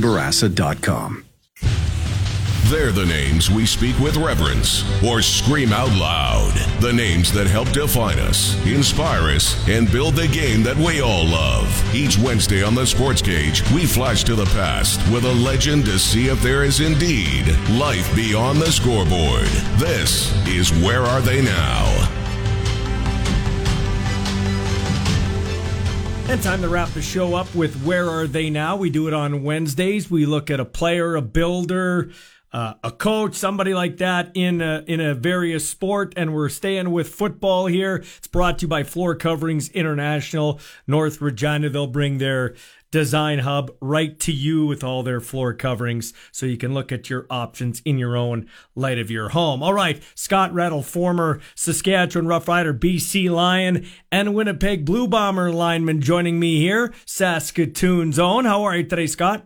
They're 2.70 2.91
the 2.91 3.04
names 3.04 3.50
we 3.50 3.66
speak 3.66 3.98
with 3.98 4.16
reverence 4.16 4.84
or 5.04 5.24
scream 5.24 5.74
out 5.74 5.91
loud. 5.91 6.54
The 6.82 6.94
names 6.94 7.34
that 7.34 7.48
help 7.48 7.68
define 7.72 8.20
us, 8.20 8.56
inspire 8.64 9.32
us, 9.32 9.68
and 9.68 9.91
build 9.91 10.14
the 10.16 10.28
game 10.28 10.62
that 10.62 10.78
we 10.78 11.02
all 11.02 11.26
love. 11.26 11.96
Each 11.96 12.20
Wednesday 12.20 12.62
on 12.62 12.76
the 12.76 12.86
Sports 12.86 13.24
Cage, 13.24 13.64
we 13.72 13.88
flash 13.88 14.24
to 14.26 14.36
the 14.36 14.46
past 14.46 15.00
with 15.12 15.26
a 15.26 15.34
legend 15.34 15.86
to 15.86 15.98
see 15.98 16.28
if 16.28 16.40
there 16.44 16.64
is 16.64 16.80
indeed 16.80 17.48
life 17.72 18.16
beyond 18.16 18.60
the 18.60 18.72
scoreboard. 18.72 19.48
This 19.80 20.32
is 20.48 20.72
Where 20.72 21.02
Are 21.02 21.22
They 21.22 21.41
Now? 21.41 21.86
And 26.30 26.40
time 26.44 26.62
to 26.62 26.70
wrap 26.70 26.90
the 26.90 27.02
show 27.02 27.34
up 27.34 27.56
with 27.56 27.84
Where 27.84 28.08
Are 28.08 28.28
They 28.28 28.52
Now? 28.52 28.76
We 28.76 28.91
do 28.91 29.08
it 29.08 29.16
on 29.16 29.41
Wednesdays. 29.41 30.12
We 30.12 30.28
look 30.28 30.52
at 30.52 30.60
a 30.60 30.66
player, 30.66 31.16
a 31.16 31.24
builder, 31.24 32.12
uh, 32.52 32.74
a 32.84 32.92
coach, 32.92 33.36
somebody 33.36 33.74
like 33.74 33.98
that 33.98 34.32
in 34.34 34.62
a, 34.62 34.84
in 34.88 35.00
a 35.00 35.14
various 35.14 35.68
sport. 35.68 36.14
And 36.18 36.34
we're 36.34 36.50
staying 36.50 36.92
with 36.92 37.10
football 37.10 37.68
here. 37.68 37.98
It's 38.18 38.28
brought 38.28 38.60
to 38.60 38.64
you 38.64 38.68
by 38.68 38.84
Floor 38.84 39.16
Coverings 39.16 39.70
International, 39.70 40.60
North 40.88 41.22
Regina. 41.22 41.70
They'll 41.70 41.88
bring 41.88 42.18
their 42.18 42.56
design 42.92 43.40
hub 43.40 43.72
right 43.82 44.20
to 44.20 44.32
you 44.32 44.66
with 44.66 44.84
all 44.84 45.04
their 45.04 45.22
floor 45.22 45.54
coverings 45.54 46.14
so 46.32 46.46
you 46.46 46.58
can 46.58 46.74
look 46.74 46.92
at 46.92 47.10
your 47.10 47.28
options 47.30 47.82
in 47.86 47.98
your 47.98 48.18
own 48.18 48.48
light 48.76 48.98
of 48.98 49.12
your 49.12 49.30
home. 49.30 49.62
All 49.62 49.74
right, 49.74 50.02
Scott 50.16 50.52
Redl, 50.52 50.84
former 50.84 51.40
Saskatchewan 51.56 52.28
Roughrider, 52.28 52.78
BC 52.78 53.30
Lion, 53.30 53.86
and 54.12 54.34
Winnipeg 54.34 54.86
Blue 54.86 55.08
Bomber 55.08 55.52
lineman 55.52 56.02
joining 56.02 56.40
me 56.40 56.60
here, 56.60 56.94
Saskatoon's 57.06 58.20
own. 58.20 58.46
How 58.46 58.64
are 58.64 58.78
you 58.78 58.84
today, 58.84 59.08
Scott? 59.08 59.46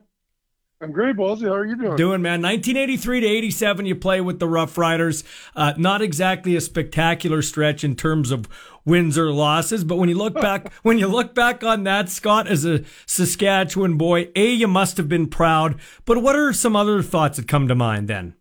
I'm 0.84 0.92
great, 0.92 1.16
Ballsy. 1.16 1.48
How 1.48 1.54
are 1.54 1.66
you 1.66 1.78
doing? 1.78 1.96
Doing, 1.96 2.22
man. 2.22 2.42
1983 2.42 3.22
to 3.22 3.28
87, 3.28 3.86
you 3.86 3.96
play 3.96 4.20
with 4.20 4.40
the 4.40 4.50
Rough 4.50 4.78
Riders. 4.78 5.24
Uh, 5.56 5.74
not 5.78 6.02
exactly 6.02 6.58
a 6.58 6.62
spectacular 6.62 7.42
stretch 7.42 7.86
in 7.86 7.96
terms 7.96 8.32
of 8.32 8.50
wins 8.84 9.18
or 9.18 9.32
losses, 9.32 9.86
but 9.86 9.96
when 9.96 10.10
you 10.10 10.18
look 10.18 10.34
back, 10.34 10.74
when 10.84 11.00
you 11.00 11.08
look 11.08 11.34
back 11.34 11.64
on 11.64 11.86
that, 11.86 12.10
Scott, 12.10 12.48
as 12.48 12.66
a 12.66 12.84
Saskatchewan 13.06 13.98
boy, 13.98 14.30
a 14.36 14.52
you 14.52 14.68
must 14.68 14.98
have 14.98 15.08
been 15.08 15.28
proud. 15.28 15.80
But 16.04 16.22
what 16.22 16.36
are 16.36 16.52
some 16.52 16.76
other 16.76 17.02
thoughts 17.02 17.38
that 17.38 17.48
come 17.48 17.70
to 17.70 17.76
mind 17.76 18.10
then? 18.10 18.36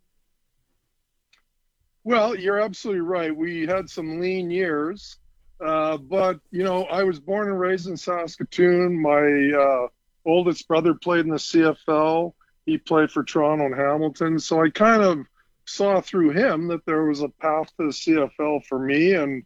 Well, 2.02 2.36
you're 2.36 2.60
absolutely 2.60 3.02
right. 3.02 3.34
We 3.34 3.66
had 3.66 3.88
some 3.88 4.18
lean 4.18 4.50
years, 4.50 5.18
uh, 5.64 5.96
but 5.96 6.40
you 6.50 6.64
know, 6.64 6.86
I 6.86 7.04
was 7.04 7.20
born 7.20 7.48
and 7.48 7.60
raised 7.60 7.86
in 7.86 7.96
Saskatoon. 7.96 9.00
My 9.00 9.52
uh, 9.56 9.86
oldest 10.24 10.68
brother 10.68 10.94
played 10.94 11.24
in 11.24 11.30
the 11.30 11.36
CFL. 11.36 12.32
He 12.66 12.78
played 12.78 13.10
for 13.10 13.24
Toronto 13.24 13.66
and 13.66 13.74
Hamilton. 13.74 14.38
So 14.38 14.62
I 14.62 14.70
kind 14.70 15.02
of 15.02 15.18
saw 15.64 16.00
through 16.00 16.30
him 16.30 16.68
that 16.68 16.84
there 16.86 17.04
was 17.04 17.22
a 17.22 17.28
path 17.28 17.68
to 17.76 17.86
the 17.86 17.92
CFL 17.92 18.64
for 18.66 18.78
me. 18.78 19.14
And 19.14 19.44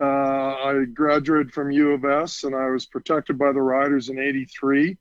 uh, 0.00 0.04
I 0.04 0.84
graduated 0.92 1.52
from 1.52 1.70
U 1.70 1.92
of 1.92 2.04
S 2.04 2.44
and 2.44 2.54
I 2.54 2.70
was 2.70 2.86
protected 2.86 3.38
by 3.38 3.52
the 3.52 3.62
Riders 3.62 4.08
in 4.08 4.18
83. 4.18 4.96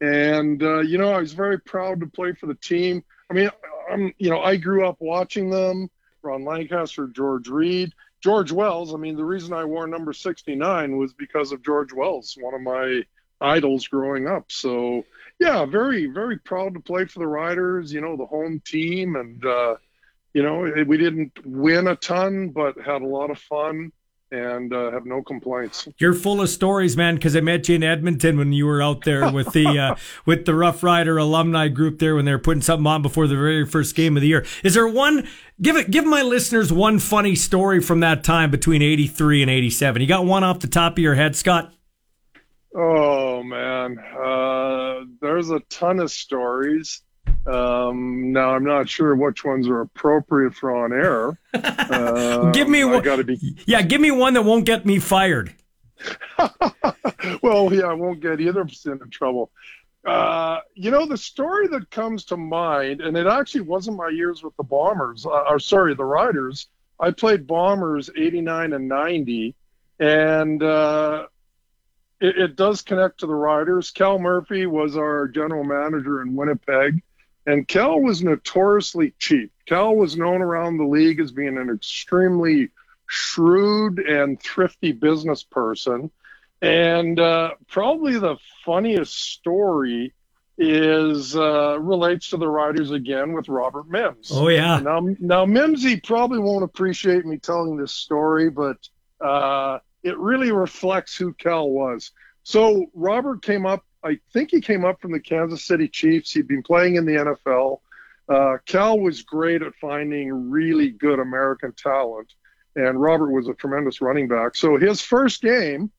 And, 0.00 0.62
uh, 0.62 0.80
you 0.80 0.98
know, 0.98 1.10
I 1.10 1.20
was 1.20 1.32
very 1.32 1.58
proud 1.58 2.00
to 2.00 2.06
play 2.06 2.32
for 2.32 2.46
the 2.46 2.54
team. 2.54 3.02
I 3.30 3.34
mean, 3.34 3.50
I'm, 3.90 4.12
you 4.18 4.30
know, 4.30 4.40
I 4.40 4.56
grew 4.56 4.86
up 4.86 4.96
watching 5.00 5.50
them. 5.50 5.88
Ron 6.22 6.44
Lancaster, 6.44 7.06
George 7.06 7.48
Reed, 7.48 7.92
George 8.22 8.50
Wells. 8.50 8.92
I 8.92 8.96
mean, 8.96 9.16
the 9.16 9.24
reason 9.24 9.52
I 9.52 9.64
wore 9.64 9.86
number 9.86 10.12
69 10.12 10.96
was 10.96 11.14
because 11.14 11.52
of 11.52 11.64
George 11.64 11.92
Wells, 11.92 12.36
one 12.40 12.54
of 12.54 12.60
my 12.60 13.02
idols 13.40 13.88
growing 13.88 14.26
up. 14.26 14.50
So 14.50 15.04
yeah, 15.38 15.64
very 15.66 16.06
very 16.06 16.38
proud 16.38 16.74
to 16.74 16.80
play 16.80 17.04
for 17.04 17.18
the 17.18 17.26
Riders. 17.26 17.92
You 17.92 18.00
know, 18.00 18.16
the 18.16 18.26
home 18.26 18.60
team, 18.64 19.16
and 19.16 19.44
uh, 19.44 19.76
you 20.32 20.42
know 20.42 20.72
we 20.86 20.96
didn't 20.96 21.32
win 21.44 21.88
a 21.88 21.96
ton, 21.96 22.50
but 22.50 22.80
had 22.80 23.02
a 23.02 23.06
lot 23.06 23.30
of 23.30 23.38
fun. 23.38 23.92
And 24.32 24.74
uh, 24.74 24.90
have 24.90 25.06
no 25.06 25.22
complaints. 25.22 25.86
You're 25.98 26.12
full 26.12 26.40
of 26.40 26.48
stories, 26.48 26.96
man. 26.96 27.14
Because 27.14 27.36
I 27.36 27.40
met 27.40 27.68
you 27.68 27.76
in 27.76 27.84
Edmonton 27.84 28.36
when 28.36 28.52
you 28.52 28.66
were 28.66 28.82
out 28.82 29.04
there 29.04 29.30
with 29.30 29.52
the 29.52 29.78
uh, 29.78 29.94
with 30.26 30.46
the 30.46 30.54
Rough 30.54 30.82
Rider 30.82 31.16
alumni 31.16 31.68
group 31.68 32.00
there 32.00 32.16
when 32.16 32.24
they 32.24 32.32
were 32.32 32.40
putting 32.40 32.60
something 32.60 32.88
on 32.88 33.02
before 33.02 33.28
the 33.28 33.36
very 33.36 33.64
first 33.64 33.94
game 33.94 34.16
of 34.16 34.22
the 34.22 34.26
year. 34.26 34.44
Is 34.64 34.74
there 34.74 34.88
one? 34.88 35.28
Give 35.62 35.76
it. 35.76 35.92
Give 35.92 36.04
my 36.04 36.22
listeners 36.22 36.72
one 36.72 36.98
funny 36.98 37.36
story 37.36 37.80
from 37.80 38.00
that 38.00 38.24
time 38.24 38.50
between 38.50 38.82
'83 38.82 39.42
and 39.42 39.50
'87. 39.50 40.02
You 40.02 40.08
got 40.08 40.24
one 40.24 40.42
off 40.42 40.58
the 40.58 40.66
top 40.66 40.94
of 40.94 40.98
your 40.98 41.14
head, 41.14 41.36
Scott? 41.36 41.72
Oh 42.78 43.42
man, 43.42 43.98
uh, 43.98 45.04
there's 45.22 45.48
a 45.48 45.60
ton 45.70 45.98
of 45.98 46.10
stories. 46.10 47.00
Um, 47.46 48.32
now 48.32 48.50
I'm 48.50 48.64
not 48.64 48.86
sure 48.86 49.16
which 49.16 49.46
ones 49.46 49.66
are 49.66 49.80
appropriate 49.80 50.54
for 50.54 50.84
on 50.84 50.92
air. 50.92 51.38
Uh, 51.54 52.50
give 52.52 52.68
me 52.68 52.84
one. 52.84 53.02
Got 53.02 53.16
to 53.16 53.24
be. 53.24 53.56
Yeah, 53.64 53.80
give 53.80 54.02
me 54.02 54.10
one 54.10 54.34
that 54.34 54.42
won't 54.42 54.66
get 54.66 54.84
me 54.84 54.98
fired. 54.98 55.54
well, 57.42 57.72
yeah, 57.72 57.86
I 57.86 57.94
won't 57.94 58.20
get 58.20 58.42
either 58.42 58.60
of 58.60 58.68
us 58.68 58.84
into 58.84 59.06
trouble. 59.06 59.50
Uh, 60.04 60.60
you 60.74 60.90
know, 60.90 61.06
the 61.06 61.16
story 61.16 61.68
that 61.68 61.90
comes 61.90 62.26
to 62.26 62.36
mind, 62.36 63.00
and 63.00 63.16
it 63.16 63.26
actually 63.26 63.62
wasn't 63.62 63.96
my 63.96 64.10
years 64.10 64.42
with 64.42 64.54
the 64.58 64.64
Bombers, 64.64 65.24
uh, 65.24 65.44
or 65.48 65.58
sorry, 65.58 65.94
the 65.94 66.04
Riders. 66.04 66.68
I 67.00 67.10
played 67.10 67.46
Bombers 67.46 68.10
89 68.14 68.74
and 68.74 68.86
90, 68.86 69.54
and 69.98 70.62
uh, 70.62 71.26
it, 72.20 72.38
it, 72.38 72.56
does 72.56 72.82
connect 72.82 73.20
to 73.20 73.26
the 73.26 73.34
riders. 73.34 73.90
Cal 73.90 74.18
Murphy 74.18 74.66
was 74.66 74.96
our 74.96 75.28
general 75.28 75.64
manager 75.64 76.22
in 76.22 76.34
Winnipeg, 76.34 77.02
and 77.46 77.66
Cal 77.66 78.00
was 78.00 78.22
notoriously 78.22 79.14
cheap. 79.18 79.52
Cal 79.66 79.94
was 79.94 80.16
known 80.16 80.42
around 80.42 80.78
the 80.78 80.84
league 80.84 81.20
as 81.20 81.32
being 81.32 81.58
an 81.58 81.70
extremely 81.70 82.70
shrewd 83.06 83.98
and 83.98 84.40
thrifty 84.40 84.92
business 84.92 85.42
person. 85.42 86.10
And 86.62 87.20
uh, 87.20 87.52
probably 87.68 88.18
the 88.18 88.36
funniest 88.64 89.14
story 89.14 90.14
is 90.58 91.36
uh, 91.36 91.78
relates 91.78 92.30
to 92.30 92.38
the 92.38 92.48
riders 92.48 92.90
again 92.90 93.34
with 93.34 93.48
Robert 93.48 93.88
Mimbs. 93.88 94.30
Oh 94.32 94.48
yeah. 94.48 94.80
Now, 94.80 95.06
now 95.20 95.44
Mimsy 95.44 96.00
probably 96.00 96.38
won't 96.38 96.64
appreciate 96.64 97.26
me 97.26 97.36
telling 97.36 97.76
this 97.76 97.92
story, 97.92 98.48
but 98.48 98.78
uh, 99.20 99.78
it 100.06 100.16
really 100.18 100.52
reflects 100.52 101.16
who 101.16 101.34
Cal 101.34 101.68
was. 101.68 102.12
So 102.44 102.86
Robert 102.94 103.42
came 103.42 103.66
up, 103.66 103.84
I 104.04 104.20
think 104.32 104.52
he 104.52 104.60
came 104.60 104.84
up 104.84 105.00
from 105.00 105.10
the 105.10 105.18
Kansas 105.18 105.64
City 105.64 105.88
Chiefs. 105.88 106.32
He'd 106.32 106.46
been 106.46 106.62
playing 106.62 106.94
in 106.94 107.04
the 107.04 107.12
NFL. 107.12 107.80
Uh, 108.28 108.58
Cal 108.66 109.00
was 109.00 109.22
great 109.22 109.62
at 109.62 109.74
finding 109.74 110.50
really 110.50 110.90
good 110.90 111.18
American 111.18 111.72
talent, 111.72 112.32
and 112.76 113.00
Robert 113.00 113.32
was 113.32 113.48
a 113.48 113.54
tremendous 113.54 114.00
running 114.00 114.28
back. 114.28 114.54
So 114.54 114.76
his 114.78 115.00
first 115.00 115.42
game, 115.42 115.90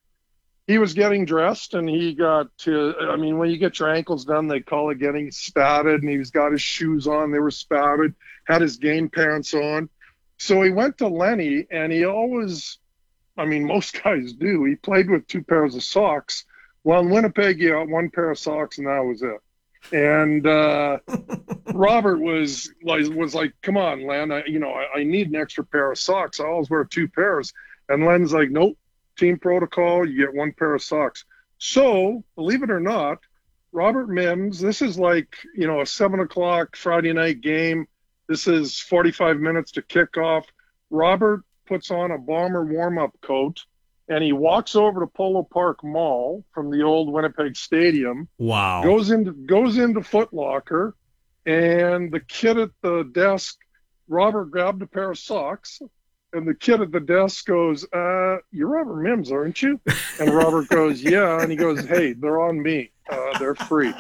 he 0.68 0.78
was 0.78 0.94
getting 0.94 1.26
dressed 1.26 1.74
and 1.74 1.90
he 1.90 2.14
got 2.14 2.48
to, 2.60 2.94
I 3.10 3.18
mean, 3.18 3.38
when 3.38 3.50
you 3.50 3.58
get 3.58 3.80
your 3.80 3.94
ankles 3.94 4.24
done, 4.24 4.48
they 4.48 4.62
call 4.62 4.90
it 4.90 5.00
getting 5.00 5.32
spatted, 5.32 6.02
and 6.02 6.10
he's 6.10 6.32
got 6.32 6.54
his 6.54 6.62
shoes 6.62 7.08
on, 7.08 7.32
they 7.32 7.40
were 7.40 7.52
spatted, 7.52 8.14
had 8.46 8.62
his 8.62 8.78
game 8.78 9.10
pants 9.10 9.54
on. 9.54 9.90
So 10.38 10.62
he 10.62 10.70
went 10.70 10.98
to 11.00 11.10
Lenny, 11.10 11.66
and 11.70 11.92
he 11.92 12.06
always 12.06 12.78
I 13.38 13.46
mean, 13.46 13.66
most 13.66 14.02
guys 14.04 14.34
do. 14.34 14.64
He 14.66 14.76
played 14.76 15.10
with 15.10 15.28
two 15.28 15.44
pairs 15.44 15.76
of 15.76 15.84
socks. 15.84 16.46
Well, 16.84 17.02
in 17.02 17.10
Winnipeg, 17.10 17.60
you 17.60 17.72
got 17.72 17.90
one 17.90 18.10
pair 18.10 18.32
of 18.32 18.40
socks, 18.40 18.78
and 18.78 18.88
that 18.88 19.00
was 19.00 19.22
it. 19.22 19.40
And 19.92 20.46
uh, 20.48 21.00
Robert 21.74 22.20
was 22.20 22.72
like, 22.82 23.06
was 23.08 23.36
like, 23.36 23.54
"Come 23.62 23.78
on, 23.78 24.06
Len. 24.06 24.32
I, 24.32 24.44
you 24.46 24.60
know, 24.60 24.72
I, 24.72 25.00
I 25.00 25.04
need 25.04 25.28
an 25.28 25.36
extra 25.36 25.66
pair 25.66 25.92
of 25.92 26.00
socks. 26.00 26.40
I 26.40 26.46
always 26.46 26.70
wear 26.70 26.86
two 26.86 27.08
pairs." 27.08 27.54
And 27.90 28.06
Len's 28.06 28.34
like, 28.34 28.50
"Nope. 28.50 28.78
Team 29.18 29.38
protocol. 29.40 30.08
You 30.08 30.26
get 30.26 30.36
one 30.36 30.54
pair 30.54 30.76
of 30.76 30.82
socks." 30.82 31.26
So, 31.58 32.24
believe 32.36 32.64
it 32.64 32.72
or 32.72 32.80
not, 32.80 33.20
Robert 33.72 34.10
Mimbs. 34.10 34.60
This 34.60 34.82
is 34.82 34.98
like 34.98 35.36
you 35.56 35.68
know 35.68 35.82
a 35.82 35.86
seven 35.86 36.20
o'clock 36.20 36.76
Friday 36.76 37.14
night 37.14 37.42
game. 37.42 37.88
This 38.28 38.48
is 38.48 38.80
45 38.80 39.38
minutes 39.38 39.72
to 39.74 39.82
kick 39.82 40.18
off. 40.18 40.46
Robert 40.90 41.44
puts 41.68 41.92
on 41.92 42.12
a 42.12 42.18
bomber 42.18 42.66
warm 42.66 42.98
up 42.98 43.14
coat 43.22 43.60
and 44.10 44.24
he 44.24 44.32
walks 44.32 44.76
over 44.76 45.02
to 45.02 45.08
Polo 45.08 45.44
Park 45.44 45.84
Mall 45.84 46.46
from 46.54 46.72
the 46.72 46.82
old 46.82 47.12
Winnipeg 47.12 47.58
Stadium. 47.58 48.30
Wow. 48.38 48.84
Goes 48.84 49.12
into 49.12 49.34
goes 49.34 49.78
into 49.78 50.02
Foot 50.02 50.34
Locker 50.34 50.96
and 51.48 52.12
the 52.12 52.20
kid 52.20 52.58
at 52.58 52.72
the 52.82 53.04
desk, 53.04 53.58
Robert 54.10 54.52
grabbed 54.52 54.82
a 54.82 54.86
pair 54.86 55.12
of 55.12 55.18
socks, 55.18 55.82
and 56.34 56.46
the 56.46 56.54
kid 56.54 56.82
at 56.82 56.92
the 56.92 57.00
desk 57.00 57.46
goes, 57.46 57.86
uh, 57.94 58.38
"You're 58.52 58.68
Robert 58.68 59.02
Mimbs, 59.02 59.32
aren't 59.32 59.62
you?" 59.62 59.80
And 60.20 60.34
Robert 60.34 60.68
goes, 60.70 61.02
"Yeah," 61.02 61.42
and 61.42 61.50
he 61.50 61.56
goes, 61.56 61.86
"Hey, 61.86 62.12
they're 62.12 62.42
on 62.42 62.62
me. 62.62 62.92
Uh, 63.10 63.40
they're 63.40 63.56
free." 63.56 63.94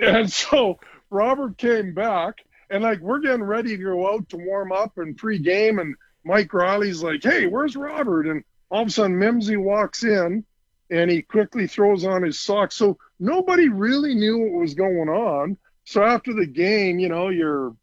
and 0.00 0.30
so 0.30 0.80
Robert 1.08 1.56
came 1.56 1.94
back, 1.94 2.38
and 2.68 2.82
like 2.82 2.98
we're 2.98 3.20
getting 3.20 3.44
ready 3.44 3.76
to 3.76 3.82
go 3.82 4.12
out 4.12 4.28
to 4.30 4.36
warm 4.36 4.72
up 4.72 4.98
and 4.98 5.16
pre-game, 5.16 5.78
and 5.78 5.94
Mike 6.24 6.52
Riley's 6.52 7.02
like, 7.02 7.22
"Hey, 7.22 7.46
where's 7.46 7.76
Robert?" 7.76 8.26
And 8.26 8.44
all 8.70 8.82
of 8.82 8.88
a 8.88 8.90
sudden, 8.90 9.18
Mimsy 9.18 9.56
walks 9.56 10.04
in, 10.04 10.44
and 10.90 11.10
he 11.10 11.22
quickly 11.22 11.66
throws 11.66 12.04
on 12.04 12.22
his 12.22 12.40
socks. 12.40 12.76
So 12.76 12.98
nobody 13.18 13.68
really 13.68 14.14
knew 14.14 14.38
what 14.38 14.60
was 14.60 14.74
going 14.74 15.08
on. 15.08 15.56
So 15.84 16.02
after 16.04 16.32
the 16.32 16.46
game, 16.46 16.98
you 16.98 17.08
know, 17.08 17.28
you're 17.28 17.74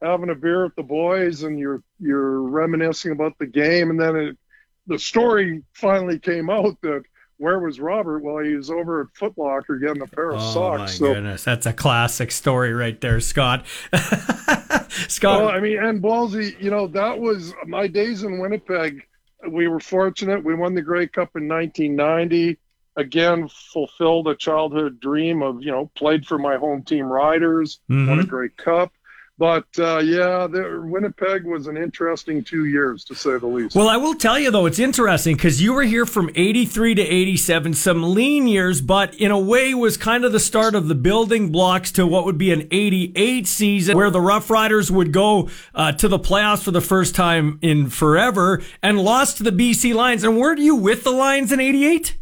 having 0.00 0.30
a 0.30 0.34
beer 0.34 0.64
with 0.64 0.76
the 0.76 0.82
boys 0.82 1.42
and 1.42 1.58
you're 1.58 1.82
you're 1.98 2.42
reminiscing 2.42 3.12
about 3.12 3.38
the 3.38 3.46
game, 3.46 3.90
and 3.90 4.00
then 4.00 4.16
it, 4.16 4.38
the 4.86 4.98
story 4.98 5.62
finally 5.74 6.18
came 6.18 6.50
out 6.50 6.80
that 6.82 7.02
where 7.38 7.60
was 7.60 7.78
Robert? 7.78 8.22
Well, 8.22 8.44
he 8.44 8.54
was 8.54 8.70
over 8.70 9.02
at 9.02 9.16
Foot 9.16 9.38
Locker 9.38 9.78
getting 9.78 10.02
a 10.02 10.06
pair 10.06 10.30
of 10.30 10.40
Oh 10.40 10.52
socks. 10.52 10.78
Oh 10.78 10.78
my 10.78 10.86
so 10.86 11.14
goodness, 11.14 11.44
that's 11.44 11.66
a 11.66 11.72
classic 11.72 12.30
story 12.32 12.72
right 12.72 13.00
there, 13.00 13.20
Scott. 13.20 13.64
Scott, 15.08 15.40
Well, 15.40 15.50
I 15.50 15.60
mean, 15.60 15.78
and 15.78 16.02
Ballsy, 16.02 16.60
you 16.62 16.70
know, 16.70 16.86
that 16.88 17.18
was 17.18 17.54
my 17.66 17.86
days 17.86 18.22
in 18.22 18.38
Winnipeg. 18.38 19.02
We 19.48 19.68
were 19.68 19.80
fortunate. 19.80 20.44
We 20.44 20.54
won 20.54 20.74
the 20.74 20.82
Grey 20.82 21.06
Cup 21.06 21.36
in 21.36 21.46
1990. 21.48 22.58
Again, 22.96 23.48
fulfilled 23.72 24.26
a 24.26 24.34
childhood 24.34 24.98
dream 24.98 25.42
of, 25.42 25.62
you 25.62 25.70
know, 25.70 25.90
played 25.94 26.26
for 26.26 26.38
my 26.38 26.56
home 26.56 26.82
team 26.82 27.06
Riders, 27.06 27.80
won 27.88 28.08
a 28.08 28.22
Mhm. 28.22 28.28
Grey 28.28 28.48
Cup. 28.48 28.92
But 29.38 29.66
uh, 29.78 29.98
yeah, 29.98 30.48
the, 30.48 30.82
Winnipeg 30.84 31.44
was 31.44 31.68
an 31.68 31.76
interesting 31.76 32.42
two 32.42 32.64
years, 32.64 33.04
to 33.04 33.14
say 33.14 33.38
the 33.38 33.46
least. 33.46 33.76
Well, 33.76 33.88
I 33.88 33.96
will 33.96 34.14
tell 34.14 34.36
you 34.36 34.50
though, 34.50 34.66
it's 34.66 34.80
interesting 34.80 35.36
because 35.36 35.62
you 35.62 35.72
were 35.72 35.84
here 35.84 36.04
from 36.06 36.28
83 36.34 36.96
to 36.96 37.02
87, 37.02 37.74
some 37.74 38.14
lean 38.14 38.48
years, 38.48 38.80
but 38.80 39.14
in 39.14 39.30
a 39.30 39.38
way 39.38 39.74
was 39.74 39.96
kind 39.96 40.24
of 40.24 40.32
the 40.32 40.40
start 40.40 40.74
of 40.74 40.88
the 40.88 40.96
building 40.96 41.52
blocks 41.52 41.92
to 41.92 42.04
what 42.04 42.24
would 42.24 42.36
be 42.36 42.50
an 42.50 42.66
88 42.72 43.46
season 43.46 43.96
where 43.96 44.10
the 44.10 44.20
Rough 44.20 44.50
Riders 44.50 44.90
would 44.90 45.12
go 45.12 45.48
uh, 45.72 45.92
to 45.92 46.08
the 46.08 46.18
playoffs 46.18 46.64
for 46.64 46.72
the 46.72 46.80
first 46.80 47.14
time 47.14 47.60
in 47.62 47.88
forever 47.90 48.60
and 48.82 48.98
lost 48.98 49.36
to 49.36 49.44
the 49.44 49.52
BC 49.52 49.94
Lions. 49.94 50.24
And 50.24 50.36
were 50.36 50.56
you 50.56 50.74
with 50.74 51.04
the 51.04 51.12
Lions 51.12 51.52
in 51.52 51.60
88? 51.60 52.18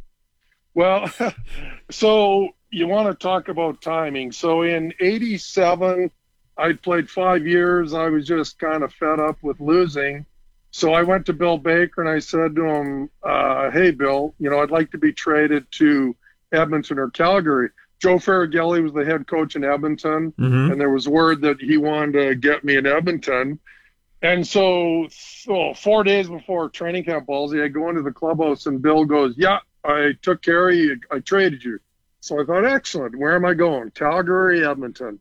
Well, 0.74 1.10
so 1.90 2.50
you 2.70 2.86
want 2.88 3.08
to 3.08 3.14
talk 3.14 3.48
about 3.48 3.80
timing. 3.80 4.32
So 4.32 4.60
in 4.60 4.92
87, 5.00 6.10
I'd 6.58 6.82
played 6.82 7.10
five 7.10 7.46
years. 7.46 7.92
I 7.94 8.08
was 8.08 8.26
just 8.26 8.58
kind 8.58 8.82
of 8.82 8.92
fed 8.94 9.20
up 9.20 9.42
with 9.42 9.60
losing. 9.60 10.24
So 10.70 10.92
I 10.92 11.02
went 11.02 11.26
to 11.26 11.32
Bill 11.32 11.58
Baker 11.58 12.00
and 12.00 12.08
I 12.10 12.18
said 12.18 12.54
to 12.56 12.64
him, 12.64 13.10
uh, 13.22 13.70
Hey, 13.70 13.90
Bill, 13.90 14.34
you 14.38 14.50
know, 14.50 14.60
I'd 14.60 14.70
like 14.70 14.90
to 14.92 14.98
be 14.98 15.12
traded 15.12 15.66
to 15.72 16.14
Edmonton 16.52 16.98
or 16.98 17.10
Calgary. 17.10 17.70
Joe 17.98 18.16
Faragalli 18.16 18.82
was 18.82 18.92
the 18.92 19.04
head 19.04 19.26
coach 19.26 19.56
in 19.56 19.64
Edmonton, 19.64 20.32
Mhm. 20.38 20.72
and 20.72 20.80
there 20.80 20.90
was 20.90 21.08
word 21.08 21.40
that 21.42 21.60
he 21.60 21.78
wanted 21.78 22.12
to 22.12 22.34
get 22.34 22.62
me 22.62 22.76
in 22.76 22.86
Edmonton. 22.86 23.58
And 24.22 24.46
so, 24.46 25.06
so 25.10 25.72
four 25.74 26.04
days 26.04 26.28
before 26.28 26.68
training 26.68 27.04
camp, 27.04 27.26
Ballsy, 27.26 27.62
I 27.62 27.68
go 27.68 27.88
into 27.88 28.02
the 28.02 28.12
clubhouse 28.12 28.66
and 28.66 28.82
Bill 28.82 29.04
goes, 29.04 29.34
"Yeah, 29.38 29.60
I 29.84 30.14
took 30.20 30.42
care 30.42 30.68
of 30.68 30.74
you. 30.74 30.98
I 31.10 31.20
traded 31.20 31.64
you." 31.64 31.78
So 32.20 32.40
I 32.40 32.44
thought, 32.44 32.64
excellent. 32.64 33.16
Where 33.16 33.34
am 33.34 33.44
I 33.44 33.54
going? 33.54 33.90
Calgary, 33.92 34.66
Edmonton. 34.66 35.20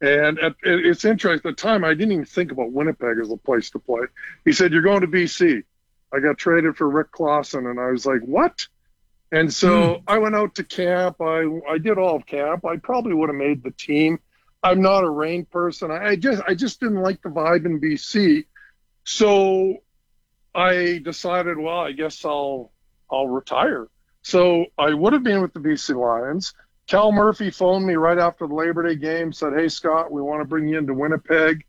And 0.00 0.38
at, 0.38 0.52
it- 0.62 0.86
it's 0.86 1.04
interesting. 1.04 1.38
At 1.38 1.42
the 1.42 1.52
time, 1.52 1.84
I 1.84 1.94
didn't 1.94 2.12
even 2.12 2.24
think 2.24 2.52
about 2.52 2.72
Winnipeg 2.72 3.18
as 3.20 3.30
a 3.30 3.36
place 3.36 3.70
to 3.70 3.78
play. 3.78 4.02
He 4.44 4.52
said, 4.52 4.72
"You're 4.72 4.82
going 4.82 5.00
to 5.00 5.06
BC." 5.06 5.62
I 6.12 6.20
got 6.20 6.38
traded 6.38 6.76
for 6.76 6.88
Rick 6.88 7.12
Clausen, 7.12 7.66
and 7.66 7.80
I 7.80 7.90
was 7.90 8.06
like, 8.06 8.20
"What?" 8.20 8.66
And 9.32 9.52
so 9.52 9.94
hmm. 9.94 10.00
I 10.06 10.18
went 10.18 10.36
out 10.36 10.54
to 10.56 10.64
camp. 10.64 11.16
I 11.20 11.44
I 11.68 11.78
did 11.78 11.98
all 11.98 12.16
of 12.16 12.26
camp. 12.26 12.64
I 12.64 12.76
probably 12.76 13.14
would 13.14 13.28
have 13.28 13.36
made 13.36 13.62
the 13.62 13.72
team. 13.72 14.18
I'm 14.62 14.80
not 14.82 15.04
a 15.04 15.10
rain 15.10 15.44
person. 15.46 15.90
I, 15.90 16.10
I 16.10 16.16
just 16.16 16.42
I 16.46 16.54
just 16.54 16.80
didn't 16.80 17.02
like 17.02 17.22
the 17.22 17.28
vibe 17.28 17.66
in 17.66 17.80
BC. 17.80 18.46
So 19.04 19.78
I 20.54 21.00
decided, 21.04 21.58
well, 21.58 21.80
I 21.80 21.92
guess 21.92 22.24
I'll 22.24 22.72
I'll 23.10 23.28
retire. 23.28 23.88
So 24.22 24.66
I 24.76 24.92
would 24.92 25.12
have 25.12 25.22
been 25.22 25.42
with 25.42 25.52
the 25.52 25.60
BC 25.60 25.94
Lions. 25.94 26.52
Cal 26.86 27.10
Murphy 27.10 27.50
phoned 27.50 27.86
me 27.86 27.94
right 27.94 28.18
after 28.18 28.46
the 28.46 28.54
Labor 28.54 28.86
Day 28.86 28.96
game, 28.96 29.32
said, 29.32 29.54
"Hey 29.54 29.68
Scott, 29.68 30.12
we 30.12 30.22
want 30.22 30.40
to 30.40 30.44
bring 30.44 30.68
you 30.68 30.78
into 30.78 30.94
Winnipeg." 30.94 31.64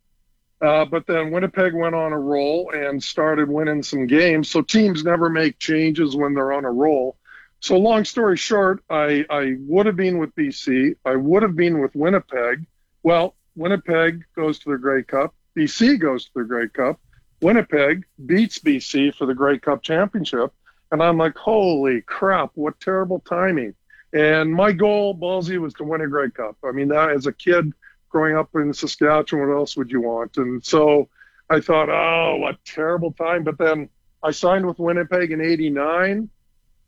Uh, 0.62 0.86
but 0.86 1.06
then 1.06 1.32
Winnipeg 1.32 1.74
went 1.74 1.96
on 1.96 2.14
a 2.14 2.20
roll 2.20 2.72
and 2.72 3.04
started 3.04 3.48
winning 3.50 3.84
some 3.84 4.08
games. 4.08 4.50
So 4.50 4.62
teams 4.62 5.04
never 5.04 5.30
make 5.30 5.60
changes 5.60 6.16
when 6.16 6.34
they're 6.34 6.54
on 6.54 6.66
a 6.66 6.72
roll. 6.72 7.18
So 7.60 7.78
long 7.78 8.06
story 8.06 8.38
short, 8.38 8.84
I, 8.90 9.26
I 9.30 9.56
would 9.60 9.86
have 9.86 9.96
been 9.96 10.18
with 10.18 10.34
BC. 10.36 10.96
I 11.06 11.16
would 11.16 11.44
have 11.44 11.56
been 11.56 11.80
with 11.80 11.96
Winnipeg. 11.96 12.66
Well, 13.04 13.36
Winnipeg 13.56 14.24
goes 14.36 14.60
to 14.60 14.72
the 14.72 14.78
Grey 14.78 15.04
Cup. 15.04 15.34
BC 15.56 16.00
goes 16.00 16.26
to 16.26 16.32
the 16.36 16.44
Grey 16.44 16.70
Cup. 16.70 17.00
Winnipeg 17.42 18.06
beats 18.26 18.60
BC 18.60 19.14
for 19.16 19.26
the 19.26 19.34
Grey 19.34 19.60
Cup 19.60 19.84
championship. 19.84 20.54
And 20.92 21.04
I'm 21.04 21.18
like, 21.18 21.36
holy 21.36 22.02
crap, 22.02 22.52
what 22.56 22.80
terrible 22.80 23.20
timing. 23.20 23.74
And 24.14 24.54
my 24.54 24.72
goal, 24.72 25.16
Ballsy, 25.16 25.58
was 25.60 25.74
to 25.76 25.84
win 25.84 26.02
a 26.02 26.08
Grey 26.08 26.30
Cup. 26.32 26.56
I 26.64 26.72
mean, 26.72 26.88
that 26.90 27.12
as 27.12 27.28
a 27.28 27.34
kid 27.34 27.74
growing 28.10 28.36
up 28.38 28.50
in 28.56 28.74
Saskatchewan, 28.74 29.50
what 29.50 29.56
else 29.58 29.76
would 29.78 29.92
you 29.92 30.02
want? 30.02 30.38
And 30.38 30.64
so 30.64 31.10
I 31.50 31.60
thought, 31.60 31.90
oh, 31.90 32.38
what 32.38 32.64
terrible 32.66 33.12
time. 33.12 33.44
But 33.44 33.58
then 33.58 33.90
I 34.24 34.32
signed 34.32 34.66
with 34.66 34.80
Winnipeg 34.80 35.32
in 35.32 35.42
89. 35.42 36.30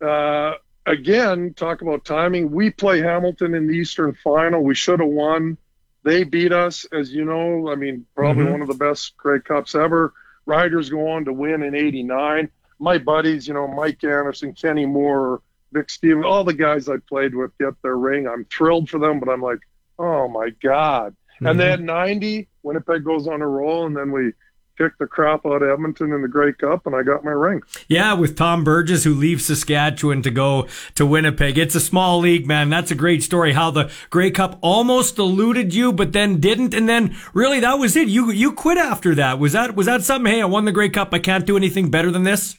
Uh, 0.01 0.53
again, 0.85 1.53
talk 1.55 1.81
about 1.81 2.05
timing. 2.05 2.51
We 2.51 2.69
play 2.71 2.99
Hamilton 3.01 3.53
in 3.53 3.67
the 3.67 3.73
Eastern 3.73 4.13
Final. 4.23 4.63
We 4.63 4.75
should 4.75 4.99
have 5.01 5.09
won. 5.09 5.57
They 6.03 6.23
beat 6.23 6.53
us, 6.53 6.85
as 6.93 7.11
you 7.13 7.25
know. 7.25 7.69
I 7.69 7.75
mean, 7.75 8.05
probably 8.15 8.45
Mhm. 8.45 8.51
one 8.51 8.61
of 8.61 8.69
the 8.69 8.73
best 8.75 9.17
Grey 9.17 9.41
Cups 9.41 9.75
ever. 9.75 10.13
Riders 10.45 10.89
go 10.89 11.09
on 11.09 11.25
to 11.25 11.33
win 11.33 11.61
in 11.63 11.75
'89. 11.75 12.49
My 12.79 12.97
buddies, 12.97 13.47
you 13.47 13.53
know, 13.53 13.67
Mike 13.67 14.01
Anderson, 14.05 14.53
Kenny 14.53 14.85
Moore, 14.85 15.41
Vic 15.71 15.89
Stevens, 15.89 16.25
all 16.25 16.43
the 16.43 16.53
guys 16.53 16.89
I 16.89 16.95
played 17.07 17.35
with 17.35 17.51
get 17.59 17.73
their 17.83 17.97
ring. 17.97 18.27
I'm 18.27 18.45
thrilled 18.45 18.89
for 18.89 18.99
them, 18.99 19.19
but 19.19 19.29
I'm 19.29 19.41
like, 19.41 19.59
oh 19.97 20.27
my 20.27 20.49
god. 20.63 21.15
Mhm. 21.41 21.49
And 21.51 21.59
then 21.59 21.85
'90, 21.85 22.47
Winnipeg 22.63 23.03
goes 23.03 23.27
on 23.27 23.41
a 23.41 23.47
roll, 23.47 23.85
and 23.85 23.95
then 23.95 24.11
we 24.11 24.33
kicked 24.77 24.97
the 24.99 25.05
crap 25.05 25.45
out 25.45 25.61
of 25.61 25.69
Edmonton 25.69 26.13
in 26.13 26.21
the 26.21 26.27
Grey 26.29 26.53
Cup, 26.53 26.85
and 26.85 26.95
I 26.95 27.03
got 27.03 27.23
my 27.25 27.31
ring. 27.31 27.61
Yeah, 27.89 28.13
with 28.13 28.37
Tom 28.37 28.63
Burgess, 28.63 29.03
who 29.03 29.13
leaves 29.13 29.45
Saskatchewan 29.45 30.21
to 30.21 30.31
go 30.31 30.67
to 30.95 31.05
Winnipeg. 31.05 31.57
It's 31.57 31.75
a 31.75 31.81
small 31.81 32.19
league, 32.19 32.47
man. 32.47 32.69
That's 32.69 32.89
a 32.89 32.95
great 32.95 33.21
story. 33.21 33.51
How 33.51 33.71
the 33.71 33.91
Grey 34.09 34.31
Cup 34.31 34.57
almost 34.61 35.19
eluded 35.19 35.73
you, 35.73 35.91
but 35.91 36.13
then 36.13 36.39
didn't, 36.39 36.73
and 36.73 36.87
then 36.87 37.15
really 37.33 37.59
that 37.59 37.77
was 37.79 37.95
it. 37.97 38.07
You 38.07 38.31
you 38.31 38.53
quit 38.53 38.77
after 38.77 39.13
that. 39.15 39.37
Was 39.39 39.53
that 39.53 39.75
was 39.75 39.85
that 39.85 40.03
something? 40.03 40.31
Hey, 40.31 40.41
I 40.41 40.45
won 40.45 40.65
the 40.65 40.71
Grey 40.71 40.89
Cup. 40.89 41.13
I 41.13 41.19
can't 41.19 41.45
do 41.45 41.57
anything 41.57 41.89
better 41.89 42.11
than 42.11 42.23
this. 42.23 42.58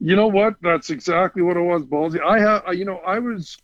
You 0.00 0.16
know 0.16 0.28
what? 0.28 0.54
That's 0.62 0.88
exactly 0.88 1.42
what 1.42 1.58
it 1.58 1.62
was, 1.62 1.84
Ballsy. 1.84 2.20
I 2.22 2.38
have, 2.40 2.74
you 2.74 2.86
know, 2.86 2.96
I 2.98 3.18
was, 3.18 3.58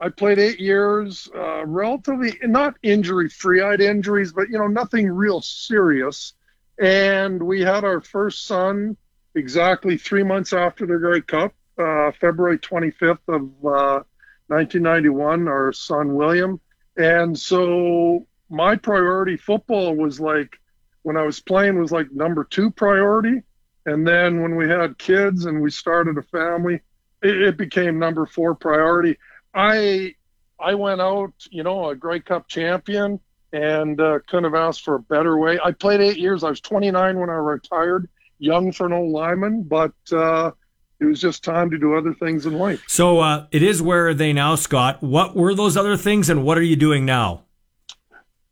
I 0.00 0.08
played 0.08 0.38
eight 0.40 0.58
years, 0.58 1.28
uh, 1.34 1.64
relatively 1.64 2.36
not 2.42 2.74
injury 2.82 3.28
free. 3.28 3.62
I 3.62 3.70
had 3.70 3.80
injuries, 3.80 4.32
but 4.32 4.48
you 4.50 4.58
know, 4.58 4.66
nothing 4.66 5.08
real 5.08 5.40
serious. 5.40 6.34
And 6.80 7.40
we 7.40 7.60
had 7.62 7.84
our 7.84 8.00
first 8.00 8.46
son 8.46 8.96
exactly 9.36 9.96
three 9.96 10.24
months 10.24 10.52
after 10.52 10.86
the 10.86 10.98
Grey 10.98 11.20
Cup, 11.20 11.54
uh, 11.78 12.10
February 12.20 12.58
25th 12.58 13.18
of 13.28 13.42
uh, 13.64 14.02
1991. 14.48 15.46
Our 15.46 15.72
son 15.72 16.14
William, 16.14 16.60
and 16.96 17.38
so 17.38 18.26
my 18.50 18.74
priority 18.76 19.36
football 19.36 19.94
was 19.94 20.18
like 20.18 20.58
when 21.02 21.16
I 21.16 21.22
was 21.22 21.40
playing 21.40 21.78
was 21.78 21.92
like 21.92 22.10
number 22.10 22.42
two 22.42 22.72
priority. 22.72 23.42
And 23.86 24.06
then 24.06 24.42
when 24.42 24.56
we 24.56 24.68
had 24.68 24.98
kids 24.98 25.46
and 25.46 25.62
we 25.62 25.70
started 25.70 26.18
a 26.18 26.22
family, 26.22 26.80
it, 27.22 27.40
it 27.40 27.56
became 27.56 27.98
number 27.98 28.26
four 28.26 28.54
priority. 28.54 29.16
I 29.54 30.14
I 30.58 30.74
went 30.74 31.00
out, 31.00 31.32
you 31.50 31.62
know, 31.62 31.90
a 31.90 31.94
Grey 31.94 32.20
Cup 32.20 32.48
champion, 32.48 33.20
and 33.52 34.00
uh, 34.00 34.18
couldn't 34.26 34.44
have 34.44 34.54
asked 34.54 34.82
for 34.82 34.96
a 34.96 35.00
better 35.00 35.38
way. 35.38 35.58
I 35.62 35.72
played 35.72 36.00
eight 36.00 36.18
years. 36.18 36.42
I 36.44 36.50
was 36.50 36.60
29 36.60 37.18
when 37.18 37.30
I 37.30 37.34
retired, 37.34 38.08
young 38.38 38.72
for 38.72 38.88
no 38.88 39.02
lineman, 39.02 39.62
but 39.62 39.92
uh, 40.12 40.50
it 40.98 41.04
was 41.04 41.20
just 41.20 41.44
time 41.44 41.70
to 41.70 41.78
do 41.78 41.94
other 41.94 42.14
things 42.14 42.46
in 42.46 42.54
life. 42.54 42.82
So 42.88 43.20
uh, 43.20 43.46
it 43.50 43.62
is 43.62 43.80
where 43.82 44.08
are 44.08 44.14
they 44.14 44.32
now, 44.32 44.56
Scott? 44.56 45.02
What 45.02 45.36
were 45.36 45.54
those 45.54 45.76
other 45.76 45.96
things, 45.96 46.28
and 46.28 46.42
what 46.42 46.58
are 46.58 46.62
you 46.62 46.76
doing 46.76 47.04
now? 47.04 47.44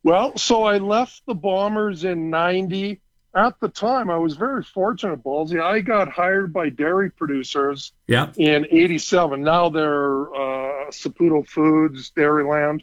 Well, 0.03 0.37
so 0.37 0.65
I 0.65 0.79
left 0.79 1.23
the 1.27 1.35
Bombers 1.35 2.05
in 2.05 2.29
90. 2.31 3.01
At 3.37 3.59
the 3.61 3.69
time, 3.69 4.11
I 4.11 4.17
was 4.19 4.37
very 4.37 4.63
fortunate, 4.63 5.25
Ballsy. 5.25 5.61
I 5.61 5.81
got 5.81 6.09
hired 6.09 6.53
by 6.53 6.69
dairy 6.69 7.11
producers 7.11 7.93
Yeah. 8.07 8.31
in 8.37 8.67
87. 8.71 9.43
Now 9.43 9.69
they're 9.71 10.33
uh, 10.33 10.91
Saputo 10.91 11.47
Foods, 11.47 12.13
Dairyland. 12.17 12.83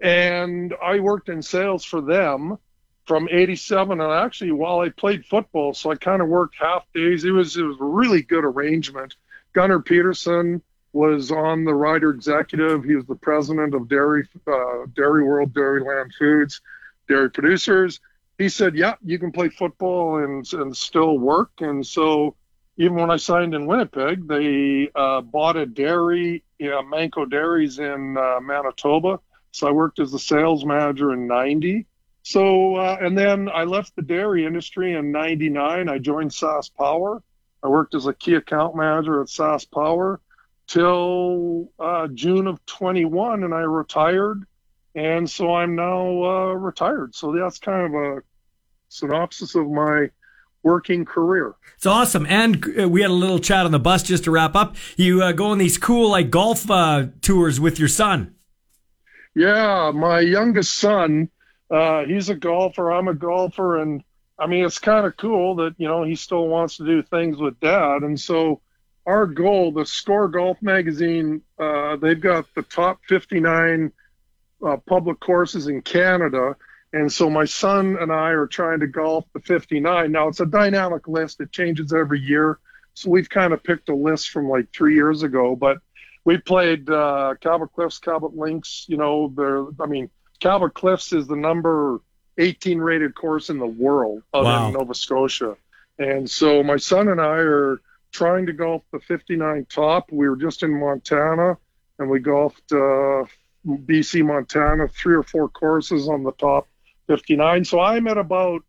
And 0.00 0.74
I 0.82 0.98
worked 0.98 1.28
in 1.28 1.42
sales 1.42 1.84
for 1.84 2.00
them. 2.00 2.58
from 3.06 3.28
87 3.30 4.00
and 4.00 4.12
actually 4.12 4.52
while 4.52 4.78
I 4.80 4.88
played 4.88 5.24
football, 5.26 5.74
so 5.74 5.90
I 5.90 5.96
kind 5.96 6.22
of 6.22 6.28
worked 6.28 6.54
half 6.58 6.84
days. 6.94 7.24
It 7.24 7.32
was 7.32 7.56
it 7.56 7.62
was 7.64 7.76
a 7.80 7.84
really 7.84 8.22
good 8.22 8.44
arrangement. 8.44 9.16
Gunnar 9.54 9.80
Peterson 9.80 10.62
was 10.92 11.32
on 11.32 11.64
the 11.64 11.74
rider 11.74 12.10
executive. 12.10 12.84
He 12.84 12.94
was 12.94 13.04
the 13.06 13.16
president 13.16 13.74
of 13.74 13.88
Dairy 13.88 14.28
uh, 14.46 14.86
Dairy 14.94 15.24
World 15.24 15.52
Dairyland 15.52 16.12
Foods, 16.18 16.60
dairy 17.08 17.28
producers. 17.30 17.98
He 18.38 18.48
said, 18.48 18.74
"Yeah, 18.74 18.94
you 19.02 19.18
can 19.18 19.32
play 19.32 19.48
football 19.48 20.22
and 20.24 20.50
and 20.52 20.76
still 20.76 21.18
work." 21.18 21.50
And 21.60 21.86
so 21.86 22.36
even 22.76 22.96
when 22.96 23.10
I 23.10 23.16
signed 23.16 23.54
in 23.54 23.66
Winnipeg, 23.66 24.26
they 24.26 24.90
uh, 24.94 25.20
bought 25.20 25.56
a 25.56 25.66
dairy, 25.66 26.42
you 26.58 26.70
know, 26.70 26.82
Manco 26.82 27.26
Dairies 27.26 27.78
in 27.78 28.16
uh, 28.16 28.40
Manitoba. 28.40 29.20
So 29.50 29.68
I 29.68 29.70
worked 29.70 29.98
as 30.00 30.10
the 30.10 30.18
sales 30.18 30.64
manager 30.64 31.12
in 31.12 31.26
90. 31.26 31.86
So, 32.22 32.76
uh, 32.76 32.96
and 33.00 33.18
then 33.18 33.48
I 33.48 33.64
left 33.64 33.94
the 33.96 34.02
dairy 34.02 34.46
industry 34.46 34.94
in 34.94 35.12
99. 35.12 35.88
I 35.88 35.98
joined 35.98 36.30
SaskPower. 36.30 37.20
I 37.62 37.68
worked 37.68 37.94
as 37.94 38.06
a 38.06 38.14
key 38.14 38.34
account 38.34 38.74
manager 38.74 39.20
at 39.20 39.28
SaskPower 39.28 40.18
till 40.66 41.70
uh, 41.78 42.08
June 42.08 42.46
of 42.46 42.64
21 42.66 43.44
and 43.44 43.52
I 43.52 43.60
retired. 43.60 44.44
And 44.94 45.28
so 45.28 45.54
I'm 45.54 45.74
now 45.74 46.24
uh, 46.24 46.52
retired. 46.52 47.14
So 47.14 47.32
that's 47.32 47.58
kind 47.58 47.86
of 47.86 47.94
a 47.94 48.22
synopsis 48.88 49.54
of 49.54 49.70
my 49.70 50.10
working 50.62 51.04
career. 51.04 51.54
It's 51.76 51.86
awesome. 51.86 52.26
And 52.26 52.64
uh, 52.78 52.88
we 52.88 53.02
had 53.02 53.10
a 53.10 53.14
little 53.14 53.38
chat 53.38 53.64
on 53.64 53.72
the 53.72 53.80
bus 53.80 54.02
just 54.02 54.24
to 54.24 54.30
wrap 54.30 54.54
up. 54.54 54.76
You 54.96 55.22
uh, 55.22 55.32
go 55.32 55.46
on 55.46 55.58
these 55.58 55.78
cool 55.78 56.10
like 56.10 56.30
golf 56.30 56.70
uh, 56.70 57.06
tours 57.20 57.58
with 57.58 57.78
your 57.78 57.88
son. 57.88 58.34
Yeah, 59.34 59.92
my 59.94 60.20
youngest 60.20 60.74
son, 60.74 61.30
uh, 61.70 62.04
he's 62.04 62.28
a 62.28 62.34
golfer. 62.34 62.92
I'm 62.92 63.08
a 63.08 63.14
golfer, 63.14 63.80
and 63.80 64.04
I 64.38 64.46
mean 64.46 64.64
it's 64.64 64.78
kind 64.78 65.06
of 65.06 65.16
cool 65.16 65.56
that 65.56 65.74
you 65.78 65.88
know 65.88 66.02
he 66.04 66.16
still 66.16 66.48
wants 66.48 66.76
to 66.76 66.84
do 66.84 67.02
things 67.02 67.38
with 67.38 67.58
dad. 67.60 68.02
And 68.02 68.20
so 68.20 68.60
our 69.06 69.26
goal, 69.26 69.72
the 69.72 69.86
Score 69.86 70.28
Golf 70.28 70.58
Magazine, 70.60 71.42
uh, 71.58 71.96
they've 71.96 72.20
got 72.20 72.46
the 72.54 72.62
top 72.62 73.00
59 73.08 73.90
uh, 74.66 74.76
public 74.86 75.20
courses 75.20 75.66
in 75.68 75.82
Canada 75.82 76.56
and 76.92 77.10
so 77.10 77.30
my 77.30 77.46
son 77.46 77.96
and 77.98 78.12
I 78.12 78.30
are 78.30 78.46
trying 78.46 78.80
to 78.80 78.86
golf 78.86 79.24
the 79.32 79.40
59. 79.40 80.12
Now 80.12 80.28
it's 80.28 80.40
a 80.40 80.46
dynamic 80.46 81.08
list, 81.08 81.40
it 81.40 81.50
changes 81.50 81.92
every 81.92 82.20
year. 82.20 82.58
So 82.94 83.08
we've 83.08 83.28
kind 83.30 83.54
of 83.54 83.64
picked 83.64 83.88
a 83.88 83.94
list 83.94 84.28
from 84.28 84.48
like 84.48 84.70
three 84.74 84.94
years 84.94 85.22
ago, 85.22 85.56
but 85.56 85.78
we 86.24 86.36
played 86.36 86.90
uh, 86.90 87.34
Cabot 87.40 87.72
Cliffs, 87.72 87.98
Cabot 87.98 88.36
Links. 88.36 88.84
You 88.88 88.98
know, 88.98 89.32
they're, 89.34 89.64
I 89.80 89.86
mean, 89.86 90.10
Cabot 90.40 90.74
Cliffs 90.74 91.12
is 91.14 91.26
the 91.26 91.36
number 91.36 92.00
18 92.36 92.78
rated 92.78 93.14
course 93.14 93.48
in 93.48 93.58
the 93.58 93.66
world 93.66 94.22
other 94.34 94.44
Wow. 94.44 94.64
than 94.64 94.74
Nova 94.74 94.94
Scotia. 94.94 95.56
And 95.98 96.28
so 96.30 96.62
my 96.62 96.76
son 96.76 97.08
and 97.08 97.20
I 97.20 97.38
are 97.38 97.80
trying 98.12 98.44
to 98.46 98.52
golf 98.52 98.82
the 98.92 99.00
59 99.00 99.66
top. 99.70 100.12
We 100.12 100.28
were 100.28 100.36
just 100.36 100.62
in 100.62 100.78
Montana 100.78 101.56
and 101.98 102.10
we 102.10 102.20
golfed 102.20 102.70
uh, 102.70 103.24
BC, 103.66 104.24
Montana, 104.24 104.88
three 104.88 105.14
or 105.14 105.22
four 105.22 105.48
courses 105.48 106.08
on 106.08 106.22
the 106.24 106.32
top 106.32 106.68
59. 107.08 107.64
So 107.64 107.80
I'm 107.80 108.06
at 108.08 108.18
about 108.18 108.62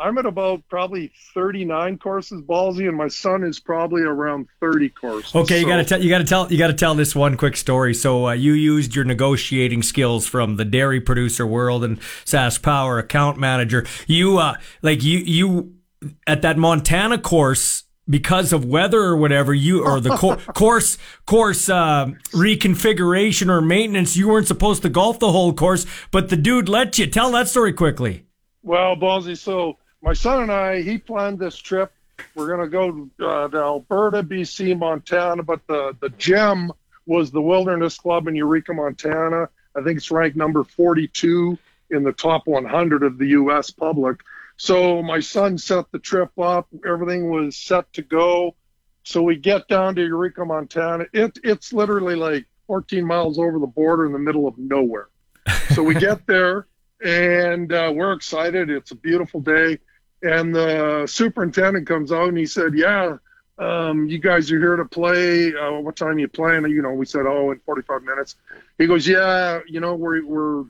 I'm 0.00 0.16
at 0.16 0.26
about 0.26 0.62
probably 0.68 1.10
39 1.34 1.98
courses, 1.98 2.40
ballsy, 2.42 2.86
and 2.86 2.96
my 2.96 3.08
son 3.08 3.42
is 3.42 3.58
probably 3.58 4.02
around 4.02 4.46
30 4.60 4.90
courses. 4.90 5.34
Okay, 5.34 5.56
you 5.56 5.62
So- 5.62 5.68
gotta 5.68 5.84
tell 5.84 6.00
you 6.00 6.08
gotta 6.08 6.22
tell 6.24 6.52
you 6.52 6.56
gotta 6.58 6.72
tell 6.72 6.94
this 6.94 7.16
one 7.16 7.36
quick 7.36 7.56
story. 7.56 7.94
So 7.94 8.28
uh, 8.28 8.32
you 8.34 8.52
used 8.52 8.94
your 8.94 9.04
negotiating 9.04 9.82
skills 9.82 10.24
from 10.28 10.54
the 10.54 10.64
dairy 10.64 11.00
producer 11.00 11.44
world 11.48 11.82
and 11.82 11.98
SaskPower 12.24 13.00
account 13.00 13.38
manager. 13.38 13.84
You 14.06 14.38
uh 14.38 14.54
like 14.82 15.02
you 15.02 15.18
you 15.18 15.72
at 16.28 16.42
that 16.42 16.56
Montana 16.56 17.18
course 17.18 17.82
because 18.08 18.52
of 18.52 18.64
weather 18.64 19.00
or 19.00 19.16
whatever 19.16 19.52
you 19.52 19.84
or 19.84 20.00
the 20.00 20.16
co- 20.16 20.36
course 20.54 20.98
course 21.26 21.68
uh, 21.68 22.06
reconfiguration 22.32 23.48
or 23.48 23.60
maintenance 23.60 24.16
you 24.16 24.28
weren't 24.28 24.46
supposed 24.46 24.82
to 24.82 24.88
golf 24.88 25.18
the 25.18 25.32
whole 25.32 25.52
course 25.52 25.86
but 26.10 26.28
the 26.28 26.36
dude 26.36 26.68
let 26.68 26.98
you 26.98 27.06
tell 27.06 27.30
that 27.32 27.48
story 27.48 27.72
quickly 27.72 28.24
Well, 28.62 28.96
Ballsy, 28.96 29.36
so 29.36 29.78
my 30.02 30.12
son 30.12 30.42
and 30.42 30.52
I, 30.52 30.82
he 30.82 30.98
planned 30.98 31.38
this 31.38 31.56
trip. 31.56 31.92
We're 32.34 32.48
going 32.48 32.60
to 32.60 32.68
go 32.68 33.26
uh, 33.26 33.48
to 33.48 33.56
Alberta, 33.56 34.22
BC, 34.22 34.78
Montana, 34.78 35.42
but 35.42 35.60
the, 35.66 35.96
the 36.00 36.10
gem 36.10 36.72
was 37.06 37.30
the 37.30 37.40
Wilderness 37.40 37.96
Club 37.98 38.28
in 38.28 38.34
Eureka, 38.34 38.74
Montana. 38.74 39.48
I 39.76 39.82
think 39.82 39.98
it's 39.98 40.10
ranked 40.10 40.36
number 40.36 40.64
42 40.64 41.58
in 41.90 42.02
the 42.02 42.12
top 42.12 42.46
100 42.46 43.02
of 43.02 43.18
the 43.18 43.28
U.S. 43.28 43.70
public. 43.70 44.20
So 44.58 45.02
my 45.02 45.20
son 45.20 45.56
set 45.56 45.90
the 45.92 46.00
trip 46.00 46.36
up. 46.38 46.68
Everything 46.86 47.30
was 47.30 47.56
set 47.56 47.90
to 47.94 48.02
go. 48.02 48.56
So 49.04 49.22
we 49.22 49.36
get 49.36 49.68
down 49.68 49.94
to 49.94 50.04
Eureka, 50.04 50.44
Montana. 50.44 51.06
It, 51.12 51.38
it's 51.44 51.72
literally 51.72 52.16
like 52.16 52.44
14 52.66 53.06
miles 53.06 53.38
over 53.38 53.58
the 53.58 53.68
border 53.68 54.04
in 54.04 54.12
the 54.12 54.18
middle 54.18 54.46
of 54.46 54.58
nowhere. 54.58 55.08
So 55.74 55.82
we 55.82 55.94
get 55.94 56.26
there 56.26 56.66
and 57.02 57.72
uh, 57.72 57.92
we're 57.94 58.12
excited. 58.12 58.68
It's 58.68 58.90
a 58.90 58.96
beautiful 58.96 59.40
day. 59.40 59.78
And 60.22 60.52
the 60.54 61.06
superintendent 61.06 61.86
comes 61.86 62.10
out 62.10 62.28
and 62.28 62.36
he 62.36 62.46
said, 62.46 62.74
Yeah, 62.74 63.18
um, 63.58 64.08
you 64.08 64.18
guys 64.18 64.50
are 64.50 64.58
here 64.58 64.74
to 64.74 64.84
play. 64.84 65.54
Uh, 65.54 65.78
what 65.80 65.94
time 65.94 66.08
are 66.08 66.18
you 66.18 66.26
playing? 66.26 66.64
You 66.64 66.82
know, 66.82 66.92
we 66.92 67.06
said, 67.06 67.26
Oh, 67.26 67.52
in 67.52 67.60
45 67.60 68.02
minutes. 68.02 68.34
He 68.76 68.88
goes, 68.88 69.06
Yeah, 69.06 69.60
you 69.68 69.78
know, 69.78 69.94
we're, 69.94 70.26
we're 70.26 70.64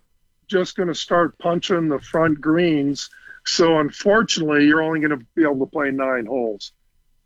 just 0.46 0.76
going 0.76 0.88
to 0.88 0.94
start 0.94 1.38
punching 1.38 1.88
the 1.88 1.98
front 1.98 2.40
greens. 2.40 3.08
So 3.48 3.78
unfortunately, 3.78 4.66
you're 4.66 4.82
only 4.82 5.00
going 5.00 5.18
to 5.18 5.24
be 5.34 5.42
able 5.42 5.60
to 5.60 5.70
play 5.70 5.90
nine 5.90 6.26
holes. 6.26 6.72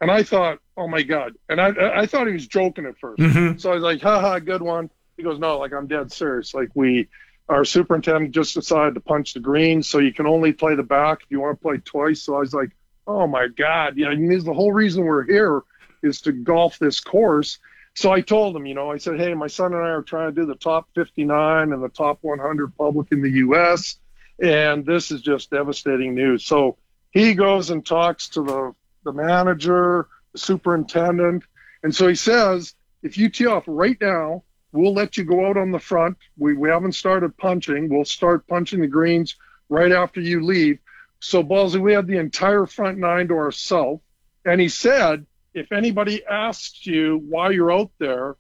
And 0.01 0.11
I 0.11 0.23
thought, 0.23 0.59
oh 0.77 0.89
my 0.89 1.03
God. 1.03 1.35
And 1.49 1.61
I, 1.61 2.01
I 2.01 2.07
thought 2.07 2.27
he 2.27 2.33
was 2.33 2.47
joking 2.47 2.87
at 2.87 2.99
1st 3.01 3.17
Mhm. 3.19 3.61
So 3.61 3.71
I 3.71 3.75
was 3.75 3.83
like, 3.85 4.01
haha, 4.03 4.39
good 4.41 4.63
one. 4.63 4.91
He 5.17 5.23
goes, 5.23 5.39
no, 5.39 5.59
like 5.59 5.73
I'm 5.73 5.87
dead 5.87 6.11
serious. 6.13 6.55
Like 6.55 6.71
we, 6.75 7.09
our 7.49 7.65
superintendent 7.65 8.35
just 8.35 8.55
decided 8.55 8.95
to 8.95 9.01
punch 9.01 9.35
the 9.35 9.41
green, 9.41 9.83
So 9.83 9.99
you 9.99 10.13
can 10.13 10.27
only 10.27 10.53
play 10.53 10.75
the 10.75 10.83
back 10.83 11.23
if 11.23 11.31
you 11.31 11.41
want 11.41 11.59
to 11.59 11.63
play 11.63 11.77
twice. 11.79 12.23
So 12.23 12.35
I 12.37 12.41
was 12.41 12.55
like, 12.55 12.71
oh 13.07 13.27
my 13.27 13.49
God. 13.49 13.97
You 13.97 14.07
know, 14.07 14.11
and 14.13 14.31
this 14.31 14.45
the 14.45 14.55
whole 14.55 14.73
reason 14.73 15.05
we're 15.05 15.25
here 15.25 15.63
is 16.03 16.21
to 16.23 16.33
golf 16.33 16.79
this 16.79 16.99
course. 17.01 17.59
So 17.95 18.11
I 18.11 18.23
told 18.23 18.57
him, 18.57 18.65
you 18.67 18.75
know, 18.75 18.91
I 18.91 18.97
said, 18.97 19.21
hey, 19.21 19.35
my 19.35 19.49
son 19.49 19.75
and 19.75 19.85
I 19.85 19.91
are 19.91 20.03
trying 20.03 20.35
to 20.35 20.41
do 20.41 20.47
the 20.47 20.55
top 20.55 20.89
59 20.95 21.73
and 21.73 21.83
the 21.83 21.91
top 21.91 22.19
100 22.23 22.77
public 22.77 23.09
in 23.13 23.21
the 23.23 23.31
U.S. 23.31 23.99
And 24.43 24.85
this 24.85 25.11
is 25.13 25.23
just 25.23 25.51
devastating 25.51 26.15
news. 26.15 26.45
So 26.45 26.77
he 27.11 27.35
goes 27.35 27.71
and 27.71 27.87
talks 27.87 28.29
to 28.31 28.43
the, 28.43 28.73
the 29.05 29.13
manager, 29.13 30.09
the 30.33 30.39
superintendent. 30.39 31.45
And 31.85 31.95
so 31.95 32.09
he 32.09 32.17
says, 32.17 32.75
if 33.03 33.17
you 33.17 33.29
tee 33.29 33.47
off 33.47 33.65
right 33.67 33.97
now, 34.01 34.43
we'll 34.73 34.95
let 34.95 35.17
you 35.17 35.25
go 35.25 35.47
out 35.47 35.57
on 35.57 35.71
the 35.71 35.79
front. 35.79 36.17
We, 36.37 36.55
we 36.55 36.69
haven't 36.69 36.93
started 36.93 37.37
punching. 37.37 37.89
We'll 37.89 38.05
start 38.05 38.47
punching 38.49 38.81
the 38.81 38.89
greens 38.89 39.37
right 39.69 39.93
after 39.93 40.21
you 40.21 40.45
leave. 40.45 40.81
So, 41.21 41.45
Ballsy, 41.45 41.81
we 41.81 41.93
had 41.93 42.09
the 42.09 42.19
entire 42.19 42.67
front 42.67 42.99
nine 42.99 43.29
to 43.29 43.35
ourselves. 43.35 44.03
And 44.45 44.61
he 44.61 44.69
said, 44.69 45.25
if 45.55 45.71
anybody 45.71 46.25
asks 46.27 46.85
you 46.85 47.23
why 47.29 47.51
you're 47.51 47.73
out 47.73 47.93
there, 47.99 48.37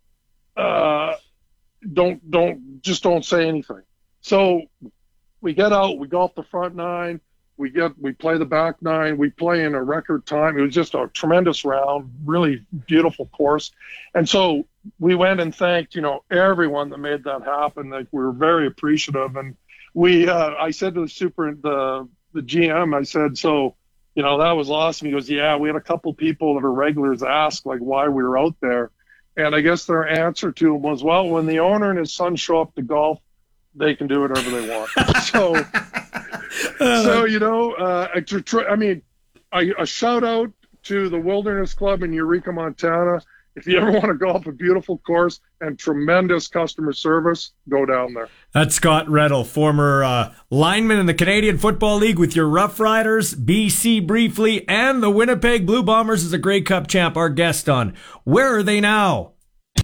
uh, 0.56 1.14
don't 1.92 2.30
don't 2.30 2.82
just 2.82 3.02
don't 3.02 3.24
say 3.24 3.48
anything. 3.48 3.82
So 4.20 4.62
we 5.42 5.52
get 5.52 5.72
out, 5.72 5.98
we 5.98 6.08
golf 6.08 6.34
the 6.34 6.44
front 6.44 6.74
nine, 6.74 7.20
we 7.58 7.68
get 7.68 7.98
we 8.00 8.12
play 8.12 8.38
the 8.38 8.46
back 8.46 8.80
nine, 8.80 9.18
we 9.18 9.28
play 9.28 9.64
in 9.64 9.74
a 9.74 9.82
record 9.82 10.24
time. 10.24 10.56
It 10.56 10.62
was 10.62 10.74
just 10.74 10.94
a 10.94 11.10
tremendous 11.12 11.64
round, 11.64 12.10
really 12.24 12.64
beautiful 12.86 13.26
course. 13.26 13.72
And 14.14 14.26
so 14.26 14.66
we 14.98 15.14
went 15.14 15.40
and 15.40 15.54
thanked, 15.54 15.94
you 15.94 16.00
know, 16.00 16.24
everyone 16.30 16.88
that 16.90 16.98
made 16.98 17.24
that 17.24 17.42
happen. 17.42 17.90
Like 17.90 18.06
we 18.10 18.22
were 18.22 18.32
very 18.32 18.66
appreciative. 18.66 19.36
And 19.36 19.56
we 19.92 20.28
uh, 20.28 20.54
I 20.58 20.70
said 20.70 20.94
to 20.94 21.02
the 21.02 21.08
super 21.08 21.54
the 21.54 22.08
the 22.32 22.40
GM, 22.40 22.96
I 22.96 23.02
said, 23.02 23.36
so 23.36 23.76
you 24.14 24.22
know, 24.22 24.38
that 24.38 24.52
was 24.52 24.70
awesome. 24.70 25.06
He 25.06 25.12
goes, 25.12 25.28
Yeah, 25.28 25.56
we 25.56 25.68
had 25.68 25.76
a 25.76 25.80
couple 25.80 26.12
people 26.14 26.54
that 26.54 26.64
are 26.64 26.72
regulars 26.72 27.22
ask 27.22 27.66
like 27.66 27.80
why 27.80 28.08
we 28.08 28.22
were 28.22 28.38
out 28.38 28.56
there. 28.60 28.90
And 29.36 29.54
I 29.54 29.60
guess 29.60 29.86
their 29.86 30.06
answer 30.06 30.52
to 30.52 30.74
him 30.74 30.82
was, 30.82 31.02
Well, 31.02 31.28
when 31.28 31.46
the 31.46 31.60
owner 31.60 31.90
and 31.90 31.98
his 31.98 32.12
son 32.12 32.36
show 32.36 32.60
up 32.60 32.74
to 32.74 32.82
golf, 32.82 33.18
they 33.74 33.94
can 33.94 34.06
do 34.06 34.20
whatever 34.20 34.50
they 34.50 34.68
want. 34.68 34.90
so 35.24 35.54
so 36.78 37.24
you 37.24 37.38
know, 37.38 37.72
uh, 37.72 38.08
a 38.14 38.20
tr- 38.20 38.40
tr- 38.40 38.68
I 38.68 38.76
mean, 38.76 39.02
a, 39.52 39.82
a 39.82 39.86
shout 39.86 40.24
out 40.24 40.50
to 40.84 41.08
the 41.08 41.18
Wilderness 41.18 41.74
Club 41.74 42.02
in 42.02 42.12
Eureka, 42.12 42.52
Montana. 42.52 43.20
If 43.54 43.66
you 43.66 43.76
ever 43.78 43.92
want 43.92 44.06
to 44.06 44.14
golf 44.14 44.46
a 44.46 44.52
beautiful 44.52 44.96
course 44.98 45.38
and 45.60 45.78
tremendous 45.78 46.48
customer 46.48 46.94
service, 46.94 47.52
go 47.68 47.84
down 47.84 48.14
there. 48.14 48.28
That's 48.54 48.74
Scott 48.74 49.06
Redl, 49.08 49.46
former 49.46 50.02
uh, 50.02 50.34
lineman 50.48 50.98
in 50.98 51.04
the 51.04 51.12
Canadian 51.12 51.58
Football 51.58 51.98
League 51.98 52.18
with 52.18 52.34
your 52.34 52.48
Rough 52.48 52.80
Riders, 52.80 53.34
BC 53.34 54.06
briefly, 54.06 54.66
and 54.66 55.02
the 55.02 55.10
Winnipeg 55.10 55.66
Blue 55.66 55.82
Bombers 55.82 56.24
is 56.24 56.32
a 56.32 56.38
Grey 56.38 56.62
Cup 56.62 56.86
champ, 56.86 57.14
our 57.14 57.28
guest 57.28 57.68
on 57.68 57.94
Where 58.24 58.56
Are 58.56 58.62
They 58.62 58.80
Now? 58.80 59.31